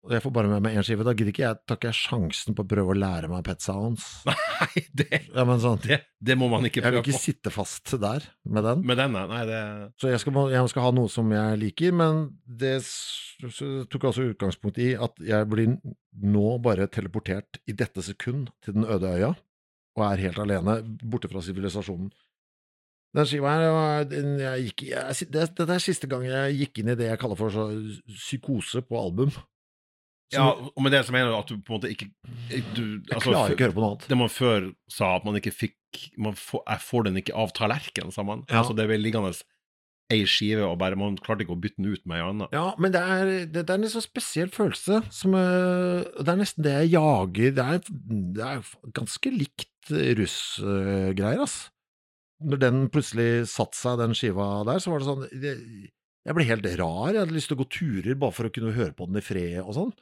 Og 0.06 0.14
jeg 0.14 0.22
får 0.22 0.34
bare 0.36 0.50
med 0.50 0.62
meg 0.62 0.76
én 0.78 0.86
skive. 0.86 1.06
Da 1.06 1.16
gidder 1.18 1.34
ikke 1.34 1.44
jeg, 1.44 1.58
tar 1.66 1.80
ikke 1.80 1.90
jeg 1.90 1.98
sjansen 1.98 2.56
på 2.58 2.62
å 2.62 2.68
prøve 2.70 2.94
å 2.94 2.98
lære 2.98 3.30
meg 3.32 3.42
Pet 3.48 3.64
Sounds. 3.66 4.06
Nei, 4.30 4.84
det, 4.94 5.22
Ja, 5.34 5.46
sånn, 5.62 5.80
det, 5.82 5.98
det 6.22 6.36
må 6.38 6.50
man 6.52 6.68
ikke 6.70 6.84
prøve 6.84 7.00
jeg 7.02 7.02
vil 7.02 7.10
ikke 7.10 7.18
på. 7.18 7.24
sitte 7.24 7.54
fast 7.54 7.96
der 8.02 8.28
med 8.46 8.68
den. 8.68 8.84
Med 8.86 9.02
den, 9.02 9.18
nei, 9.18 9.42
det 9.50 9.62
Så 10.02 10.12
jeg 10.14 10.22
skal, 10.22 10.38
jeg 10.54 10.72
skal 10.72 10.86
ha 10.86 10.92
noe 10.96 11.12
som 11.12 11.34
jeg 11.34 11.58
liker, 11.64 11.98
men 11.98 12.22
det 12.46 12.76
tok 12.86 14.06
altså 14.06 14.12
også 14.14 14.28
utgangspunkt 14.36 14.78
i 14.82 14.94
at 14.94 15.18
jeg 15.26 15.50
blir 15.52 15.74
nå 16.22 16.46
bare 16.64 16.88
teleportert 16.88 17.60
i 17.66 17.74
dette 17.76 18.06
sekund 18.06 18.54
til 18.64 18.78
den 18.78 18.86
øde 18.86 19.10
øya, 19.18 19.34
og 19.96 20.06
er 20.10 20.24
helt 20.28 20.39
alene, 20.43 20.80
borte 21.04 21.30
fra 21.32 21.43
sivilisasjonen. 21.43 22.12
Den 23.16 23.28
skiva 23.30 23.54
her, 23.56 24.08
jeg 24.12 24.70
gikk, 24.70 24.88
jeg, 24.91 25.28
det, 25.32 25.50
Dette 25.56 25.72
er 25.72 25.84
siste 25.84 26.08
gang 26.12 26.26
jeg 26.28 26.56
gikk 26.60 26.82
inn 26.82 26.91
i 26.91 26.98
det 27.00 27.08
jeg 27.14 27.20
kaller 27.22 27.39
for 27.39 27.54
så 27.54 27.70
psykose 28.10 28.84
på 28.84 29.00
album. 29.00 29.32
Som, 29.32 29.46
Ja, 30.34 30.46
med 30.82 30.91
det 30.91 31.04
så 31.06 31.14
mener 31.14 31.32
du 31.32 31.38
at 31.38 31.48
du 31.52 31.60
på 31.62 31.72
en 31.72 31.78
måte 31.78 31.91
ikke 31.93 32.10
du, 32.10 32.82
jeg 32.98 33.14
altså, 33.14 33.30
klarer 33.30 33.54
ikke 33.54 33.62
å 33.62 33.68
høre 33.68 33.76
på 33.78 33.84
noe 33.84 33.89
annet. 33.93 34.08
Det 34.12 34.18
man 34.20 34.32
før 34.34 34.72
sa 34.91 35.16
at 35.16 35.28
man 35.28 35.38
ikke 35.39 35.54
fikk 35.54 35.76
man 36.20 36.36
får, 36.36 36.64
Jeg 36.68 36.82
får 36.84 37.06
den 37.08 37.20
ikke 37.22 37.36
av 37.39 37.54
tallerkenen, 37.56 38.12
sa 38.12 38.26
man. 38.28 38.41
Ja. 38.50 38.60
Altså, 38.60 38.74
det 38.76 38.88
ble 38.89 38.98
liggende 39.00 39.32
ei 40.12 40.26
skive, 40.30 40.66
og 40.68 40.76
bare 40.82 40.98
man 41.00 41.16
klarte 41.18 41.46
ikke 41.46 41.56
å 41.56 41.62
bytte 41.62 41.80
den 41.80 41.93
ut 41.96 42.04
med 42.06 42.20
ei 42.20 42.26
anna. 42.26 42.48
Ja, 42.54 42.66
men 42.82 42.91
det 42.93 43.02
er, 43.02 43.32
det, 43.48 43.64
det 43.64 43.70
er 43.70 43.80
en 43.80 43.86
litt 43.86 43.93
sånn 43.96 44.06
spesiell 44.06 44.52
følelse. 44.54 45.00
Som, 45.14 45.38
eh, 45.39 46.04
det 46.20 46.34
er 46.34 46.41
nesten 46.41 46.66
det 46.68 46.76
jeg 46.76 46.91
jager. 46.98 47.56
Det 47.56 47.66
er, 47.66 47.96
det 48.36 48.50
er 48.50 48.76
ganske 48.98 49.34
likt 49.34 49.72
russgreier, 49.92 51.44
ass. 51.44 51.70
Når 52.46 52.62
den 52.62 52.82
plutselig 52.92 53.46
satte 53.48 53.78
seg, 53.80 54.00
den 54.02 54.16
skiva 54.18 54.66
der, 54.68 54.82
så 54.84 54.92
var 54.92 55.02
det 55.02 55.08
sånn 55.08 55.24
Jeg 55.32 56.36
ble 56.36 56.48
helt 56.50 56.68
rar. 56.82 57.14
Jeg 57.14 57.22
hadde 57.22 57.36
lyst 57.36 57.52
til 57.52 57.58
å 57.58 57.62
gå 57.64 57.70
turer 57.72 58.20
bare 58.20 58.36
for 58.36 58.50
å 58.50 58.54
kunne 58.54 58.76
høre 58.76 58.96
på 58.98 59.08
den 59.08 59.22
i 59.22 59.24
fred 59.24 59.62
og 59.64 59.74
sånn. 59.78 59.94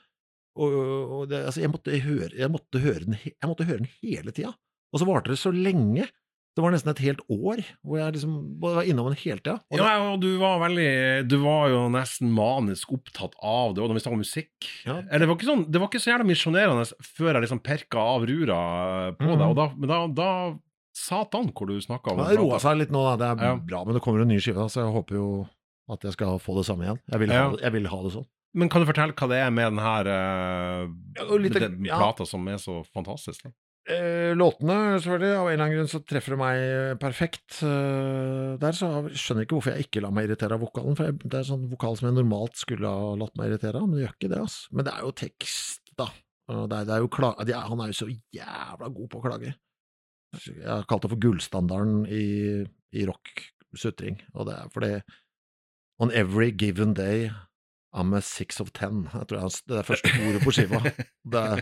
Og, 0.53 0.73
og 0.73 1.23
det, 1.31 1.43
altså, 1.47 1.63
jeg 1.63 1.73
måtte 1.73 1.99
høre, 2.03 2.33
jeg 2.37 2.53
måtte 2.53 2.81
høre 2.81 3.07
den, 3.07 3.17
jeg 3.25 3.49
måtte 3.49 3.67
høre 3.69 3.81
den 3.81 3.93
hele 4.01 4.33
tida. 4.35 4.53
Og 4.93 5.01
så 5.01 5.07
varte 5.09 5.33
det 5.33 5.39
så 5.41 5.53
lenge. 5.53 6.07
Det 6.53 6.61
var 6.61 6.73
nesten 6.75 6.91
et 6.91 7.01
helt 7.01 7.21
år 7.33 7.63
hvor 7.81 7.97
jeg 7.97 8.13
liksom 8.13 8.33
var 8.61 8.83
innom 8.85 9.07
den 9.09 9.17
hele 9.23 9.41
tida. 9.41 9.55
Ja, 9.73 9.95
og 10.11 10.19
du 10.21 10.35
var 10.41 10.59
veldig 10.61 11.25
Du 11.29 11.39
var 11.41 11.71
jo 11.73 11.79
nesten 11.93 12.29
manisk 12.35 12.93
opptatt 12.93 13.33
av 13.41 13.73
det, 13.73 13.81
og 13.81 13.89
når 13.89 13.97
vi 13.97 14.03
snakker 14.03 14.19
om 14.19 14.21
musikk 14.25 14.69
Ja. 14.85 14.99
Eller 15.07 15.25
det 15.25 15.31
var 15.31 15.39
ikke 15.39 15.49
sånn 15.49 15.65
Det 15.71 15.81
var 15.81 15.89
ikke 15.89 16.03
så 16.03 16.11
jævla 16.13 16.29
misjonerende 16.29 16.85
før 17.17 17.31
jeg 17.33 17.45
liksom 17.47 17.63
perka 17.65 18.05
av 18.13 18.27
rura 18.29 18.59
på 19.17 19.25
mm. 19.31 19.33
deg, 19.33 19.47
og 19.49 19.57
da, 19.57 19.67
men 19.73 19.89
da, 19.89 19.99
da 20.21 20.29
Satan 20.93 21.49
hvor 21.57 21.71
du 21.71 21.81
snakka 21.81 22.13
om 22.13 22.21
Ja, 22.21 22.29
det 22.29 22.37
roa 22.37 22.61
seg 22.61 22.77
litt 22.83 22.93
nå, 22.93 23.01
da. 23.01 23.17
Det 23.17 23.31
er 23.33 23.49
Ja. 23.49 23.55
bra, 23.57 23.83
men 23.87 23.97
det 23.97 24.03
kommer 24.05 24.21
en 24.21 24.29
ny 24.29 24.37
skive, 24.37 24.69
så 24.69 24.83
jeg 24.85 24.93
håper 24.93 25.17
jo 25.17 25.27
at 25.89 26.05
jeg 26.05 26.13
skal 26.15 26.37
få 26.39 26.55
det 26.59 26.67
samme 26.69 26.85
igjen. 26.85 26.99
Jeg 27.11 27.19
vil 27.19 27.33
ha, 27.33 27.49
det, 27.51 27.61
jeg 27.65 27.73
vil 27.75 27.89
ha 27.91 27.99
det 28.05 28.11
sånn. 28.13 28.27
Men 28.53 28.69
kan 28.69 28.83
du 28.83 28.87
fortelle 28.87 29.15
hva 29.17 29.27
det 29.31 29.39
er 29.41 29.49
med 29.49 29.65
denne 29.71 29.81
her 29.83 30.09
eh, 30.13 30.83
Ja, 31.17 31.37
litt- 31.41 31.57
den 31.57 31.81
plata 31.81 32.27
som 32.29 32.45
er 32.47 32.61
så 32.61 32.83
fantastisk? 32.93 33.47
Da? 33.47 33.51
Eh, 33.83 34.31
låtene, 34.39 34.95
selvfølgelig, 35.03 35.31
av 35.35 35.47
en 35.47 35.53
eller 35.53 35.63
annen 35.65 35.73
grunn 35.75 35.89
så 35.91 35.99
treffer 36.07 36.33
det 36.33 36.39
meg 36.39 36.99
perfekt. 37.01 37.57
Eh, 37.67 38.53
der 38.61 38.77
så 38.77 38.89
jeg 39.09 39.19
skjønner 39.19 39.43
ikke 39.43 39.57
hvorfor 39.57 39.75
jeg 39.75 39.87
ikke 39.89 40.03
lar 40.05 40.13
meg 40.15 40.29
irritere 40.29 40.55
av 40.55 40.63
vokalen, 40.63 40.95
for 40.95 41.17
det 41.19 41.39
er 41.41 41.49
sånn 41.49 41.65
vokal 41.71 41.97
som 41.99 42.07
jeg 42.07 42.15
normalt 42.15 42.61
skulle 42.61 42.87
ha 42.87 43.09
latt 43.19 43.35
meg 43.39 43.51
irritere 43.51 43.81
av, 43.81 43.89
men 43.89 43.99
det 43.99 44.05
gjør 44.05 44.15
ikke 44.15 44.31
det, 44.31 44.39
altså. 44.45 44.71
Men 44.71 44.87
det 44.87 44.93
er 44.93 45.03
jo 45.03 45.11
tekst, 45.23 45.91
da. 45.99 46.07
Det 46.47 46.77
er, 46.77 46.87
det 46.87 46.95
er 46.95 47.03
jo 47.03 47.11
kla 47.11 47.33
de 47.47 47.55
han 47.55 47.81
er 47.83 47.91
jo 47.91 47.99
så 47.99 48.09
jævla 48.35 48.89
god 48.95 49.11
på 49.11 49.19
å 49.19 49.25
klage. 49.27 49.51
Jeg 50.47 50.67
har 50.67 50.87
kalt 50.89 51.05
det 51.05 51.11
for 51.11 51.23
gullstandarden 51.23 52.07
i, 52.07 52.25
i 52.95 53.05
rock-sutring, 53.07 54.17
og 54.33 54.47
det 54.47 54.55
er 54.61 54.71
fordi 54.73 54.93
On 56.01 56.11
every 56.11 56.49
given 56.51 56.95
day 56.97 57.29
I'm 57.93 58.13
a 58.17 58.21
six 58.25 58.59
of 58.63 58.71
ten. 58.73 59.03
Jeg 59.13 59.27
tror 59.29 59.49
det 59.69 59.77
er 59.79 59.85
første 59.87 60.11
ordet 60.27 60.41
på 60.43 60.53
skiva. 60.55 60.79
Er, 61.33 61.61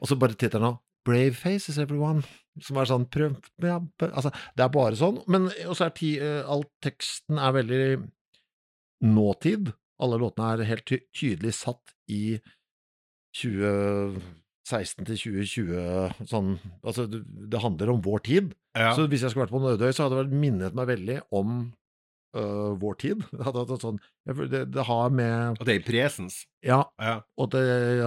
og 0.00 0.06
så 0.08 0.16
bare 0.20 0.36
tittelen 0.38 0.68
av 0.68 0.80
Brave 1.04 1.34
faces 1.34 1.80
everyone, 1.82 2.22
som 2.62 2.76
er 2.78 2.86
sånn 2.86 3.08
prøv 3.10 3.32
ja, 3.66 3.80
prøv- 3.98 4.12
altså, 4.14 4.30
Det 4.54 4.62
er 4.62 4.68
bare 4.70 4.94
sånn, 5.00 5.16
men 5.26 5.48
også 5.66 5.88
er 5.88 5.94
ti, 5.96 6.12
eh, 6.22 6.44
all 6.46 6.62
teksten 6.84 7.40
er 7.42 7.56
veldig 7.56 7.82
nåtid. 9.10 9.72
Alle 10.02 10.20
låtene 10.22 10.52
er 10.60 10.62
helt 10.68 10.86
ty 10.86 11.00
tydelig 11.18 11.56
satt 11.58 11.90
i 12.08 12.38
2016 13.34 15.06
til 15.08 15.18
2020 15.18 16.26
sånn 16.30 16.52
Altså, 16.84 17.06
det, 17.10 17.22
det 17.50 17.60
handler 17.62 17.92
om 17.96 18.02
vår 18.04 18.22
tid. 18.28 18.52
Ja. 18.78 18.92
Så 18.96 19.08
hvis 19.10 19.22
jeg 19.24 19.32
skulle 19.34 19.46
vært 19.46 19.54
på 19.56 19.62
Nødøy, 19.62 19.90
så 19.92 20.06
hadde 20.06 20.22
det 20.30 20.38
minnet 20.42 20.76
meg 20.78 20.88
veldig 20.92 21.18
om 21.34 21.72
øh, 22.36 22.72
vår 22.80 22.96
tid. 23.02 23.22
Det, 23.32 23.46
at, 23.46 23.56
at 23.62 23.82
sånn, 23.84 24.00
det, 24.50 24.64
det 24.72 24.84
har 24.88 25.10
med 25.14 25.60
At 25.60 25.66
det 25.68 25.74
er 25.76 25.80
i 25.82 25.86
presens. 25.86 26.42
Ja, 26.64 26.82
Ja. 27.02 27.18
og 27.36 27.50
det 27.54 27.62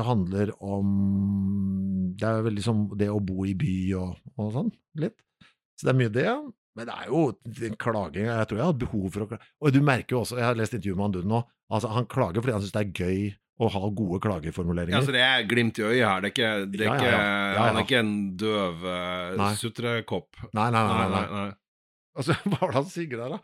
handler 0.07 0.51
om 0.63 2.13
Det 2.19 2.27
er 2.29 2.45
veldig 2.45 2.63
som 2.63 2.85
det 2.97 3.09
å 3.11 3.19
bo 3.19 3.45
i 3.45 3.53
by 3.59 3.75
og, 3.99 4.15
og 4.39 4.51
sånn, 4.55 4.69
litt. 5.01 5.17
Så 5.75 5.87
det 5.87 5.93
er 5.95 5.99
mye 5.99 6.13
det. 6.15 6.29
Men 6.75 6.87
det 6.89 6.93
er 6.95 7.07
jo 7.11 7.21
klaging 7.79 8.25
Jeg 8.27 8.47
tror 8.49 8.59
jeg 8.59 8.67
har 8.67 8.77
behov 8.79 9.07
for 9.11 9.25
å 9.25 9.27
klage. 9.31 9.49
Og 9.63 9.73
du 9.75 9.81
merker 9.83 10.15
jo 10.17 10.21
også, 10.25 10.37
jeg 10.39 10.47
har 10.49 10.59
lest 10.59 10.75
intervjuet 10.77 10.99
med 10.99 11.05
han 11.09 11.15
Dunn 11.17 11.29
nå, 11.31 11.41
altså 11.71 11.91
han 11.95 12.07
klager 12.11 12.43
fordi 12.43 12.55
han 12.55 12.63
syns 12.63 12.75
det 12.75 12.83
er 12.85 12.95
gøy 13.05 13.25
å 13.55 13.69
ha 13.71 13.87
gode 13.95 14.17
klageformuleringer. 14.19 14.97
Ja, 14.97 15.03
så 15.07 15.13
det 15.15 15.21
er 15.23 15.45
glimt 15.47 15.77
i 15.79 15.83
øyet 15.87 16.03
her. 16.03 16.23
Det 16.25 16.27
er 16.27 16.33
ikke, 16.33 16.49
det 16.73 16.81
er 16.81 16.87
Ja, 16.89 16.95
ja, 16.99 17.19
ja. 17.55 17.59
Han 17.63 17.77
er 17.79 17.85
ikke 17.85 18.01
en 18.01 18.09
døv 18.35 18.81
uh, 18.83 19.35
Nei. 19.39 19.51
sutrekopp. 19.61 20.41
nei, 20.51 20.65
nei, 20.75 20.81
nei. 20.83 20.97
nei, 20.99 21.05
nei. 21.13 21.43
nei. 21.45 21.53
Altså, 22.19 22.35
hva 22.51 22.59
var 22.59 22.73
det 22.73 22.79
han 22.81 22.89
sier 22.91 23.13
der, 23.15 23.37
da? 23.37 23.39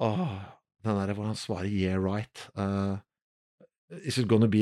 Åh, 0.00 0.38
den 0.84 0.96
der 0.98 1.14
hvor 1.14 1.24
han 1.26 1.36
svarer 1.36 1.68
'yeah, 1.68 1.98
right'. 2.00 2.48
Uh, 2.56 2.98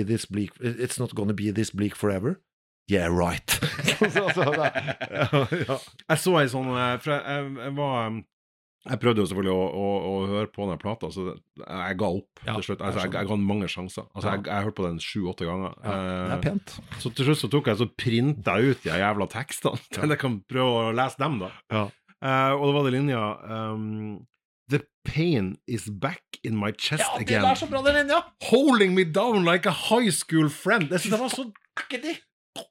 this 0.05 0.26
bleak 0.26 0.51
It's 0.61 0.99
not 0.99 1.14
gonna 1.14 1.33
be 1.33 1.53
this 1.53 1.70
bleak 1.70 1.95
forever? 1.97 2.41
Yeah, 2.91 3.09
right. 3.09 3.49
så, 3.51 4.31
så, 4.35 4.45
det, 4.51 4.72
ja, 5.11 5.47
ja. 5.68 5.76
Jeg 6.11 6.18
så 6.18 6.33
ei 6.41 6.49
sånn 6.51 6.72
eh, 6.74 6.97
For 6.99 7.12
jeg, 7.14 7.22
jeg, 7.22 7.53
jeg 7.62 7.74
var 7.76 8.09
um, 8.09 8.16
Jeg 8.89 8.99
prøvde 9.05 9.22
jo 9.22 9.26
selvfølgelig 9.31 9.53
å, 9.55 9.66
å, 9.78 9.85
å 10.11 10.26
høre 10.26 10.49
på 10.51 10.66
den 10.66 10.81
plata, 10.81 11.11
så 11.12 11.26
jeg 11.61 11.97
ga 12.01 12.09
opp 12.16 12.43
Ja, 12.47 12.55
til 12.57 12.64
slutt. 12.64 12.81
Altså, 12.83 13.03
jeg, 13.05 13.12
jeg 13.14 13.28
ga 13.28 13.37
mange 13.37 13.68
sjanser. 13.68 14.07
Altså, 14.16 14.31
Ja. 14.31 14.35
jeg, 14.39 14.47
jeg 14.49 14.64
hørte 14.66 14.78
på 14.81 14.87
den 14.89 14.99
sju-åtte 15.05 15.45
ganger. 15.47 15.74
ja, 15.85 15.91
det 16.01 16.22
er 16.24 16.33
Eh, 16.39 16.41
pent. 16.47 16.74
så 16.99 17.12
til 17.14 17.28
slutt 17.28 17.43
så 17.45 17.51
tok 17.53 17.68
jeg 17.68 17.76
så 17.76 17.87
printa 17.93 18.57
jeg 18.57 18.72
ut 18.72 18.83
de 18.89 18.97
jævla 19.05 19.26
tekstene, 19.31 19.78
til 19.95 20.09
jeg 20.16 20.18
kan 20.24 20.41
prøve 20.49 20.81
å 20.89 20.95
lese 20.97 21.20
dem, 21.20 21.39
da. 21.45 21.51
Ja. 21.70 21.85
Eh, 22.24 22.53
og 22.57 22.64
da 22.66 22.72
var 22.78 22.89
det 22.89 22.95
linja 22.97 23.20
um, 23.76 24.16
The 24.71 24.81
pain 25.05 25.57
is 25.66 25.89
back 25.91 26.23
in 26.45 26.57
my 26.57 26.71
chest 26.79 27.03
Ja, 27.03 27.18
det 27.18 27.27
again. 27.27 27.45
er 27.45 27.59
så 27.59 27.66
bra, 27.71 27.83
den 27.83 27.97
linja! 28.01 28.21
Holding 28.51 28.95
me 28.95 29.05
down 29.05 29.45
like 29.45 29.66
a 29.68 29.75
high 29.75 30.11
school 30.14 30.49
friend. 30.49 30.91
Jeg 30.91 31.01
synes 31.01 31.14
det 31.16 31.21
var 31.21 31.33
så 31.35 31.51
det 31.91 32.16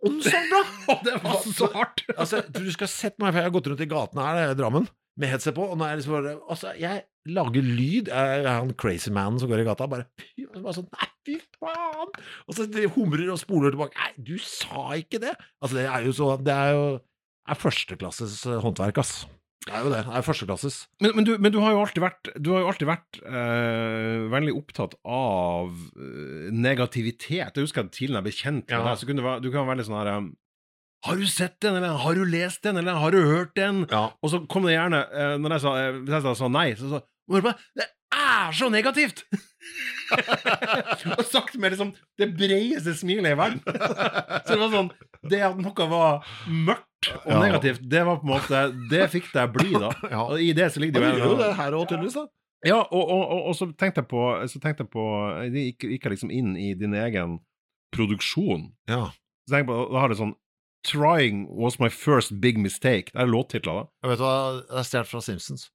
åndssvakt 0.06 0.50
bra? 0.52 0.96
Det 1.04 1.18
var 1.24 1.44
så 1.54 1.70
hardt! 1.74 2.04
Altså, 2.20 2.42
du 2.54 2.72
skal 2.72 2.92
sett 2.92 3.20
meg, 3.20 3.34
for 3.34 3.42
jeg 3.42 3.50
har 3.50 3.56
gått 3.56 3.70
rundt 3.72 3.84
i 3.84 3.90
gatene 3.90 4.26
her, 4.26 4.40
det 4.40 4.48
er 4.54 4.60
Drammen, 4.60 4.88
med 5.20 5.32
headset 5.34 5.56
på, 5.58 5.66
og 5.68 5.78
nå 5.80 5.86
er 5.86 5.94
jeg 5.96 6.02
liksom 6.02 6.16
bare 6.16 6.36
Altså, 6.52 6.74
jeg 6.80 7.04
lager 7.30 7.66
lyd. 7.66 8.12
Jeg 8.12 8.44
er 8.44 8.48
han 8.48 8.72
crazy 8.80 9.12
manen 9.14 9.42
som 9.42 9.52
går 9.52 9.64
i 9.64 9.68
gata, 9.68 9.88
bare, 9.92 10.08
bare 10.56 10.76
sånn 10.78 10.88
Nei, 10.96 11.10
fy 11.28 11.38
faen! 11.60 12.16
Og 12.48 12.56
så 12.58 12.68
humrer 12.96 13.28
og 13.34 13.42
spoler 13.42 13.76
tilbake. 13.76 14.00
Nei, 14.00 14.14
du 14.32 14.38
sa 14.44 14.88
ikke 15.00 15.22
det! 15.26 15.36
Altså, 15.60 15.76
det 15.80 15.88
er 15.90 16.08
jo 16.08 16.16
så 16.16 16.32
Det 16.40 16.56
er 16.56 16.76
jo 16.78 16.86
er 17.50 17.58
førsteklasses 17.58 18.44
eh, 18.46 18.60
håndverk, 18.62 19.00
ass. 19.02 19.24
Det 19.70 19.78
er 19.78 19.86
jo 19.86 19.92
det. 19.94 20.02
Det 20.10 20.18
er 20.18 20.26
førsteklasses. 20.26 20.78
Men, 21.06 21.12
men, 21.20 21.28
du, 21.28 21.32
men 21.38 21.54
du 21.54 21.60
har 21.62 21.76
jo 21.76 21.82
alltid 21.84 22.02
vært, 22.04 22.30
du 22.42 22.50
har 22.56 22.64
jo 22.64 22.70
alltid 22.72 22.90
vært 22.90 23.20
eh, 23.22 24.28
veldig 24.34 24.54
opptatt 24.58 24.96
av 25.06 25.70
eh, 25.96 26.50
negativitet. 26.52 27.54
Jeg 27.56 27.68
husker 27.68 27.86
at 27.86 27.92
tidligere 27.94 28.20
jeg 28.24 28.28
ble 28.30 28.36
kjent 28.40 28.66
med 28.66 28.76
Ja. 28.80 28.84
deg, 28.90 28.98
så 29.02 29.10
kunne 29.10 29.22
du, 29.22 29.28
være- 29.30 29.44
du 29.46 29.50
kan 29.54 29.62
være 29.68 29.76
veldig 29.76 29.86
sånn 29.90 30.00
her 30.02 30.12
um, 30.18 30.30
Har 31.06 31.16
du 31.22 31.28
sett 31.32 31.60
den, 31.64 31.78
eller 31.80 31.96
har 32.04 32.18
du 32.18 32.26
lest 32.28 32.64
den, 32.66 32.78
eller 32.82 32.98
har 33.00 33.14
du 33.16 33.22
hørt 33.24 33.54
den? 33.56 33.86
Ja. 33.92 34.10
Og 34.22 34.34
så 34.34 34.42
kom 34.52 34.66
det 34.68 34.74
gjerne, 34.76 35.06
eh, 35.14 35.38
når 35.40 35.56
jeg 35.56 35.64
sa, 35.68 35.76
hvis 36.02 36.18
jeg 36.18 36.38
sa, 36.42 36.50
nei, 36.52 36.68
så 36.76 36.90
sa 36.98 37.04
på, 37.30 37.54
det 37.80 37.86
er 38.18 38.52
så 38.58 38.68
negativt! 38.74 39.24
og 41.18 41.24
sagt 41.28 41.56
med 41.60 41.74
liksom 41.74 41.92
det 42.20 42.28
bredeste 42.38 42.94
smilet 43.00 43.34
i 43.34 43.38
verden. 43.40 43.62
så 43.66 44.56
det 44.56 44.60
var 44.62 44.74
sånn 44.74 44.92
Det 45.30 45.42
at 45.44 45.58
noe 45.60 45.88
var 45.92 46.26
mørkt 46.48 47.10
og 47.26 47.32
Ja. 47.32 47.40
negativt, 47.44 47.82
det 47.90 48.02
var 48.08 48.18
på 48.20 48.28
en 48.28 48.34
måte 48.34 48.90
Det 48.92 49.06
fikk 49.14 49.30
deg 49.34 49.54
bli, 49.56 49.72
da. 49.76 49.92
Ja. 50.14 50.24
Og 50.26 50.42
i 50.44 50.52
det 50.54 50.72
så 50.74 50.80
ligger 50.84 51.00
Du 51.00 51.06
det 51.08 51.24
jo 51.26 51.36
det 51.40 51.54
her 51.56 51.72
òg, 51.78 51.88
tydeligvis. 51.92 52.18
da. 52.20 52.26
Ja, 52.68 52.80
og, 52.92 53.04
og, 53.08 53.22
og, 53.32 53.42
og 53.52 53.56
så 53.56 53.70
tenkte 53.80 54.02
jeg 54.04 54.10
på 54.12 54.24
Så 54.52 54.60
tenkte 54.60 54.84
jeg 54.84 54.92
på 54.92 55.06
Jeg 55.46 55.54
gikk, 55.78 55.88
gikk 55.96 56.10
liksom 56.16 56.32
inn 56.32 56.56
i 56.60 56.74
din 56.76 56.94
egen 56.98 57.38
produksjon. 57.96 58.72
Ja. 58.90 59.06
Så 59.48 59.56
tenkte 59.56 59.64
jeg 59.64 59.70
på, 59.72 59.80
Da 59.94 60.00
har 60.04 60.12
det 60.14 60.20
sånn 60.20 60.36
Trying 60.88 61.42
was 61.60 61.76
my 61.80 61.90
first 61.92 62.38
big 62.40 62.56
mistake. 62.58 63.12
Det 63.12 63.20
er 63.20 63.28
låttitler, 63.28 63.82
da. 63.82 63.88
Jeg 64.06 64.12
vet 64.14 64.22
hva, 64.24 64.36
det 64.64 64.78
er 64.80 64.86
stjålet 64.88 65.10
fra 65.10 65.20
Simpsons. 65.26 65.66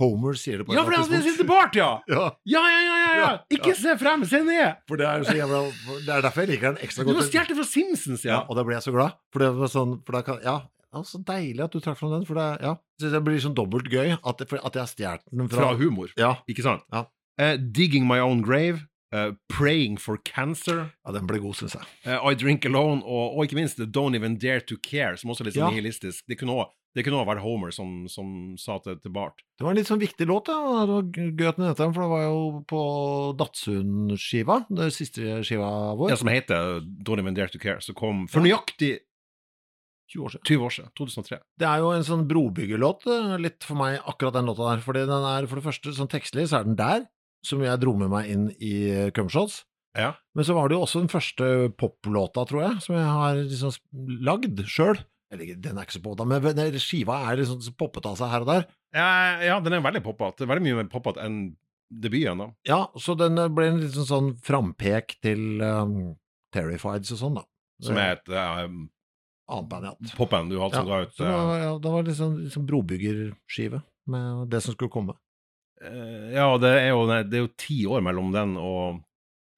Homer 0.00 0.34
sier 0.34 0.58
det 0.58 0.66
på 0.66 0.72
et 0.72 0.76
Ja, 0.78 0.82
for 0.84 0.90
det 0.90 0.98
eller 0.98 1.06
er 1.14 1.16
annet 1.20 1.28
Siste 1.28 1.44
Bart, 1.46 1.76
ja! 1.78 1.90
Ja, 2.10 2.24
Ja, 2.44 2.62
ja, 2.66 2.80
ja! 2.82 2.96
ja, 2.98 3.14
ja. 3.20 3.38
Ikke 3.54 3.74
se 3.78 3.96
frem, 4.00 4.24
se 4.26 4.40
ned! 4.42 4.76
for 4.88 4.96
det 4.98 5.06
er 5.06 5.18
jo 5.22 5.24
så 5.28 5.36
jævla 5.38 5.60
Det 6.06 6.08
er 6.16 6.22
derfor 6.26 6.40
jeg 6.44 6.48
liker 6.54 6.72
den 6.74 6.82
ekstra 6.82 7.04
Du 7.04 7.12
godt. 7.12 7.20
har 7.22 7.28
stjålet 7.30 7.48
det 7.48 7.56
fra 7.60 7.64
Simpsons, 7.70 8.24
Ja, 8.24 8.40
og 8.48 8.56
da 8.56 8.64
ble 8.66 8.74
jeg 8.74 8.82
så 8.88 8.92
glad. 8.94 9.12
For 9.32 9.38
det 9.44 9.50
var 9.54 9.68
sånn, 9.70 10.00
for 10.04 10.12
da 10.18 10.22
kan, 10.26 10.40
ja, 10.42 10.56
ja, 10.94 11.02
så 11.02 11.18
deilig 11.24 11.62
at 11.64 11.72
du 11.74 11.80
trakk 11.82 11.98
fram 11.98 12.10
den. 12.14 12.24
For 12.26 12.34
det, 12.38 12.48
ja, 12.62 12.74
så 13.00 13.10
det 13.10 13.20
blir 13.26 13.38
sånn 13.42 13.54
dobbelt 13.54 13.86
gøy 13.90 14.12
at, 14.18 14.38
det- 14.38 14.48
for 14.48 14.58
at 14.64 14.74
jeg 14.74 14.82
har 14.82 14.90
stjålet 14.90 15.22
den 15.30 15.48
fra, 15.48 15.56
Fra 15.70 15.76
humor, 15.78 16.10
ja, 16.18 16.36
ikke 16.50 16.62
sant? 16.62 16.82
Ja. 16.92 17.04
Eh, 17.38 17.56
digging 17.58 18.06
my 18.06 18.18
own 18.18 18.42
grave. 18.42 18.86
eh, 19.14 19.30
praying 19.48 19.96
for 19.96 20.16
cancer. 20.26 20.90
ja, 21.06 21.12
den 21.12 21.26
ble 21.28 21.38
god, 21.38 21.54
syns 21.54 21.74
jeg. 21.74 21.82
eh, 22.04 22.18
I 22.18 22.34
drink 22.34 22.64
alone. 22.66 23.00
Og, 23.06 23.36
og 23.38 23.44
ikke 23.46 23.54
minst 23.54 23.78
Don't 23.78 24.16
Even 24.16 24.34
Dare 24.38 24.58
to 24.66 24.74
Care, 24.82 25.16
som 25.16 25.30
også 25.30 25.42
er 25.42 25.44
litt 25.44 25.54
sånn 25.54 25.70
Ja. 25.70 25.70
nihilistisk. 25.70 26.22
Det 26.26 26.36
kunne 26.40 26.50
også, 26.50 26.70
det 26.94 27.02
kunne 27.02 27.18
også 27.18 27.30
vært 27.32 27.42
Homer 27.42 27.72
som, 27.74 28.04
som 28.10 28.28
sa 28.60 28.76
det 28.84 29.00
til 29.02 29.14
Bart. 29.14 29.42
Det 29.58 29.66
var 29.66 29.74
en 29.74 29.78
litt 29.80 29.88
sånn 29.90 30.02
viktig 30.02 30.28
låt, 30.30 30.50
ja. 30.52 30.84
Det 30.86 30.94
var 30.94 31.08
gøy 31.40 31.48
at 31.50 31.58
den 31.80 31.94
for 31.96 32.04
det 32.04 32.10
var 32.12 32.22
jo 32.22 32.44
på 32.70 32.82
Datsun-skiva, 33.40 34.60
den 34.70 34.94
siste 34.94 35.40
skiva 35.46 35.72
vår. 35.98 36.12
Ja, 36.14 36.20
som 36.20 36.30
heter 36.30 36.78
Don't 36.84 37.22
Even 37.22 37.34
Dare 37.34 37.50
to 37.50 37.58
Care, 37.62 37.82
som 37.82 37.98
kom 37.98 38.24
for 38.30 38.46
nøyaktig 38.46 38.96
20 40.14 40.22
år 40.22 40.34
siden. 40.34 40.44
20 40.46 40.64
år 40.64 40.74
siden. 40.76 40.90
2003. 40.98 41.38
Det 41.58 41.68
er 41.68 41.82
jo 41.82 41.92
en 41.94 42.06
sånn 42.06 42.26
brobyggerlåt, 42.30 43.06
eh, 43.10 43.36
litt 43.42 43.64
for 43.66 43.80
meg, 43.80 43.98
akkurat 44.06 44.36
den 44.36 44.46
låta 44.46 44.68
der. 44.70 44.82
Fordi 44.84 45.06
den 45.08 45.28
er, 45.30 45.48
for 45.50 45.58
det 45.58 45.66
første, 45.66 45.94
sånn 45.96 46.12
tekstlig, 46.12 46.46
så 46.50 46.60
er 46.60 46.68
den 46.68 46.78
der, 46.78 47.06
som 47.44 47.62
jeg 47.64 47.80
dro 47.80 47.96
med 47.98 48.12
meg 48.12 48.30
inn 48.30 48.50
i 48.60 48.74
eh, 48.90 49.10
Cumshots. 49.16 49.64
Ja. 49.96 50.14
Men 50.34 50.46
så 50.46 50.54
var 50.54 50.68
det 50.68 50.76
jo 50.76 50.84
også 50.84 51.02
den 51.02 51.10
første 51.12 51.70
poplåta, 51.78 52.44
tror 52.46 52.62
jeg, 52.66 52.82
som 52.84 52.96
jeg 52.98 53.06
har 53.06 53.40
liksom 53.40 53.74
lagd 54.26 54.64
sjøl. 54.66 54.98
Eller 55.34 55.58
den 55.58 55.78
er 55.78 55.86
ikke 55.86 55.98
så 55.98 56.04
poppa, 56.04 56.26
men 56.28 56.44
den 56.56 56.80
skiva 56.82 57.18
er 57.28 57.40
liksom 57.40 57.60
så 57.64 57.74
poppet 57.76 58.06
av 58.06 58.16
seg 58.20 58.30
her 58.30 58.46
og 58.46 58.50
der. 58.52 58.66
Ja, 58.94 59.10
ja, 59.42 59.58
den 59.62 59.74
er 59.76 59.84
veldig 59.84 60.04
poppete. 60.04 60.46
Veldig 60.46 60.64
mye 60.64 60.80
mer 60.80 60.90
poppete 60.92 61.24
enn 61.24 61.38
debuten. 61.90 62.38
da. 62.38 62.48
Ja, 62.68 62.80
så 63.00 63.16
den 63.18 63.38
eh, 63.38 63.50
ble 63.52 63.68
en 63.72 63.80
liten 63.82 64.06
sånn 64.08 64.34
frampek 64.44 65.16
til 65.24 65.62
um, 65.62 66.14
Terrifieds 66.54 67.12
og 67.16 67.20
sånn, 67.20 67.40
da. 67.40 67.46
Som 67.84 67.98
er 67.98 68.16
et 68.16 68.30
uh, 68.30 68.68
Annet 69.44 69.68
band 69.68 69.84
ja. 69.84 69.92
popband 70.16 70.52
du 70.54 70.56
hadde 70.56 70.78
som 70.78 70.86
ga 70.88 71.02
ut 71.04 71.18
var, 71.20 71.50
ja, 71.60 71.72
det 71.82 71.90
var 71.92 72.06
liksom, 72.06 72.36
liksom 72.46 72.62
brobyggerskive 72.64 73.82
med 74.08 74.46
det 74.54 74.62
som 74.64 74.76
skulle 74.76 74.92
komme. 74.94 75.18
Uh, 75.82 76.30
Ja, 76.32 76.46
det 76.60 76.70
er, 76.78 76.92
jo, 76.94 77.02
det 77.10 77.36
er 77.36 77.44
jo 77.44 77.50
ti 77.60 77.82
år 77.90 78.04
mellom 78.06 78.30
den 78.32 78.54
og 78.60 79.02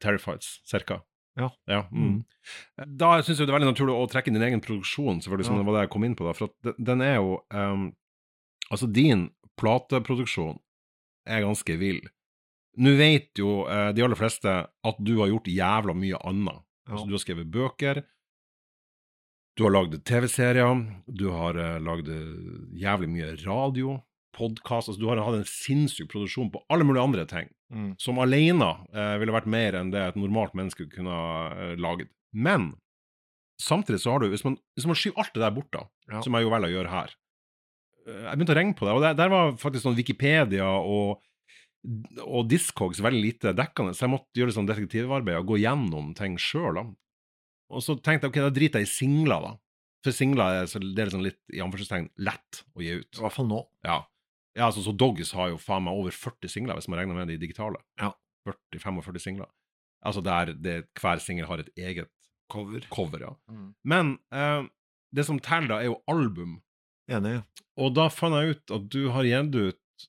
Terrifieds, 0.02 0.58
cirka. 0.68 1.00
Ja. 1.36 1.82
mm. 1.92 2.24
Da 2.96 3.18
syns 3.20 3.38
jeg 3.38 3.46
det 3.46 3.52
er 3.52 3.58
veldig 3.58 3.72
naturlig 3.74 3.92
å 3.96 4.08
trekke 4.08 4.30
inn 4.30 4.38
din 4.38 4.46
egen 4.48 4.62
produksjon, 4.64 5.20
selvfølgelig, 5.20 5.48
som 5.48 5.56
Ja. 5.56 5.62
det 5.62 5.66
var 5.68 5.74
det 5.76 5.82
jeg 5.86 5.92
kom 5.92 6.04
inn 6.08 6.16
på. 6.16 6.24
da, 6.24 6.32
For 6.32 6.48
den- 6.78 7.02
er 7.02 7.16
jo 7.16 7.42
um, 7.52 7.94
Altså, 8.72 8.88
din 8.90 9.30
plateproduksjon 9.60 10.58
er 11.26 11.42
ganske 11.44 11.76
vill. 11.78 12.00
Nå 12.78 12.96
vet 12.98 13.30
jo 13.38 13.62
uh, 13.68 13.92
de 13.92 14.02
aller 14.02 14.18
fleste 14.18 14.48
at 14.48 14.96
du 14.98 15.18
har 15.20 15.28
gjort 15.30 15.46
jævla 15.46 15.94
mye 15.94 16.18
annet. 16.24 16.62
Ja. 16.88 16.92
Altså, 16.92 17.06
du 17.06 17.12
har 17.14 17.22
skrevet 17.22 17.50
bøker, 17.50 18.02
du 19.56 19.62
har 19.64 19.72
lagd 19.72 19.94
TV-serier, 20.04 20.82
du 21.06 21.30
har 21.30 21.56
uh, 21.56 21.78
lagd 21.80 22.10
jævlig 22.76 23.08
mye 23.08 23.30
radio, 23.46 24.00
podkast 24.36 24.90
altså, 24.90 25.00
Du 25.00 25.06
har 25.08 25.22
hatt 25.24 25.38
en 25.38 25.48
sinnssyk 25.48 26.10
produksjon 26.12 26.50
på 26.52 26.60
alle 26.68 26.84
mulige 26.84 27.06
andre 27.06 27.24
ting, 27.30 27.48
Mm. 27.72 27.96
som 27.98 28.18
alene 28.22 28.68
eh, 28.94 29.16
ville 29.18 29.32
vært 29.34 29.48
mer 29.50 29.74
enn 29.74 29.88
det 29.90 29.98
et 29.98 30.18
normalt 30.20 30.52
menneske 30.54 30.84
kunne 30.92 31.10
ha 31.10 31.30
eh, 31.50 31.72
laget. 31.82 32.12
Men 32.32 32.74
samtidig 33.58 33.98
så 34.04 34.12
har 34.14 34.22
du, 34.22 34.28
hvis 34.30 34.44
man, 34.46 34.54
hvis 34.78 34.86
man 34.86 34.94
skyver 34.98 35.18
alt 35.24 35.32
det 35.34 35.42
der 35.42 35.54
bort, 35.56 35.70
da, 35.74 35.82
Ja. 36.12 36.20
som 36.22 36.36
jeg 36.38 36.46
jo 36.46 36.52
velger 36.52 36.68
å 36.70 36.76
gjøre 36.76 36.92
her 36.92 37.10
eh, 38.06 38.20
Jeg 38.28 38.36
begynte 38.38 38.54
å 38.54 38.58
regne 38.60 38.76
på 38.78 38.86
det, 38.86 38.94
og 38.94 39.02
der, 39.02 39.16
der 39.18 39.32
var 39.32 39.56
faktisk 39.58 39.82
sånn 39.88 39.98
Wikipedia 39.98 40.68
og 40.78 41.22
og 42.26 42.48
Discogs 42.50 42.98
veldig 42.98 43.20
lite 43.22 43.52
dekkende, 43.54 43.92
så 43.94 44.06
jeg 44.06 44.10
måtte 44.16 44.34
gjøre 44.40 44.54
sånn 44.56 44.66
detektivarbeid 44.66 45.36
og 45.38 45.46
gå 45.52 45.58
gjennom 45.62 46.08
ting 46.18 46.34
sjøl. 46.40 46.80
Og 47.70 47.82
så 47.84 47.94
tenkte 48.02 48.26
jeg 48.26 48.32
ok, 48.32 48.38
da 48.42 48.50
driter 48.50 48.82
jeg 48.82 48.88
i 48.88 48.90
singler, 48.90 49.44
da. 49.44 49.52
For 50.02 50.14
singler 50.16 50.62
er, 50.62 50.66
så, 50.70 50.80
det 50.82 50.98
er 50.98 51.06
liksom 51.12 51.22
litt 51.22 51.38
i 51.54 51.62
anførselstegn 51.62 52.08
lett 52.26 52.60
å 52.74 52.82
gi 52.82 52.90
ut. 52.98 53.10
I 53.14 53.22
hvert 53.22 53.36
fall 53.36 53.46
nå. 53.50 53.60
Ja. 53.86 54.00
Ja, 54.56 54.66
altså 54.70 54.82
så 54.84 54.92
Doggies 54.96 55.32
har 55.36 55.50
jo 55.52 55.58
faen 55.60 55.84
meg 55.84 55.94
over 55.98 56.10
40 56.16 56.48
singler, 56.48 56.74
hvis 56.78 56.88
man 56.88 56.98
regner 57.02 57.14
med 57.18 57.28
de 57.28 57.36
digitale. 57.42 57.78
Ja. 58.00 58.12
40-45 58.48 59.18
singler. 59.20 59.50
Altså 60.06 60.22
der 60.24 60.52
det, 60.54 60.76
hver 61.00 61.18
singel 61.20 61.46
har 61.50 61.58
et 61.62 61.70
eget 61.76 62.10
Cover. 62.52 62.80
cover, 62.94 63.18
ja. 63.26 63.32
Mm. 63.50 63.72
Men 63.84 64.12
eh, 64.32 64.68
det 65.12 65.24
som 65.26 65.40
teller 65.42 65.68
da, 65.72 65.80
er 65.82 65.88
jo 65.90 65.96
album. 66.08 66.60
Enig. 67.10 67.40
Og 67.78 67.92
da 67.96 68.08
fant 68.10 68.36
jeg 68.38 68.54
ut 68.56 68.74
at 68.76 68.86
du 68.92 69.08
har 69.14 69.26
gitt 69.26 69.54
ut 69.56 70.06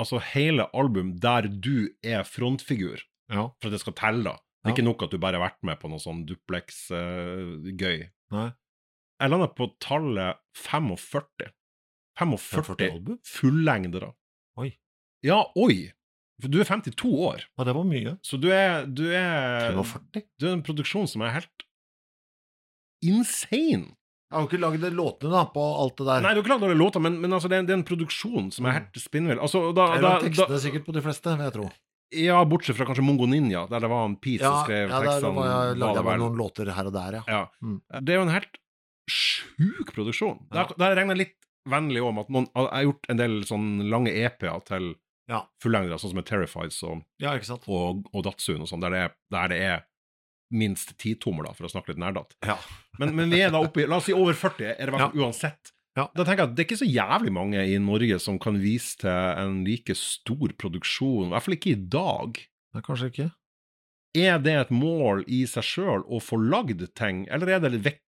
altså 0.00 0.16
hele 0.32 0.64
album 0.72 1.10
der 1.20 1.48
du 1.52 1.90
er 2.02 2.22
frontfigur, 2.24 3.02
Ja. 3.30 3.50
for 3.60 3.68
at 3.68 3.74
det 3.76 3.80
skal 3.82 3.92
telle, 3.98 4.24
da. 4.24 4.32
Det 4.64 4.70
Ja. 4.70 4.72
Ikke 4.74 4.84
nok 4.84 5.02
at 5.04 5.10
du 5.12 5.18
bare 5.18 5.36
har 5.38 5.44
vært 5.50 5.62
med 5.62 5.78
på 5.80 5.88
noe 5.92 6.00
sånn 6.00 6.24
duplex-gøy. 6.28 8.08
Nei. 8.32 8.48
jeg 9.20 9.30
landa 9.30 9.48
på 9.52 9.66
tallet 9.80 10.38
45. 10.56 11.50
45 12.20 12.66
45 12.68 12.92
album? 12.94 13.18
fullengdere. 13.26 14.12
Oi. 14.60 14.70
Ja, 15.26 15.40
oi! 15.56 15.90
For 16.40 16.48
du 16.48 16.60
er 16.62 16.68
52 16.68 17.10
år, 17.20 17.42
Ja, 17.58 17.64
det 17.68 17.74
var 17.76 17.84
mye. 17.84 18.14
så 18.24 18.38
du 18.40 18.46
er, 18.52 18.86
du 18.88 19.02
er 19.12 19.72
45? 19.74 20.22
Du 20.40 20.46
er 20.48 20.54
en 20.56 20.62
produksjon 20.64 21.08
som 21.10 21.24
er 21.26 21.34
helt 21.36 21.66
insane. 23.04 23.96
Jeg 24.30 24.36
har 24.38 24.44
jo 24.44 24.48
ikke 24.50 24.60
lagd 24.62 24.84
låtene 24.94 25.32
da, 25.34 25.42
på 25.50 25.62
alt 25.82 25.96
det 25.98 26.06
der. 26.06 26.20
Nei, 26.22 26.30
du 26.32 26.38
har 26.38 26.44
ikke 26.44 26.52
lagd 26.52 26.64
alle 26.68 26.78
låter, 26.78 27.02
men, 27.02 27.16
men 27.20 27.32
altså, 27.34 27.48
det, 27.50 27.58
er, 27.58 27.64
det 27.66 27.74
er 27.74 27.80
en 27.80 27.86
produksjon 27.88 28.50
som 28.54 28.68
er 28.70 28.76
helt 28.78 29.00
spinnvill. 29.02 29.40
Altså, 29.42 29.62
da, 29.74 29.88
Jeg 29.96 30.04
da, 30.04 30.12
har 30.14 30.22
tekstene 30.26 30.54
da, 30.54 30.60
sikkert 30.62 30.84
på 30.86 30.94
de 30.94 31.02
fleste, 31.02 31.32
vil 31.34 31.48
jeg 31.48 31.54
tro. 31.56 31.66
ja, 32.20 32.36
bortsett 32.46 32.78
fra 32.78 32.86
kanskje 32.86 33.04
Mongo 33.06 33.26
Ninja, 33.30 33.64
der 33.70 33.82
det 33.84 33.90
var 33.90 34.04
en 34.06 34.14
Pete 34.22 34.44
Ja, 34.44 34.52
som 34.54 34.68
skrev 34.68 34.86
ja 34.92 35.00
tekstene. 35.02 35.34
Ja, 35.34 35.58
der 35.58 35.74
var 35.74 35.80
lagde 35.82 35.98
jeg 36.00 36.08
bare 36.12 36.22
noen 36.22 36.38
låter 36.38 36.70
her 36.76 36.90
og 36.92 36.94
der, 36.94 37.18
ja. 37.18 37.24
Ja. 37.26 37.42
Mm. 37.66 37.80
Det 38.06 38.14
er 38.14 38.20
jo 38.20 38.26
en 38.28 38.32
helt 38.36 38.60
sjuk 39.10 39.92
produksjon. 39.96 40.38
Ja. 40.52 40.62
Der, 40.62 40.76
der 40.84 40.96
regner 41.00 41.16
jeg 41.18 41.24
litt 41.24 41.36
vennlig 41.68 42.02
om 42.02 42.18
at 42.18 42.28
noen 42.32 42.46
Jeg 42.54 42.68
har 42.72 42.82
gjort 42.86 43.06
en 43.12 43.16
del 43.20 43.40
sånn 43.44 43.68
lange 43.90 44.10
EP-er 44.12 44.60
til 44.64 44.94
Ja. 45.30 45.42
fullengdere, 45.62 45.98
sånn 46.00 46.10
som 46.10 46.16
med 46.16 46.26
Terrifieds 46.26 46.82
og, 46.82 47.02
Ja, 47.20 47.34
og, 47.68 48.06
og 48.14 48.24
Datsun 48.24 48.60
og 48.62 48.68
sånn, 48.68 48.80
der, 48.80 48.94
er- 48.94 49.14
der 49.30 49.48
det 49.48 49.58
er 49.62 49.84
minst 50.52 50.96
titommer, 50.98 51.44
da, 51.46 51.52
for 51.54 51.64
å 51.68 51.70
snakke 51.70 51.88
litt 51.92 51.98
nærdatt. 52.02 52.34
Ja. 52.42 52.56
Men, 52.98 53.14
men 53.14 53.30
vi 53.30 53.40
er 53.40 53.50
da 53.54 53.60
oppe 53.62 53.84
i 53.84 53.86
La 53.86 53.96
oss 54.00 54.06
si 54.08 54.12
over 54.12 54.34
40, 54.34 54.72
er 54.74 54.86
det 54.86 54.90
hvert 54.96 55.12
fall 55.12 55.20
uansett. 55.22 55.70
Ja. 55.96 56.08
Da 56.14 56.24
tenker 56.24 56.42
jeg 56.42 56.48
at 56.50 56.56
det 56.56 56.64
er 56.64 56.68
ikke 56.68 56.80
så 56.80 56.88
jævlig 56.90 57.32
mange 57.32 57.62
i 57.66 57.76
Norge 57.78 58.18
som 58.22 58.38
kan 58.42 58.58
vise 58.58 58.96
til 58.98 59.10
en 59.10 59.60
like 59.66 59.94
stor 59.94 60.48
produksjon, 60.58 61.28
i 61.28 61.30
hvert 61.34 61.42
fall 61.46 61.54
ikke 61.54 61.72
i 61.76 61.80
dag. 61.94 62.40
Nei, 62.74 62.82
kanskje 62.82 63.10
ikke. 63.12 63.28
Er 64.18 64.38
det 64.42 64.56
et 64.58 64.70
mål 64.74 65.22
i 65.30 65.44
seg 65.46 65.62
sjøl 65.62 66.02
å 66.10 66.18
få 66.22 66.38
lagd 66.42 66.82
ting, 66.98 67.28
eller 67.30 67.46
er 67.54 67.60
det 67.62 67.70
litt 67.76 67.86
vek 67.86 68.00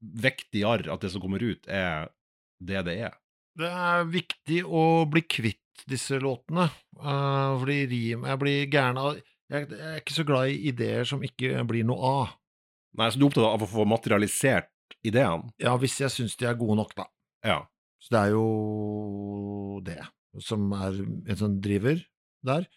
viktigere 0.00 0.88
at 0.94 1.02
det 1.02 1.10
som 1.12 1.20
kommer 1.20 1.42
ut, 1.42 1.66
er 1.68 2.06
det 2.60 2.84
det 2.86 2.96
er? 3.08 3.16
Det 3.60 3.68
er 3.68 4.06
viktig 4.08 4.60
å 4.64 4.84
bli 5.10 5.24
kvitt 5.26 5.84
disse 5.90 6.18
låtene, 6.20 6.68
uh, 7.00 7.56
fordi 7.58 7.78
rim 7.88 8.26
Jeg 8.28 8.38
blir 8.42 8.66
gæren 8.70 9.00
av 9.00 9.16
jeg, 9.50 9.66
jeg 9.72 9.80
er 9.80 9.98
ikke 9.98 10.14
så 10.14 10.24
glad 10.28 10.52
i 10.52 10.58
ideer 10.70 11.08
som 11.08 11.24
ikke 11.26 11.64
blir 11.66 11.86
noe 11.88 12.10
av. 12.10 12.36
Nei, 12.98 13.08
så 13.10 13.18
du 13.18 13.24
er 13.24 13.30
opptatt 13.30 13.48
av 13.48 13.64
å 13.64 13.70
få 13.70 13.86
materialisert 13.88 14.70
ideene? 15.06 15.50
Ja, 15.62 15.74
hvis 15.80 15.96
jeg 16.02 16.12
syns 16.14 16.36
de 16.38 16.46
er 16.46 16.58
gode 16.58 16.78
nok, 16.78 16.94
da. 16.98 17.08
Ja. 17.46 17.58
Så 18.00 18.14
det 18.14 18.20
er 18.20 18.34
jo 18.36 19.80
det 19.86 19.98
som 20.46 20.70
er 20.76 21.00
en 21.02 21.40
sånn 21.40 21.58
driver 21.62 21.98
der. 22.46 22.68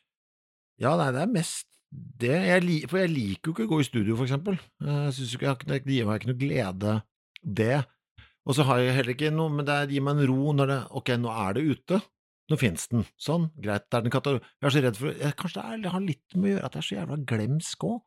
Ja, 0.81 0.95
nei, 0.99 1.11
det 1.15 1.21
er 1.21 1.31
mest 1.31 1.67
det. 1.93 2.33
Jeg 2.33 2.89
for 2.89 3.03
jeg 3.03 3.13
liker 3.13 3.51
jo 3.51 3.53
ikke 3.53 3.67
å 3.67 3.73
gå 3.75 3.81
i 3.83 3.87
studio, 3.87 4.17
for 4.17 4.25
eksempel. 4.25 4.57
Jeg 4.81 5.13
synes 5.17 5.35
ikke, 5.35 5.45
jeg 5.45 5.51
har 5.51 5.59
ikke- 5.59 5.85
det 5.85 5.97
gir 5.97 6.09
meg 6.09 6.21
ikke 6.21 6.31
noe 6.31 6.41
glede, 6.41 6.95
det. 7.43 7.85
Og 8.43 8.57
så 8.57 8.65
har 8.67 8.81
jeg 8.81 8.95
heller 8.97 9.15
ikke 9.15 9.31
noe, 9.31 9.51
men 9.53 9.67
det 9.67 9.77
gir 9.93 10.03
meg 10.03 10.19
en 10.19 10.27
ro 10.31 10.55
når 10.57 10.71
det 10.71 10.79
Ok, 10.99 11.13
nå 11.19 11.31
er 11.31 11.57
det 11.57 11.63
ute. 11.63 11.99
Nå 12.51 12.57
finnes 12.59 12.89
den. 12.91 13.05
Sånn, 13.21 13.47
greit. 13.63 13.85
Det 13.87 13.99
er 13.99 14.05
den 14.05 14.13
katalog... 14.13 14.47
Jeg 14.59 14.67
er 14.67 14.75
så 14.75 14.81
redd 14.83 14.99
for 14.99 15.13
jeg, 15.13 15.35
Kanskje 15.39 15.61
det, 15.61 15.63
er, 15.63 15.83
det 15.85 15.93
har 15.93 16.03
litt 16.03 16.35
med 16.35 16.49
å 16.49 16.51
gjøre 16.53 16.65
at 16.67 16.75
jeg 16.75 16.83
er 16.83 16.87
så 16.87 16.97
jævla 16.97 17.19
glemsk 17.31 17.87
òg. 17.87 18.01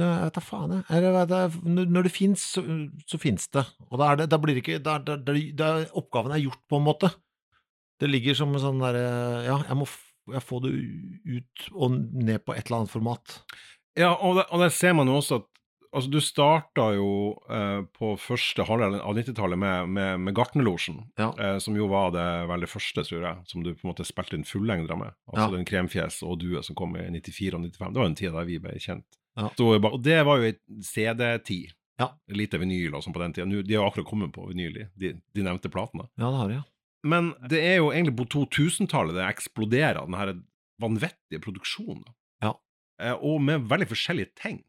Jeg 0.00 0.20
vet 0.24 0.36
da 0.36 0.42
faen, 0.44 0.74
jeg. 0.76 0.84
Eller, 0.96 1.16
jeg. 1.32 1.80
Når 1.94 2.06
det 2.06 2.12
fins, 2.12 2.44
så, 2.56 2.62
så 3.08 3.20
fins 3.20 3.48
det. 3.56 3.64
Og 3.88 3.98
da, 4.00 4.12
er 4.12 4.20
det, 4.20 4.28
da 4.32 4.38
blir 4.40 4.56
det 4.56 4.62
ikke 4.64 4.84
da, 4.84 4.98
da, 5.04 5.16
da, 5.16 5.72
Oppgaven 6.00 6.36
er 6.36 6.44
gjort, 6.44 6.62
på 6.70 6.80
en 6.80 6.86
måte. 6.86 7.10
Det 8.00 8.08
ligger 8.08 8.36
som 8.38 8.54
en 8.54 8.62
sånn 8.62 8.80
derre 8.80 9.02
Ja, 9.44 9.58
jeg 9.66 9.76
må 9.76 9.88
jeg 10.30 10.44
få 10.44 10.60
det 10.62 10.70
ut 11.26 11.64
og 11.72 11.96
ned 11.96 12.44
på 12.44 12.54
et 12.54 12.68
eller 12.68 12.82
annet 12.82 12.92
format. 12.92 13.40
Ja, 13.98 14.12
og, 14.14 14.38
det, 14.38 14.46
og 14.52 14.62
der 14.62 14.72
ser 14.74 14.94
man 14.96 15.10
jo 15.10 15.18
også 15.18 15.40
at 15.40 15.59
Altså, 15.92 16.10
du 16.12 16.20
starta 16.22 16.84
jo 16.94 17.06
eh, 17.50 17.80
på 17.98 18.12
første 18.22 18.62
halvdel 18.68 19.00
av 19.02 19.16
90-tallet 19.18 19.58
med, 19.58 19.88
med, 19.90 20.20
med 20.28 20.34
Gartnerlosjen, 20.38 21.00
Ja. 21.18 21.32
eh, 21.34 21.56
som 21.58 21.74
jo 21.74 21.88
var 21.90 22.12
det 22.14 22.26
veldig 22.46 22.68
første, 22.70 23.02
tror 23.08 23.24
jeg, 23.26 23.40
som 23.50 23.64
du 23.66 23.72
på 23.74 23.82
en 23.82 23.90
måte 23.90 24.06
spilte 24.06 24.38
inn 24.38 24.46
fullengdere 24.46 24.96
med. 25.00 25.16
Altså 25.32 25.48
Ja. 25.48 25.56
den 25.56 25.66
Kremfjes 25.66 26.20
og 26.22 26.38
Due 26.44 26.62
som 26.62 26.76
kom 26.78 26.94
i 26.96 27.08
94 27.10 27.54
og 27.58 27.64
95. 27.66 27.90
Det 27.90 27.98
var 27.98 28.06
jo 28.06 28.12
en 28.12 28.20
tid 28.22 28.32
da 28.38 28.44
vi 28.46 28.58
ble 28.62 28.76
kjent. 28.78 29.18
Ja. 29.36 29.48
Så, 29.58 29.66
og 29.82 29.98
det 30.06 30.20
var 30.26 30.38
jo 30.38 30.52
i 30.52 30.54
CD-tid. 30.86 31.74
Ja. 32.00 32.08
Lite 32.32 32.58
vinyl 32.62 32.94
og 32.96 33.02
sånn 33.04 33.12
på 33.12 33.20
den 33.20 33.34
tida. 33.36 33.62
De 33.66 33.74
har 33.76 33.90
akkurat 33.90 34.06
kommet 34.08 34.32
på 34.32 34.46
vinyl, 34.48 34.78
de, 34.96 35.10
de 35.34 35.42
nevnte 35.44 35.68
platene. 35.74 36.06
Ja, 36.16 36.30
det 36.30 36.38
har 36.38 36.48
de, 36.48 36.54
ja. 36.60 36.64
Men 37.02 37.34
det 37.50 37.60
er 37.64 37.76
jo 37.80 37.90
egentlig 37.90 38.14
på 38.22 38.28
2000-tallet 38.46 39.16
det 39.18 39.26
eksploderer, 39.26 40.04
den 40.06 40.16
her 40.20 40.32
vanvittige 40.80 41.40
produksjonen. 41.44 42.04
Ja. 42.44 42.54
Eh, 43.02 43.12
og 43.16 43.40
med 43.44 43.66
veldig 43.68 43.88
forskjellige 43.90 44.32
ting. 44.40 44.62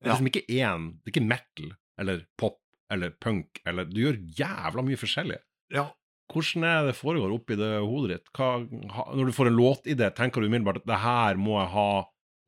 Det 0.00 0.08
er 0.08 0.14
liksom 0.14 0.30
ikke 0.30 0.46
én, 0.50 0.86
det 1.00 1.10
er 1.10 1.14
ikke 1.14 1.28
metal 1.28 1.74
eller 2.02 2.24
pop 2.40 2.58
eller 2.92 3.12
punk, 3.22 3.60
eller 3.66 3.86
du 3.88 4.00
gjør 4.02 4.18
jævla 4.38 4.84
mye 4.84 5.00
forskjellig. 5.00 5.38
Ja. 5.74 5.86
Hvordan 6.32 6.64
er 6.68 6.88
det 6.88 6.96
foregår 6.96 7.32
oppi 7.34 7.56
det 7.58 7.70
hodet 7.84 8.10
ditt? 8.14 8.32
Hva, 8.36 8.56
når 8.60 9.28
du 9.28 9.36
får 9.36 9.50
en 9.50 9.58
låtidé, 9.58 10.10
tenker 10.16 10.40
du 10.40 10.48
umiddelbart 10.48 10.82
at 10.82 10.88
det 10.88 11.00
her 11.02 11.40
må 11.40 11.58
jeg 11.60 11.72
ha 11.74 11.88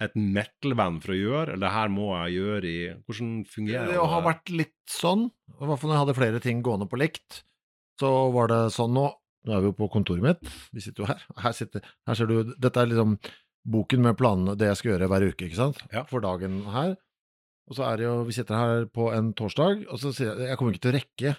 et 0.04 0.16
metal-band 0.16 1.00
for 1.04 1.14
å 1.14 1.18
gjøre, 1.18 1.54
eller 1.54 1.64
det 1.64 1.72
her 1.72 1.92
må 1.92 2.10
jeg 2.12 2.34
gjøre 2.36 2.68
i 2.68 2.80
Hvordan 3.06 3.30
fungerer 3.48 3.92
Det 3.94 4.08
har 4.12 4.24
vært 4.26 4.52
litt 4.52 4.74
sånn, 4.92 5.28
i 5.56 5.68
hvert 5.70 5.80
fall 5.80 5.90
når 5.90 5.96
jeg 5.96 6.02
hadde 6.04 6.16
flere 6.18 6.42
ting 6.44 6.60
gående 6.64 6.88
på 6.90 7.00
likt, 7.00 7.40
så 8.00 8.10
var 8.34 8.52
det 8.52 8.60
sånn 8.76 8.92
nå. 8.96 9.06
Nå 9.46 9.54
er 9.54 9.62
vi 9.62 9.70
jo 9.70 9.76
på 9.78 9.88
kontoret 9.92 10.24
mitt, 10.24 10.52
vi 10.74 10.84
sitter 10.84 11.04
jo 11.04 11.08
her. 11.12 11.24
Her, 11.40 11.56
sitter, 11.56 11.84
her 12.08 12.18
ser 12.18 12.28
du, 12.28 12.52
dette 12.60 12.82
er 12.82 12.90
liksom 12.90 13.16
boken 13.66 14.04
med 14.04 14.18
planene, 14.18 14.56
det 14.58 14.68
jeg 14.72 14.80
skal 14.80 14.92
gjøre 14.92 15.08
hver 15.10 15.28
uke, 15.30 15.48
ikke 15.48 15.58
sant? 15.58 15.80
Ja. 15.94 16.04
For 16.10 16.24
dagen 16.24 16.60
her. 16.74 16.96
Og 17.66 17.78
så 17.78 17.86
er 17.88 17.98
det 17.98 18.06
jo, 18.06 18.14
vi 18.28 18.34
sitter 18.36 18.58
her 18.60 18.84
på 18.94 19.08
en 19.14 19.32
torsdag, 19.36 19.86
og 19.90 19.98
så 19.98 20.12
sier 20.14 20.30
jeg, 20.30 20.50
jeg 20.52 20.58
kommer 20.60 20.74
ikke 20.74 20.84
til 20.86 20.92
å 20.92 20.98
rekke 21.00 21.32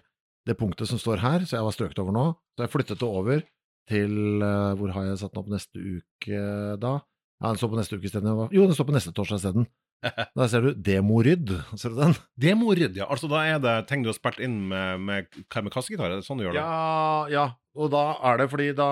det 0.47 0.55
punktet 0.59 0.89
som 0.89 0.99
står 0.99 1.21
her, 1.23 1.45
så 1.47 1.57
jeg 1.57 1.67
var 1.67 1.75
strøket 1.75 2.01
over 2.03 2.15
nå. 2.15 2.25
Så 2.55 2.65
jeg 2.65 2.73
flyttet 2.73 3.01
det 3.01 3.07
over 3.07 3.43
til, 3.87 4.15
eh, 4.43 4.71
hvor 4.79 4.93
har 4.95 5.09
jeg 5.09 5.19
satt 5.21 5.33
den 5.33 5.41
opp 5.43 5.51
neste 5.51 5.79
uke 5.79 6.39
da? 6.81 6.93
Ja, 7.37 7.51
den 7.51 7.59
står 7.61 7.71
på 7.71 7.79
neste 7.79 7.99
uke 7.99 8.09
isteden. 8.09 8.39
Jo, 8.51 8.65
den 8.67 8.75
står 8.75 8.87
på 8.89 8.95
neste 8.95 9.13
torsdag 9.15 9.41
isteden. 9.41 9.67
Der 10.37 10.49
ser 10.51 10.61
du 10.61 10.73
Demorydd, 10.77 11.51
ser 11.79 11.93
du 11.93 11.97
den? 11.97 12.11
Demorydd, 12.37 12.99
ja. 12.99 13.07
Altså 13.09 13.29
da 13.31 13.39
er 13.49 13.61
det 13.63 13.75
ting 13.89 14.03
du 14.05 14.11
har 14.11 14.17
spilt 14.17 14.37
inn 14.45 14.59
med, 14.69 15.01
med, 15.01 15.39
med 15.49 15.73
kassegitar? 15.73 16.13
Det 16.13 16.27
sånn 16.27 16.37
du 16.37 16.45
gjør 16.45 16.53
det? 16.53 16.61
Ja, 16.61 17.23
ja, 17.33 17.45
og 17.73 17.89
da 17.95 18.03
er 18.29 18.43
det 18.43 18.49
fordi 18.51 18.67
da 18.77 18.89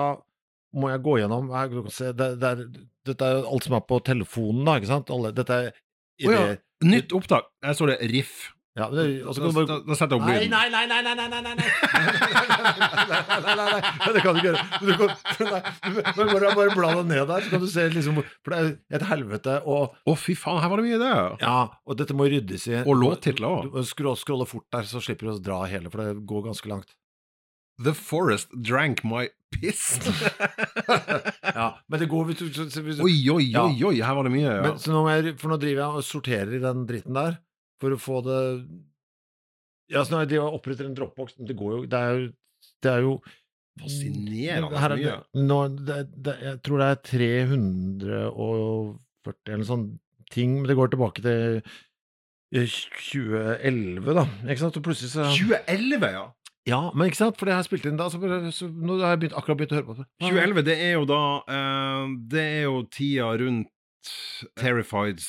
må 0.76 0.90
jeg 0.90 1.04
gå 1.06 1.14
gjennom 1.20 1.52
her, 1.54 1.76
se, 1.94 2.10
det, 2.16 2.32
det 2.42 2.48
er, 2.50 2.64
Dette 3.06 3.28
er 3.30 3.46
alt 3.46 3.68
som 3.68 3.76
er 3.78 3.84
på 3.86 4.00
telefonen, 4.04 4.64
da, 4.66 4.74
ikke 4.80 4.90
sant? 4.90 5.12
Alle, 5.14 5.30
dette 5.36 5.60
er 5.62 5.70
Å 6.26 6.32
ja. 6.34 6.42
Nytt 6.84 7.12
opptak. 7.16 7.48
jeg 7.64 7.78
står 7.78 7.94
det 7.94 7.98
riff. 8.12 8.52
Ja, 8.76 8.90
det, 8.92 9.24
også 9.24 9.40
kan 9.40 9.54
bare... 9.56 9.66
Da, 9.70 9.76
da 9.86 9.96
setter 9.96 10.18
jeg 10.18 10.20
opp 10.20 10.28
lyden. 10.28 10.50
Nei, 10.52 10.66
nei, 10.68 10.82
nei, 10.84 10.98
nei, 11.00 11.14
nei, 11.16 11.28
nei, 11.32 11.40
nei, 11.40 11.54
nei. 11.56 11.64
nei, 11.64 12.10
nei, 13.40 13.54
nei, 13.56 13.68
nei, 13.72 14.10
det 14.12 14.20
kan 14.20 14.36
du 14.36 14.40
ikke 14.42 14.50
gjøre. 14.50 14.64
Men 14.74 14.90
du 14.90 14.98
kan, 15.00 15.14
nei, 15.54 15.62
men 16.18 16.32
bare, 16.34 16.50
bare 16.58 16.74
bla 16.76 16.90
deg 16.98 17.08
ned 17.08 17.22
der, 17.30 17.46
så 17.46 17.54
kan 17.54 17.64
du 17.64 17.70
se 17.72 17.86
liksom 17.94 18.20
For 18.20 18.52
det 18.52 18.58
er 18.60 18.98
et 18.98 19.06
helvete 19.08 19.54
og 19.64 19.96
Å, 20.04 20.16
fy 20.20 20.36
faen, 20.36 20.60
her 20.60 20.68
var 20.74 20.82
det 20.82 20.90
mye 20.90 21.00
det. 21.00 21.14
Ja, 21.40 21.56
og 21.88 21.96
dette 22.02 22.18
må 22.18 22.28
ryddes 22.28 22.68
i. 22.68 22.76
Og 22.84 23.00
låttitler 23.00 23.48
òg. 23.64 23.80
Skrolle 23.88 24.48
fort 24.50 24.68
der, 24.76 24.84
så 24.92 25.00
slipper 25.00 25.30
du 25.30 25.38
å 25.38 25.40
dra 25.40 25.62
hele, 25.72 25.88
for 25.88 26.04
det 26.04 26.20
går 26.28 26.44
ganske 26.50 26.68
langt. 26.68 26.92
The 27.80 27.96
Forest 27.96 28.52
Drank 28.60 29.00
My 29.08 29.30
Piss. 29.56 29.96
Ja, 31.56 31.70
men 31.88 32.00
det 32.02 32.08
går 32.10 32.26
du, 32.28 32.32
hvis 32.52 32.98
du 32.98 33.04
oi, 33.06 33.14
oi, 33.32 33.44
Ja. 33.48 33.62
oi, 33.64 33.78
oi, 33.88 33.94
her 34.04 34.14
var 34.18 34.24
det 34.28 34.32
mye. 34.34 34.50
Ja. 34.50 34.60
Men, 34.66 34.74
så 34.82 34.88
nå 34.92 35.00
jeg, 35.08 35.32
for 35.40 35.48
nå 35.54 35.58
driver 35.62 35.80
jeg 35.82 35.90
og 36.02 36.04
sorterer 36.04 36.52
i 36.58 36.60
den 36.62 36.82
dritten 36.88 37.16
der, 37.16 37.32
for 37.80 37.88
å 37.96 37.98
få 38.00 38.16
det 38.26 38.40
Ja, 39.92 40.00
så 40.04 40.10
nå 40.12 40.18
jeg 40.24 40.30
driver 40.34 40.46
og 40.50 40.56
oppretter 40.60 40.84
en 40.88 40.96
dropbox, 40.98 41.28
det 41.48 41.56
går 41.56 41.70
jo 41.76 41.80
Det 41.90 41.98
er 41.98 42.02
jo, 42.12 42.16
det 42.84 42.90
er 42.92 43.00
jo 43.06 43.12
Fascinerende 43.76 44.78
Her 44.80 44.90
er 44.94 44.98
mye. 45.00 45.16
det, 45.36 45.42
nå, 45.48 45.58
det, 45.84 45.96
det, 46.24 46.34
jeg 46.46 46.56
tror 46.64 46.76
det 46.80 46.86
er 46.88 46.98
340 47.10 49.52
eller 49.52 49.66
sånn 49.68 49.86
ting, 50.32 50.50
men 50.60 50.66
det 50.70 50.76
går 50.78 50.88
tilbake 50.94 51.20
til 51.24 51.40
eh, 51.60 51.64
2011, 53.12 54.14
da. 54.16 54.24
Ikke 54.46 54.62
sant? 54.64 54.78
Og 54.80 54.84
plutselig 54.86 55.10
så 55.12 55.22
2011, 55.28 56.08
ja. 56.14 56.24
Ja, 56.66 56.90
men 56.94 57.06
ikke 57.10 57.20
sant? 57.20 57.36
For 57.38 57.46
det 57.46 57.54
har 57.54 57.60
jeg 57.62 57.68
spilt 57.70 57.84
inn 57.86 57.98
da, 58.00 58.08
så, 58.10 58.18
så 58.50 58.66
nå 58.68 58.96
har 58.98 59.12
jeg 59.14 59.20
begynt, 59.24 59.36
akkurat 59.38 59.58
begynt 59.60 59.74
å 59.74 59.78
høre 59.78 59.86
på 59.86 59.96
det. 60.00 60.06
2011, 60.24 60.64
det 60.66 60.76
er 60.82 60.92
jo 60.96 61.04
da 61.06 61.20
uh, 61.46 62.08
Det 62.32 62.42
er 62.42 62.62
jo 62.66 62.80
tida 62.90 63.28
rundt 63.38 63.70
Terrifieds 64.58 65.28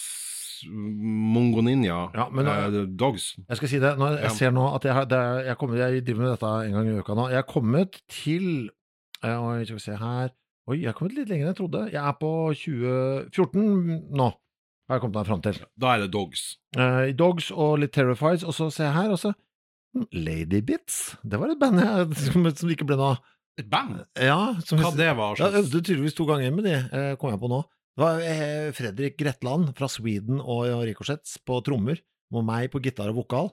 Mongo 0.73 1.61
Ninja, 1.61 1.99
Ja, 2.17 2.25
men- 2.33 2.47
uh, 2.49 2.79
Dogs. 2.97 3.35
Jeg 3.47 3.57
skal 3.59 3.69
si 3.69 3.79
det, 3.83 3.91
Når 4.01 4.15
jeg 4.17 4.23
Ja. 4.23 4.29
ser 4.33 4.51
nå 4.51 4.65
at 4.75 4.83
jeg, 4.83 4.93
har, 4.97 5.05
det 5.05 5.17
er, 5.17 5.43
jeg, 5.51 5.57
kommer, 5.57 5.77
jeg 5.77 6.05
driver 6.07 6.21
med 6.25 6.31
dette 6.33 6.51
en 6.65 6.73
gang 6.73 6.87
i 6.89 6.97
uka 6.99 7.13
nå. 7.13 7.27
Jeg 7.29 7.37
er 7.37 7.47
kommet 7.53 8.01
til 8.09 8.47
Oi, 9.23 9.63
skal 9.65 9.77
vi 9.77 9.85
se 9.85 9.95
her 9.97 10.29
Oi, 10.69 10.81
jeg 10.81 10.89
er 10.89 10.93
kommet 10.97 11.15
litt 11.15 11.29
lenger 11.29 11.45
enn 11.47 11.53
jeg 11.53 11.59
trodde. 11.61 11.81
Jeg 11.93 12.01
er 12.03 12.15
på 12.19 12.31
2014 12.57 14.09
nå. 14.17 14.27
Har 14.89 14.97
jeg 14.97 15.01
kommet 15.03 15.15
meg 15.19 15.27
fram 15.29 15.41
til. 15.45 15.59
Da 15.79 15.93
er 15.95 15.99
det 16.03 16.11
Dogs. 16.11 16.57
Uh, 16.75 17.07
Dogs 17.15 17.51
og 17.51 17.77
litt 17.79 17.93
Terrifieds, 17.95 18.43
og 18.43 18.53
så 18.55 18.67
ser 18.71 18.89
jeg 18.89 18.93
her, 18.97 19.13
og 19.15 19.19
så 19.21 19.31
hm, 19.31 19.46
Ladybits. 20.13 20.97
Det 21.23 21.39
var 21.41 21.51
et 21.53 21.59
band 21.61 21.81
jeg, 21.81 22.07
som, 22.27 22.47
som 22.61 22.71
ikke 22.73 22.87
ble 22.89 22.97
noe 22.99 23.15
av. 23.15 23.33
Et 23.57 23.65
band? 23.71 24.03
Ja, 24.21 24.37
som, 24.65 24.77
Hva 24.83 24.91
det 24.93 25.09
var? 25.17 25.33
jeg 25.35 25.41
slags- 25.41 25.59
øvde 25.63 25.81
tydeligvis 25.81 26.17
to 26.17 26.27
ganger 26.29 26.51
med 26.53 26.67
de, 26.69 26.75
eh, 26.93 27.13
kom 27.17 27.31
jeg 27.33 27.41
på 27.41 27.49
nå. 27.49 27.63
Det 27.97 28.03
var 28.03 28.19
eh, 28.21 28.67
Fredrik 28.77 29.15
Gretland 29.17 29.71
fra 29.77 29.87
Sweden 29.89 30.37
og 30.43 30.67
Ricochets 30.85 31.39
på 31.41 31.57
trommer, 31.65 31.97
og 32.29 32.45
meg 32.45 32.69
på 32.73 32.81
gitar 32.85 33.09
og 33.09 33.23
vokal. 33.23 33.49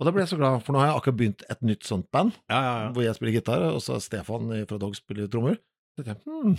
Og 0.00 0.06
da 0.08 0.12
ble 0.16 0.22
jeg 0.24 0.30
så 0.32 0.38
glad, 0.40 0.62
for 0.64 0.72
nå 0.74 0.80
har 0.80 0.88
jeg 0.90 0.96
akkurat 0.98 1.18
begynt 1.20 1.42
et 1.52 1.60
nytt 1.68 1.84
sånt 1.86 2.06
band, 2.10 2.32
Ja, 2.48 2.58
ja, 2.64 2.72
ja. 2.86 2.90
hvor 2.96 3.04
jeg 3.04 3.14
spiller 3.18 3.36
gitar, 3.36 3.66
og 3.70 3.82
så 3.84 3.98
Stefan 4.00 4.48
fra 4.66 4.78
Dog 4.80 4.96
spiller 4.96 5.28
trommer. 5.30 5.58
Så 5.98 6.06
tenkte 6.06 6.24
jeg, 6.24 6.40
hmm, 6.40 6.54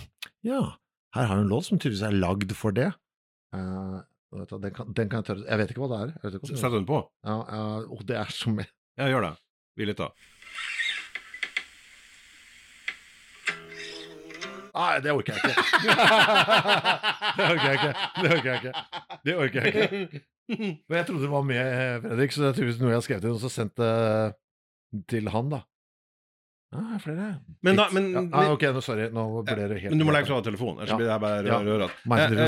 ja, 0.46 0.60
her 1.16 1.26
har 1.26 1.36
hun 1.40 1.44
en 1.48 1.50
låt 1.50 1.66
som 1.66 1.80
tydeligvis 1.82 2.04
er 2.06 2.14
lagd 2.22 2.54
for 2.56 2.72
det. 2.76 2.92
Du, 3.52 3.58
den, 4.32 4.72
kan, 4.72 4.92
den 4.96 5.08
kan 5.12 5.20
jeg 5.20 5.26
tørre 5.28 5.44
Jeg 5.44 5.60
vet 5.60 5.72
ikke 5.74 5.82
hva 5.84 5.88
det 5.92 5.98
er. 6.02 6.12
Jeg 6.22 6.32
vet. 6.32 6.52
Setter 6.52 6.78
den 6.78 6.86
på? 6.88 7.00
Ja, 7.26 7.38
ja, 7.52 7.64
og 7.92 8.04
det 8.08 8.16
er 8.16 8.32
som 8.32 8.60
Ja, 8.60 9.08
gjør 9.08 9.26
det. 9.28 9.32
Vi 9.76 9.88
lytter. 9.88 10.12
Nei, 14.72 14.92
det 15.04 15.12
orker 15.12 15.36
jeg 15.36 15.52
ikke. 15.52 15.64
det 17.36 17.48
orker 17.50 17.66
jeg 17.66 17.74
ikke. 17.78 17.92
Det 18.22 18.30
orker 18.32 18.48
jeg 18.48 18.60
ikke. 18.62 18.72
Det 19.26 19.34
orker 19.36 19.66
jeg 19.66 19.82
ikke. 19.82 20.22
Men 20.88 20.96
jeg 20.96 21.06
trodde 21.08 21.22
det 21.26 21.32
var 21.32 21.44
med 21.48 22.06
Fredrik, 22.06 22.32
så 22.32 22.42
det 22.42 22.48
er 22.48 22.56
tydeligvis 22.56 22.80
noe 22.80 22.92
jeg 22.92 22.98
har 22.98 23.04
skrevet 23.06 23.28
inn 23.28 23.36
og 23.36 23.42
så 23.42 23.50
sendt 23.52 23.76
det 23.80 25.04
til 25.12 25.28
han, 25.32 25.52
da. 25.52 25.60
Ja, 26.72 26.80
er 26.94 27.00
flere. 27.04 27.26
Men 27.62 27.76
da- 27.76 27.90
men- 27.92 28.12
ja, 28.12 28.20
ah, 28.32 28.52
ok, 28.54 28.62
nå, 28.72 28.80
sorry. 28.82 29.08
Nå 29.12 29.44
ble 29.44 29.68
det 29.68 29.80
helt 29.82 29.90
Men 29.90 29.98
du 29.98 30.04
må 30.06 30.12
legge 30.14 30.26
fra 30.26 30.40
deg 30.40 30.46
telefonen, 30.54 30.78
ellers 30.80 30.88
Ja. 30.88 30.96
blir 30.96 31.04
det 31.04 31.12
her 31.12 31.18
bare 31.18 31.44
Ja. 31.44 31.58
rør, 31.60 31.78
rør. 31.82 31.90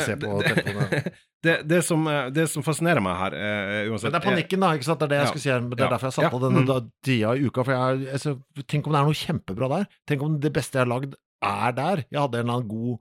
som 0.01 0.22
Eh, 0.24 0.98
eh. 0.98 1.12
Det, 1.44 1.68
det, 1.68 1.84
som, 1.84 2.06
eh, 2.09 2.30
det 2.30 2.48
som 2.48 2.62
fascinerer 2.62 3.02
meg 3.02 3.16
her, 3.18 3.34
eh, 3.34 3.90
uansett 3.90 4.10
Men 4.10 4.12
det 4.12 4.24
er 4.24 4.30
panikken, 4.30 4.60
da. 4.60 4.72
ikke 4.72 4.84
sant? 4.84 4.98
Det 4.98 5.05
er 5.05 5.09
det 5.09 5.18
jeg 5.18 5.26
Ja. 5.26 5.30
skulle 5.30 5.42
si 5.44 5.51
her. 5.51 5.60
men 5.60 5.70
Det 5.76 5.80
er 5.80 5.90
derfor 5.90 6.09
jeg 6.09 6.12
satte 6.14 6.30
Ja. 6.32 6.36
av 6.36 6.40
denne 6.40 6.62
Mm. 6.62 6.66
da- 6.66 6.88
tida 7.05 7.34
i 7.36 7.44
uka. 7.44 7.64
For 7.64 7.72
jeg, 7.72 8.09
altså, 8.14 8.42
tenk 8.66 8.86
om 8.86 8.92
det 8.94 9.01
er 9.01 9.05
noe 9.05 9.12
kjempebra 9.12 9.68
der. 9.68 9.86
Tenk 10.09 10.22
om 10.22 10.40
det 10.40 10.52
beste 10.55 10.72
jeg 10.78 10.86
har 10.88 11.01
lagd, 11.01 11.14
er 11.42 11.72
der. 11.72 11.96
Jeg 12.10 12.20
hadde 12.20 12.34
en 12.40 12.48
eller 12.48 12.55
annen 12.62 12.68
god 12.68 12.98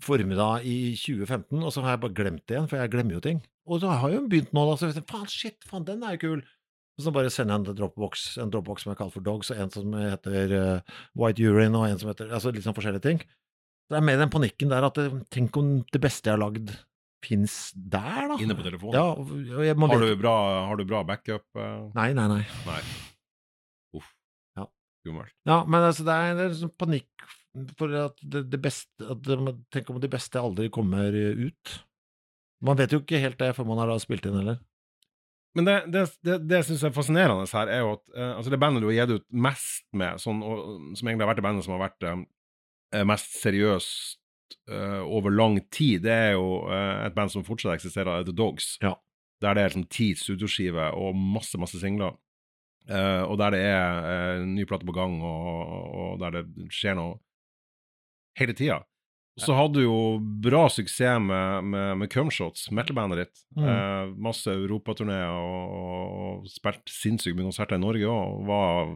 formiddag 0.00 0.64
i 0.64 0.94
2015, 0.94 1.62
og 1.62 1.72
så 1.72 1.82
har 1.82 1.90
jeg 1.96 2.00
bare 2.00 2.14
glemt 2.14 2.46
det 2.46 2.56
igjen, 2.56 2.68
for 2.68 2.76
jeg 2.76 2.90
glemmer 2.90 3.12
jo 3.12 3.20
ting. 3.20 3.42
Og 3.66 3.80
så 3.80 3.88
har 3.90 4.10
jeg 4.10 4.20
jo 4.20 4.28
begynt 4.28 4.52
nå, 4.52 4.64
da, 4.70 4.76
så 4.76 4.92
jeg 4.92 5.04
faen, 5.06 5.26
shit, 5.30 5.56
faen, 5.66 5.84
den 5.84 6.02
er 6.04 6.16
jo 6.16 6.18
kul. 6.18 6.42
Og 6.94 7.02
så 7.02 7.10
bare 7.14 7.30
sender 7.32 7.56
jeg 7.56 7.72
en 7.72 7.78
Dropbox, 7.80 8.24
en 8.38 8.50
Dropbox 8.54 8.84
som 8.84 8.92
jeg 8.92 8.98
kaller 9.00 9.14
for 9.16 9.26
Dogs, 9.26 9.50
og 9.50 9.60
en 9.60 9.72
som 9.74 9.94
heter 9.98 10.52
uh, 10.54 10.98
White 11.18 11.42
Urine, 11.42 11.74
og 11.74 11.88
en 11.88 11.98
som 11.98 12.10
heter 12.12 12.30
Altså 12.30 12.52
litt 12.54 12.66
sånn 12.66 12.76
forskjellige 12.76 13.06
ting. 13.06 13.22
Det 13.90 13.98
er 13.98 14.04
mer 14.06 14.20
den 14.20 14.32
panikken 14.32 14.70
der 14.70 14.86
at 14.86 15.00
tenk 15.34 15.56
om 15.60 15.76
det 15.92 16.00
beste 16.00 16.30
jeg 16.30 16.36
har 16.36 16.42
lagd, 16.44 16.70
fins 17.24 17.72
der, 17.74 18.28
da. 18.30 18.36
Inne 18.40 18.56
på 18.56 18.64
telefonen. 18.64 18.94
Ja, 18.94 19.74
Har 19.74 20.04
du 20.04 20.14
bra, 20.20 20.36
har 20.68 20.78
du 20.78 20.84
bra 20.88 21.02
backup? 21.08 21.46
Uh... 21.56 21.90
Nei, 21.96 22.12
nei, 22.16 22.26
nei. 22.30 22.42
Nei. 22.68 22.80
Uff. 23.98 24.12
Ja. 24.60 24.68
Skummelt. 25.02 25.34
Ja, 25.48 25.58
men 25.66 25.88
altså, 25.88 26.06
det 26.06 26.14
er, 26.14 26.44
en 26.46 26.60
sånn 26.62 26.74
panikk 26.78 27.26
for 27.78 27.92
at 27.98 28.22
det, 28.22 28.46
det 28.52 28.60
beste 28.62 29.10
at 29.10 29.20
det, 29.26 29.38
Tenk 29.74 29.90
om 29.92 30.00
det 30.02 30.10
beste 30.12 30.42
aldri 30.42 30.70
kommer 30.74 31.14
ut. 31.14 31.74
Man 32.64 32.78
vet 32.78 32.94
jo 32.94 33.02
ikke 33.02 33.20
helt 33.22 33.40
det 33.40 33.52
før 33.56 33.68
man 33.68 33.82
har 33.82 33.92
spilt 34.02 34.26
inn, 34.28 34.38
heller. 34.40 34.62
Men 35.54 35.68
det, 35.68 35.74
det, 35.94 36.04
det, 36.26 36.38
det 36.48 36.58
jeg 36.60 36.66
syns 36.70 36.82
er 36.88 36.94
fascinerende 36.96 37.46
her, 37.46 37.70
er 37.70 37.84
jo 37.84 37.92
at 37.94 38.04
eh, 38.16 38.32
altså 38.34 38.50
det 38.50 38.58
bandet 38.62 38.82
du 38.82 38.88
har 38.88 38.96
gitt 38.96 39.20
ut 39.20 39.26
mest 39.46 39.86
med, 39.94 40.18
sånn, 40.22 40.42
og, 40.42 40.64
som 40.98 41.08
egentlig 41.08 41.26
har 41.26 41.30
vært 41.30 41.40
det 41.42 41.46
bandet 41.46 41.66
som 41.66 41.76
har 41.76 41.84
vært 41.84 42.06
eh, 42.10 43.04
mest 43.06 43.38
seriøst 43.38 44.58
eh, 44.68 45.02
over 45.04 45.34
lang 45.34 45.60
tid, 45.70 46.02
det 46.08 46.14
er 46.14 46.34
jo 46.34 46.64
eh, 46.66 47.04
et 47.06 47.14
band 47.14 47.30
som 47.30 47.46
fortsatt 47.46 47.76
eksisterer, 47.76 48.26
The 48.26 48.34
Dogs. 48.34 48.74
Ja. 48.82 48.96
Der 49.42 49.54
det 49.54 49.62
er 49.62 49.70
liksom 49.70 49.88
ti 49.92 50.10
studioskiver 50.18 50.96
og 50.98 51.14
masse, 51.18 51.58
masse 51.60 51.78
singler. 51.78 52.16
Eh, 52.88 53.22
og 53.22 53.38
der 53.38 53.54
det 53.54 53.62
er 53.64 54.10
eh, 54.10 54.42
ny 54.48 54.66
plate 54.68 54.86
på 54.88 54.94
gang, 54.96 55.20
og, 55.22 55.70
og 56.02 56.18
der 56.22 56.40
det 56.40 56.72
skjer 56.74 56.98
noe 56.98 57.20
hele 58.38 58.56
tida. 58.56 58.82
Så 59.40 59.54
hadde 59.56 59.80
du 59.80 59.86
jo 59.88 59.98
bra 60.44 60.68
suksess 60.70 61.18
med, 61.22 61.66
med, 61.66 61.88
med 61.98 62.10
Cumshots, 62.12 62.68
metal-bandet 62.70 63.24
ditt. 63.24 63.40
Mm. 63.58 63.64
Eh, 63.66 64.10
masse 64.28 64.52
europaturneer 64.52 65.32
og, 65.34 65.72
og 65.74 66.50
spilt 66.52 66.84
sinnssykt 66.90 67.34
mye 67.34 67.48
konserter 67.48 67.80
i 67.80 67.82
Norge 67.82 68.10
òg. 68.10 68.44
Var 68.46 68.92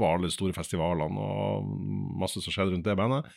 på 0.00 0.08
alle 0.08 0.30
store 0.32 0.56
festivalene 0.56 1.22
og 1.22 1.68
masse 2.18 2.42
som 2.42 2.54
skjedde 2.54 2.74
rundt 2.74 2.88
det 2.88 2.96
bandet. 2.98 3.28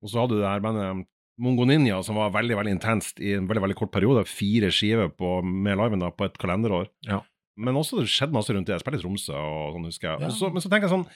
Og 0.00 0.12
så 0.12 0.22
hadde 0.22 0.36
du 0.36 0.44
det 0.44 0.52
her 0.52 0.62
bandet 0.62 1.08
Mongo 1.40 1.64
Ninja, 1.64 2.02
som 2.04 2.18
var 2.20 2.34
veldig 2.34 2.58
veldig 2.58 2.76
intenst 2.76 3.20
i 3.24 3.32
en 3.38 3.48
veldig 3.48 3.64
veldig 3.64 3.78
kort 3.80 3.92
periode. 3.94 4.26
Fire 4.28 4.68
skiver 4.74 5.10
på, 5.10 5.38
med 5.42 5.78
liven 5.80 6.04
da, 6.04 6.12
på 6.12 6.28
et 6.28 6.38
kalenderår. 6.40 6.90
Ja. 7.08 7.22
Men 7.60 7.78
også 7.80 7.98
det 7.98 8.10
skjedde 8.12 8.36
masse 8.36 8.54
rundt 8.54 8.68
det. 8.68 8.76
Jeg 8.76 8.84
spilte 8.84 9.00
i 9.00 9.02
Tromsø 9.02 9.34
og 9.34 9.74
sånn, 9.74 9.88
husker 9.88 10.12
jeg. 10.12 10.28
Ja. 10.28 10.30
Og 10.30 10.54
men 10.54 10.64
så 10.64 10.70
tenker 10.70 10.86
jeg 10.86 10.94
sånn 10.94 11.08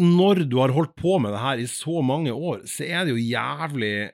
Når 0.00 0.46
du 0.48 0.56
har 0.62 0.72
holdt 0.72 0.94
på 0.96 1.18
med 1.20 1.34
det 1.34 1.42
her 1.42 1.60
i 1.60 1.68
så 1.68 2.00
mange 2.00 2.32
år, 2.32 2.64
så 2.68 2.86
er 2.88 3.04
det 3.04 3.14
jo 3.14 3.20
jævlig 3.20 4.10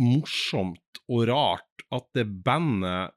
morsomt 0.00 1.00
og 1.08 1.26
rart 1.30 1.84
at 1.90 2.06
det 2.16 2.26
bandet 2.44 3.16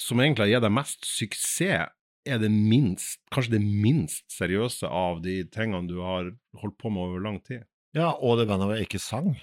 som 0.00 0.20
egentlig 0.20 0.44
har 0.44 0.52
gitt 0.52 0.66
deg 0.66 0.74
mest 0.74 1.06
suksess, 1.06 1.92
er 2.24 2.40
det 2.40 2.48
minst, 2.50 3.20
kanskje 3.34 3.58
det 3.58 3.64
minst 3.64 4.24
seriøse 4.32 4.88
av 4.88 5.20
de 5.24 5.42
tingene 5.52 5.88
du 5.90 5.98
har 6.00 6.30
holdt 6.60 6.78
på 6.80 6.92
med 6.92 7.04
over 7.04 7.24
lang 7.24 7.40
tid. 7.44 7.66
Ja, 7.94 8.14
og 8.16 8.40
det 8.40 8.48
bandet 8.48 8.70
var 8.70 8.80
ikke 8.80 9.00
sang. 9.02 9.34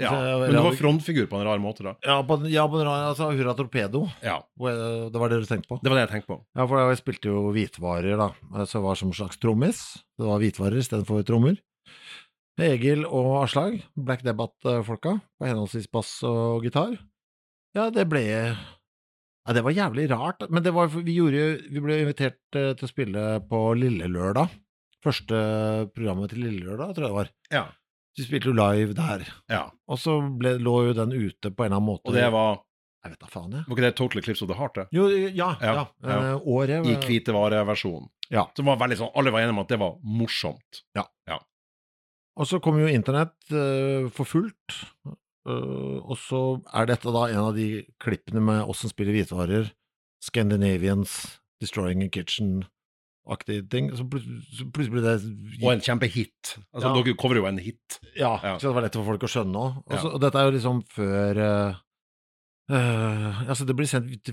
Ja, 0.00 0.10
Så 0.10 0.38
Men 0.42 0.56
du 0.56 0.58
var 0.58 0.74
frontfigur 0.74 1.28
på 1.30 1.38
en 1.38 1.46
rar 1.46 1.60
måte, 1.62 1.84
da. 1.86 1.92
Ja, 2.02 2.16
på, 2.26 2.40
ja, 2.50 2.64
på, 2.66 2.80
altså, 2.82 3.28
Hurra 3.30 3.52
Torpedo. 3.54 4.08
Ja, 4.24 4.40
Det 4.58 5.20
var 5.20 5.30
det 5.30 5.38
du 5.44 5.46
tenkte 5.46 5.70
på? 5.70 5.78
det 5.82 5.92
var 5.92 6.00
det 6.00 6.06
jeg 6.08 6.12
tenkte 6.16 6.32
på. 6.32 6.38
Ja, 6.58 6.66
for 6.66 6.82
jeg 6.82 6.98
spilte 6.98 7.30
jo 7.30 7.44
hvitvarer, 7.54 8.16
da. 8.18 8.28
Så 8.66 8.80
jeg 8.80 8.86
var 8.88 8.98
som 8.98 9.12
en 9.12 9.18
slags 9.20 9.38
trommis. 9.38 9.84
Det 10.18 10.26
var 10.26 10.42
hvitvarer 10.42 10.82
istedenfor 10.82 11.22
trommer. 11.28 11.60
Egil 12.58 13.04
og 13.06 13.42
Aslag, 13.44 13.80
Black 13.98 14.22
Debate-folka, 14.26 15.16
på 15.38 15.46
henholdsvis 15.48 15.88
bass 15.90 16.10
og 16.26 16.62
gitar. 16.66 16.96
Ja, 17.74 17.88
det 17.90 18.06
ble 18.10 18.22
Ja, 18.26 19.52
det 19.52 19.62
var 19.66 19.74
jævlig 19.74 20.08
rart, 20.10 20.44
men 20.50 20.62
det 20.62 20.72
var 20.72 20.86
Vi 20.88 21.16
gjorde 21.18 21.40
Vi 21.68 21.80
ble 21.82 21.98
invitert 22.04 22.38
eh, 22.56 22.72
til 22.78 22.86
å 22.86 22.90
spille 22.90 23.24
på 23.50 23.62
Lille 23.78 24.06
Lørdag. 24.10 24.50
Første 25.04 25.90
programmet 25.94 26.30
til 26.30 26.46
Lille 26.46 26.62
Lørdag, 26.64 26.94
tror 26.94 27.04
jeg 27.04 27.10
det 27.10 27.18
var. 27.18 27.32
Ja. 27.52 27.64
Vi 28.14 28.26
spilte 28.28 28.52
jo 28.52 28.54
live 28.54 28.94
der. 28.96 29.24
ja. 29.50 29.64
Og 29.90 29.98
så 29.98 30.20
ble, 30.38 30.54
lå 30.62 30.76
jo 30.88 30.94
den 30.96 31.12
ute 31.12 31.50
på 31.50 31.64
en 31.64 31.72
eller 31.72 31.80
annen 31.80 31.88
måte. 31.88 32.08
Og 32.08 32.16
det 32.16 32.28
var 32.32 32.62
Jeg 33.04 33.12
vet 33.12 33.20
da 33.20 33.28
faen, 33.28 33.50
jeg. 33.52 33.64
Var 33.66 33.76
ikke 33.76 33.84
det 33.84 33.96
Total 33.98 34.20
Eclipse 34.22 34.44
of 34.44 34.48
the 34.48 34.56
Heart, 34.56 34.78
det? 34.78 34.84
Jo, 34.96 35.08
ja. 35.12 35.50
ja, 35.60 35.72
Ja, 35.74 35.86
ja. 36.00 36.14
Eh, 36.30 36.46
året 36.48 36.86
I 36.88 36.94
hvitevareversjonen. 37.02 38.08
Ja. 38.32 38.46
Som 38.56 38.70
var 38.70 38.78
veldig 38.80 38.96
sånn 39.02 39.10
Alle 39.20 39.34
var 39.34 39.44
enige 39.44 39.52
om 39.52 39.60
at 39.60 39.74
det 39.74 39.78
var 39.82 39.98
morsomt. 40.00 40.80
Ja. 40.96 41.04
Og 42.34 42.48
så 42.50 42.58
kom 42.58 42.80
jo 42.80 42.88
internett 42.90 43.36
uh, 43.54 44.10
for 44.14 44.26
fullt, 44.26 44.80
Uh, 45.44 46.00
og 46.00 46.16
så 46.16 46.38
er 46.72 46.86
dette 46.88 47.12
da 47.12 47.26
en 47.28 47.50
av 47.50 47.50
de 47.52 47.82
klippene 48.00 48.40
med 48.40 48.62
oss 48.64 48.80
som 48.80 48.88
spiller 48.88 49.12
hvitvarer, 49.12 49.66
Scandinavians, 50.24 51.36
Destroying 51.60 52.00
a 52.06 52.08
Kitchen-aktige 53.24 53.68
ting, 53.70 53.90
så 53.96 54.04
plut- 54.08 54.44
så 54.52 54.66
plutselig 54.70 54.92
ble 54.92 55.02
det 55.02 55.62
Og 55.64 55.72
en 55.72 55.80
kjempehit. 55.80 56.58
Altså, 56.74 56.88
Ja. 56.94 57.02
Dere 57.02 57.14
coverer 57.16 57.36
jo 57.40 57.46
en 57.46 57.58
hit. 57.58 57.98
Ja, 58.16 58.38
Ja. 58.42 58.58
så 58.58 58.68
det 58.68 58.74
var 58.74 58.82
lett 58.82 58.94
for 58.94 59.04
folk 59.04 59.20
å 59.22 59.28
skjønne 59.28 59.54
òg. 59.56 59.82
Og, 59.86 60.14
og 60.14 60.20
dette 60.20 60.34
er 60.36 60.50
jo 60.50 60.56
liksom 60.58 60.82
før 60.88 61.38
uh, 61.38 61.74
uh, 62.70 63.48
altså 63.48 63.66
Det 63.66 63.76
blir 63.76 63.86
sendt 63.86 64.30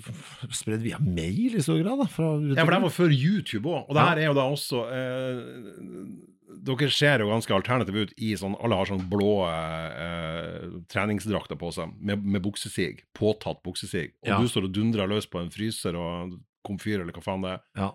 spredd 0.51 0.81
via 0.83 0.99
mail 0.99 1.55
i 1.55 1.61
stor 1.61 1.81
grad, 1.81 1.99
da. 1.99 2.05
Fra, 2.11 2.35
Ja, 2.55 2.65
for 2.65 2.71
det 2.71 2.81
var 2.81 2.89
før 2.89 3.11
YouTube 3.15 3.65
òg. 3.71 3.85
Og 3.89 3.95
det 3.95 4.01
her 4.07 4.17
er 4.17 4.25
jo 4.31 4.33
da 4.33 4.45
også 4.49 4.83
uh, 4.87 6.27
Dere 6.61 6.89
ser 6.91 7.19
jo 7.23 7.29
ganske 7.31 7.53
alternative 7.55 8.03
ut 8.05 8.13
i 8.19 8.33
sånn 8.35 8.57
Alle 8.61 8.75
har 8.75 8.85
sånn 8.85 9.05
blå 9.09 9.47
eh, 9.47 10.65
treningsdrakter 10.91 11.55
på 11.57 11.71
seg, 11.73 11.93
med, 11.97 12.21
med 12.27 12.43
buksesig. 12.43 13.05
Påtatt 13.17 13.63
buksesig. 13.63 14.11
Og 14.21 14.27
Ja. 14.27 14.37
du 14.37 14.47
står 14.51 14.65
og 14.67 14.73
dundrer 14.75 15.07
løs 15.07 15.25
på 15.31 15.39
en 15.39 15.49
fryser 15.49 15.95
og 15.95 16.35
komfyr, 16.67 16.99
eller 17.01 17.13
hva 17.15 17.23
faen 17.23 17.41
det 17.41 17.53
er. 17.55 17.61
Ja. 17.79 17.87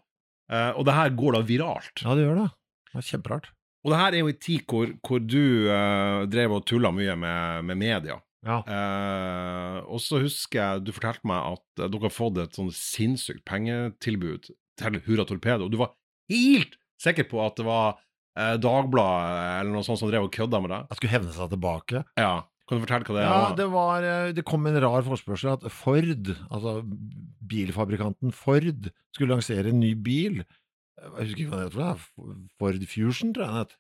Eh, 0.53 0.73
og 0.79 0.87
det 0.87 0.95
her 0.95 1.13
går 1.19 1.37
da 1.37 1.43
viralt. 1.47 2.03
Ja, 2.03 2.15
det 2.15 2.27
gjør 2.27 2.41
det. 2.45 2.49
Det 2.87 2.99
var 2.99 3.09
kjemperart. 3.11 3.51
Og 3.87 3.93
det 3.93 3.99
her 4.01 4.15
er 4.15 4.23
jo 4.23 4.31
en 4.33 4.41
tid 4.43 4.63
hvor, 4.67 4.91
hvor 5.07 5.21
du 5.23 5.43
uh, 5.71 6.25
drev 6.27 6.57
og 6.57 6.65
tulla 6.67 6.91
mye 6.95 7.15
med, 7.23 7.67
med 7.69 7.79
media. 7.79 8.17
Ja. 8.47 8.57
Uh, 8.67 9.79
og 9.95 10.03
så 10.03 10.19
husker 10.23 10.59
jeg 10.59 10.87
du 10.87 10.91
fortalte 10.95 11.27
meg 11.27 11.55
at 11.55 11.85
dere 11.85 12.03
har 12.09 12.15
fått 12.15 12.41
et 12.43 12.59
sånn 12.59 12.73
sinnssykt 12.75 13.45
pengetilbud 13.47 14.51
til 14.51 14.99
Hurra 15.07 15.27
Torpedo. 15.29 15.69
Og 15.69 15.75
du 15.75 15.79
var 15.83 15.95
helt 16.33 16.75
sikker 17.03 17.29
på 17.31 17.39
at 17.45 17.59
det 17.61 17.67
var 17.69 17.95
uh, 17.95 18.57
Dagbladet 18.59 19.47
eller 19.61 19.73
noe 19.77 19.87
sånt 19.87 20.03
som 20.03 20.11
drev 20.11 20.27
og 20.27 20.35
kødda 20.35 20.63
med 20.65 20.75
deg. 20.75 20.91
Jeg 20.91 21.01
skulle 21.01 21.15
hevne 21.15 21.39
seg 21.39 21.55
tilbake. 21.55 22.03
Ja. 22.19 22.35
Kan 22.67 22.79
du 22.81 22.83
fortelle 22.83 23.07
hva 23.07 23.15
det 23.17 23.25
Ja, 23.25 23.35
var? 23.39 23.57
det 23.59 23.67
var 23.71 24.07
eh, 24.11 24.33
Det 24.35 24.45
kom 24.47 24.67
en 24.67 24.81
rar 24.83 25.05
forespørsel 25.07 25.53
at 25.55 25.67
Ford, 25.71 26.33
altså 26.51 26.81
bilfabrikanten 27.47 28.33
Ford, 28.35 28.89
skulle 29.15 29.37
lansere 29.37 29.71
en 29.71 29.79
ny 29.81 29.93
bil. 29.95 30.41
Jeg 30.97 31.13
husker 31.29 31.43
ikke 31.45 31.53
hva 31.53 31.63
det 31.69 31.79
het. 31.79 32.49
Ford 32.59 32.87
Fusion, 32.91 33.33
tror 33.37 33.45
jeg 33.47 33.53
den 33.55 33.63
het. 33.63 33.77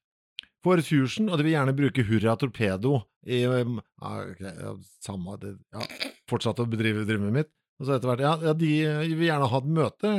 Ford 0.62 0.82
Fusion, 0.86 1.28
og 1.30 1.38
de 1.38 1.46
vil 1.46 1.54
gjerne 1.56 1.74
bruke 1.78 2.04
Hurra 2.06 2.36
Torpedo 2.38 3.00
i 3.26 3.42
um, 3.46 3.80
ja, 4.02 4.12
okay, 4.22 4.52
ja, 4.54 4.72
Samme 5.02 5.34
det, 5.42 5.56
ja, 5.74 5.86
Fortsatte 6.30 6.62
å 6.62 6.70
bedrive 6.70 7.02
drømmen 7.08 7.34
mitt. 7.34 7.50
Og 7.80 7.88
så 7.88 7.96
etter 7.98 8.08
hvert 8.12 8.22
Ja, 8.24 8.32
ja 8.50 8.54
de, 8.56 8.70
de 9.02 9.18
vil 9.18 9.26
gjerne 9.28 9.50
ha 9.50 9.58
et 9.62 9.68
møte. 9.80 10.14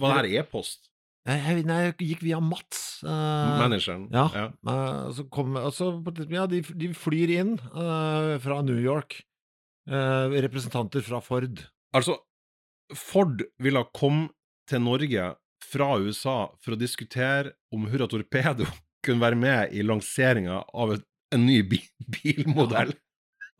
Hva 0.00 0.18
er 0.20 0.28
e-post? 0.42 0.89
Nei, 1.28 1.36
jeg 1.36 1.94
gikk 2.00 2.22
via 2.24 2.38
Mats, 2.40 3.02
eh, 3.04 3.58
Manageren. 3.60 4.06
ja. 4.08 4.46
eh, 4.72 5.10
så 5.12 5.26
kom, 5.28 5.58
altså, 5.60 5.90
ja, 6.32 6.46
de, 6.48 6.62
de 6.64 6.88
flyr 6.96 7.34
inn 7.34 7.52
eh, 7.60 8.38
fra 8.40 8.62
New 8.64 8.80
York, 8.80 9.18
eh, 9.90 10.40
representanter 10.46 11.04
fra 11.04 11.20
Ford. 11.20 11.60
Altså, 11.92 12.16
Ford 12.96 13.44
ville 13.60 13.84
komme 13.92 14.30
til 14.70 14.80
Norge 14.86 15.34
fra 15.70 15.92
USA 16.00 16.38
for 16.62 16.74
å 16.74 16.80
diskutere 16.80 17.54
om 17.74 17.84
Hurra 17.90 18.08
Torpedo 18.10 18.66
kunne 19.04 19.22
være 19.22 19.38
med 19.38 19.76
i 19.76 19.84
lanseringa 19.84 20.62
av 20.72 20.96
et, 20.96 21.06
en 21.36 21.44
ny 21.46 21.60
bil, 21.68 21.84
bilmodell. 22.16 22.96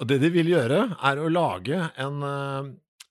Og 0.00 0.08
det 0.08 0.22
de 0.22 0.30
vil 0.32 0.48
gjøre, 0.54 0.84
er 0.96 1.20
å 1.20 1.28
lage 1.28 1.76
en, 2.00 2.22
eh, 2.24 2.70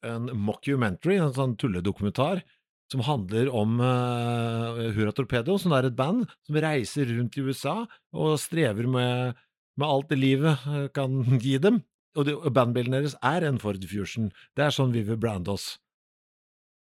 en 0.10 0.32
mockumentary, 0.34 1.20
en 1.22 1.36
sånn 1.38 1.54
tulledokumentar, 1.62 2.42
som 2.90 3.04
handler 3.06 3.52
om 3.54 3.78
uh, 3.84 4.80
Hurra 4.96 5.14
Torpedo, 5.16 5.58
som 5.62 5.76
er 5.78 5.90
et 5.90 5.98
band 5.98 6.26
som 6.48 6.58
reiser 6.58 7.12
rundt 7.14 7.38
i 7.38 7.44
USA 7.46 7.76
og 8.16 8.40
strever 8.42 8.90
med, 8.90 9.38
med 9.78 9.88
alt 9.88 10.10
det 10.10 10.18
livet 10.20 10.66
eh, 10.70 10.88
kan 10.96 11.22
gi 11.44 11.58
dem. 11.62 11.84
Og, 12.18 12.26
det, 12.26 12.34
og 12.34 12.50
bandbilen 12.56 12.96
deres 12.96 13.14
er 13.22 13.46
en 13.46 13.60
Ford 13.62 13.84
Fusion. 13.86 14.32
Det 14.58 14.66
er 14.66 14.74
sånn 14.74 14.96
vi 14.96 15.06
vil 15.06 15.20
brande 15.22 15.54
oss. 15.54 15.76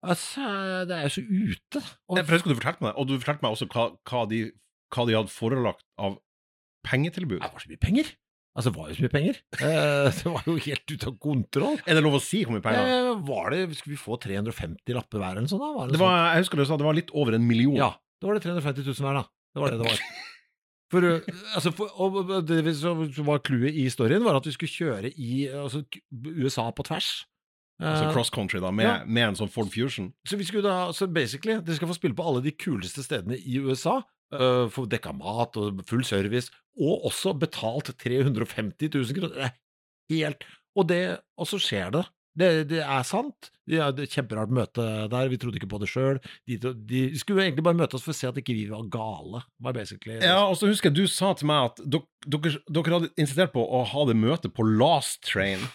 Altså, 0.05 0.45
det 0.85 0.99
er 0.99 1.07
jo 1.07 1.15
så 1.15 1.25
ute. 1.25 1.81
Og, 2.13 2.19
Jeg 2.21 2.29
husker 2.29 2.53
du 2.53 2.59
fortalte 2.59 2.85
meg, 2.85 2.93
og 3.01 3.09
du 3.09 3.17
fortalte 3.17 3.47
meg 3.47 3.57
også 3.57 3.69
hva, 3.73 3.87
hva, 4.05 4.27
de, 4.29 4.43
hva 4.93 5.07
de 5.09 5.17
hadde 5.17 5.33
forelagt 5.33 5.87
av 5.97 6.19
pengetilbud. 6.85 7.41
det 7.41 7.49
var 7.49 7.65
så 7.65 7.73
mye 7.73 7.81
penger! 7.81 8.13
Altså, 8.55 8.71
det 8.71 8.79
var 8.79 8.91
jo 8.91 8.97
så 8.97 9.03
mye 9.03 9.13
penger. 9.13 9.39
Eh, 9.59 10.09
det 10.21 10.31
var 10.31 10.45
jo 10.47 10.55
helt 10.67 10.93
ute 10.93 11.09
av 11.11 11.17
kontroll. 11.23 11.81
Er 11.83 11.99
det 11.99 12.05
lov 12.05 12.21
å 12.21 12.23
si 12.23 12.45
hvor 12.45 12.55
mye 12.55 12.65
penger? 12.65 12.93
Eh, 12.93 13.25
var 13.27 13.51
det, 13.55 13.65
Skulle 13.81 13.97
vi 13.97 14.03
få 14.03 14.19
350 14.23 14.95
lapper 14.95 15.23
hver 15.23 15.35
eller 15.35 15.47
noe 15.47 15.51
sånt? 15.51 15.65
da? 15.65 15.73
Var 15.75 15.91
det 15.91 15.97
Det 15.97 16.03
var, 16.05 16.21
jeg 16.29 16.45
husker 16.45 16.63
du 16.63 16.69
sa 16.69 16.79
det 16.79 16.87
var 16.87 16.99
litt 17.01 17.11
over 17.19 17.39
en 17.39 17.49
million. 17.49 17.75
Ja, 17.81 17.91
da 18.23 18.31
var 18.31 18.39
det 18.39 18.47
350 18.47 18.87
000 18.87 19.09
hver, 19.09 19.21
da. 19.23 19.27
Det 19.55 19.65
var 19.65 19.75
det 19.75 19.83
det 19.83 19.91
var. 19.91 20.07
For, 20.93 21.03
uh, 21.03 21.25
altså, 21.57 21.73
for, 21.75 21.91
og 21.99 22.29
det 22.47 22.71
som 22.79 23.01
var 23.27 23.41
clouet 23.43 23.75
i 23.75 23.89
historien, 23.89 24.23
var 24.23 24.37
at 24.39 24.45
vi 24.47 24.53
skulle 24.55 24.71
kjøre 24.71 25.09
i 25.11 25.49
altså, 25.49 25.81
USA 26.13 26.69
på 26.71 26.85
tvers. 26.87 27.09
Altså 27.83 28.05
Eh, 28.05 28.13
cross 28.13 28.31
country, 28.31 28.61
da, 28.61 28.71
med, 28.71 28.87
ja. 28.87 29.05
med 29.05 29.29
en 29.29 29.39
sånn 29.39 29.51
Ford 29.51 29.71
Fusion. 29.73 30.13
så 30.29 30.39
vi 30.39 30.47
skulle 30.47 30.63
da, 30.63 30.93
så 30.95 31.09
basically, 31.11 31.59
dere 31.59 31.75
skal 31.75 31.91
få 31.91 31.97
spille 31.97 32.15
på 32.15 32.27
alle 32.27 32.43
de 32.45 32.53
kuleste 32.55 33.03
stedene 33.03 33.39
i 33.41 33.59
USA. 33.59 34.01
Uh, 34.33 34.65
få 34.73 34.87
dekka 34.91 35.13
mat 35.15 35.57
og 35.61 35.83
full 35.89 36.05
service, 36.07 36.51
og 36.81 37.05
også 37.11 37.35
betalt 37.39 37.93
350 38.01 38.89
000 38.91 39.15
kroner. 39.19 39.35
Det 39.35 39.47
er 39.47 39.57
helt 40.15 40.47
Og, 40.75 40.89
det, 40.91 41.03
og 41.39 41.47
så 41.47 41.61
skjer 41.63 41.93
det. 41.95 42.07
Det, 42.35 42.49
det 42.67 42.81
er 42.83 43.05
sant. 43.07 43.51
Det 43.63 43.79
er 43.79 43.93
et 43.95 44.11
kjemperart 44.11 44.51
møte 44.51 44.83
der, 45.13 45.29
vi 45.31 45.39
trodde 45.39 45.61
ikke 45.61 45.71
på 45.71 45.79
det 45.79 45.89
sjøl. 45.93 46.19
De, 46.51 46.57
de 46.59 47.03
skulle 47.21 47.45
egentlig 47.45 47.63
bare 47.63 47.79
møte 47.79 47.95
oss 47.95 48.03
for 48.03 48.11
å 48.11 48.19
se 48.19 48.27
at 48.27 48.41
ikke 48.41 48.57
vi 48.57 48.65
var 48.73 48.89
gale. 48.91 49.45
Var 49.63 49.77
basically 49.77 50.19
Ja, 50.19 50.41
og 50.49 50.59
så 50.59 50.67
husker 50.67 50.91
jeg 50.91 50.99
du 50.99 51.07
sa 51.07 51.31
til 51.39 51.47
meg 51.53 51.71
at 51.71 51.85
dere, 51.87 52.03
dere, 52.27 52.57
dere 52.67 52.97
hadde 52.97 53.13
insistert 53.15 53.55
på 53.55 53.63
å 53.63 53.85
ha 53.93 54.07
det 54.11 54.19
møtet 54.19 54.57
på 54.57 54.67
Last 54.67 55.23
Train. 55.31 55.63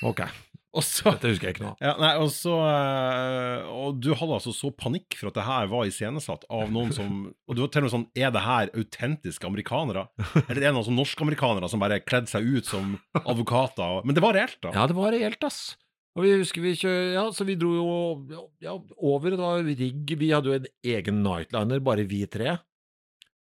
Ok, 0.00 0.22
Og 0.70 0.84
så 0.86 1.10
dette 1.10 1.32
husker 1.32 1.48
jeg 1.48 1.56
ikke 1.56 1.64
nå. 1.64 1.72
ja, 1.82 1.96
nei, 1.98 2.12
eh, 2.14 3.70
Og 3.74 3.96
du 3.98 4.12
hadde 4.14 4.36
altså 4.36 4.52
så 4.54 4.70
panikk 4.70 5.16
for 5.18 5.30
at 5.30 5.38
det 5.40 5.46
her 5.48 5.70
var 5.72 5.88
iscenesatt 5.88 6.46
av 6.46 6.70
noen 6.70 6.94
som 6.94 7.24
Og 7.50 7.56
du 7.58 7.64
var 7.64 7.72
til 7.74 7.82
og 7.82 7.88
med 7.88 7.94
sånn 7.96 8.06
Er 8.14 8.30
det 8.34 8.44
her 8.44 8.70
autentiske 8.78 9.48
amerikanere? 9.48 10.06
Eller 10.46 10.60
er 10.60 10.68
det 10.68 10.74
noen 10.76 10.86
sånn 10.86 11.00
norsk-amerikanere 11.00 11.70
som 11.72 11.82
bare 11.82 11.98
kledde 12.04 12.30
seg 12.30 12.46
ut 12.46 12.70
som 12.70 12.94
advokater? 13.24 14.04
Men 14.06 14.14
det 14.14 14.22
var 14.22 14.38
reelt, 14.38 14.60
da. 14.62 14.74
Ja, 14.76 14.86
det 14.90 14.98
var 14.98 15.10
reelt, 15.16 15.42
ass. 15.46 15.74
Og 16.18 16.24
vi 16.26 16.32
husker 16.40 16.62
vi 16.62 16.76
kjø... 16.78 16.94
Ja, 17.14 17.24
så 17.34 17.46
vi 17.46 17.56
dro 17.58 17.70
jo 17.74 17.90
ja, 18.62 18.74
over, 18.98 19.30
det 19.34 19.38
var 19.40 19.62
rigg, 19.66 20.14
vi 20.18 20.30
hadde 20.34 20.50
jo 20.50 20.56
en 20.58 20.70
egen 20.94 21.20
nightliner, 21.26 21.82
bare 21.86 22.06
vi 22.10 22.24
tre. 22.30 22.56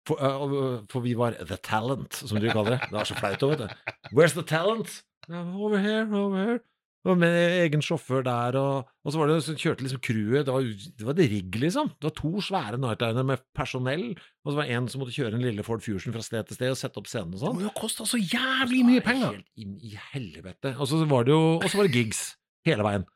For, 0.08 0.20
uh, 0.20 0.80
for 0.88 1.04
vi 1.04 1.14
var 1.16 1.36
the 1.48 1.56
talent, 1.64 2.20
som 2.20 2.40
du 2.40 2.48
kaller 2.52 2.76
det. 2.76 2.80
Det 2.88 2.96
var 2.96 3.08
så 3.08 3.16
flaut 3.18 3.44
òg, 3.44 3.54
vet 3.56 3.64
du. 3.64 3.94
Where's 4.16 4.36
the 4.36 4.44
talent? 4.44 5.00
Over 5.28 5.80
here, 5.80 6.04
over 6.08 6.44
here. 6.44 6.60
Og 7.08 7.16
med 7.16 7.34
egen 7.62 7.80
sjåfør 7.84 8.24
der, 8.26 8.56
og, 8.60 8.88
og 9.06 9.12
så 9.14 9.20
var 9.20 9.30
det 9.30 9.38
så 9.46 9.54
kjørte 9.56 9.84
liksom 9.86 10.00
crewet, 10.04 10.44
det 10.44 10.52
var, 10.52 10.66
det 11.00 11.06
var 11.08 11.16
det 11.16 11.28
rigg, 11.32 11.54
liksom. 11.62 11.88
Det 11.96 12.08
var 12.10 12.14
to 12.18 12.32
svære 12.44 12.80
nightliner 12.82 13.24
med 13.30 13.40
personell, 13.56 14.10
og 14.44 14.50
så 14.52 14.58
var 14.58 14.68
det 14.68 14.76
en 14.76 14.88
som 14.92 15.00
måtte 15.00 15.14
kjøre 15.16 15.38
en 15.38 15.46
lille 15.46 15.64
Ford 15.64 15.80
Fusion 15.84 16.12
fra 16.12 16.24
sted 16.26 16.50
til 16.50 16.58
sted 16.58 16.74
og 16.74 16.80
sette 16.80 17.00
opp 17.00 17.08
scenen 17.08 17.32
og 17.32 17.38
Det 17.38 17.44
sånn. 17.46 17.56
må 17.56 17.64
jo 17.64 17.72
koste 17.78 18.04
så 18.10 18.20
jævlig 18.20 18.82
mye 18.90 19.04
penger! 19.06 19.38
Helt 19.38 19.64
inn 19.64 19.78
i 19.80 19.94
helvete. 20.12 20.74
Og 20.76 20.90
så 20.90 21.00
var 21.08 21.24
det 21.24 21.32
jo 21.32 21.40
Og 21.62 21.68
så 21.70 21.80
var 21.80 21.88
det 21.88 21.96
gigs 21.96 22.20
hele 22.68 22.84
veien. 22.84 23.08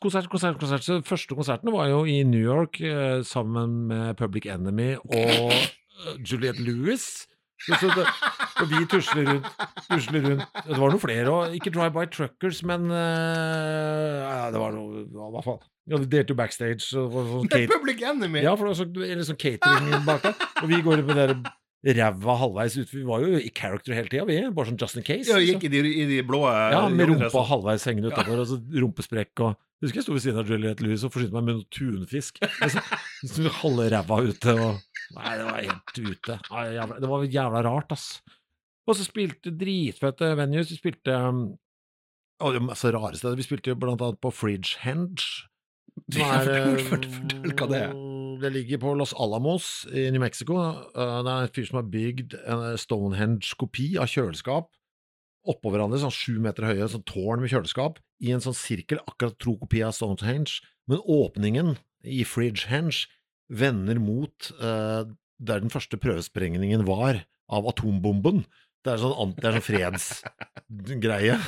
Konsert, 0.00 0.30
konsert, 0.32 0.56
konsert. 0.58 0.82
Så 0.86 1.00
første 1.06 1.36
konserten 1.36 1.70
var 1.74 1.90
jo 1.90 2.04
i 2.08 2.20
New 2.26 2.40
York 2.42 2.80
eh, 2.82 3.20
sammen 3.26 3.84
med 3.90 4.14
Public 4.18 4.46
Enemy 4.50 4.94
og 5.04 5.52
eh, 5.52 6.16
Juliette 6.22 6.62
Lewis. 6.62 7.26
Så, 7.62 7.76
så 7.80 7.90
det, 7.94 8.04
og 8.60 8.70
vi 8.70 8.80
tusler 8.90 9.28
rundt, 9.28 9.46
tusler 9.88 10.24
rundt. 10.26 10.58
Det 10.66 10.78
var 10.78 10.92
noen 10.92 11.00
flere 11.02 11.32
òg. 11.32 11.54
Ikke 11.56 11.72
Drive 11.72 11.94
By 11.94 12.04
Truckers, 12.12 12.60
men 12.66 12.90
uh, 12.90 14.50
det 14.52 14.60
var 14.60 14.74
noe 14.74 15.04
ja, 15.06 15.28
Hva 15.36 15.44
faen. 15.46 15.62
Ja, 15.84 16.00
de 16.00 16.08
delte 16.08 16.32
jo 16.32 16.38
backstage. 16.38 16.80
Sånn 16.86 17.48
Det 17.52 17.64
er 17.64 17.72
Public 17.72 18.00
Enemy! 18.04 18.40
ja, 18.44 18.54
for 18.56 18.66
det 18.66 18.74
var 18.74 18.80
sånn, 18.80 19.04
eller 19.04 19.28
sånn 19.28 19.40
catering 19.40 20.06
bak 20.06 20.24
der. 20.24 20.48
Og 20.62 20.70
vi 20.70 20.80
går 20.84 21.04
med 21.04 21.20
der 21.20 21.36
ræva 21.98 22.38
halvveis 22.40 22.78
ut. 22.78 22.88
Vi 22.88 23.02
var 23.04 23.24
jo 23.24 23.36
i 23.36 23.50
character 23.52 23.96
hele 23.96 24.08
tida, 24.08 24.24
vi. 24.28 24.38
Bare 24.56 24.70
sånn 24.70 24.80
just 24.80 24.96
in 25.00 25.04
case. 25.04 25.28
Ja, 25.28 25.36
liksom. 25.40 25.60
gikk 25.60 25.68
i 25.68 25.72
de, 25.74 25.82
i 25.84 26.06
de 26.08 26.22
blå 26.26 26.44
Ja, 26.48 26.86
med 26.88 27.10
rumpa 27.12 27.44
halvveis 27.50 27.84
hengende 27.88 28.12
utafor, 28.12 28.40
og 28.40 28.48
så 28.48 28.60
rumpesprekk 28.72 29.44
og 29.44 29.58
Husker 29.84 30.00
jeg 30.00 30.06
sto 30.06 30.14
ved 30.16 30.24
siden 30.24 30.40
av 30.40 30.48
Juliette 30.48 30.84
Lewis 30.84 31.04
og 31.04 31.12
forsynte 31.12 31.36
meg 31.36 31.44
med 31.44 31.58
noe 31.58 31.66
tunfisk. 31.74 32.40
Så 33.24 33.50
halve 33.60 33.90
ræva 33.92 34.20
ute 34.24 34.54
og 34.56 34.80
Nei, 35.14 35.34
det 35.36 35.44
var 35.44 35.58
helt 35.60 35.98
ute. 36.00 36.38
Nei, 36.48 36.62
jævla, 36.78 36.96
det 37.02 37.08
var 37.10 37.26
jævla 37.28 37.60
rart, 37.66 37.92
ass. 37.92 38.06
Og 38.88 38.96
så 38.96 39.04
spilte 39.04 39.52
dritfette 39.52 40.30
venues. 40.38 40.70
Vi 40.72 40.78
spilte 40.80 41.12
å, 41.12 41.34
og 42.42 42.54
det 42.54 42.62
var 42.62 42.66
masse 42.70 42.90
rare 42.92 43.18
steder. 43.18 43.36
Vi 43.38 43.46
spilte 43.46 43.70
jo 43.70 43.78
blant 43.78 44.02
annet 44.02 44.20
på 44.24 44.32
Fridge 44.34 44.80
Henge. 44.82 45.22
er, 46.10 46.18
fortell, 46.18 46.72
eh, 46.72 46.86
fortell, 46.88 47.12
fortell 47.14 47.54
hva 47.54 47.68
det 47.70 47.82
er. 47.84 47.94
Det 48.42 48.50
ligger 48.50 48.80
på 48.82 48.94
Los 48.98 49.14
Alamos 49.14 49.86
i 49.92 50.08
New 50.10 50.20
Mexico. 50.20 50.56
Uh, 50.96 51.20
Det 51.22 51.30
er 51.30 51.44
en 51.46 51.52
fyr 51.54 51.68
som 51.68 51.78
har 51.78 51.90
bygd 51.92 52.34
en 52.42 52.64
Stonehenge-kopi 52.80 53.94
av 54.02 54.10
kjøleskap 54.10 54.72
oppå 55.48 55.72
hverandre, 55.72 56.00
sånn 56.00 56.14
sju 56.14 56.38
meter 56.42 56.66
høye, 56.70 56.88
sånn 56.90 57.04
tårn 57.08 57.42
med 57.42 57.52
kjøleskap, 57.52 58.00
i 58.24 58.32
en 58.34 58.42
sånn 58.44 58.56
sirkel, 58.56 59.02
akkurat 59.04 59.36
tro 59.40 59.56
kopi 59.60 59.82
av 59.84 59.94
Stonehenge. 59.96 60.62
Men 60.90 61.02
åpningen 61.04 61.74
i 62.04 62.22
Fridgehenge 62.28 63.06
vender 63.52 64.00
mot 64.00 64.50
eh, 64.56 65.04
der 65.44 65.62
den 65.62 65.72
første 65.72 65.98
prøvesprengningen 66.00 66.86
var 66.88 67.24
av 67.52 67.68
atombomben. 67.68 68.44
Det 68.84 68.94
er 68.94 69.00
sånn, 69.00 69.34
det 69.36 69.48
er 69.48 69.58
sånn 69.58 69.68
fredsgreie. 69.68 71.38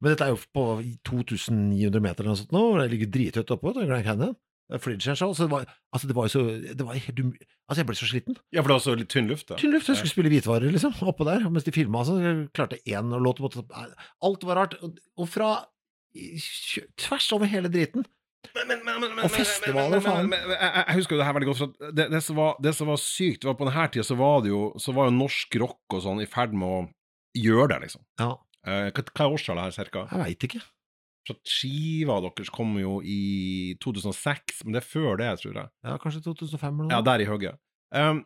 Men 0.00 0.14
dette 0.14 0.26
er 0.26 0.32
jo 0.32 0.40
på 0.54 0.66
2900 1.06 2.02
meter 2.02 2.24
eller 2.24 2.32
noe 2.32 2.40
sånt 2.40 2.54
nå, 2.54 2.62
og 2.72 2.80
det 2.80 2.88
ligger 2.94 3.12
drithøyt 3.14 3.50
det 3.50 3.58
på 3.60 3.74
Grand 3.76 4.06
Canyon. 4.06 4.36
Det 4.70 4.78
er 4.78 4.82
Fridge 4.84 5.10
altså 5.10 5.46
det 5.46 5.50
var, 5.50 5.70
altså 5.90 6.06
det 6.06 6.14
var 6.14 6.28
jo 6.28 6.32
så 6.32 6.42
det 6.78 6.84
var 6.86 6.98
helt 6.98 7.22
um... 7.24 7.32
Altså, 7.70 7.80
jeg 7.80 7.86
ble 7.86 7.96
så 7.98 8.06
sliten. 8.10 8.36
Ja, 8.50 8.62
for 8.62 8.70
det 8.70 8.76
var 8.76 8.82
så 8.82 8.94
litt 8.98 9.10
tynn 9.12 9.28
luft, 9.30 9.46
da. 9.46 9.56
Tynn 9.60 9.70
luft, 9.74 9.86
jeg 9.86 9.98
skulle 10.00 10.10
spille 10.10 10.30
hvitvarer, 10.32 10.72
liksom, 10.74 10.94
oppå 11.06 11.26
der. 11.28 11.44
Og 11.46 11.52
mens 11.54 11.66
de 11.66 11.74
filma, 11.74 12.00
så 12.02 12.16
klarte 12.50 12.80
én 12.82 13.12
låt 13.22 13.38
måtte, 13.42 13.62
Alt 14.26 14.46
var 14.48 14.58
rart. 14.58 14.74
Og, 14.82 15.28
fra 15.30 15.52
tvers 16.98 17.28
over 17.36 17.46
hele 17.46 17.70
driten. 17.70 18.08
Og 18.50 19.30
festivaler, 19.30 20.02
faen. 20.02 20.32
Men, 20.32 20.42
men, 20.50 20.56
jeg, 20.56 20.98
husker 20.98 21.14
jo 21.14 21.22
det 21.22 21.28
her 21.28 21.38
veldig 21.38 21.50
godt. 21.52 21.62
For 21.62 21.94
det, 21.94 22.08
det, 22.10 22.22
som 22.26 22.40
var, 22.42 22.58
det 22.66 22.74
som 22.74 22.90
var 22.90 22.98
sykt, 23.04 23.46
var 23.46 23.54
på 23.60 23.70
denne 23.70 23.86
tida 23.94 24.08
så 24.10 24.18
var 24.18 24.42
det 24.42 24.50
jo 24.50 24.64
Så 24.82 24.96
var 24.96 25.06
jo 25.06 25.18
norsk 25.20 25.60
rock 25.62 25.98
og 26.00 26.02
sånn 26.08 26.24
i 26.24 26.30
ferd 26.30 26.56
med 26.56 26.66
å 26.80 26.84
gjøre 27.38 27.70
det, 27.76 27.82
liksom. 27.86 28.02
Ja, 28.18 28.32
Eh, 28.68 28.90
hva, 28.92 29.04
hva 29.14 29.24
er 29.26 29.34
årstallet 29.34 29.68
her, 29.68 29.74
cirka? 29.76 30.04
jeg 30.10 30.20
veit 30.24 30.46
ikke. 30.50 30.60
For 31.28 31.36
skiva 31.44 32.16
deres 32.24 32.48
kom 32.50 32.72
jo 32.80 32.98
i 33.04 33.76
2006, 33.84 34.62
men 34.64 34.72
det 34.76 34.80
er 34.82 34.88
før 34.88 35.18
det, 35.20 35.30
tror 35.42 35.58
jeg. 35.60 35.68
Ja, 35.84 35.98
Kanskje 36.00 36.22
2005 36.24 36.66
eller 36.68 36.88
noe? 36.88 36.92
Ja, 36.96 37.00
der 37.04 37.20
i 37.20 37.28
hugget. 37.28 37.58
Um, 37.92 38.22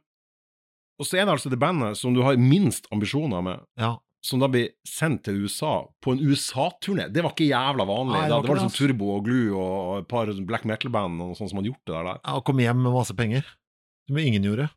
og 1.00 1.08
så 1.08 1.18
er 1.18 1.26
det 1.26 1.34
altså 1.34 1.50
det 1.50 1.58
bandet 1.58 1.96
som 1.98 2.14
du 2.14 2.22
har 2.22 2.36
minst 2.38 2.86
ambisjoner 2.94 3.42
med, 3.42 3.64
Ja. 3.80 3.96
som 4.24 4.38
da 4.40 4.46
blir 4.48 4.70
sendt 4.86 5.24
til 5.26 5.42
USA 5.42 5.82
på 6.00 6.12
en 6.14 6.22
USA-turné. 6.22 7.08
Det 7.12 7.24
var 7.24 7.34
ikke 7.34 7.50
jævla 7.50 7.84
vanlig. 7.84 8.14
Nei, 8.14 8.28
det 8.28 8.36
var 8.36 8.42
det 8.46 8.48
var 8.52 8.60
liksom 8.62 8.76
Turbo 8.78 9.10
og 9.16 9.24
Glue 9.26 9.58
og 9.58 9.98
et 9.98 10.08
par 10.08 10.30
black 10.46 10.64
metal-band 10.64 11.20
og 11.20 11.34
sånn 11.36 11.50
som 11.50 11.58
hadde 11.58 11.72
gjort 11.72 11.84
det 11.90 11.94
der. 11.98 12.20
ja, 12.24 12.36
Og 12.38 12.44
kom 12.46 12.62
hjem 12.62 12.80
med 12.86 12.94
masse 12.94 13.12
penger. 13.18 13.42
Som 14.08 14.18
ingen 14.22 14.42
gjorde. 14.46 14.70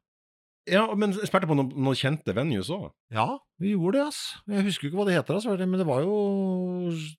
Ja, 0.67 0.83
men 0.99 1.13
spilte 1.15 1.47
på 1.47 1.55
noen, 1.55 1.69
noen 1.79 1.95
kjente 1.97 2.33
venues 2.35 2.67
òg. 2.73 2.89
Ja, 3.13 3.27
vi 3.61 3.71
gjorde 3.73 3.97
det, 3.99 4.07
ass. 4.09 4.21
Jeg 4.51 4.65
husker 4.67 4.87
jo 4.87 4.91
ikke 4.91 4.99
hva 4.99 5.05
det 5.07 5.15
heter, 5.15 5.37
ass, 5.39 5.47
men 5.61 5.77
det 5.79 5.87
var 5.87 6.01
jo 6.03 6.17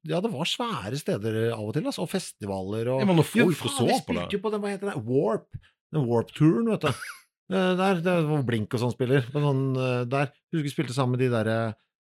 Ja, 0.08 0.20
det 0.24 0.30
var 0.34 0.48
svære 0.50 0.98
steder 1.00 1.38
av 1.54 1.62
og 1.64 1.72
til, 1.76 1.86
ass. 1.88 2.00
Og 2.02 2.10
festivaler 2.12 2.90
og 2.92 3.00
Ja, 3.02 3.08
men 3.08 3.16
når 3.20 3.30
Jo, 3.38 3.48
folk 3.48 3.62
faen, 3.64 3.76
så 3.78 3.88
vi 3.88 3.96
på 4.04 4.18
det 4.18 4.26
jo 4.36 4.42
på 4.44 4.52
den, 4.52 4.60
hva 4.64 4.74
heter 4.74 4.92
det, 4.92 4.98
Warp. 5.08 5.48
Den 5.94 6.04
Warp-turen, 6.10 6.68
vet 6.74 6.88
du. 6.88 6.92
Eh, 7.48 7.70
Der, 7.80 8.02
det 8.04 8.14
var 8.28 8.42
Blink 8.44 8.74
og 8.76 8.80
sånn 8.82 8.90
spiller. 8.92 9.22
På 9.32 9.40
sånn, 9.40 9.62
eh, 9.80 10.02
der. 10.04 10.26
Husker 10.52 10.66
vi 10.66 10.72
spilte 10.74 10.92
sammen 10.92 11.14
med 11.16 11.22
de 11.22 11.30
derre 11.32 11.54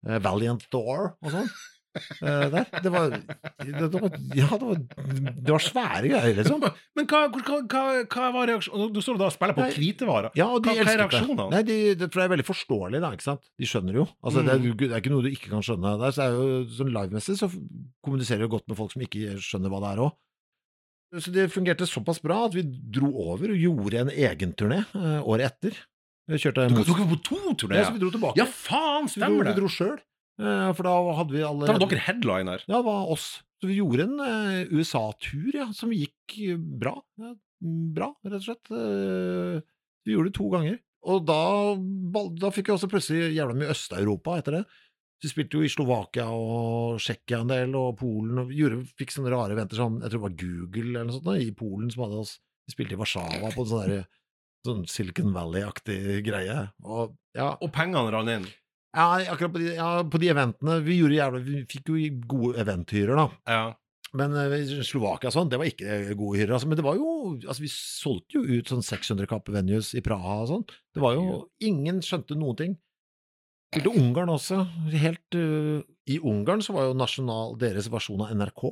eh, 0.10 0.18
Valiant 0.26 0.64
Door 0.74 1.12
og 1.22 1.30
sånn. 1.30 1.52
Eh, 1.96 2.46
der. 2.54 2.66
Det 2.84 2.92
var, 2.94 3.14
det, 3.16 3.90
det 3.92 4.02
var 4.02 4.18
Ja, 4.36 4.50
det 4.60 4.68
var, 4.70 4.82
det 4.82 5.54
var 5.56 5.64
svære 5.64 6.10
greier, 6.12 6.36
liksom. 6.40 6.66
Men 6.96 7.08
hva, 7.12 7.22
hva, 7.34 7.60
hva, 7.72 7.84
hva 8.16 8.30
var 8.36 8.50
reaksjonen? 8.52 8.92
Du 8.96 9.02
står 9.04 9.20
da 9.22 9.30
og 9.30 9.36
spiller 9.36 9.58
på 9.58 9.68
hvitevarer. 9.78 10.32
Ja, 10.40 10.50
Hva- 10.54 10.76
hva 10.76 10.76
er 10.84 11.02
reaksjonene? 11.06 11.48
Nei, 11.56 11.64
de, 11.68 11.78
det 12.00 12.10
tror 12.12 12.24
jeg 12.26 12.30
er 12.32 12.36
veldig 12.36 12.48
forståelig, 12.52 13.02
da, 13.06 13.14
ikke 13.18 13.28
sant. 13.30 13.48
De 13.62 13.70
skjønner 13.70 14.02
jo. 14.02 14.08
Altså, 14.22 14.44
det, 14.46 14.54
er, 14.56 14.62
Mm. 14.66 14.78
det 14.82 14.92
er 14.92 15.02
ikke 15.04 15.14
noe 15.16 15.26
du 15.26 15.32
ikke 15.32 15.52
kan 15.56 15.66
skjønne. 15.66 15.96
Der, 16.02 16.08
er, 16.10 16.16
så 16.16 16.28
er 16.28 16.38
jo, 16.38 16.62
sånn 16.78 16.94
livemessig 16.96 17.38
så 17.40 17.50
kommuniserer 18.06 18.46
du 18.48 18.54
godt 18.56 18.68
med 18.72 18.78
folk 18.80 18.94
som 18.96 19.04
ikke 19.06 19.36
skjønner 19.44 19.72
hva 19.74 19.82
det 19.86 19.92
er 19.96 20.06
òg. 20.06 20.16
Så 21.22 21.32
det 21.32 21.46
fungerte 21.54 21.86
såpass 21.88 22.18
bra 22.24 22.42
at 22.48 22.56
vi 22.58 22.64
dro 22.66 23.08
over 23.32 23.54
og 23.54 23.60
gjorde 23.62 24.02
en 24.02 24.10
egen 24.12 24.52
turné 24.58 24.82
året 25.24 25.54
etter. 25.54 25.78
Vi 26.28 26.40
kjørte 26.42 26.66
mot... 26.74 26.82
dere 26.88 26.98
var 27.04 27.12
på 27.14 27.20
to 27.24 27.40
turneer? 27.62 27.84
Ja, 27.84 27.88
så 27.88 27.94
vi 27.96 28.02
dro 28.02 28.10
tilbake. 28.16 28.40
Ja, 28.42 28.48
faen, 28.50 29.06
Så 29.08 29.20
vi 29.20 29.22
dro, 29.22 29.28
stemmer 29.30 29.46
vi 29.52 29.54
dro 29.60 29.70
eh, 29.70 29.76
for 30.38 30.84
da 30.88 30.94
hadde 31.20 31.36
vi 31.36 31.44
alle 31.48 31.68
Da 31.70 31.78
var 31.78 31.91
dere 31.91 32.06
headliner. 32.07 32.64
Ja, 32.68 32.80
det 32.80 32.86
var 32.88 33.12
oss. 33.14 33.28
Så 33.62 33.70
vi 33.70 33.78
gjorde 33.80 34.03
en 34.03 34.20
eh, 34.20 34.74
USA-tur, 34.76 35.52
ja, 35.56 35.70
som 35.74 35.94
gikk 35.95 36.36
eh, 36.44 36.57
bra. 36.60 36.98
Ja, 37.22 37.32
bra, 37.95 38.12
rett 38.26 38.41
og 38.41 38.48
slett. 38.49 38.72
Eh, 38.72 39.62
vi 40.06 40.14
gjorde 40.16 40.32
det 40.32 40.38
to 40.38 40.49
ganger. 40.52 40.82
Og 41.06 41.22
da, 41.26 41.40
da 42.41 42.52
fikk 42.53 42.70
vi 42.70 42.76
også 42.76 42.90
plutselig 42.91 43.30
jævla 43.36 43.56
mye 43.57 43.72
Øst-Europa 43.74 44.40
etter 44.41 44.60
det. 44.60 44.64
Vi 45.24 45.32
spilte 45.32 45.57
jo 45.57 45.66
i 45.66 45.72
Slovakia 45.72 46.26
og 46.30 46.99
Tsjekkia 47.02 47.40
en 47.41 47.53
del, 47.53 47.78
og 47.80 47.95
Polen, 48.02 48.41
og 48.44 48.52
gjorde, 48.53 48.84
fikk 48.99 49.14
sånne 49.16 49.32
rare 49.34 49.56
eventer 49.56 49.80
som 49.80 49.95
jeg 50.02 50.12
tror 50.12 50.20
det 50.20 50.26
var 50.26 50.36
Google 50.41 50.90
eller 50.91 51.07
noe 51.07 51.16
sånt, 51.16 51.32
i 51.41 51.53
Polen 51.56 51.88
som 51.94 52.03
hadde 52.06 52.20
oss 52.26 52.36
Vi 52.68 52.76
spilte 52.76 52.98
i 52.98 52.99
Warszawa 52.99 53.53
på 53.53 53.64
en 53.64 53.70
sånn 53.72 53.90
der, 53.94 54.03
sånn 54.66 54.84
Silicon 54.90 55.34
Valley-aktig 55.34 56.20
greie. 56.26 56.57
Og 56.84 57.16
ja, 57.38 57.53
Og 57.62 57.72
pengene 57.74 58.12
rant 58.14 58.34
inn. 58.36 58.48
Ja, 58.96 59.08
akkurat 59.34 59.54
på 59.54 59.62
de, 59.62 59.72
ja, 59.76 59.90
på 60.08 60.22
de 60.22 60.30
eventene 60.32 60.78
Vi 60.86 61.00
gjorde 61.02 61.18
jævla 61.18 61.42
Vi 61.44 61.64
fikk 61.68 61.92
jo 61.92 62.04
gode 62.32 62.62
eventhyrer, 62.64 63.20
da. 63.20 63.26
Ja. 63.52 63.66
Men 64.16 64.36
eh, 64.40 64.56
Slovakia 64.88 65.32
sånn, 65.34 65.50
det 65.52 65.60
var 65.60 65.68
ikke 65.68 66.16
gode 66.16 66.40
hyrer. 66.40 66.56
Altså. 66.56 66.70
Men 66.72 66.80
det 66.80 66.86
var 66.86 66.98
jo 67.00 67.12
Altså, 67.36 67.60
vi 67.66 67.72
solgte 67.74 68.40
jo 68.40 68.60
ut 68.60 68.72
sånn 68.72 68.86
600 68.86 69.28
kapp 69.30 69.52
venues 69.52 69.92
i 69.98 70.04
Praha 70.06 70.42
og 70.46 70.52
sånn. 70.54 70.66
Det 70.96 71.04
var 71.04 71.18
jo 71.18 71.46
Ingen 71.66 72.02
skjønte 72.06 72.38
noen 72.40 72.60
ting. 72.62 72.76
Spilte 73.76 73.92
Ungarn 74.00 74.32
også. 74.32 74.62
Helt 74.96 75.36
uh, 75.36 75.82
I 76.08 76.20
Ungarn 76.24 76.64
så 76.64 76.76
var 76.76 76.88
jo 76.88 76.96
nasjonal 76.96 77.58
deres 77.60 77.90
versjon 77.92 78.24
av 78.24 78.32
NRK. 78.38 78.64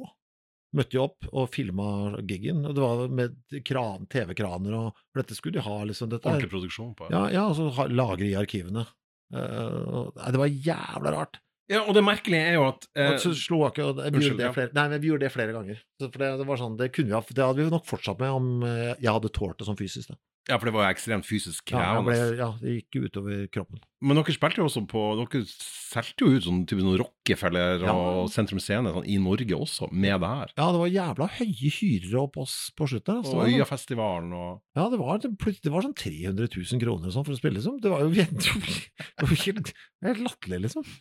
Møtte 0.78 0.98
jo 0.98 1.04
opp 1.10 1.28
og 1.30 1.50
filma 1.54 2.16
giggen. 2.24 2.64
Og 2.70 2.78
det 2.78 2.84
var 2.86 3.04
med 3.12 3.58
kran, 3.68 4.08
TV-kraner 4.10 4.78
og 4.80 5.02
For 5.12 5.22
dette 5.22 5.36
skulle 5.38 5.60
de 5.60 5.66
ha, 5.68 5.78
liksom. 5.90 6.14
Dette 6.14 6.30
Ordentlig 6.30 6.54
produksjon 6.54 6.94
på 6.96 7.10
det. 7.10 7.18
ja, 7.18 7.26
ja, 7.36 7.48
og 7.50 7.58
så 7.60 7.90
lagre 7.92 8.30
i 8.30 8.38
arkivene. 8.40 8.86
Eh, 9.34 10.32
det 10.32 10.38
var 10.38 10.46
jævla 10.46 11.12
rart. 11.12 11.40
Ja, 11.72 11.86
og 11.88 11.96
det 11.96 12.04
merkelige 12.04 12.50
er 12.50 12.58
jo 12.58 12.66
at 12.68 12.86
eh, 13.00 13.16
Slovakia, 13.24 13.88
vi, 13.96 14.10
unnskyld, 14.10 14.36
gjorde 14.36 14.52
flere, 14.58 14.74
nei, 14.76 15.00
vi 15.00 15.12
gjorde 15.14 15.26
det 15.26 15.32
flere 15.32 15.56
ganger. 15.56 15.80
For 16.02 16.20
det, 16.20 16.32
det, 16.42 16.48
var 16.50 16.60
sånn, 16.60 16.76
det, 16.80 16.92
kunne 16.96 17.14
vi 17.14 17.16
ha, 17.16 17.24
det 17.30 17.46
hadde 17.46 17.64
vi 17.64 17.72
nok 17.72 17.88
fortsatt 17.88 18.20
med 18.20 18.36
om 18.36 18.68
eh, 18.68 18.92
jeg 18.98 19.10
hadde 19.10 19.32
tålt 19.34 19.62
det 19.62 19.70
sånn 19.70 19.80
fysisk. 19.80 20.12
Da. 20.12 20.20
Ja, 20.50 20.58
for 20.60 20.68
det 20.68 20.74
var 20.76 20.84
jo 20.84 20.92
ekstremt 20.92 21.24
fysisk 21.24 21.70
krevende. 21.72 22.16
Ja, 22.18 22.26
ja, 22.36 22.48
det 22.60 22.74
gikk 22.76 23.06
utover 23.06 23.46
kroppen. 23.48 23.80
Men 24.04 24.20
dere 24.20 24.34
spilte 24.36 24.60
jo 24.60 24.66
også 24.68 24.82
på 24.92 25.04
Dere 25.22 25.44
solgte 25.48 26.26
jo 26.26 26.34
ut 26.34 26.44
sånn 26.44 26.66
type 26.68 26.84
sånn 26.84 26.98
Rockefeller 27.00 27.86
Ja. 27.86 27.94
og 27.96 28.28
Sentrum 28.34 28.60
Scene 28.60 28.92
sånn, 28.92 29.08
i 29.08 29.16
Norge 29.24 29.56
også, 29.56 29.88
med 29.96 30.20
det 30.20 30.32
her. 30.34 30.52
Ja, 30.58 30.68
det 30.76 30.82
var 30.82 30.92
jævla 30.92 31.30
høye 31.38 31.72
hyrer 31.78 32.18
opp 32.26 32.42
oss 32.44 32.58
på 32.76 32.90
slutten. 32.92 33.22
Altså. 33.24 33.38
Og 33.40 33.54
Øyafestivalen 33.54 34.36
og 34.36 34.60
Ja, 34.76 34.90
det 34.92 35.00
var, 35.00 35.24
det, 35.24 35.32
det 35.64 35.72
var 35.72 35.88
sånn 35.88 35.96
300 35.96 36.52
000 36.52 36.84
kroner 36.84 37.08
og 37.08 37.16
sånn 37.16 37.28
for 37.30 37.38
å 37.38 37.40
spille, 37.40 37.62
liksom. 37.62 37.80
Det 37.80 37.94
var 37.94 38.04
jo 38.04 38.12
helt, 39.48 39.74
helt 40.04 40.24
latterlig, 40.28 40.66
liksom. 40.68 40.92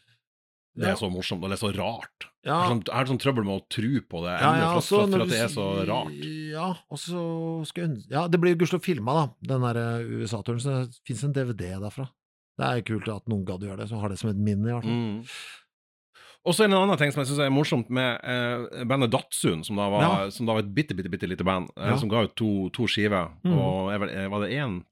Det 0.75 0.89
er 0.89 0.95
så 0.97 1.09
morsomt, 1.13 1.43
og 1.45 1.51
det 1.53 1.59
er 1.59 1.61
så 1.61 1.71
rart. 1.77 2.29
Ja, 2.43 2.55
Jeg 2.55 2.55
har 2.63 2.71
sånn, 2.73 2.83
jeg 2.87 2.95
har 2.97 3.09
sånn 3.11 3.21
trøbbel 3.23 3.45
med 3.45 3.55
å 3.61 3.65
tro 3.71 3.91
på 4.09 4.23
det 4.25 4.33
ennå, 4.39 4.53
ja, 4.59 4.69
for, 4.73 4.81
også 4.81 5.01
for, 5.13 5.23
at 5.23 5.29
det 5.31 5.41
er 5.45 5.51
så 5.53 5.67
rart. 5.87 6.23
Ja, 6.53 6.69
og 6.91 6.99
så 6.99 7.25
skal 7.69 7.85
jeg 7.85 8.07
Ja, 8.11 8.27
det 8.33 8.41
blir 8.43 8.57
gudskjelov 8.57 8.83
filma, 8.87 9.15
da, 9.19 9.25
den 9.53 9.67
der 9.69 9.81
eh, 9.83 10.15
USA-turen, 10.23 10.63
så 10.65 10.79
det 10.87 10.97
fins 11.07 11.23
en 11.29 11.35
DVD 11.37 11.75
derfra. 11.83 12.09
Det 12.59 12.69
er 12.71 12.87
kult 12.89 13.09
at 13.13 13.29
noen 13.29 13.45
gadd 13.49 13.63
å 13.63 13.69
gjøre 13.71 13.85
det, 13.85 13.91
så 13.93 14.01
har 14.01 14.09
det 14.13 14.19
som 14.21 14.33
et 14.33 14.41
minne, 14.41 14.65
i 14.69 14.73
hvert 14.73 14.89
fall. 14.89 14.97
Mm. 14.97 15.21
Og 16.43 16.57
så 16.57 16.65
en 16.67 16.75
annen 16.75 16.99
ting 16.99 17.13
som 17.15 17.21
jeg 17.23 17.31
syns 17.31 17.45
er 17.45 17.53
morsomt 17.55 17.91
med 17.95 18.19
eh, 18.27 18.83
bandet 18.91 19.13
Datsun, 19.13 19.61
som 19.63 19.77
da 19.79 19.87
var, 19.93 20.03
Ja. 20.03 20.31
som 20.35 20.49
da 20.49 20.57
var 20.57 20.65
et 20.65 20.73
bitte, 20.75 20.97
bitte, 20.99 21.13
bitte 21.13 21.29
lite 21.31 21.45
band, 21.47 21.71
eh, 21.77 21.93
Ja. 21.93 21.97
som 22.01 22.09
ga 22.11 22.25
ut 22.27 22.35
to, 22.35 22.69
to 22.75 22.89
skiver. 22.91 23.31
Mm. 23.45 23.55
Og 23.55 23.93
eh, 23.93 24.27
var 24.33 24.41
det 24.43 24.51
én 24.57 24.83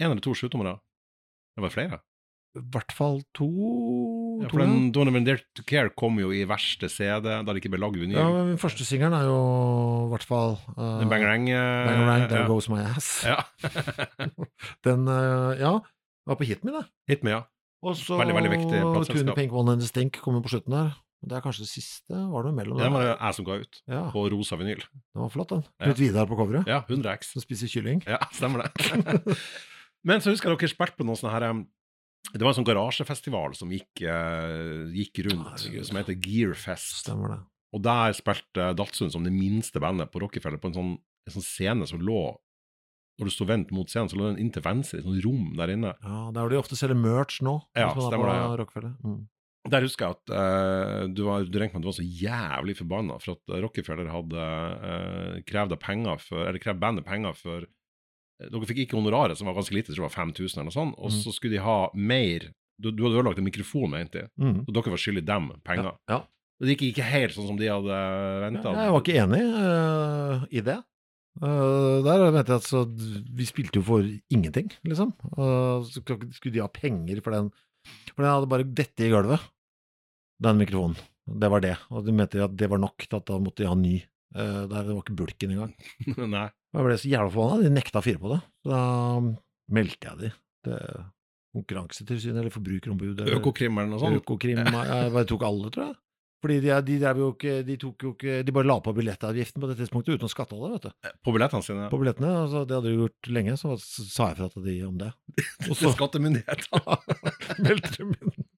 eller 0.00 0.20
to 0.24 0.32
sjutommere? 0.32 0.78
Det 1.54 1.60
var 1.66 1.70
flere? 1.74 2.00
I 2.54 2.62
hvert 2.70 2.92
fall 2.94 3.16
to, 3.34 3.46
Ja, 4.44 4.48
for 4.50 4.62
den 4.62 4.92
Don't 4.94 5.10
Even 5.10 5.24
Dare 5.26 5.42
To 5.58 5.64
Care 5.66 5.90
kom 5.98 6.20
jo 6.22 6.28
i 6.30 6.44
verste 6.46 6.86
CD, 6.92 7.26
da 7.26 7.42
det 7.48 7.56
ikke 7.58 7.72
ble 7.72 7.80
lagd 7.82 7.98
vinyl. 7.98 8.14
Ja, 8.18 8.26
men 8.30 8.52
den 8.52 8.60
første 8.62 8.86
singelen 8.86 9.16
er 9.16 9.26
jo 9.26 9.38
i 10.04 10.10
hvert 10.12 10.26
fall 10.28 10.54
uh, 10.76 11.00
Den 11.00 11.10
Bangerang 11.10 11.48
Bang 11.50 12.04
Rang, 12.06 12.28
There 12.30 12.44
ja. 12.44 12.46
Goes 12.50 12.68
My 12.70 12.84
Ass. 12.86 13.10
Ja. 13.26 13.40
Den, 14.86 15.08
uh, 15.10 15.50
ja, 15.58 15.74
var 16.30 16.38
på 16.38 16.46
hit 16.46 16.62
me, 16.66 16.76
det. 16.78 16.84
Hit 17.10 17.26
me, 17.26 17.34
ja. 17.34 17.42
Og 17.84 17.98
så 17.98 18.16
Veldig, 18.16 18.36
veldig 18.38 18.52
viktig 18.54 18.78
plateselskap. 18.80 19.18
Tune 19.26 19.34
Pink 19.36 19.52
One 19.52 19.74
and 19.74 19.82
the 19.82 19.88
Stink 19.90 20.22
kommer 20.24 20.40
på 20.44 20.54
slutten 20.54 20.72
der. 20.72 20.94
Det 21.24 21.36
er 21.38 21.42
kanskje 21.44 21.64
det 21.64 21.70
siste, 21.72 22.16
var 22.30 22.44
det 22.46 22.52
mellom 22.56 22.78
Det 22.78 22.88
var 22.92 23.00
der? 23.00 23.14
det 23.14 23.16
jeg 23.26 23.34
som 23.38 23.44
ga 23.46 23.54
ut, 23.60 23.78
Ja, 23.88 24.00
på 24.12 24.24
rosa 24.32 24.56
vinyl. 24.60 24.82
den 24.84 25.22
var 25.24 25.30
flott, 25.32 25.50
den. 25.52 25.62
Ja. 25.80 25.86
Knut 25.88 26.00
Vidar 26.00 26.26
på 26.28 26.36
coveret, 26.36 26.68
Ja, 26.68 26.82
100 26.88 27.14
X. 27.18 27.32
som 27.32 27.42
spiser 27.44 27.68
kylling. 27.72 28.02
Ja, 28.06 28.18
stemmer 28.32 28.62
det. 28.64 29.36
Men 30.04 30.20
så 30.20 30.30
husker 30.34 30.52
jeg 30.52 30.60
dere 30.60 30.68
spilte 30.68 30.98
på 31.00 31.06
noe 31.08 31.16
sånne 31.16 31.32
her 31.32 31.46
um, 31.50 31.62
Det 32.32 32.40
var 32.42 32.50
en 32.52 32.58
sånn 32.58 32.66
garasjefestival 32.66 33.54
som 33.58 33.72
gikk, 33.74 34.02
eh, 34.02 34.86
gikk 34.94 35.20
rundt, 35.28 35.52
Herregud. 35.52 35.86
som 35.86 35.98
heter 36.00 36.16
Gearfest. 36.18 37.04
Stemmer 37.04 37.34
det. 37.34 37.40
Og 37.74 37.82
der 37.82 38.14
spilte 38.14 38.70
Datsun 38.78 39.10
som 39.10 39.26
det 39.26 39.34
minste 39.34 39.82
bandet 39.82 40.10
på 40.10 40.22
Rockefeller 40.22 40.58
på 40.62 40.70
en 40.70 40.78
sånn, 40.78 40.94
en 41.26 41.34
sånn 41.34 41.46
scene 41.46 41.86
som 41.90 42.00
lå 42.00 42.36
Når 43.14 43.28
du 43.28 43.30
sto 43.30 43.44
vendt 43.46 43.70
mot 43.70 43.86
scenen, 43.86 44.08
så 44.10 44.16
lå 44.18 44.32
den 44.32 44.40
inntil 44.42 44.64
venstre, 44.64 44.98
i 44.98 44.98
et 44.98 45.06
sånt 45.06 45.22
rom 45.22 45.52
der 45.54 45.70
inne. 45.70 45.92
Ja, 46.02 46.32
Der 46.34 46.40
hvor 46.42 46.50
de 46.50 46.58
ofte 46.58 46.74
selger 46.74 46.98
merch 46.98 47.36
nå. 47.46 47.62
Ja, 47.76 47.92
hvis 47.92 47.94
man 47.94 48.02
er 48.02 48.10
stemmer 48.10 48.26
på 48.26 48.32
det, 48.32 48.40
ja. 48.40 48.56
Rockefeller. 48.58 48.94
Mm. 49.04 49.20
Der 49.70 49.80
husker 49.86 50.04
jeg 50.04 50.16
at 50.18 50.32
eh, 50.34 51.06
du, 51.14 51.22
var, 51.24 51.46
du 51.46 51.56
regnet 51.56 51.72
med 51.72 51.80
at 51.80 51.86
du 51.86 51.90
var 51.92 51.96
så 51.96 52.04
jævlig 52.04 52.74
forbanna 52.76 53.20
for 53.22 53.38
at 53.38 53.54
Rockefeller 53.64 54.10
hadde 54.12 54.48
uh, 54.82 55.38
krevd 55.48 55.78
penger 55.80 56.18
for 56.20 56.42
Eller 56.44 56.60
krevd 56.60 56.82
bandet 56.82 57.06
penger 57.06 57.38
for 57.38 57.62
eh, 57.64 57.70
Dere 58.40 58.66
fikk 58.66 58.80
ikke 58.84 58.96
honoraret, 58.98 59.36
som 59.38 59.46
var 59.46 59.54
ganske 59.54 59.74
lite, 59.76 59.92
jeg 59.92 59.96
tror 59.96 60.08
det 60.08 60.10
var 60.16 60.24
5000 60.26 60.58
eller 60.58 60.64
noe 60.70 60.74
sånt, 60.74 60.94
og 60.98 61.10
Mm. 61.10 61.18
så 61.22 61.32
skulle 61.32 61.54
de 61.54 61.62
ha 61.62 61.88
mer 61.94 62.50
Du, 62.80 62.90
du 62.90 63.04
hadde 63.04 63.14
ødelagt 63.20 63.38
en 63.38 63.44
mikrofon, 63.46 63.88
mente 63.90 64.18
jeg, 64.18 64.28
Mm. 64.40 64.64
så 64.66 64.72
dere 64.74 64.90
var 64.90 64.98
skyldig 64.98 65.24
dem 65.24 65.44
penger. 65.62 65.92
Ja. 66.10 66.16
Og 66.58 66.66
det 66.66 66.74
gikk 66.76 66.88
ikke 66.96 67.04
helt 67.06 67.30
sånn 67.32 67.46
som 67.46 67.56
de 67.56 67.68
hadde 67.70 67.98
venta. 68.42 68.72
Jeg 68.74 68.90
var 68.90 69.00
ikke 69.00 69.20
enig 69.22 69.42
uh, 69.54 70.46
i 70.50 70.60
det. 70.60 70.76
Uh, 71.42 72.02
der 72.02 72.30
mente 72.34 72.50
jeg 72.50 72.62
at 72.62 72.66
så, 72.66 72.82
Vi 73.34 73.44
spilte 73.46 73.78
jo 73.78 73.82
for 73.86 74.02
ingenting, 74.30 74.72
liksom. 74.84 75.12
Uh, 75.38 75.82
så 75.86 76.02
skulle 76.34 76.52
de 76.54 76.60
ha 76.62 76.66
penger 76.68 77.20
for 77.22 77.30
den 77.34 77.52
For 78.14 78.22
den 78.22 78.30
hadde 78.32 78.48
bare 78.50 78.64
dette 78.66 79.06
i 79.06 79.10
gulvet, 79.10 79.40
den 80.42 80.58
mikrofonen. 80.58 80.96
Det 81.28 81.50
var 81.50 81.60
det. 81.60 81.76
Og 81.90 82.04
de 82.06 82.12
mente 82.12 82.42
at 82.42 82.56
det 82.56 82.68
var 82.70 82.78
nok 82.78 82.98
til 83.06 83.16
at 83.18 83.26
da 83.26 83.38
måtte 83.38 83.62
de 83.62 83.68
ha 83.68 83.74
ny. 83.74 84.02
Uh, 84.34 84.64
der, 84.66 84.82
det 84.82 84.94
var 84.94 85.02
ikke 85.04 85.16
bulken 85.18 85.52
engang. 85.54 85.74
Nei. 86.34 86.48
Jeg 86.74 86.86
ble 86.88 86.96
så 86.98 87.10
jævla 87.10 87.30
forbanna. 87.30 87.62
De 87.68 87.74
nekta 87.74 88.00
å 88.02 88.04
fire 88.04 88.18
på 88.22 88.32
det. 88.34 88.40
Så 88.64 88.72
da 88.72 88.80
meldte 89.78 90.10
jeg 90.10 90.22
de 90.24 90.30
til 90.66 91.04
Konkurransetilsynet 91.54 92.40
eller 92.42 92.50
Forbrukerombud. 92.50 93.20
eller- 93.20 93.38
Økokrim 93.38 93.78
eller 93.78 93.92
noe 93.94 94.02
sånt. 94.02 94.18
Økokrim 94.18 94.58
Jeg 94.64 95.28
tok 95.30 95.44
alle, 95.46 95.70
tror 95.70 95.86
jeg. 95.92 95.94
Fordi 96.44 96.56
de, 96.60 96.72
de, 96.84 96.96
jo 97.16 97.30
ikke, 97.32 97.52
de 97.64 97.74
tok 97.80 98.02
jo 98.04 98.10
ikke 98.12 98.32
De 98.44 98.52
bare 98.52 98.68
la 98.68 98.74
på 98.84 98.92
billettavgiften 98.92 99.62
på 99.62 99.68
det 99.70 99.78
tidspunktet 99.78 100.18
uten 100.18 100.28
å 100.28 100.32
skatte 100.32 100.52
av 100.58 100.66
det, 100.66 100.72
vet 100.74 100.88
du. 100.90 101.12
På 101.24 101.32
billettene 101.32 101.64
sine. 101.64 101.86
På 101.88 102.00
billettene. 102.02 102.32
Altså, 102.42 102.66
det 102.68 102.76
hadde 102.76 102.90
de 102.90 102.98
gjort 102.98 103.30
lenge, 103.32 103.54
så 103.56 103.78
sa 103.80 104.26
jeg 104.28 104.36
fra 104.42 104.50
til 104.52 104.66
de 104.66 104.74
om 104.84 104.98
det. 105.00 105.08
Og 105.70 105.78
så 105.78 105.94
skattemyndighetene. 105.94 106.98
meldte 107.64 107.94
de 107.96 108.10
inn. 108.10 108.48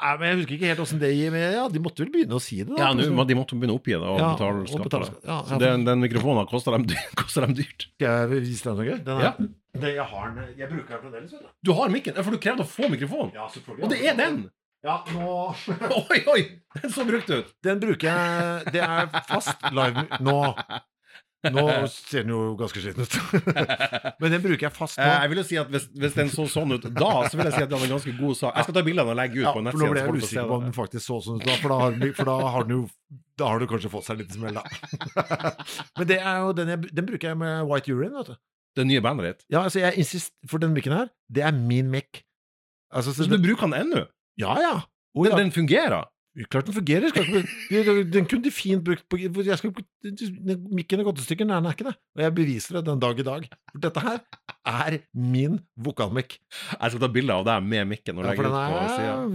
Nei, 0.00 0.12
men 0.16 0.24
jeg 0.30 0.36
husker 0.38 0.54
ikke 0.56 0.68
helt 0.70 0.80
åssen 0.80 1.00
det 1.02 1.10
gir 1.12 1.32
men 1.34 1.42
ja, 1.52 1.64
de 1.68 1.80
måtte 1.84 2.00
vel 2.00 2.08
begynne 2.14 2.38
å 2.38 2.40
si 2.40 2.62
det, 2.62 2.70
da. 2.72 2.86
Ja, 2.86 2.92
nå 2.96 3.24
de 3.28 3.34
måtte 3.36 3.52
begynne 3.58 3.74
å 3.74 3.80
oppgi 3.82 3.92
det 3.92 4.00
og 4.08 4.16
Ja, 4.22 4.30
betale 4.32 4.62
og 4.62 4.70
skatt. 4.70 4.84
betale 4.86 5.08
på 5.08 5.10
det. 5.10 5.18
skatt. 5.20 5.28
Ja, 5.28 5.36
Så 5.44 5.52
ja, 5.52 5.58
den, 5.66 5.84
den 5.84 6.00
mikrofonen 6.06 6.46
koster 6.48 6.72
dem, 6.76 6.86
dy- 6.88 7.02
koster 7.20 7.44
dem 7.44 7.52
dyrt. 7.58 7.84
Skal 7.98 8.14
jeg 8.32 8.40
vise 8.46 8.64
deg 8.70 8.80
noe? 8.80 8.96
Den 9.10 9.18
er, 9.20 9.26
Ja. 9.26 9.32
det, 9.82 9.90
jeg 9.98 10.06
har 10.14 10.30
den 10.38 10.54
Jeg 10.62 10.70
bruker 10.70 10.88
den 10.94 11.02
fremdeles, 11.04 11.34
vet 11.36 11.42
du. 11.44 11.52
Du 11.68 11.72
har 11.76 11.92
mikken, 11.92 12.16
ja, 12.16 12.22
for 12.24 12.32
du 12.32 12.40
krevde 12.46 12.64
å 12.64 12.70
få 12.70 12.88
mikrofon. 12.94 13.34
Ja, 13.36 13.48
selvfølgelig. 13.52 13.84
Og 13.84 13.92
det 13.92 14.00
er 14.08 14.16
den! 14.22 14.40
Ja, 14.80 14.94
nå 15.12 15.52
Oi, 16.08 16.22
oi! 16.32 16.40
Den 16.80 16.94
så 16.96 17.04
brukt 17.04 17.28
ut. 17.28 17.52
Den 17.62 17.82
bruker 17.82 18.08
jeg 18.08 18.72
Det 18.72 18.80
er 18.80 19.10
fast 19.28 19.66
live 19.76 20.06
Nå 20.24 20.38
Nå 21.40 21.62
ser 21.88 22.26
den 22.26 22.32
jo 22.34 22.40
ganske 22.60 22.82
sliten 22.82 23.06
ut. 23.06 23.14
Men 24.20 24.34
den 24.34 24.42
bruker 24.44 24.66
jeg 24.66 24.72
fast 24.76 24.98
nå. 25.00 25.04
Eh, 25.06 25.22
Jeg 25.24 25.30
vil 25.32 25.38
jo 25.40 25.44
si 25.48 25.56
at 25.62 25.70
hvis, 25.72 25.86
hvis 26.02 26.16
den 26.18 26.28
så 26.34 26.44
sånn 26.52 26.74
ut 26.76 26.84
da, 26.84 27.12
så 27.30 27.38
vil 27.38 27.48
jeg 27.48 27.54
si 27.56 27.62
at 27.64 27.70
det 27.70 27.78
var 27.78 27.86
en 27.86 27.94
ganske 27.94 28.12
god 28.18 28.36
sak. 28.36 28.58
Jeg 28.58 28.66
skal 28.68 28.76
ta 28.76 28.82
bildene 28.90 29.14
og 29.14 29.16
legge 29.16 29.38
ut 29.40 29.46
Ja, 29.46 29.54
på 29.56 29.62
for 29.64 29.80
nå 29.80 29.88
ble 29.94 30.02
jeg 30.02 30.16
usikker 30.20 30.50
på 30.50 30.58
om 30.58 30.66
den 30.68 30.76
faktisk 30.76 31.04
så 31.06 31.16
sånn 31.24 31.40
ut, 31.40 31.46
da, 31.48 31.56
for 31.62 31.72
da 31.72 31.78
har 31.80 31.96
den, 31.96 32.12
da 32.28 32.36
har 32.56 32.68
den 32.68 32.76
jo 32.76 32.82
Da 33.40 33.48
har 33.54 33.62
du 33.64 33.66
kanskje 33.70 33.92
fått 33.94 34.04
seg 34.10 34.18
en 34.18 34.22
liten 34.26 34.36
smell, 34.36 34.60
da. 34.60 35.24
Men 36.02 36.10
det 36.12 36.20
er 36.20 36.42
jo 36.44 36.52
den, 36.60 36.74
jeg, 36.74 36.92
den 37.00 37.08
bruker 37.08 37.32
jeg 37.32 37.40
med 37.40 37.64
White 37.72 37.94
Urine, 37.96 38.12
vet 38.20 38.34
du. 38.34 38.40
Det 38.76 38.84
nye 38.86 39.00
bandet 39.02 39.26
ditt. 39.30 39.46
Ja, 39.56 39.64
altså 39.64 39.80
jeg 39.80 39.96
insist, 39.98 40.34
For 40.46 40.60
den 40.62 40.76
mikken 40.76 40.92
her, 40.94 41.08
det 41.32 41.42
er 41.48 41.56
min 41.56 41.88
mic. 41.90 42.20
Altså, 42.92 43.14
så 43.16 43.24
Så 43.24 43.32
du 43.32 43.40
bruker 43.42 43.64
den 43.70 43.80
ennå? 43.80 44.04
ja, 44.38 44.54
ja. 44.60 44.74
Den, 45.16 45.26
ja. 45.32 45.36
den 45.40 45.50
fungerer? 45.56 46.04
Klart 46.46 46.68
den 46.68 46.76
fungerer. 46.76 47.10
Den 48.06 48.26
kunne 48.30 48.44
de 48.44 48.52
fint 48.54 48.84
brukt 48.86 49.02
på 49.10 49.18
jeg 49.18 49.56
skal, 49.58 49.72
Mikken 50.70 51.02
er 51.02 51.06
gått 51.08 51.18
i 51.18 51.24
stykker, 51.26 51.48
nei, 51.48 51.56
den 51.58 51.66
er 51.66 51.74
ikke 51.74 51.88
det. 51.88 51.94
Og 52.14 52.22
jeg 52.22 52.34
beviser 52.36 52.76
det 52.78 52.84
den 52.86 53.00
dag 53.02 53.18
i 53.18 53.24
dag. 53.26 53.48
For 53.72 53.82
dette 53.82 54.04
her 54.04 54.20
er 54.70 54.98
min 55.18 55.56
vokalmikk. 55.82 56.36
Jeg 56.76 56.92
skal 56.94 57.02
ta 57.02 57.08
bilde 57.10 57.34
av 57.34 57.48
deg 57.48 57.66
med 57.66 57.90
mikken 57.90 58.20
og 58.20 58.28
Ja, 58.28 58.30
legge 58.30 58.46
ut 58.46 58.54
den 58.54 58.76
på 58.76 58.84
sida. 58.94 59.16
er 59.16 59.32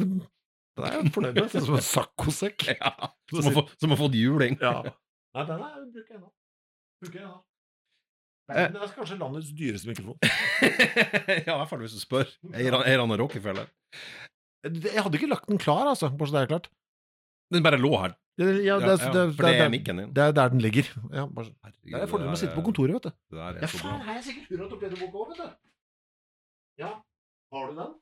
Den 0.75 0.85
er 0.87 0.95
jeg 0.95 1.11
fornøyd 1.17 1.39
med. 1.41 1.49
Sånn 1.51 1.67
som 1.67 1.79
en 1.81 1.85
saccosekk. 1.89 2.67
Ja, 2.79 2.93
som, 3.33 3.51
har 3.59 3.67
som 3.75 3.91
har 3.95 3.99
fått 3.99 4.15
juling. 4.19 4.55
Ja. 4.63 4.77
Nei, 5.35 5.45
den 5.51 5.67
er, 5.67 5.75
bruker 5.97 6.15
jeg 6.15 6.21
nå. 6.23 6.31
Bruker 7.03 7.19
jeg. 7.25 7.27
Eh. 8.45 8.55
Nei, 8.55 8.65
Det 8.71 8.81
er 8.85 8.95
kanskje 8.95 9.19
landets 9.19 9.51
dyreste 9.57 9.91
mikrofon. 9.91 10.15
ja, 11.43 11.43
i 11.43 11.59
hvert 11.59 11.69
fall 11.73 11.83
hvis 11.83 11.97
du 11.97 11.99
spør. 11.99 12.31
Eier 12.55 12.79
han- 13.03 13.17
Rockefeller? 13.19 13.67
Jeg 14.65 15.01
hadde 15.03 15.19
ikke 15.19 15.29
lagt 15.29 15.51
den 15.51 15.59
klar, 15.61 15.89
altså. 15.91 16.07
Bare 16.15 16.31
så 16.31 16.37
det 16.39 16.43
er 16.45 16.51
klart. 16.55 16.71
Den 17.53 17.63
bare 17.63 17.77
lå 17.77 17.91
her. 18.01 18.15
Ja, 18.37 18.45
det, 18.45 18.53
ja, 18.65 18.79
Ja, 18.79 18.79
det, 18.79 18.95
ja, 18.99 19.11
det, 19.13 19.35
for 19.37 19.43
det 19.47 19.59
er 19.61 19.69
mikken 19.71 19.97
din. 20.01 20.13
det 20.13 20.23
er 20.23 20.31
der 20.35 20.49
den 20.49 20.59
ligger. 20.59 20.83
Ja, 21.13 21.25
bare, 21.25 21.45
så- 21.45 21.53
Herregud, 21.63 21.91
det 21.93 22.01
er 22.01 22.07
fordelen 22.11 22.31
med 22.31 22.35
å 22.35 22.41
sitte 22.41 22.55
på 22.55 22.61
er- 22.63 22.67
kontoret, 22.67 22.93
vet 22.97 23.03
du. 23.03 23.11
Det 23.31 23.39
er 23.39 23.59
Ja, 23.61 23.67
faen, 23.67 23.91
har 23.99 24.03
her 24.09 24.17
er 24.17 24.23
sikkert 24.25 24.49
Hurra 24.49 24.67
torpedoboka 24.69 25.15
òg, 25.21 25.27
vet 25.29 25.37
du. 25.37 25.55
Ja, 26.83 26.89
har 27.53 27.67
du 27.69 27.75
den? 27.79 27.93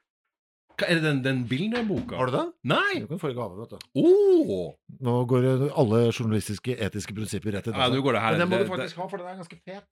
Hva, 0.73 0.87
er 0.89 0.95
det 0.97 1.03
den, 1.03 1.19
den 1.21 1.43
bildeboka? 1.47 2.17
Har 2.17 2.25
du 2.25 2.31
den? 2.33 2.53
Nei! 2.65 2.93
Du 3.03 3.07
kan 3.11 3.19
få 3.21 3.29
i 3.29 3.35
gave, 3.37 3.59
vet 3.59 3.75
du. 3.75 3.77
Åh! 4.01 4.73
Nå 5.05 5.17
går 5.29 5.45
alle 5.69 5.99
journalistiske, 6.11 6.73
etiske 6.81 7.13
prinsipper 7.13 7.53
rett 7.53 7.67
i 7.69 7.75
Ja, 7.75 7.89
nå 7.93 8.01
går 8.01 8.13
det 8.17 8.21
her 8.25 8.31
Men 8.39 8.39
den 8.41 8.49
må 8.49 8.63
du 8.63 8.71
faktisk 8.73 8.97
ha, 8.97 9.07
for 9.07 9.17
den 9.21 9.27
er 9.27 9.37
ganske 9.43 9.59
fet. 9.61 9.83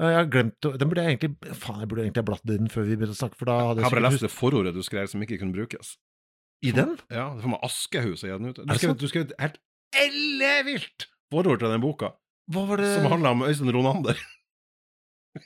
Ja, 0.00 0.08
Jeg 0.08 0.16
har 0.16 0.26
glemt 0.26 0.58
å- 0.64 0.78
Den 0.78 0.88
burde 0.88 1.04
jeg 1.04 1.18
egentlig 1.18 1.54
Faen, 1.54 1.78
jeg 1.80 1.88
burde 1.88 2.02
egentlig 2.02 2.22
ha 2.24 2.28
bladd 2.32 2.50
i 2.50 2.56
den 2.56 2.66
før 2.72 2.82
vi 2.88 2.96
begynte 2.96 3.14
å 3.14 3.20
snakke, 3.20 3.36
for 3.36 3.44
da 3.44 3.58
hadde 3.60 3.76
Jeg 3.78 3.84
har 3.84 3.90
bare 4.00 4.10
lest 4.10 4.20
det 4.24 4.30
forordet 4.32 4.72
du 4.74 4.80
skrev 4.82 5.06
som 5.08 5.20
ikke 5.22 5.38
kunne 5.38 5.52
brukes. 5.54 5.98
I 6.64 6.70
den? 6.72 6.94
Ja, 7.12 7.26
det 7.36 7.42
får 7.44 7.50
meg 7.52 7.64
Askehus 7.66 8.22
å 8.24 8.28
gi 8.30 8.34
den 8.34 8.48
ut. 8.50 8.58
Du 8.64 8.74
skrev, 8.78 8.94
du 8.96 9.06
skrev 9.10 9.22
et 9.26 9.34
helt 9.42 9.58
ellevilt 10.00 11.00
forord 11.32 11.60
til 11.60 11.70
den 11.74 11.82
boka, 11.84 12.08
Hva 12.52 12.62
var 12.68 12.76
det 12.80 12.88
som 12.96 13.10
handla 13.12 13.28
om 13.36 13.44
Øystein 13.46 13.72
Ronander. 13.74 14.16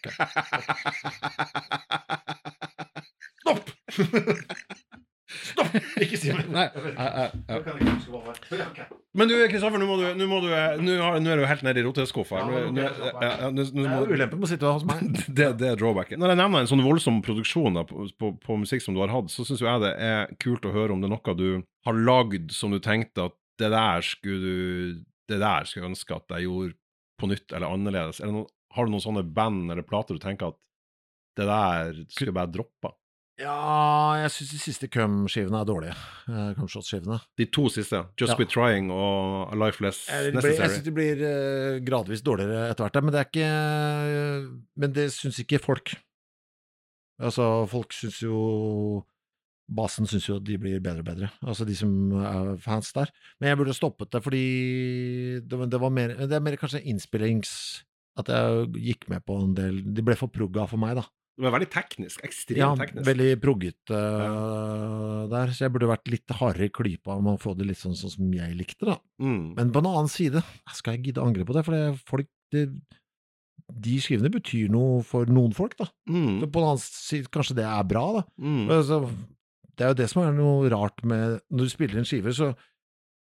Stopp! 3.40 3.66
Stopp! 5.38 5.76
Ikke 6.04 6.18
si 6.20 6.32
meg 6.34 6.48
Nei. 6.52 6.66
Ja, 6.94 7.28
ok. 7.58 8.80
Men 9.18 9.30
du, 9.30 9.34
Kristoffer, 9.50 9.80
nå, 9.80 9.86
nå, 9.98 10.10
nå, 10.18 10.26
nå 10.38 11.30
er 11.32 11.40
du 11.40 11.44
helt 11.48 11.64
nede 11.66 11.80
i 11.80 11.84
roteskuffa. 11.86 12.42
Det 12.76 12.84
er 12.86 14.12
ulempen 14.12 14.38
med 14.38 14.46
å 14.46 14.50
sitte 14.50 14.70
hos 14.70 14.84
meg. 14.88 15.02
det, 15.38 15.48
det 15.60 15.70
er 15.72 15.80
drawbacken. 15.80 16.20
Når 16.20 16.34
jeg 16.34 16.40
nevner 16.42 16.64
en 16.64 16.70
sånn 16.70 16.84
voldsom 16.84 17.22
produksjon 17.24 17.80
da, 17.80 17.86
på, 17.88 18.06
på, 18.20 18.32
på 18.44 18.58
musikk 18.62 18.84
som 18.84 18.96
du 18.96 19.02
har 19.02 19.12
hatt, 19.14 19.32
så 19.32 19.46
syns 19.48 19.64
jeg 19.64 19.84
det 19.84 19.94
er 20.04 20.34
kult 20.42 20.68
å 20.68 20.74
høre 20.74 20.94
om 20.94 21.02
det 21.02 21.10
er 21.10 21.14
noe 21.16 21.36
du 21.38 21.48
har 21.88 22.02
lagd 22.10 22.52
som 22.54 22.74
du 22.74 22.80
tenkte 22.84 23.30
at 23.30 23.36
det 23.58 23.72
der 23.74 24.04
skulle 24.06 24.38
du 24.38 25.04
Det 25.28 25.40
der 25.42 25.66
skulle 25.66 25.84
jeg 25.84 25.92
ønske 25.92 26.14
at 26.16 26.32
jeg 26.32 26.46
gjorde 26.46 26.76
på 27.20 27.28
nytt 27.28 27.52
eller 27.52 27.74
annerledes. 27.74 28.20
Er 28.22 28.30
det 28.30 28.36
noen, 28.36 28.46
har 28.72 28.86
du 28.86 28.92
noen 28.94 29.04
sånne 29.04 29.24
band 29.36 29.72
eller 29.72 29.84
plater 29.84 30.16
du 30.16 30.22
tenker 30.22 30.52
at 30.52 30.60
det 31.36 31.46
der 31.48 31.98
skulle 32.06 32.30
jeg 32.30 32.38
bare 32.38 32.52
droppa? 32.54 32.94
Ja, 33.38 34.18
jeg 34.18 34.30
syns 34.34 34.50
de 34.50 34.58
siste 34.58 34.88
Cum-skivene 34.90 35.60
er 35.60 35.66
dårlige. 35.68 35.92
Eh, 36.26 36.48
Cum-shot-skivene. 36.58 37.20
De 37.38 37.46
to 37.54 37.68
siste, 37.70 38.00
Just 38.18 38.32
Ja. 38.32 38.36
Quit 38.38 38.50
Trying 38.50 38.90
og 38.90 39.52
A 39.52 39.58
Life 39.60 39.78
Less 39.84 40.08
Jeg, 40.08 40.32
blir- 40.34 40.56
jeg 40.58 40.70
syns 40.72 40.82
de 40.84 40.90
blir 40.96 41.22
uh, 41.22 41.78
gradvis 41.86 42.22
dårligere 42.26 42.70
etter 42.72 42.82
hvert, 42.88 42.98
men 43.04 43.14
det 43.14 43.20
er 43.20 43.28
ikke 43.30 44.58
Men 44.82 44.92
det 44.96 45.06
syns 45.14 45.38
ikke 45.38 45.60
folk. 45.62 45.94
Altså, 47.22 47.66
folk 47.70 47.92
syns 47.94 48.20
jo 48.22 49.04
Basen 49.68 50.06
syns 50.08 50.24
jo 50.26 50.36
at 50.40 50.44
de 50.48 50.56
blir 50.56 50.80
bedre 50.80 51.02
og 51.02 51.04
bedre, 51.04 51.28
altså 51.44 51.66
de 51.68 51.74
som 51.76 51.90
er 52.24 52.54
fans 52.56 52.88
der. 52.96 53.10
Men 53.38 53.50
jeg 53.50 53.58
burde 53.60 53.74
stoppet 53.76 54.10
det 54.14 54.22
fordi 54.24 55.40
det, 55.44 55.58
det 55.70 55.80
var 55.82 55.90
mer 55.92 56.14
Det 56.16 56.32
er 56.32 56.40
mer 56.40 56.56
kanskje 56.56 56.82
innspillings... 56.88 57.84
At 58.18 58.26
jeg 58.26 58.64
gikk 58.82 59.04
med 59.12 59.22
på 59.22 59.36
en 59.38 59.52
del 59.54 59.76
De 59.94 60.02
ble 60.02 60.16
for 60.18 60.26
progga 60.26 60.64
for 60.66 60.80
meg, 60.82 60.96
da. 60.98 61.04
Det 61.38 61.46
var 61.46 61.52
veldig 61.54 61.70
teknisk. 61.70 62.22
Ekstremt 62.26 62.58
Ja, 62.58 62.72
teknisk. 62.74 63.06
veldig 63.06 63.28
proggete 63.38 63.98
der, 65.30 65.52
så 65.54 65.66
jeg 65.66 65.74
burde 65.74 65.90
vært 65.92 66.10
litt 66.10 66.34
hardere 66.34 66.66
i 66.66 66.72
klypa 66.74 67.14
om 67.14 67.30
å 67.30 67.38
få 67.40 67.54
det 67.56 67.68
litt 67.68 67.78
sånn, 67.78 67.94
sånn 67.98 68.10
som 68.16 68.32
jeg 68.34 68.56
likte, 68.58 68.88
da. 68.88 68.96
Mm. 69.22 69.54
Men 69.54 69.70
på 69.74 69.82
en 69.82 69.90
annen 69.92 70.10
side, 70.10 70.42
skal 70.74 70.96
jeg 70.96 71.08
gidde 71.08 71.22
å 71.22 71.28
angre 71.30 71.46
på 71.46 71.54
det? 71.54 71.62
For 71.66 71.76
det, 71.76 71.84
folk, 72.10 72.30
det, 72.54 72.64
de 73.68 73.96
skrivene 74.02 74.32
betyr 74.34 74.70
noe 74.72 75.02
for 75.06 75.30
noen 75.30 75.54
folk, 75.54 75.76
da. 75.78 75.86
Mm. 76.10 76.40
Så 76.42 76.50
på 76.50 76.62
en 76.62 76.68
annen 76.72 76.82
side, 76.84 77.30
kanskje 77.34 77.58
det 77.60 77.68
er 77.68 77.86
bra, 77.86 78.04
da. 78.18 78.24
Mm. 78.42 78.64
Men 78.64 78.74
Altså, 78.80 79.00
det 79.78 79.86
er 79.86 79.94
jo 79.94 80.00
det 80.02 80.10
som 80.10 80.24
er 80.24 80.34
noe 80.34 80.66
rart 80.74 81.04
med 81.06 81.38
Når 81.54 81.68
du 81.68 81.70
spiller 81.70 82.00
en 82.00 82.08
skive, 82.08 82.34
så 82.34 82.50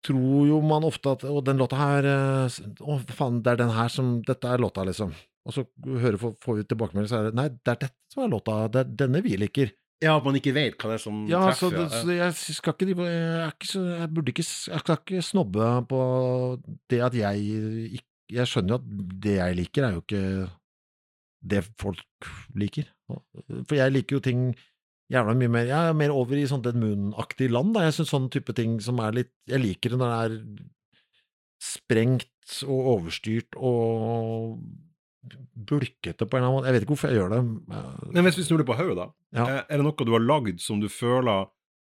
tror 0.05 0.47
jo 0.49 0.57
man 0.65 0.85
ofte 0.87 1.11
at 1.13 1.25
Å, 1.27 1.37
den 1.45 1.59
låta 1.61 1.77
her 1.77 2.05
eh, 2.09 2.57
Å, 2.81 2.97
faen, 3.13 3.41
det 3.45 3.53
er 3.53 3.59
den 3.61 3.73
her 3.75 3.89
som 3.93 4.15
Dette 4.25 4.49
er 4.49 4.61
låta, 4.61 4.85
liksom. 4.87 5.13
Og 5.47 5.55
så 5.55 5.63
hører, 5.87 6.17
får, 6.19 6.55
vi 6.57 6.63
tilbakemelding, 6.67 7.09
så 7.09 7.21
er 7.21 7.29
det 7.29 7.37
Nei, 7.39 7.47
det 7.55 7.71
er 7.73 7.77
dette 7.85 8.13
som 8.13 8.25
er 8.25 8.31
låta. 8.33 8.55
Det 8.73 8.81
er 8.83 8.89
denne 9.05 9.21
vi 9.23 9.37
liker. 9.39 9.71
Ja, 10.03 10.17
at 10.19 10.25
man 10.27 10.35
ikke 10.37 10.53
vet 10.53 10.75
hva 10.77 10.91
det 10.91 10.97
er 10.99 11.01
som 11.01 11.23
Ja, 11.25 11.39
så, 11.57 11.71
treffer. 11.71 11.87
det, 11.87 12.01
så 12.03 12.13
jeg 12.13 12.57
skal 12.59 12.75
ikke 12.75 13.07
Jeg 13.07 13.47
ikke 13.55 13.81
Jeg 13.81 14.09
burde 14.13 14.29
ikke 14.33 14.43
Jeg 14.45 14.81
skal 14.83 14.99
ikke 14.99 15.23
snobbe 15.25 15.69
på 15.89 16.01
det 16.91 16.99
at 17.01 17.17
jeg 17.17 17.97
Jeg 18.29 18.45
skjønner 18.51 18.75
jo 18.75 18.77
at 18.77 18.85
det 19.25 19.35
jeg 19.39 19.57
liker, 19.57 19.87
er 19.87 19.95
jo 19.95 20.03
ikke 20.03 20.23
det 21.47 21.63
folk 21.79 22.27
liker. 22.59 22.89
For 23.07 23.77
jeg 23.77 23.93
liker 23.95 24.17
jo 24.17 24.21
ting 24.25 24.47
jævla 25.09 25.33
mye 25.39 25.49
mer 25.55 25.69
Jeg 25.71 25.89
er 25.89 25.97
mer 25.97 26.13
over 26.13 26.37
i 26.37 26.45
sånn 26.49 26.61
Den 26.65 26.81
Moon-aktig 26.83 27.49
land, 27.49 27.73
da. 27.73 27.87
Jeg 27.87 27.97
syns 27.97 28.11
sånn 28.13 28.29
type 28.33 28.53
ting 28.57 28.77
som 28.83 28.99
er 29.01 29.15
litt 29.23 29.33
Jeg 29.49 29.63
liker 29.63 29.95
det 29.95 30.01
når 30.03 30.13
det 30.13 30.19
er 30.27 30.65
sprengt 31.63 32.59
og 32.67 32.91
overstyrt 32.97 33.57
og 33.57 34.59
bulkete 35.53 36.25
på 36.27 36.37
en 36.37 36.43
eller 36.43 36.47
annen 36.47 36.57
måte. 36.59 36.67
Jeg 36.69 36.75
vet 36.77 36.85
ikke 36.85 36.93
hvorfor 36.95 37.11
jeg 37.11 37.19
gjør 37.19 37.33
det. 37.35 37.41
Men 38.15 38.27
hvis 38.27 38.39
vi 38.39 38.45
snur 38.47 38.61
det 38.63 38.67
på 38.69 38.77
hodet, 38.79 38.97
da. 38.99 39.07
Ja. 39.35 39.45
Eh, 39.45 39.61
Er 39.69 39.77
det 39.81 39.85
noe 39.87 40.07
du 40.07 40.13
har 40.15 40.23
lagd 40.23 40.59
som 40.63 40.79
du 40.83 40.87
føler 40.91 41.47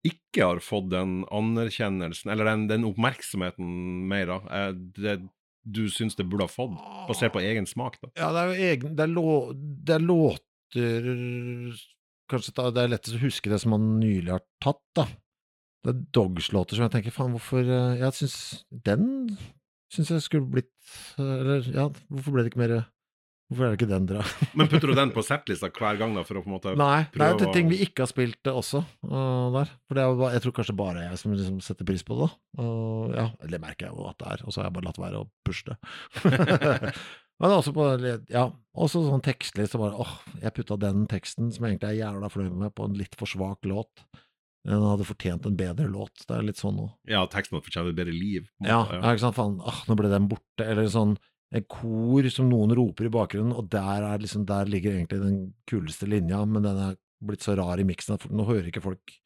ikke 0.06 0.44
har 0.44 0.60
fått 0.62 0.90
den 0.92 1.24
anerkjennelsen, 1.34 2.30
eller 2.30 2.46
den, 2.52 2.66
den 2.70 2.84
oppmerksomheten 2.86 3.70
mer, 4.10 4.26
da? 4.30 4.38
Eh, 4.54 4.72
Det 5.00 5.16
du 5.66 5.88
syns 5.90 6.14
det 6.14 6.28
burde 6.30 6.44
ha 6.46 6.52
fått, 6.52 6.76
basert 7.08 7.32
på 7.34 7.40
egen 7.42 7.66
smak, 7.66 7.96
da? 7.98 8.12
Ja, 8.14 8.28
det 8.30 8.38
er 8.44 8.50
jo 8.52 8.66
egen 8.70 8.92
Det 8.94 9.02
er, 9.02 9.10
lå, 9.10 9.32
det 9.56 9.96
er 9.96 10.04
låter 10.04 11.74
Kanskje 12.30 12.54
det 12.74 12.82
er 12.84 12.90
lettest 12.90 13.16
å 13.18 13.22
huske 13.22 13.50
det 13.50 13.58
som 13.62 13.72
man 13.74 13.86
nylig 14.00 14.30
har 14.34 14.42
tatt, 14.62 14.82
da. 14.98 15.04
Det 15.86 15.92
er 15.92 16.00
Dogs-låter 16.14 16.78
som 16.78 16.86
jeg 16.86 16.94
tenker 16.96 17.14
faen, 17.14 17.34
hvorfor 17.36 17.62
eh, 17.66 17.98
Jeg 18.00 18.14
syns 18.18 18.36
Den 18.70 19.04
syns 19.92 20.10
jeg 20.14 20.24
skulle 20.24 20.48
blitt 20.50 20.72
Eller, 21.22 21.66
ja, 21.74 21.88
hvorfor 22.10 22.34
ble 22.34 22.42
det 22.46 22.50
ikke 22.52 22.62
mer 22.64 22.74
Hvorfor 23.47 23.62
er 23.62 23.73
det 23.73 23.78
ikke 23.78 23.90
den 23.90 24.06
dere 24.10 24.24
Men 24.59 24.70
putter 24.70 24.90
du 24.90 24.97
den 24.98 25.12
på 25.14 25.23
settlista 25.23 25.68
hver 25.70 25.98
gang, 26.01 26.16
da, 26.18 26.24
for 26.27 26.40
å 26.40 26.43
på 26.43 26.51
en 26.51 26.56
måte 26.56 26.73
Nei, 26.78 27.05
det 27.05 27.20
er 27.23 27.36
prøve 27.36 27.52
ting 27.55 27.68
vi 27.70 27.78
ikke 27.85 28.02
har 28.02 28.10
spilt 28.10 28.51
eh, 28.51 28.59
også, 28.59 28.82
uh, 29.06 29.52
der. 29.55 29.70
For 29.86 29.98
det 29.98 30.02
er 30.02 30.16
bare, 30.18 30.32
jeg 30.35 30.44
tror 30.44 30.56
kanskje 30.56 30.77
bare 30.81 31.05
jeg 31.05 31.20
som 31.23 31.36
liksom 31.36 31.60
setter 31.62 31.86
pris 31.86 32.02
på 32.06 32.18
det. 32.18 32.27
da. 32.27 32.64
Uh, 32.64 33.14
ja, 33.14 33.28
det 33.52 33.62
merker 33.62 33.89
jeg 33.89 33.94
jo 33.94 34.09
at 34.10 34.18
det 34.23 34.32
er, 34.35 34.43
og 34.43 34.51
så 34.51 34.62
har 34.62 34.68
jeg 34.68 34.77
bare 34.78 34.89
latt 34.89 35.01
være 35.02 35.23
å 35.23 35.31
pushe 35.47 35.70
det. 35.70 35.78
Men 37.43 37.52
også 37.52 37.74
på, 37.77 37.86
ja, 38.32 38.47
også 38.74 39.05
sånn 39.05 39.23
tekstlig, 39.24 39.68
så 39.70 39.78
bare, 39.78 40.01
åh, 40.01 40.14
jeg 40.40 40.55
putta 40.56 40.78
den 40.81 41.05
teksten, 41.10 41.52
som 41.52 41.66
jeg 41.66 41.77
egentlig 41.77 41.93
er 41.93 42.01
jævla 42.01 42.31
fornøyd 42.32 42.59
med, 42.64 42.74
på 42.74 42.89
en 42.89 42.97
litt 42.98 43.14
for 43.20 43.31
svak 43.31 43.68
låt. 43.68 44.06
Den 44.66 44.82
hadde 44.82 45.06
fortjent 45.06 45.47
en 45.47 45.59
bedre 45.59 45.86
låt. 45.86 46.24
Det 46.27 46.35
er 46.35 46.47
litt 46.48 46.59
sånn 46.59 46.78
nå. 46.81 46.89
Ja, 47.06 47.23
teksten 47.31 47.60
fortjener 47.62 47.93
et 47.93 47.98
bedre 48.01 48.14
liv. 48.14 48.48
Måte, 48.59 48.73
Ja, 48.73 48.81
ja, 48.90 49.02
ikke 49.12 49.27
sant, 49.28 49.39
faen, 49.39 49.60
ah, 49.62 49.85
nå 49.86 49.94
ble 50.01 50.10
den 50.10 50.27
borte, 50.32 50.64
eller 50.64 50.89
sånn 50.90 51.14
kor 51.65 52.28
som 52.33 52.51
noen 52.51 52.74
roper 52.77 53.09
i 53.09 53.12
bakgrunnen, 53.12 53.55
og 53.57 53.70
der, 53.73 54.05
er 54.05 54.23
liksom, 54.23 54.45
der 54.49 54.69
ligger 54.70 54.97
egentlig 54.97 55.23
den 55.23 55.41
kuleste 55.70 56.09
linja, 56.11 56.43
men 56.45 56.66
den 56.66 56.81
er 56.83 56.97
blitt 57.24 57.45
så 57.47 57.57
rar 57.57 57.81
i 57.81 57.87
miksen 57.89 58.19
at 58.19 58.27
nå 58.28 58.45
hører 58.45 58.69
ikke 58.70 58.85
folk 58.85 59.16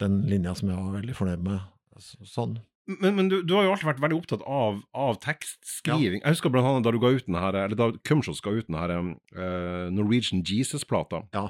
den 0.00 0.22
linja 0.28 0.52
som 0.56 0.70
jeg 0.70 0.78
var 0.78 0.96
veldig 0.98 1.16
fornøyd 1.16 1.44
med. 1.46 1.62
Sånn. 2.28 2.58
Men, 2.86 3.16
men 3.16 3.30
du, 3.32 3.40
du 3.42 3.56
har 3.56 3.66
jo 3.66 3.72
alltid 3.74 3.88
vært 3.88 4.02
veldig 4.04 4.18
opptatt 4.20 4.42
av, 4.46 4.80
av 4.94 5.16
tekstskriving. 5.24 6.20
Jeg 6.20 6.36
husker 6.36 6.52
blant 6.54 6.68
annet 6.70 6.86
da 6.86 6.92
du 6.94 7.00
ga 7.02 7.10
ut 7.16 7.26
den 7.26 7.38
her, 7.40 7.56
eller 7.64 7.78
da 7.78 7.88
Cumshots 8.06 8.42
ga 8.44 8.52
ut 8.54 8.68
den 8.68 8.78
her 8.78 8.92
uh, 8.94 9.86
Norwegian 9.94 10.44
Jesus-plata. 10.46 11.24
Ja. 11.34 11.48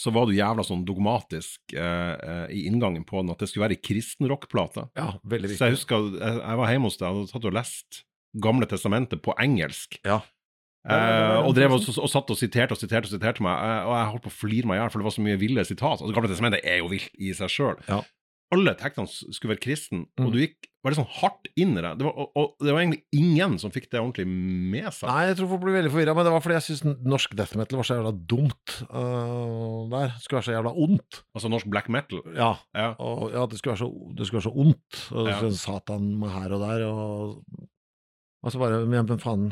Så 0.00 0.10
var 0.14 0.26
du 0.26 0.32
jævla 0.32 0.64
sånn 0.64 0.86
dogmatisk 0.88 1.74
eh, 1.76 2.14
eh, 2.16 2.44
i 2.56 2.62
inngangen 2.64 3.02
på 3.04 3.18
den, 3.20 3.28
at 3.34 3.42
det 3.42 3.50
skulle 3.50 3.66
være 3.66 3.76
kristenrockplate. 3.76 4.86
Ja, 4.96 5.10
veldig 5.28 5.50
Så 5.52 5.68
jeg 5.68 5.74
husker 5.74 6.06
jeg, 6.16 6.38
jeg 6.38 6.60
var 6.62 6.72
hjemme 6.72 6.88
hos 6.88 6.96
deg 6.96 7.10
og 7.10 7.18
hadde 7.18 7.32
tatt 7.34 7.48
og 7.50 7.56
lest 7.58 7.98
Gamle 8.40 8.66
testamentet 8.66 9.20
på 9.22 9.34
engelsk. 9.40 9.98
Ja. 10.06 10.20
Eh, 10.88 11.36
og 11.46 11.52
drev 11.54 11.76
og, 11.76 11.84
og 12.02 12.08
satt 12.10 12.30
og 12.32 12.38
siterte 12.40 12.74
og 12.74 12.80
siterte 12.80 13.06
og 13.06 13.12
siterte 13.12 13.44
meg, 13.44 13.54
eh, 13.54 13.84
og 13.86 13.92
jeg 13.94 14.08
holdt 14.14 14.24
på 14.24 14.32
å 14.32 14.38
flire 14.40 14.66
meg 14.66 14.78
i 14.78 14.82
hjel, 14.82 14.90
for 14.90 14.98
det 15.02 15.06
var 15.06 15.14
så 15.14 15.22
mye 15.28 15.38
ville 15.38 15.64
sitat. 15.68 16.00
Altså, 16.00 16.10
Gamle 16.16 16.32
testamentet 16.32 16.64
er 16.66 16.80
jo 16.82 16.88
vilt 16.90 17.12
i 17.22 17.30
seg 17.38 17.52
sjøl. 17.52 17.78
Ja. 17.90 18.00
alle 18.52 18.74
tekstene 18.76 19.08
skulle 19.32 19.54
være 19.54 19.62
kristen, 19.64 20.02
Mm. 20.20 20.26
og 20.26 20.32
du 20.34 20.38
gikk 20.42 20.66
veldig 20.84 20.98
sånn 20.98 21.12
hardt 21.22 21.46
inn 21.56 21.70
i 21.72 21.80
det. 21.80 21.92
det 21.96 22.04
var, 22.04 22.12
og, 22.20 22.32
og 22.36 22.50
det 22.60 22.74
var 22.74 22.82
egentlig 22.82 23.00
ingen 23.16 23.54
som 23.58 23.70
fikk 23.72 23.86
det 23.88 23.96
ordentlig 24.02 24.26
med 24.28 24.90
seg. 24.92 25.08
Nei, 25.08 25.22
jeg 25.30 25.38
tror 25.38 25.48
folk 25.54 25.62
blir 25.62 25.76
veldig 25.78 25.92
forvirra, 25.94 26.12
men 26.18 26.26
det 26.28 26.32
var 26.34 26.42
fordi 26.44 26.58
jeg 26.58 26.66
syns 26.66 26.98
norsk 27.00 27.32
death 27.38 27.56
metal 27.56 27.80
var 27.80 27.88
så 27.88 27.96
jævla 27.96 28.12
dumt 28.28 28.74
uh, 28.92 29.88
der. 29.94 30.12
Det 30.12 30.20
skulle 30.26 30.40
være 30.42 30.48
så 30.50 30.56
jævla 30.58 30.72
ondt. 30.84 31.22
Altså 31.32 31.48
norsk 31.54 31.70
black 31.72 31.88
metal. 31.88 32.20
Ja, 32.36 32.50
Ja. 32.76 32.90
og 33.00 33.32
ja, 33.32 33.46
det 33.48 33.56
skulle 33.62 33.72
være 33.72 33.84
så, 33.86 33.90
det 34.20 34.26
skulle 34.28 34.42
være 34.42 34.50
så 34.50 34.56
ondt. 34.66 35.00
Og 35.16 35.32
Ja. 35.32 35.50
Satan 35.62 36.10
med 36.20 36.28
her 36.36 36.52
og 36.52 36.60
der, 36.66 36.84
og 36.92 37.68
og 38.42 38.52
så 38.52 38.58
bare 38.58 38.80
Men, 38.90 39.06
men 39.06 39.20
faen, 39.22 39.50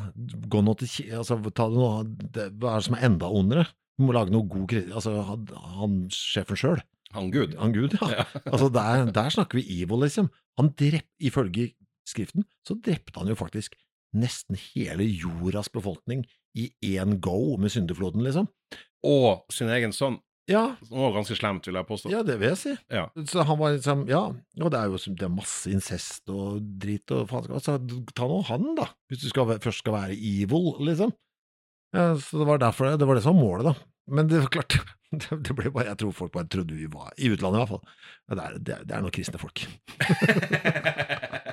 gå 0.51 0.63
nå 0.67 0.75
til 0.81 1.13
altså, 1.15 1.39
ta 1.55 1.69
det 1.71 1.79
noe, 1.79 2.05
det, 2.07 2.49
Hva 2.59 2.75
er 2.75 2.83
det 2.83 2.89
som 2.89 2.97
er 2.99 3.07
enda 3.07 3.31
ondere? 3.31 3.67
Du 3.99 4.07
må 4.07 4.17
lage 4.17 4.35
noe 4.35 4.49
god 4.51 4.67
kritikk 4.71 4.97
Altså, 4.99 5.15
han, 5.29 5.45
han 5.77 6.01
sjefen 6.15 6.59
sjøl. 6.59 6.83
Han 7.15 7.31
Gud. 7.35 7.55
Han 7.59 7.75
Gud, 7.75 7.95
ja. 7.99 8.09
Ja. 8.21 8.25
Altså, 8.53 8.71
der, 8.75 9.11
der 9.15 9.31
snakker 9.35 9.59
vi 9.59 9.67
evil, 9.81 10.03
liksom. 10.05 10.31
Han 10.61 10.73
drep, 10.79 11.07
Ifølge 11.23 11.73
skriften 12.09 12.47
så 12.67 12.75
drepte 12.83 13.19
han 13.21 13.31
jo 13.31 13.39
faktisk 13.39 13.77
nesten 14.17 14.59
hele 14.59 15.05
jordas 15.07 15.71
befolkning 15.71 16.25
i 16.59 16.71
én 16.83 17.21
go 17.23 17.57
med 17.63 17.71
syndefloden, 17.71 18.25
liksom. 18.27 18.49
Og 19.07 19.45
sin 19.55 19.71
egen 19.71 19.95
sønn. 19.95 20.19
Ja, 20.51 20.65
Det 20.83 20.91
var 20.91 21.13
ganske 21.15 21.37
slemt, 21.39 21.67
vil 21.69 21.79
jeg 21.79 21.87
påstå. 21.87 22.11
ja, 22.11 22.23
det 22.27 22.37
vil 22.41 22.49
jeg 22.51 22.59
si. 22.59 22.73
Ja. 22.91 23.05
Så 23.31 23.45
han 23.47 23.59
var 23.61 23.77
liksom, 23.77 24.05
ja, 24.11 24.23
og 24.35 24.73
det 24.75 24.81
er 24.81 24.91
jo 24.91 24.99
det 25.15 25.27
er 25.29 25.33
masse 25.33 25.71
incest 25.71 26.33
og 26.33 26.59
drit 26.83 27.15
og 27.15 27.29
faenskap. 27.31 27.55
Altså, 27.61 27.77
ta 28.19 28.27
nå 28.27 28.41
han, 28.51 28.73
da, 28.79 28.89
hvis 29.11 29.23
du 29.23 29.29
skal, 29.31 29.55
først 29.63 29.85
skal 29.85 29.95
være 29.95 30.19
evil, 30.19 30.73
liksom. 30.91 31.15
Ja, 31.95 32.13
så 32.19 32.43
det 32.43 32.47
var 32.51 32.59
derfor 32.63 32.91
det, 32.91 32.99
det 33.03 33.07
var 33.11 33.19
det 33.19 33.23
som 33.27 33.39
var 33.39 33.45
målet, 33.45 33.71
da. 33.71 33.75
Men 34.11 34.27
det 34.31 34.43
var 34.43 34.51
klart, 34.59 34.79
det, 35.47 35.55
ble 35.55 35.71
bare, 35.71 35.89
jeg 35.93 36.01
tror 36.03 36.17
folk 36.19 36.35
bare 36.35 36.51
trodde 36.51 36.75
vi 36.75 36.91
var 36.91 37.15
i 37.19 37.31
utlandet, 37.31 37.59
i 37.59 37.63
hvert 37.63 37.73
fall. 37.77 37.85
Det, 38.31 38.43
er, 38.43 38.59
det, 38.59 38.75
er, 38.75 38.85
det 38.91 38.97
er 38.97 39.07
noen 39.07 39.15
kristne 39.15 39.43
folk. 39.43 39.63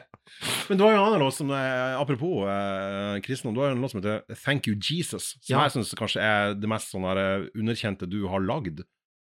Men 0.69 0.77
du 0.79 0.83
har 0.85 0.91
jo 0.93 0.97
en 0.99 1.05
annen 1.07 1.23
låt 1.23 1.35
som 1.37 1.49
er, 1.55 1.95
apropos 1.99 2.43
eh, 2.49 3.19
kristendom, 3.25 3.55
du 3.55 3.61
har 3.63 3.71
jo 3.71 3.77
en 3.77 3.81
låt 3.85 3.91
som 3.93 4.01
heter 4.01 4.23
Thank 4.43 4.67
You 4.69 4.75
Jesus, 4.77 5.33
som 5.41 5.55
Ja. 5.55 5.63
jeg 5.67 5.75
syns 5.77 5.93
kanskje 5.97 6.21
er 6.23 6.53
det 6.57 6.69
mest 6.69 6.91
sånn 6.93 7.07
her, 7.07 7.17
eh, 7.23 7.47
underkjente 7.57 8.09
du 8.09 8.21
har 8.27 8.39
lagd, 8.43 8.83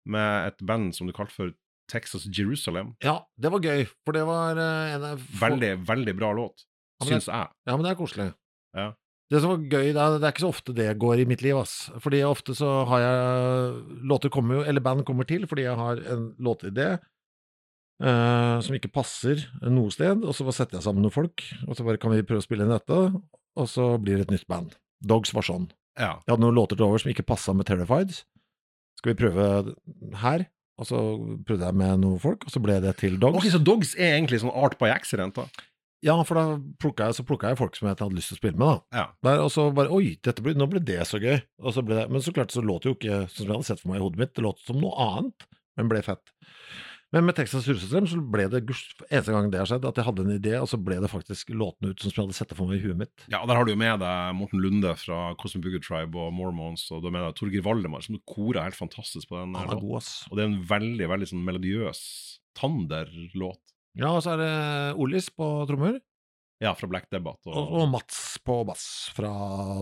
med 0.09 0.47
et 0.47 0.61
band 0.65 0.95
som 0.95 1.07
du 1.07 1.13
kalte 1.13 1.35
for 1.35 1.51
Texas 1.91 2.25
Jerusalem. 2.29 2.95
Ja, 3.03 3.19
det 3.37 3.51
var 3.51 3.59
gøy, 3.65 3.87
for 4.05 4.13
det 4.13 4.23
var 4.25 4.57
eh, 4.57 4.95
en 4.95 5.03
av 5.13 5.19
Veldig, 5.41 5.73
veldig 5.85 6.15
bra 6.17 6.31
låt, 6.37 6.65
Ja, 7.01 7.07
syns 7.11 7.27
jeg. 7.29 7.47
Ja, 7.67 7.75
men 7.77 7.83
det 7.85 7.91
er 7.91 7.99
koselig. 7.99 8.33
Ja. 8.75 8.91
Det 9.29 9.41
som 9.43 9.51
var 9.51 9.57
gøy, 9.69 9.91
det 9.93 10.01
er, 10.01 10.15
det 10.17 10.25
er 10.25 10.31
ikke 10.33 10.41
så 10.41 10.49
ofte 10.49 10.73
det 10.73 10.87
går 10.97 11.19
i 11.21 11.25
mitt 11.29 11.43
liv, 11.45 11.55
ass. 11.59 11.91
Fordi 12.01 12.23
ofte 12.25 12.55
så 12.57 12.69
har 12.89 13.03
jeg 13.03 13.99
Låter 14.09 14.31
kommer 14.33 14.55
jo, 14.57 14.63
eller 14.65 14.81
band 14.81 15.03
kommer 15.05 15.27
til 15.29 15.45
fordi 15.45 15.67
jeg 15.67 15.77
har 15.77 16.01
en 16.15 16.23
låtidé 16.41 16.87
eh, 18.03 18.55
som 18.65 18.77
ikke 18.77 18.91
passer 18.93 19.45
noe 19.65 19.91
sted, 19.93 20.23
og 20.23 20.35
så 20.35 20.47
bare 20.47 20.57
setter 20.59 20.79
jeg 20.79 20.87
sammen 20.87 21.05
noen 21.05 21.15
folk, 21.15 21.43
og 21.67 21.77
så 21.77 21.85
bare 21.87 22.01
kan 22.01 22.13
vi 22.13 22.25
prøve 22.27 22.43
å 22.43 22.47
spille 22.47 22.65
inn 22.65 22.73
dette, 22.73 23.01
og 23.59 23.69
så 23.69 23.91
blir 24.01 24.19
det 24.19 24.27
et 24.29 24.37
nytt 24.37 24.49
band. 24.51 24.77
Dogs 24.99 25.33
var 25.35 25.47
sånn. 25.47 25.69
Ja. 25.99 26.17
Jeg 26.23 26.33
hadde 26.33 26.43
noen 26.45 26.57
låter 26.57 26.79
til 26.79 26.87
over 26.87 27.01
som 27.01 27.11
ikke 27.11 27.27
passa 27.27 27.55
med 27.55 27.67
Terrified. 27.67 28.21
Skal 28.99 29.13
vi 29.13 29.19
prøve 29.19 29.75
her? 30.23 30.47
Og 30.79 30.87
så 30.87 30.99
prøvde 31.47 31.67
jeg 31.67 31.75
med 31.75 32.03
noen 32.05 32.21
folk, 32.23 32.45
og 32.47 32.53
så 32.53 32.61
ble 32.63 32.77
det 32.83 32.93
til 33.01 33.17
Dogs. 33.19 33.41
Ok, 33.41 33.49
Så 33.51 33.59
Dogs 33.59 33.95
er 33.99 34.15
egentlig 34.15 34.39
sånn 34.43 34.55
art 34.55 34.77
by 34.79 34.93
accident, 34.93 35.35
da? 35.35 35.65
Ja, 36.05 36.15
for 36.23 36.39
da 36.39 36.43
plukka 36.79 37.09
jeg, 37.09 37.17
så 37.17 37.25
plukka 37.27 37.51
jeg 37.51 37.59
folk 37.59 37.75
som 37.75 37.89
jeg 37.89 37.97
hadde 37.99 38.15
lyst 38.15 38.31
til 38.31 38.37
å 38.37 38.39
spille 38.39 38.59
med, 38.59 38.69
da. 38.69 38.99
Ja. 39.01 39.05
Der, 39.27 39.41
og 39.43 39.51
så 39.51 39.65
bare 39.75 39.91
Oi, 39.91 40.13
ble, 40.23 40.53
nå 40.55 40.69
ble 40.71 40.79
det 40.87 41.01
så 41.09 41.19
gøy. 41.19 41.41
Og 41.59 41.75
så 41.75 41.83
ble 41.83 41.97
det, 41.99 42.05
men 42.13 42.23
så 42.23 42.31
klart 42.35 42.55
så 42.55 42.63
låt 42.63 42.85
det 42.85 42.93
jo 42.93 42.95
ikke 42.95 43.17
sånn 43.25 43.41
som 43.41 43.49
jeg 43.49 43.57
hadde 43.57 43.67
sett 43.67 43.83
for 43.83 43.91
meg 43.91 43.99
i 43.99 44.03
hodet 44.05 44.21
mitt. 44.23 44.31
Det 44.37 44.45
låt 44.45 44.63
som 44.63 44.79
noe 44.79 45.07
annet, 45.09 45.47
men 45.75 45.91
ble 45.91 46.03
fett. 46.05 46.31
Men 47.09 47.25
med 47.25 47.33
Texas 47.39 47.65
Rusestrøm 47.65 48.05
så 48.05 48.19
ble 48.21 48.43
det 48.51 48.59
eneste 48.69 49.33
gang 49.33 49.47
det 49.49 49.57
har 49.57 49.69
skjedd, 49.69 49.85
at 49.89 49.97
jeg 49.97 50.05
hadde 50.05 50.25
en 50.27 50.35
idé, 50.35 50.51
og 50.59 50.67
så 50.69 50.77
ble 50.77 50.99
det 51.01 51.09
faktisk 51.09 51.49
låtene 51.57 51.89
ut 51.89 52.03
som 52.03 52.11
jeg 52.11 52.19
hadde 52.21 52.37
sett 52.37 52.51
det 52.51 52.57
for 52.59 52.69
meg 52.69 52.77
i 52.77 52.83
huet 52.83 52.99
mitt. 52.99 53.23
Ja, 53.31 53.39
og 53.41 53.49
der 53.49 53.57
har 53.57 53.65
du 53.65 53.71
jo 53.73 53.79
med 53.81 54.03
deg 54.03 54.35
Morten 54.37 54.61
Lunde 54.61 54.91
fra 55.01 55.31
Cosmic 55.41 55.65
Booger 55.65 55.81
Tribe 55.81 56.21
og 56.21 56.35
Mormons, 56.37 56.85
og 56.93 57.01
du 57.01 57.09
har 57.09 57.15
med 57.15 57.25
deg 57.25 57.39
Torgeir 57.39 57.65
Valdemar, 57.65 58.05
som 58.05 58.19
korer 58.29 58.61
helt 58.67 58.77
fantastisk 58.77 59.31
på 59.31 59.39
den. 59.39 59.57
Han 59.57 59.73
er 59.73 59.81
god, 59.81 59.95
ass. 60.03 60.11
Og 60.29 60.37
det 60.37 60.45
er 60.45 60.51
en 60.51 60.61
veldig, 60.69 61.09
veldig 61.15 61.31
sånn 61.31 61.47
melodiøs 61.49 62.03
Tander-låt. 62.59 63.63
Ja, 63.97 64.13
og 64.13 64.21
så 64.21 64.35
er 64.35 64.43
det 64.43 64.53
Ollis 65.01 65.31
på 65.33 65.47
trommer, 65.69 65.97
Ja, 66.59 66.73
fra 66.75 66.89
Black 66.91 67.07
Debate. 67.11 67.39
og, 67.47 67.55
Og, 67.55 67.69
og 67.81 67.89
Mats 67.93 68.37
på 68.43 68.57
bass 68.67 68.83
fra 69.15 69.29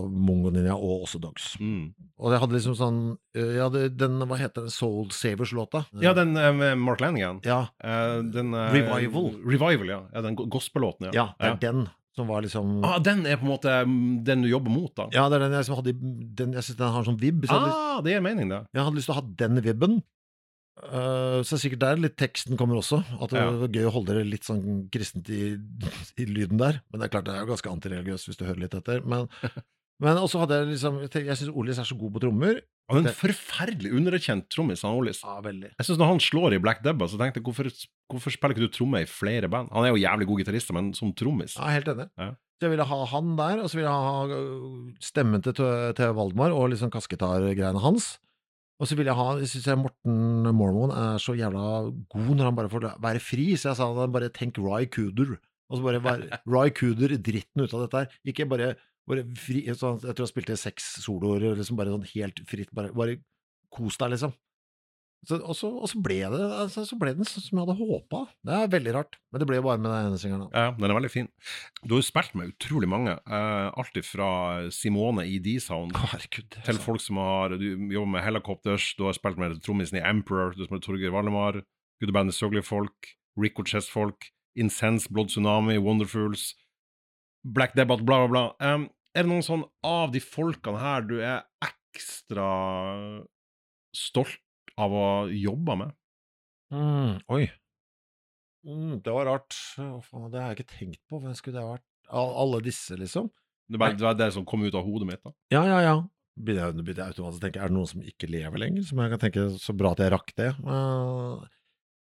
Mongo 0.06 0.52
Ninja 0.54 0.76
og 0.76 1.04
også 1.08 1.18
Dogs. 1.22 1.56
mm. 1.60 1.88
Og 2.18 2.32
jeg 2.34 2.40
hadde 2.42 2.54
liksom 2.56 2.74
sånn 2.78 3.00
øh, 3.38 3.52
Ja, 3.56 3.66
den, 3.70 4.18
hva 4.22 4.38
heter 4.38 4.66
den, 4.66 4.70
Soul 4.74 5.10
Savers-låta? 5.14 5.84
Ja, 6.02 6.14
den 6.14 6.36
eh, 6.38 6.52
med 6.54 6.78
Mark 6.78 7.02
Lanigan. 7.02 7.40
Ja, 7.46 7.68
Eh, 7.82 8.18
den, 8.34 8.54
uh, 8.54 8.70
Revival. 8.74 9.32
Revival, 9.46 9.88
ja. 9.88 10.00
ja 10.14 10.22
den 10.22 10.36
gospel-låten, 10.38 11.10
ja. 11.10 11.14
ja, 11.14 11.32
det 11.38 11.50
er 11.54 11.72
den 11.72 11.88
som 12.18 12.26
var 12.26 12.42
liksom 12.42 12.80
Ah, 12.84 12.98
den 12.98 13.24
er 13.26 13.38
på 13.38 13.46
en 13.46 13.52
måte 13.52 13.72
mm, 13.86 14.24
den 14.26 14.42
du 14.42 14.48
jobber 14.50 14.72
mot, 14.74 14.90
da? 14.98 15.06
Ja, 15.14 15.28
det 15.30 15.38
er 15.38 15.44
den 15.46 15.54
jeg 15.54 15.62
liksom 15.64 15.78
hadde 15.78 15.94
den, 16.40 16.54
Jeg 16.58 16.66
synes 16.66 16.78
den 16.80 16.92
har 16.94 17.02
en 17.04 17.08
sånn 17.12 17.20
vib. 17.20 17.44
Så 17.46 17.54
jeg, 17.54 17.62
hadde, 17.62 17.74
ah, 17.74 18.00
det 18.02 18.14
gir 18.14 18.24
mening, 18.24 18.50
det. 18.50 18.62
jeg 18.74 18.86
hadde 18.88 18.98
lyst 18.98 19.10
til 19.10 19.14
å 19.14 19.18
ha 19.20 19.26
den 19.42 19.60
vibben. 19.62 20.00
Eh, 20.78 21.40
så 21.46 21.58
sikkert 21.60 21.82
der 21.82 22.00
litt 22.00 22.16
teksten 22.20 22.58
kommer 22.60 22.78
også. 22.80 23.00
At 23.18 23.34
det 23.34 23.42
var 23.42 23.74
gøy 23.74 23.88
å 23.88 23.94
holde 23.98 24.18
det 24.18 24.28
litt 24.28 24.46
sånn 24.46 24.86
kristent 24.94 25.28
i, 25.32 25.56
i 26.20 26.28
lyden 26.28 26.60
der. 26.60 26.80
Men 26.88 27.00
det 27.02 27.08
er 27.08 27.14
klart 27.16 27.28
det 27.28 27.34
er 27.34 27.44
jo 27.44 27.52
ganske 27.52 27.72
antireligiøst 27.72 28.30
hvis 28.30 28.40
du 28.40 28.46
hører 28.46 28.64
litt 28.64 28.76
etter. 28.78 29.02
Men, 29.08 29.28
men 30.04 30.20
også 30.22 30.44
hadde 30.44 30.60
jeg 30.62 30.72
liksom 30.74 31.00
Jeg, 31.04 31.38
syns 31.40 31.54
Olis 31.54 31.80
er 31.82 31.88
så 31.88 31.98
god 31.98 32.16
på 32.16 32.24
trommer. 32.26 32.60
Han 32.88 33.02
er 33.02 33.10
en 33.10 33.18
forferdelig 33.18 33.90
underkjent 33.98 34.46
trommis, 34.54 34.84
han 34.86 34.96
Olis. 34.96 35.20
Ja, 35.26 35.38
veldig. 35.44 35.74
Jeg 35.74 35.88
synes 35.88 36.00
Når 36.00 36.12
han 36.14 36.22
slår 36.24 36.56
i 36.56 36.60
Black 36.64 36.84
Debba, 36.86 37.08
så 37.10 37.18
tenkte 37.20 37.42
jeg 37.42 37.48
hvorfor, 37.48 37.68
hvorfor 38.08 38.32
spiller 38.32 38.56
ikke 38.56 38.68
du 38.68 38.76
tromme 38.78 39.02
i 39.04 39.10
flere 39.10 39.50
band? 39.52 39.68
Han 39.74 39.84
er 39.84 39.92
jo 39.92 40.00
jævlig 40.00 40.30
god 40.30 40.44
gitarist, 40.44 40.72
men 40.76 40.94
som 40.96 41.12
trommis 41.12 41.58
Ja, 41.58 41.72
helt 41.74 41.90
enig. 41.92 42.08
Ja. 42.16 42.32
Så 42.58 42.66
jeg 42.66 42.72
ville 42.74 42.88
ha 42.90 43.02
han 43.12 43.36
der, 43.38 43.60
og 43.62 43.68
så 43.70 43.78
ville 43.78 43.90
jeg 43.90 44.06
ha 44.08 44.94
stemmen 45.04 45.44
til, 45.44 45.54
til 45.54 46.16
Valdemar 46.16 46.56
og 46.56 46.72
liksom 46.72 46.90
kassegitargreiene 46.90 47.84
hans. 47.84 48.16
Og 48.78 48.86
så 48.86 48.94
vil 48.98 49.08
jeg 49.10 49.18
ha 49.18 49.26
Jeg 49.40 49.50
syns 49.50 49.68
Morten 49.80 50.50
Mormon 50.54 50.92
er 50.94 51.18
så 51.22 51.34
jævla 51.34 51.62
god 52.14 52.34
når 52.36 52.44
han 52.50 52.58
bare 52.58 52.70
får 52.70 52.86
være 53.02 53.22
fri, 53.22 53.50
så 53.58 53.72
jeg 53.72 53.80
sa 53.80 53.88
han 53.90 54.12
bare 54.14 54.30
tenk 54.34 54.60
Ry 54.62 54.86
Cooder. 54.86 55.34
Og 55.68 55.78
så 55.80 55.84
bare 55.84 56.02
være 56.04 56.38
Ry 56.48 56.68
Cooder 56.76 57.16
dritten 57.18 57.64
ut 57.64 57.74
av 57.74 57.84
dette 57.84 58.04
her. 58.04 58.12
Ikke 58.30 58.46
bare, 58.48 58.74
bare 59.08 59.24
fri 59.38 59.64
sånn, 59.74 59.98
Jeg 60.04 60.14
tror 60.14 60.26
han 60.28 60.30
spilte 60.32 60.58
seks 60.60 60.92
soloer 61.04 61.50
liksom 61.58 61.78
bare 61.80 61.92
sånn 61.96 62.06
helt 62.14 62.44
fritt. 62.48 62.70
Bare, 62.74 62.94
bare 62.94 63.18
kos 63.74 63.98
deg, 64.00 64.14
liksom. 64.14 64.32
Så, 65.26 65.40
og, 65.42 65.56
så, 65.58 65.68
og 65.82 65.88
så 65.90 65.98
ble 66.00 66.20
det 66.30 66.38
altså, 66.46 66.84
så 66.86 66.96
ble 66.98 67.10
den 67.16 67.26
sånn 67.26 67.42
som 67.42 67.58
jeg 67.58 67.66
hadde 67.66 67.74
håpa. 67.80 68.20
Det 68.46 68.54
er 68.54 68.70
veldig 68.70 68.92
rart. 68.94 69.18
Men 69.32 69.42
det 69.42 69.48
ble 69.50 69.58
jo 69.58 69.64
bare 69.66 69.80
med 69.82 69.90
den 69.90 70.06
ene 70.12 70.20
singelen. 70.20 70.46
Ja, 70.54 70.70
den 70.76 70.86
er 70.86 70.94
veldig 70.94 71.10
fin. 71.10 71.28
Du 71.82 71.96
har 71.96 72.02
jo 72.02 72.06
spilt 72.06 72.36
med 72.38 72.52
utrolig 72.52 72.88
mange. 72.90 73.16
Eh, 73.26 73.66
alt 73.82 73.98
fra 74.06 74.30
Simone 74.74 75.26
i 75.26 75.40
D-Sound 75.42 75.96
til 76.54 76.80
folk 76.82 77.02
som 77.02 77.18
har 77.20 77.56
Du 77.58 77.66
jobber 77.66 78.12
med 78.14 78.24
Helicopters, 78.24 78.92
du 78.98 79.04
har 79.08 79.18
spilt 79.18 79.40
med 79.42 79.58
trommisen 79.64 79.98
i 79.98 80.06
Emperor, 80.06 80.54
du 80.54 80.62
har 80.62 80.70
spilt 80.70 80.78
med 80.78 80.86
Torgeir 80.86 81.14
Valdemar, 81.14 81.60
Guddebandet 81.98 82.38
Søgli-folk, 82.38 83.12
Ricochet-folk, 83.38 84.30
Incense, 84.58 85.10
Blood 85.10 85.34
Tsunami, 85.34 85.78
Wonderfools, 85.82 86.52
Black 87.42 87.74
Debate, 87.74 88.06
bla, 88.06 88.22
bla, 88.26 88.28
bla. 88.30 88.74
Um, 88.74 88.88
er 89.16 89.26
det 89.26 89.32
noen 89.32 89.46
sånn 89.46 89.64
av 89.86 90.12
de 90.14 90.22
folkene 90.22 90.78
her 90.78 91.06
du 91.06 91.18
er 91.18 91.42
ekstra 91.64 92.48
stolt 93.96 94.38
av 94.84 94.94
å 94.94 95.06
jobbe 95.32 95.76
med? 95.82 95.94
Mm, 96.74 97.18
oi. 97.34 97.44
Mm, 98.68 98.98
det 99.04 99.12
var 99.14 99.28
rart. 99.30 99.54
Det 99.78 100.40
har 100.40 100.52
jeg 100.52 100.58
ikke 100.58 100.72
tenkt 100.78 101.00
på. 101.08 101.20
Hvem 101.22 101.34
skulle 101.38 101.58
det 101.58 101.64
ha 101.64 101.74
vært? 101.76 101.86
Al- 102.10 102.34
Alle 102.42 102.60
disse, 102.64 102.96
liksom? 102.98 103.30
Det 103.68 103.80
var 103.80 103.92
det, 103.96 104.14
det 104.18 104.30
som 104.32 104.46
kom 104.48 104.64
ut 104.64 104.74
av 104.76 104.84
hodet 104.86 105.06
mitt. 105.08 105.22
da. 105.24 105.32
Ja, 105.52 105.62
ja, 105.68 105.78
ja. 105.84 105.94
Begynner 106.38 106.68
jeg, 106.70 106.84
begynner 106.86 107.02
jeg 107.04 107.12
automatisk 107.14 107.40
å 107.40 107.44
tenke, 107.46 107.60
er 107.62 107.70
det 107.72 107.76
noen 107.76 107.88
som 107.90 108.02
ikke 108.06 108.28
lever 108.30 108.60
lenger? 108.62 108.84
Som 108.88 109.00
jeg 109.02 109.10
kan 109.12 109.22
tenke, 109.24 109.46
så 109.60 109.74
bra 109.76 109.90
at 109.92 110.02
jeg 110.04 110.12
rakk 110.14 110.30
det. 110.38 110.50
Uh, 110.62 111.42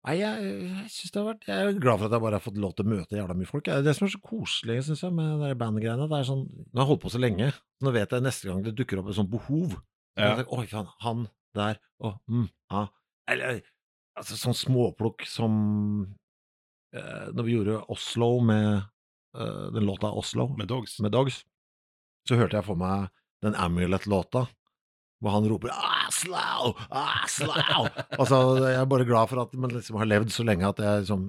nei, 0.07 0.15
jeg, 0.21 0.47
jeg 0.63 0.87
synes 0.95 1.11
det 1.13 1.19
har 1.21 1.27
vært 1.27 1.47
Jeg 1.51 1.65
er 1.67 1.81
glad 1.83 1.99
for 1.99 2.07
at 2.07 2.15
jeg 2.17 2.23
bare 2.25 2.39
har 2.39 2.45
fått 2.45 2.57
lov 2.63 2.73
til 2.77 2.87
å 2.87 2.91
møte 2.93 3.19
jævla 3.19 3.35
mye 3.37 3.49
folk. 3.51 3.67
Det 3.85 3.95
som 3.97 4.07
er 4.07 4.13
så 4.15 4.21
koselig, 4.23 4.77
synes 4.87 5.03
jeg, 5.05 5.15
med 5.19 5.43
de 5.43 5.51
bandgreiene. 5.59 6.07
Det 6.09 6.19
er 6.21 6.29
sånn 6.31 6.45
Nå 6.47 6.73
har 6.79 6.85
jeg 6.85 6.91
holdt 6.93 7.03
på 7.05 7.13
så 7.13 7.21
lenge, 7.21 7.51
så 7.53 7.87
nå 7.89 7.93
vet 7.99 8.15
jeg 8.17 8.25
neste 8.29 8.49
gang 8.49 8.63
det 8.65 8.75
dukker 8.79 9.01
opp 9.03 9.11
et 9.13 9.19
sånt 9.19 9.33
behov. 9.33 9.77
Ja. 10.17 10.33
tenker, 10.37 10.49
Oi, 10.57 10.65
faen, 10.71 10.89
han 11.05 11.27
der, 11.57 11.79
og 12.03 12.17
mm, 12.27 12.47
ah. 12.73 12.89
Eller 13.31 13.61
altså, 14.19 14.37
sånn 14.39 14.57
småplukk 14.57 15.23
som 15.29 15.53
eh, 16.95 17.29
Når 17.31 17.45
vi 17.47 17.55
gjorde 17.55 17.83
Oslo 17.93 18.33
med 18.43 18.67
eh, 18.81 19.67
den 19.75 19.87
låta 19.87 20.11
Oslo 20.11 20.49
Med 20.57 20.67
Dogs. 20.71 20.97
med 20.99 21.13
Dogs, 21.15 21.43
så 22.27 22.39
hørte 22.39 22.59
jeg 22.59 22.67
for 22.67 22.79
meg 22.79 23.07
den 23.43 23.55
Amulet-låta, 23.59 24.45
hvor 25.19 25.33
han 25.35 25.47
roper 25.51 25.73
Aslo! 25.75 26.73
Aslo! 26.87 27.51
altså, 28.21 28.37
jeg 28.63 28.77
er 28.79 28.91
bare 28.91 29.07
glad 29.07 29.31
for 29.31 29.43
at 29.43 29.55
man 29.59 29.73
liksom 29.73 29.99
har 29.99 30.07
levd 30.07 30.31
så 30.31 30.45
lenge 30.47 30.69
at 30.69 30.79
jeg 30.79 31.03
liksom 31.03 31.25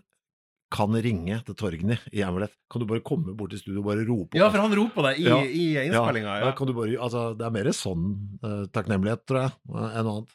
kan 0.75 0.95
ringe 1.05 1.37
til 1.47 1.55
Torgny 1.59 1.97
i 2.13 2.23
Amulet. 2.27 2.51
Kan 2.73 2.83
du 2.83 2.87
bare 2.91 3.03
komme 3.07 3.35
bort 3.39 3.53
til 3.55 3.61
studio 3.63 3.81
og 3.85 3.91
bare 3.93 4.07
rope? 4.09 4.35
Ja, 4.39 4.49
for 4.51 4.59
han 4.65 4.75
roper 4.75 5.11
deg 5.11 5.21
i, 5.23 5.29
Ja. 5.31 5.37
i 5.45 5.67
innspillinga. 5.87 6.39
Ja, 6.43 6.49
Ja, 6.51 6.73
bare, 6.75 6.97
altså, 6.99 7.29
det 7.39 7.47
er 7.47 7.53
mer 7.55 7.71
sånn 7.77 8.09
uh, 8.43 8.65
takknemlighet, 8.75 9.23
tror 9.31 9.45
jeg, 9.45 9.53
eh, 9.71 9.93
enn 10.01 10.05
noe 10.09 10.17
annet. 10.19 10.35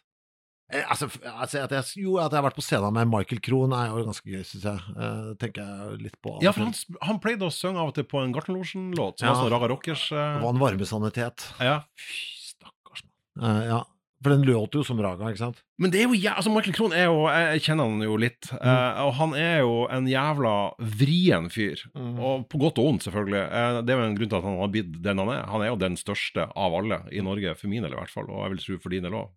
Eh, 0.71 0.85
Altså, 0.93 1.07
altså 1.25 1.63
at 1.65 1.71
jeg, 1.73 1.83
jo, 2.05 2.17
at 2.21 2.29
jeg 2.31 2.37
har 2.39 2.45
vært 2.45 2.55
på 2.59 2.61
scenen 2.63 2.93
med 2.93 3.09
Michael 3.09 3.39
Krohn 3.41 3.73
er 3.73 3.89
jo 3.89 4.03
ganske 4.05 4.29
gøy, 4.29 4.43
syns 4.45 4.63
jeg. 4.69 4.79
Uh, 4.95 5.31
tenker 5.41 5.65
jeg 5.65 6.01
litt 6.07 6.17
på. 6.21 6.35
Ja, 6.45 6.51
for 6.53 6.67
han, 6.67 6.73
han 7.01 7.19
pleide 7.23 7.47
å 7.47 7.53
synge 7.53 7.81
av 7.81 7.89
og 7.91 7.95
til 7.97 8.05
på 8.05 8.21
en 8.23 8.31
Gartnerlosjen-låt, 8.37 9.19
som 9.19 9.27
Ja. 9.27 9.33
var 9.33 9.41
sånn 9.43 9.53
Raga 9.55 9.71
Rockers 9.73 10.07
Uh... 10.13 10.37
Det 10.37 10.43
var 10.45 10.53
en 10.53 10.61
varmesanitet. 10.61 11.47
ja. 11.59 11.79
Fy, 11.97 12.19
stakkars 12.53 13.03
mann. 13.03 13.43
Uh, 13.43 13.63
ja. 13.65 13.79
For 14.21 14.33
den 14.35 14.41
låter 14.43 14.81
jo 14.81 14.83
som 14.83 14.99
Raga, 14.99 15.29
ikke 15.31 15.39
sant? 15.39 15.61
Men 15.79 15.91
det 15.91 16.01
er 16.01 16.09
jo 16.09 16.17
jæ- 16.19 16.33
altså 16.35 16.51
Michael 16.51 16.75
Krohn 16.75 16.91
er 16.91 17.05
jo 17.07 17.21
Jeg 17.31 17.61
kjenner 17.63 17.87
han 17.87 18.01
jo 18.03 18.17
litt, 18.19 18.49
Mm. 18.51 18.67
eh, 18.67 19.01
og 19.05 19.13
han 19.15 19.33
er 19.33 19.59
jo 19.59 19.87
en 19.87 20.05
jævla 20.11 20.53
vrien 20.99 21.47
fyr. 21.49 21.79
Mm. 21.95 22.19
Og 22.19 22.49
på 22.49 22.59
godt 22.59 22.77
og 22.79 22.85
vondt, 22.89 23.03
selvfølgelig. 23.07 23.43
Eh, 23.47 23.81
det 23.81 23.89
er 23.95 23.97
jo 24.01 24.07
en 24.09 24.17
grunn 24.17 24.29
til 24.29 24.37
at 24.41 24.43
han 24.43 24.57
har 24.59 24.67
blitt 24.67 25.01
den 25.01 25.17
han 25.23 25.29
er. 25.29 25.45
Han 25.47 25.61
er 25.61 25.67
jo 25.71 25.75
den 25.77 25.95
største 25.95 26.51
av 26.55 26.73
alle 26.75 26.99
i 27.15 27.21
Norge, 27.23 27.55
for 27.55 27.67
min 27.71 27.83
del 27.83 27.93
i 27.93 27.95
hvert 27.95 28.09
fall, 28.11 28.27
og 28.29 28.43
jeg 28.43 28.49
vil 28.57 28.63
tro 28.65 28.77
for 28.83 28.89
din 28.89 29.03
del 29.03 29.11
òg. 29.13 29.29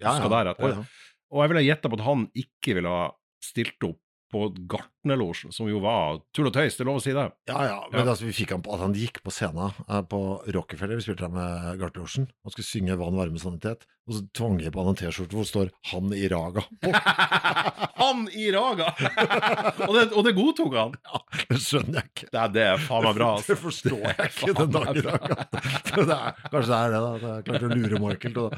Deretter. 0.00 0.64
Å, 0.64 0.72
ja. 0.72 0.84
Og 1.32 1.42
jeg 1.44 1.48
ville 1.52 1.66
gjette 1.68 1.90
på 1.90 1.98
at 2.00 2.04
han 2.06 2.28
ikke 2.34 2.74
ville 2.80 2.88
ha 2.88 3.10
stilt 3.44 3.82
opp 3.84 3.98
på 4.34 4.42
Gartnerlosjen, 4.74 5.54
som 5.54 5.70
jo 5.70 5.78
var 5.84 6.18
tull 6.34 6.50
og 6.50 6.56
tøys, 6.58 6.74
det 6.76 6.82
er 6.84 6.90
lov 6.90 6.98
å 7.00 7.04
si 7.06 7.14
det. 7.14 7.28
Ja, 7.48 7.62
ja, 7.70 7.78
men 7.92 8.02
Ja. 8.02 8.10
altså, 8.10 8.26
vi 8.26 8.34
fikk 8.34 8.50
han 8.56 8.64
på 8.66 8.74
at 8.74 8.82
han 8.82 8.98
gikk 8.98 9.22
på 9.24 9.30
scenen 9.34 9.70
eh, 9.86 10.02
på 10.10 10.20
Rockefeller, 10.58 10.98
vi 10.98 11.06
spilte 11.06 11.28
der 11.28 11.34
med 11.38 11.80
Gartnerlosjen, 11.80 12.26
og 12.44 12.52
skulle 12.54 12.66
synge 12.68 12.98
Vann, 12.98 13.14
varme, 13.18 13.38
sanitet, 13.40 13.86
og 14.04 14.18
så 14.18 14.24
tvang 14.36 14.58
jeg 14.60 14.72
på 14.74 14.82
han 14.82 14.90
en 14.92 14.98
T-skjorte 15.00 15.32
hvor 15.32 15.46
det 15.46 15.52
står 15.54 15.70
'Han 15.88 16.10
i 16.12 16.26
Raga' 16.28 16.64
han 18.04 18.26
i 18.36 18.50
Raga! 18.52 18.90
og, 19.88 19.92
det, 19.96 20.02
og 20.12 20.24
det 20.26 20.34
godtok 20.36 20.74
han. 20.76 20.96
Ja, 21.08 21.20
det 21.48 21.60
skjønner 21.62 22.00
jeg 22.02 22.10
ikke. 22.10 22.28
Det, 22.34 22.42
det 22.56 22.64
er 22.68 22.82
faen 22.84 23.06
meg 23.06 23.14
bra, 23.16 23.28
Det 23.38 23.54
altså. 23.54 23.56
forstår 23.62 24.02
jeg 24.04 24.16
Det 24.18 24.26
ikke 24.34 24.56
den 24.58 24.74
dag 24.74 24.90
i 24.90 25.04
dag. 25.06 25.28
Det 25.30 26.18
kanskje 26.50 26.68
det 26.68 26.80
er 26.80 26.92
det, 26.92 27.00
da. 27.00 27.12
At 27.14 27.24
jeg 27.24 27.46
klarte 27.48 27.70
å 27.70 27.78
lure 27.78 28.02
Michael 28.04 28.34
til 28.34 28.44
å 28.44 28.50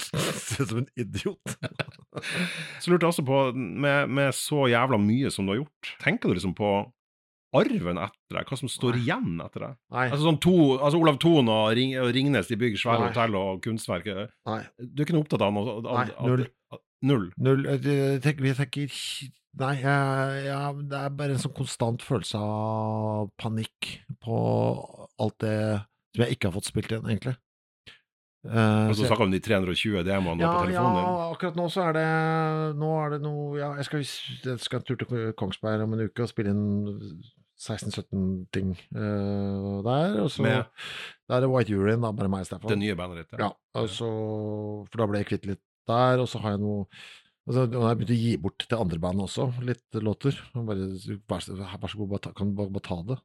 se 0.46 0.62
ut 0.62 0.68
som 0.72 0.78
en 0.80 0.88
idiot. 1.04 1.56
Så 2.82 2.90
lurte 2.92 3.06
jeg 3.06 3.12
også 3.14 3.24
på, 3.26 3.38
med, 3.56 4.10
med 4.10 4.34
så 4.36 4.66
jævla 4.70 4.98
mye 5.02 5.30
som 5.34 5.46
du 5.48 5.54
har 5.54 5.60
gjort, 5.62 5.94
tenker 6.04 6.30
du 6.30 6.38
liksom 6.38 6.54
på 6.58 6.70
arven 7.54 8.00
etter 8.02 8.34
deg? 8.38 8.48
Hva 8.50 8.58
som 8.58 8.70
står 8.70 8.96
Nei. 8.96 9.02
igjen 9.04 9.36
etter 9.44 9.62
deg? 9.68 9.76
Nei. 9.94 10.06
Altså 10.10 10.24
sånn 10.26 10.40
to, 10.42 10.54
altså 10.78 10.98
Olav 10.98 11.20
Thon 11.22 11.50
og, 11.52 11.68
Ring, 11.78 11.92
og 12.02 12.10
Ringnes 12.16 12.50
de 12.50 12.58
bygger 12.58 12.80
svære 12.82 13.08
hotell 13.08 13.36
og 13.38 13.60
kunstverk. 13.66 14.08
Nei. 14.50 14.60
Du 14.80 15.02
er 15.02 15.06
ikke 15.06 15.14
noe 15.16 15.26
opptatt 15.26 15.44
av 15.46 15.54
noe? 15.54 15.76
av- 15.78 15.86
Nei, 15.86 16.08
null. 16.30 16.44
av- 16.74 16.82
Null? 17.04 17.24
Null. 17.36 17.66
Jeg 17.68 18.20
tenker, 18.24 18.46
jeg 18.48 18.56
tenker 18.62 18.94
Nei, 19.60 19.74
jeg, 19.78 20.38
jeg, 20.48 20.84
det 20.90 20.98
er 20.98 21.10
bare 21.14 21.34
en 21.36 21.42
sånn 21.44 21.52
konstant 21.54 22.02
følelse 22.02 22.40
av 22.42 23.28
panikk 23.38 23.90
på 24.24 24.38
alt 25.22 25.36
det 25.44 25.52
som 26.16 26.24
jeg 26.24 26.34
ikke 26.34 26.48
har 26.48 26.54
fått 26.56 26.70
spilt 26.72 26.90
igjen, 26.90 27.04
egentlig. 27.12 27.36
Eh, 28.44 28.88
Altså, 28.88 29.06
så 29.06 29.14
jeg- 29.14 29.20
om 29.24 29.30
de 29.30 29.40
320 29.40 30.04
demoene 30.04 30.40
ja, 30.40 30.52
på 30.52 30.66
telefonen 30.66 30.96
din? 30.98 31.06
akkurat 31.32 31.56
nå 31.56 31.64
så 31.72 31.88
er 31.88 31.92
det 31.96 32.76
Nå 32.76 32.90
er 33.06 33.10
det 33.14 33.22
noe 33.22 33.58
Ja, 33.58 33.70
jeg 33.78 33.84
skal, 33.84 33.98
jeg 34.44 34.60
skal 34.60 34.78
en 34.80 34.84
tur 34.84 34.96
til 35.00 35.32
Kongsberg 35.32 35.82
om 35.82 35.94
en 35.94 36.04
uke 36.04 36.22
og 36.22 36.28
spille 36.28 36.52
inn 36.52 37.22
16-17 37.56 38.46
ting 38.52 38.76
uh, 38.94 39.80
der. 39.86 40.20
Og 40.20 40.30
så 40.30 40.42
Med? 40.42 40.66
Er 41.30 41.40
det 41.40 41.48
White 41.48 41.72
Urine, 41.72 42.02
da, 42.02 42.12
bare 42.12 42.28
meg 42.28 42.44
og 42.44 42.46
Stefan. 42.46 42.68
Det 42.68 42.78
nye 42.78 42.96
bandet 42.98 43.22
ditt? 43.22 43.38
Ja, 43.40 43.52
ja 43.74 43.84
så, 43.88 44.08
for 44.90 45.00
da 45.00 45.06
ble 45.06 45.22
jeg 45.22 45.30
kvitt 45.32 45.46
litt 45.46 45.62
der, 45.88 46.20
og 46.20 46.28
så 46.28 46.40
har 46.42 46.56
jeg 46.56 46.64
noe 46.64 46.84
altså, 47.48 47.66
Nå 47.70 47.84
har 47.84 47.94
jeg 47.94 48.00
begynt 48.02 48.16
å 48.16 48.22
gi 48.24 48.34
bort 48.42 48.66
til 48.68 48.80
andre 48.80 48.98
band 48.98 49.24
også, 49.24 49.48
litt 49.64 50.00
låter. 50.04 50.36
Bare, 50.54 50.90
vær 51.30 51.40
så 51.46 52.00
god, 52.00 52.10
bare 52.10 52.24
ta, 52.26 52.34
kan 52.36 52.52
du 52.52 52.58
bare, 52.58 52.74
bare 52.74 52.88
ta 52.90 53.00
det. 53.08 53.18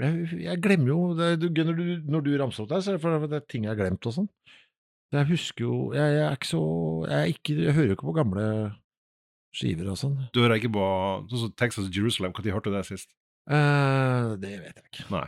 Jeg, 0.00 0.28
jeg 0.40 0.60
glemmer 0.64 0.88
jo 0.88 1.00
det, 1.18 1.34
du, 1.42 1.48
når, 1.52 1.76
du, 1.76 1.88
når 2.08 2.24
du 2.24 2.30
ramser 2.40 2.64
opp 2.64 2.70
der, 2.70 2.80
så 2.80 2.92
er 2.92 2.96
det 2.96 3.02
for 3.04 3.26
det 3.28 3.38
er 3.38 3.48
ting 3.50 3.66
jeg 3.66 3.74
har 3.74 3.80
glemt 3.80 4.08
og 4.08 4.14
sånn. 4.16 4.28
Jeg 5.12 5.28
husker 5.28 5.66
jo 5.66 5.74
Jeg, 5.92 6.14
jeg 6.16 6.22
er 6.24 6.38
ikke 6.38 6.48
så 6.48 6.62
jeg, 7.10 7.34
ikke, 7.34 7.56
jeg 7.66 7.74
hører 7.76 7.90
jo 7.90 7.96
ikke 7.98 8.08
på 8.08 8.14
gamle 8.16 8.46
skiver 9.52 9.90
og 9.92 9.98
sånn. 10.00 10.16
Du 10.32 10.40
hører 10.40 10.56
ikke 10.56 10.72
på 10.72 10.86
sånn 11.28 11.42
som 11.42 11.52
Texas 11.60 11.90
Jerusalem, 11.92 12.32
når 12.32 12.54
hørte 12.56 12.72
du 12.72 12.78
det 12.78 12.86
sist? 12.88 13.10
Eh, 13.50 14.30
det 14.40 14.54
vet 14.62 14.78
jeg 14.80 14.88
ikke. 14.88 15.06
Nei, 15.12 15.26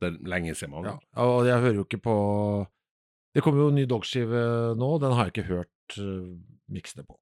det 0.00 0.08
er 0.08 0.16
lenge 0.32 0.54
siden. 0.56 0.72
man. 0.72 0.88
Ja, 0.88 1.26
og 1.26 1.44
jeg 1.48 1.60
hører 1.60 1.80
jo 1.82 1.84
ikke 1.84 2.00
på 2.06 2.16
Det 3.36 3.42
kommer 3.44 3.66
jo 3.66 3.68
en 3.68 3.76
ny 3.76 3.84
dogskive 3.84 4.42
nå, 4.80 4.90
den 5.02 5.12
har 5.12 5.28
jeg 5.28 5.34
ikke 5.34 5.50
hørt 5.50 5.98
uh, 6.00 6.32
miksene 6.72 7.04
på. 7.04 7.18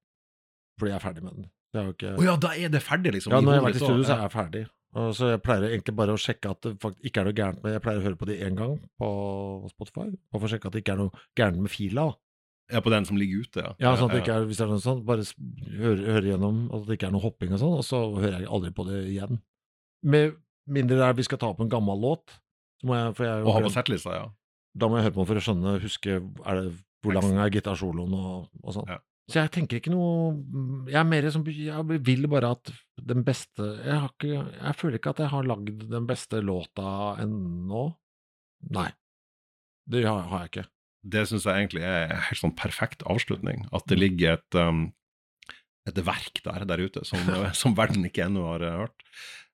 Fordi 0.79 0.93
jeg 0.93 0.95
er 0.95 1.03
ferdig 1.03 1.25
med 1.25 1.35
den. 1.35 1.49
Å 1.75 1.91
Å 1.91 2.23
ja, 2.23 2.37
da 2.39 2.53
er 2.55 2.71
det 2.71 2.79
ferdig, 2.83 3.11
liksom? 3.17 3.33
Ja, 3.35 3.41
når 3.43 3.57
jeg 3.57 3.59
har 3.59 3.65
vært 3.67 3.75
i 3.75 3.83
studio, 3.83 4.05
så 4.07 4.15
er 4.15 4.23
jeg 4.23 4.31
ferdig. 4.31 4.61
Og 4.95 5.15
så 5.17 5.33
jeg 5.33 5.41
pleier 5.43 5.73
egentlig 5.73 5.95
bare 5.97 6.13
å 6.15 6.19
sjekke 6.19 6.51
at 6.53 6.61
det 6.63 6.75
faktisk 6.79 7.09
ikke 7.09 7.21
er 7.21 7.27
noe 7.27 7.35
gærent 7.35 7.63
med 7.63 7.73
Jeg 7.75 7.83
pleier 7.83 7.99
å 7.99 8.05
høre 8.05 8.19
på 8.19 8.27
de 8.29 8.37
én 8.45 8.55
gang 8.55 8.77
på 9.01 9.09
Spotify, 9.73 10.05
bare 10.31 10.39
for 10.39 10.47
å 10.47 10.51
sjekke 10.53 10.69
at 10.69 10.77
det 10.77 10.83
ikke 10.85 10.95
er 10.95 11.01
noe 11.03 11.25
gærent 11.35 11.59
med 11.65 11.73
fila. 11.73 12.13
Ja, 12.71 12.81
på 12.81 12.89
den 12.89 13.05
som 13.05 13.19
ligger 13.19 13.43
ute, 13.45 13.61
ja. 13.61 13.73
Ja, 13.83 13.91
sånn 13.99 14.09
at 14.09 14.15
det 14.15 14.21
ikke 14.23 14.37
er, 14.39 14.47
Hvis 14.49 14.57
det 14.57 14.65
er 14.65 14.71
noe 14.71 14.81
sånt, 14.81 15.03
bare 15.05 15.25
høre, 15.77 16.07
høre 16.15 16.31
gjennom 16.31 16.63
at 16.73 16.87
det 16.87 16.97
ikke 16.97 17.09
er 17.11 17.13
noe 17.13 17.25
hopping 17.25 17.53
og 17.53 17.61
sånn, 17.61 17.75
og 17.81 17.85
så 17.85 17.99
hører 18.15 18.39
jeg 18.39 18.49
aldri 18.57 18.71
på 18.73 18.87
det 18.87 19.01
igjen. 19.11 19.41
Med 20.05 20.39
mindre 20.65 20.97
det 20.97 21.05
er 21.05 21.19
vi 21.19 21.27
skal 21.27 21.41
ta 21.41 21.51
opp 21.51 21.61
en 21.61 21.69
gammel 21.69 21.99
låt, 22.01 22.39
så 22.81 22.89
må 22.89 22.97
jeg, 22.97 23.11
for 23.19 23.27
jeg 23.27 23.43
Og 23.45 23.57
ha 23.57 23.61
på 23.67 23.73
settlista, 23.75 24.15
ja. 24.15 24.25
da 24.73 24.89
må 24.89 24.97
jeg 24.97 25.09
høre 25.09 25.17
på 25.19 25.27
for 25.29 25.41
å 25.41 25.45
skjønne, 25.45 25.75
huske 25.83 26.17
er 26.17 26.61
det, 26.61 26.65
hvor 27.05 27.19
lang 27.19 27.37
er 27.37 27.53
gitarsoloen 27.53 28.15
og, 28.17 28.47
og 28.63 28.77
sånn. 28.79 28.89
Ja. 28.95 28.97
Så 29.25 29.39
jeg 29.39 29.51
tenker 29.55 29.79
ikke 29.79 29.89
noe 29.89 30.35
Jeg 30.91 30.99
er 30.99 31.07
mer 31.09 31.25
som 31.33 31.45
Jeg 31.49 31.99
vil 32.05 32.27
bare 32.29 32.51
at 32.53 32.69
den 33.01 33.23
beste 33.25 33.65
Jeg, 33.81 33.97
har 34.03 34.11
ikke, 34.11 34.43
jeg 34.53 34.77
føler 34.77 34.99
ikke 34.99 35.15
at 35.15 35.21
jeg 35.23 35.33
har 35.33 35.47
lagd 35.49 35.87
den 35.89 36.05
beste 36.09 36.41
låta 36.45 37.15
ennå. 37.23 37.87
Nei. 38.75 38.89
Det 39.89 40.05
har, 40.05 40.23
har 40.29 40.45
jeg 40.45 40.51
ikke. 40.51 40.67
Det 41.05 41.25
syns 41.29 41.45
jeg 41.45 41.61
egentlig 41.61 41.83
er 41.85 42.07
en 42.07 42.23
helt 42.29 42.41
sånn 42.41 42.55
perfekt 42.57 43.05
avslutning. 43.09 43.65
At 43.75 43.85
det 43.89 43.99
ligger 43.99 44.39
et, 44.39 44.57
um, 44.57 44.87
et 45.89 45.99
verk 46.07 46.41
der, 46.45 46.65
der 46.69 46.81
ute 46.81 47.03
som, 47.05 47.21
som 47.61 47.77
verden 47.77 48.07
ikke 48.09 48.25
ennå 48.25 48.47
har 48.47 48.65
uh, 48.65 48.79
hørt. 48.85 49.05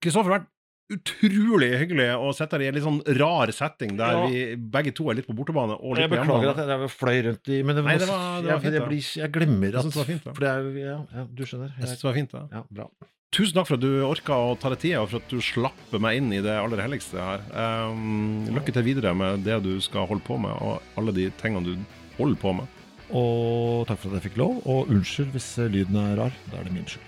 Kristoffer, 0.04 0.38
Wern, 0.38 0.48
utrolig 0.96 1.70
hyggelig 1.80 2.08
å 2.18 2.32
sette 2.36 2.58
deg 2.60 2.68
i 2.68 2.72
en 2.72 2.76
litt 2.78 2.86
sånn 2.88 3.00
rar 3.20 3.52
setting 3.56 3.96
der 4.00 4.12
Ja. 4.18 4.26
vi 4.28 4.42
begge 4.58 4.94
to 4.98 5.10
er 5.12 5.16
litt 5.20 5.28
på 5.30 5.36
bortebane 5.38 5.78
og 5.80 5.96
litt 5.96 6.04
Jeg 6.06 6.12
beklager 6.14 6.50
at 6.52 6.62
jeg 6.68 6.92
fløy 6.98 7.18
rundt 7.30 7.48
i 7.50 7.62
Men 7.64 7.76
det, 7.76 7.84
Nei, 7.86 7.98
det 7.98 8.08
var- 8.10 8.42
det 8.42 8.52
var 8.52 8.60
fint, 8.60 8.74
jeg, 8.74 8.88
blir, 8.90 9.08
jeg 9.24 9.32
glemmer 9.32 9.78
at 9.80 9.84
det 9.90 9.96
var 9.96 10.06
fint, 10.12 10.24
da. 10.24 10.34
Ja, 10.42 11.00
ja, 11.16 11.26
du 11.34 11.44
skjønner. 11.46 11.72
Jeg 11.76 11.80
Jeg, 11.80 11.88
synes 11.90 12.02
det 12.02 12.10
var 12.10 12.14
fint, 12.20 12.32
da. 12.32 12.44
ja, 12.52 12.64
bra. 12.72 12.88
Tusen 13.32 13.54
takk 13.56 13.68
for 13.68 13.76
at 13.76 13.80
du 13.80 14.04
orka 14.04 14.36
å 14.36 14.60
ta 14.60 14.68
deg 14.74 14.80
tida, 14.80 15.02
og 15.02 15.08
for 15.10 15.22
at 15.24 15.30
du 15.32 15.38
slapp 15.40 15.94
meg 16.04 16.18
inn 16.20 16.34
i 16.36 16.42
det 16.44 16.52
aller 16.52 16.82
helligste 16.84 17.16
her. 17.16 17.40
Um, 17.56 18.46
lykke 18.52 18.74
til 18.76 18.84
videre 18.84 19.16
med 19.16 19.46
det 19.46 19.62
du 19.64 19.80
skal 19.80 20.06
holde 20.06 20.20
på 20.28 20.36
med, 20.38 20.52
og 20.60 20.82
alle 21.00 21.14
de 21.16 21.30
tingene 21.40 21.64
du 21.64 21.78
holder 22.18 22.36
på 22.42 22.52
med. 22.58 22.68
Og 23.16 23.88
takk 23.88 24.00
for 24.04 24.12
at 24.12 24.20
jeg 24.22 24.32
fikk 24.32 24.38
lov, 24.38 24.60
og 24.68 24.92
unnskyld 24.92 25.32
hvis 25.32 25.48
lyden 25.72 25.96
er 25.96 26.18
rar. 26.20 26.32
Da 26.52 26.60
er 26.60 26.64
det 26.68 26.74
min 26.76 26.84
skyld. 26.84 27.08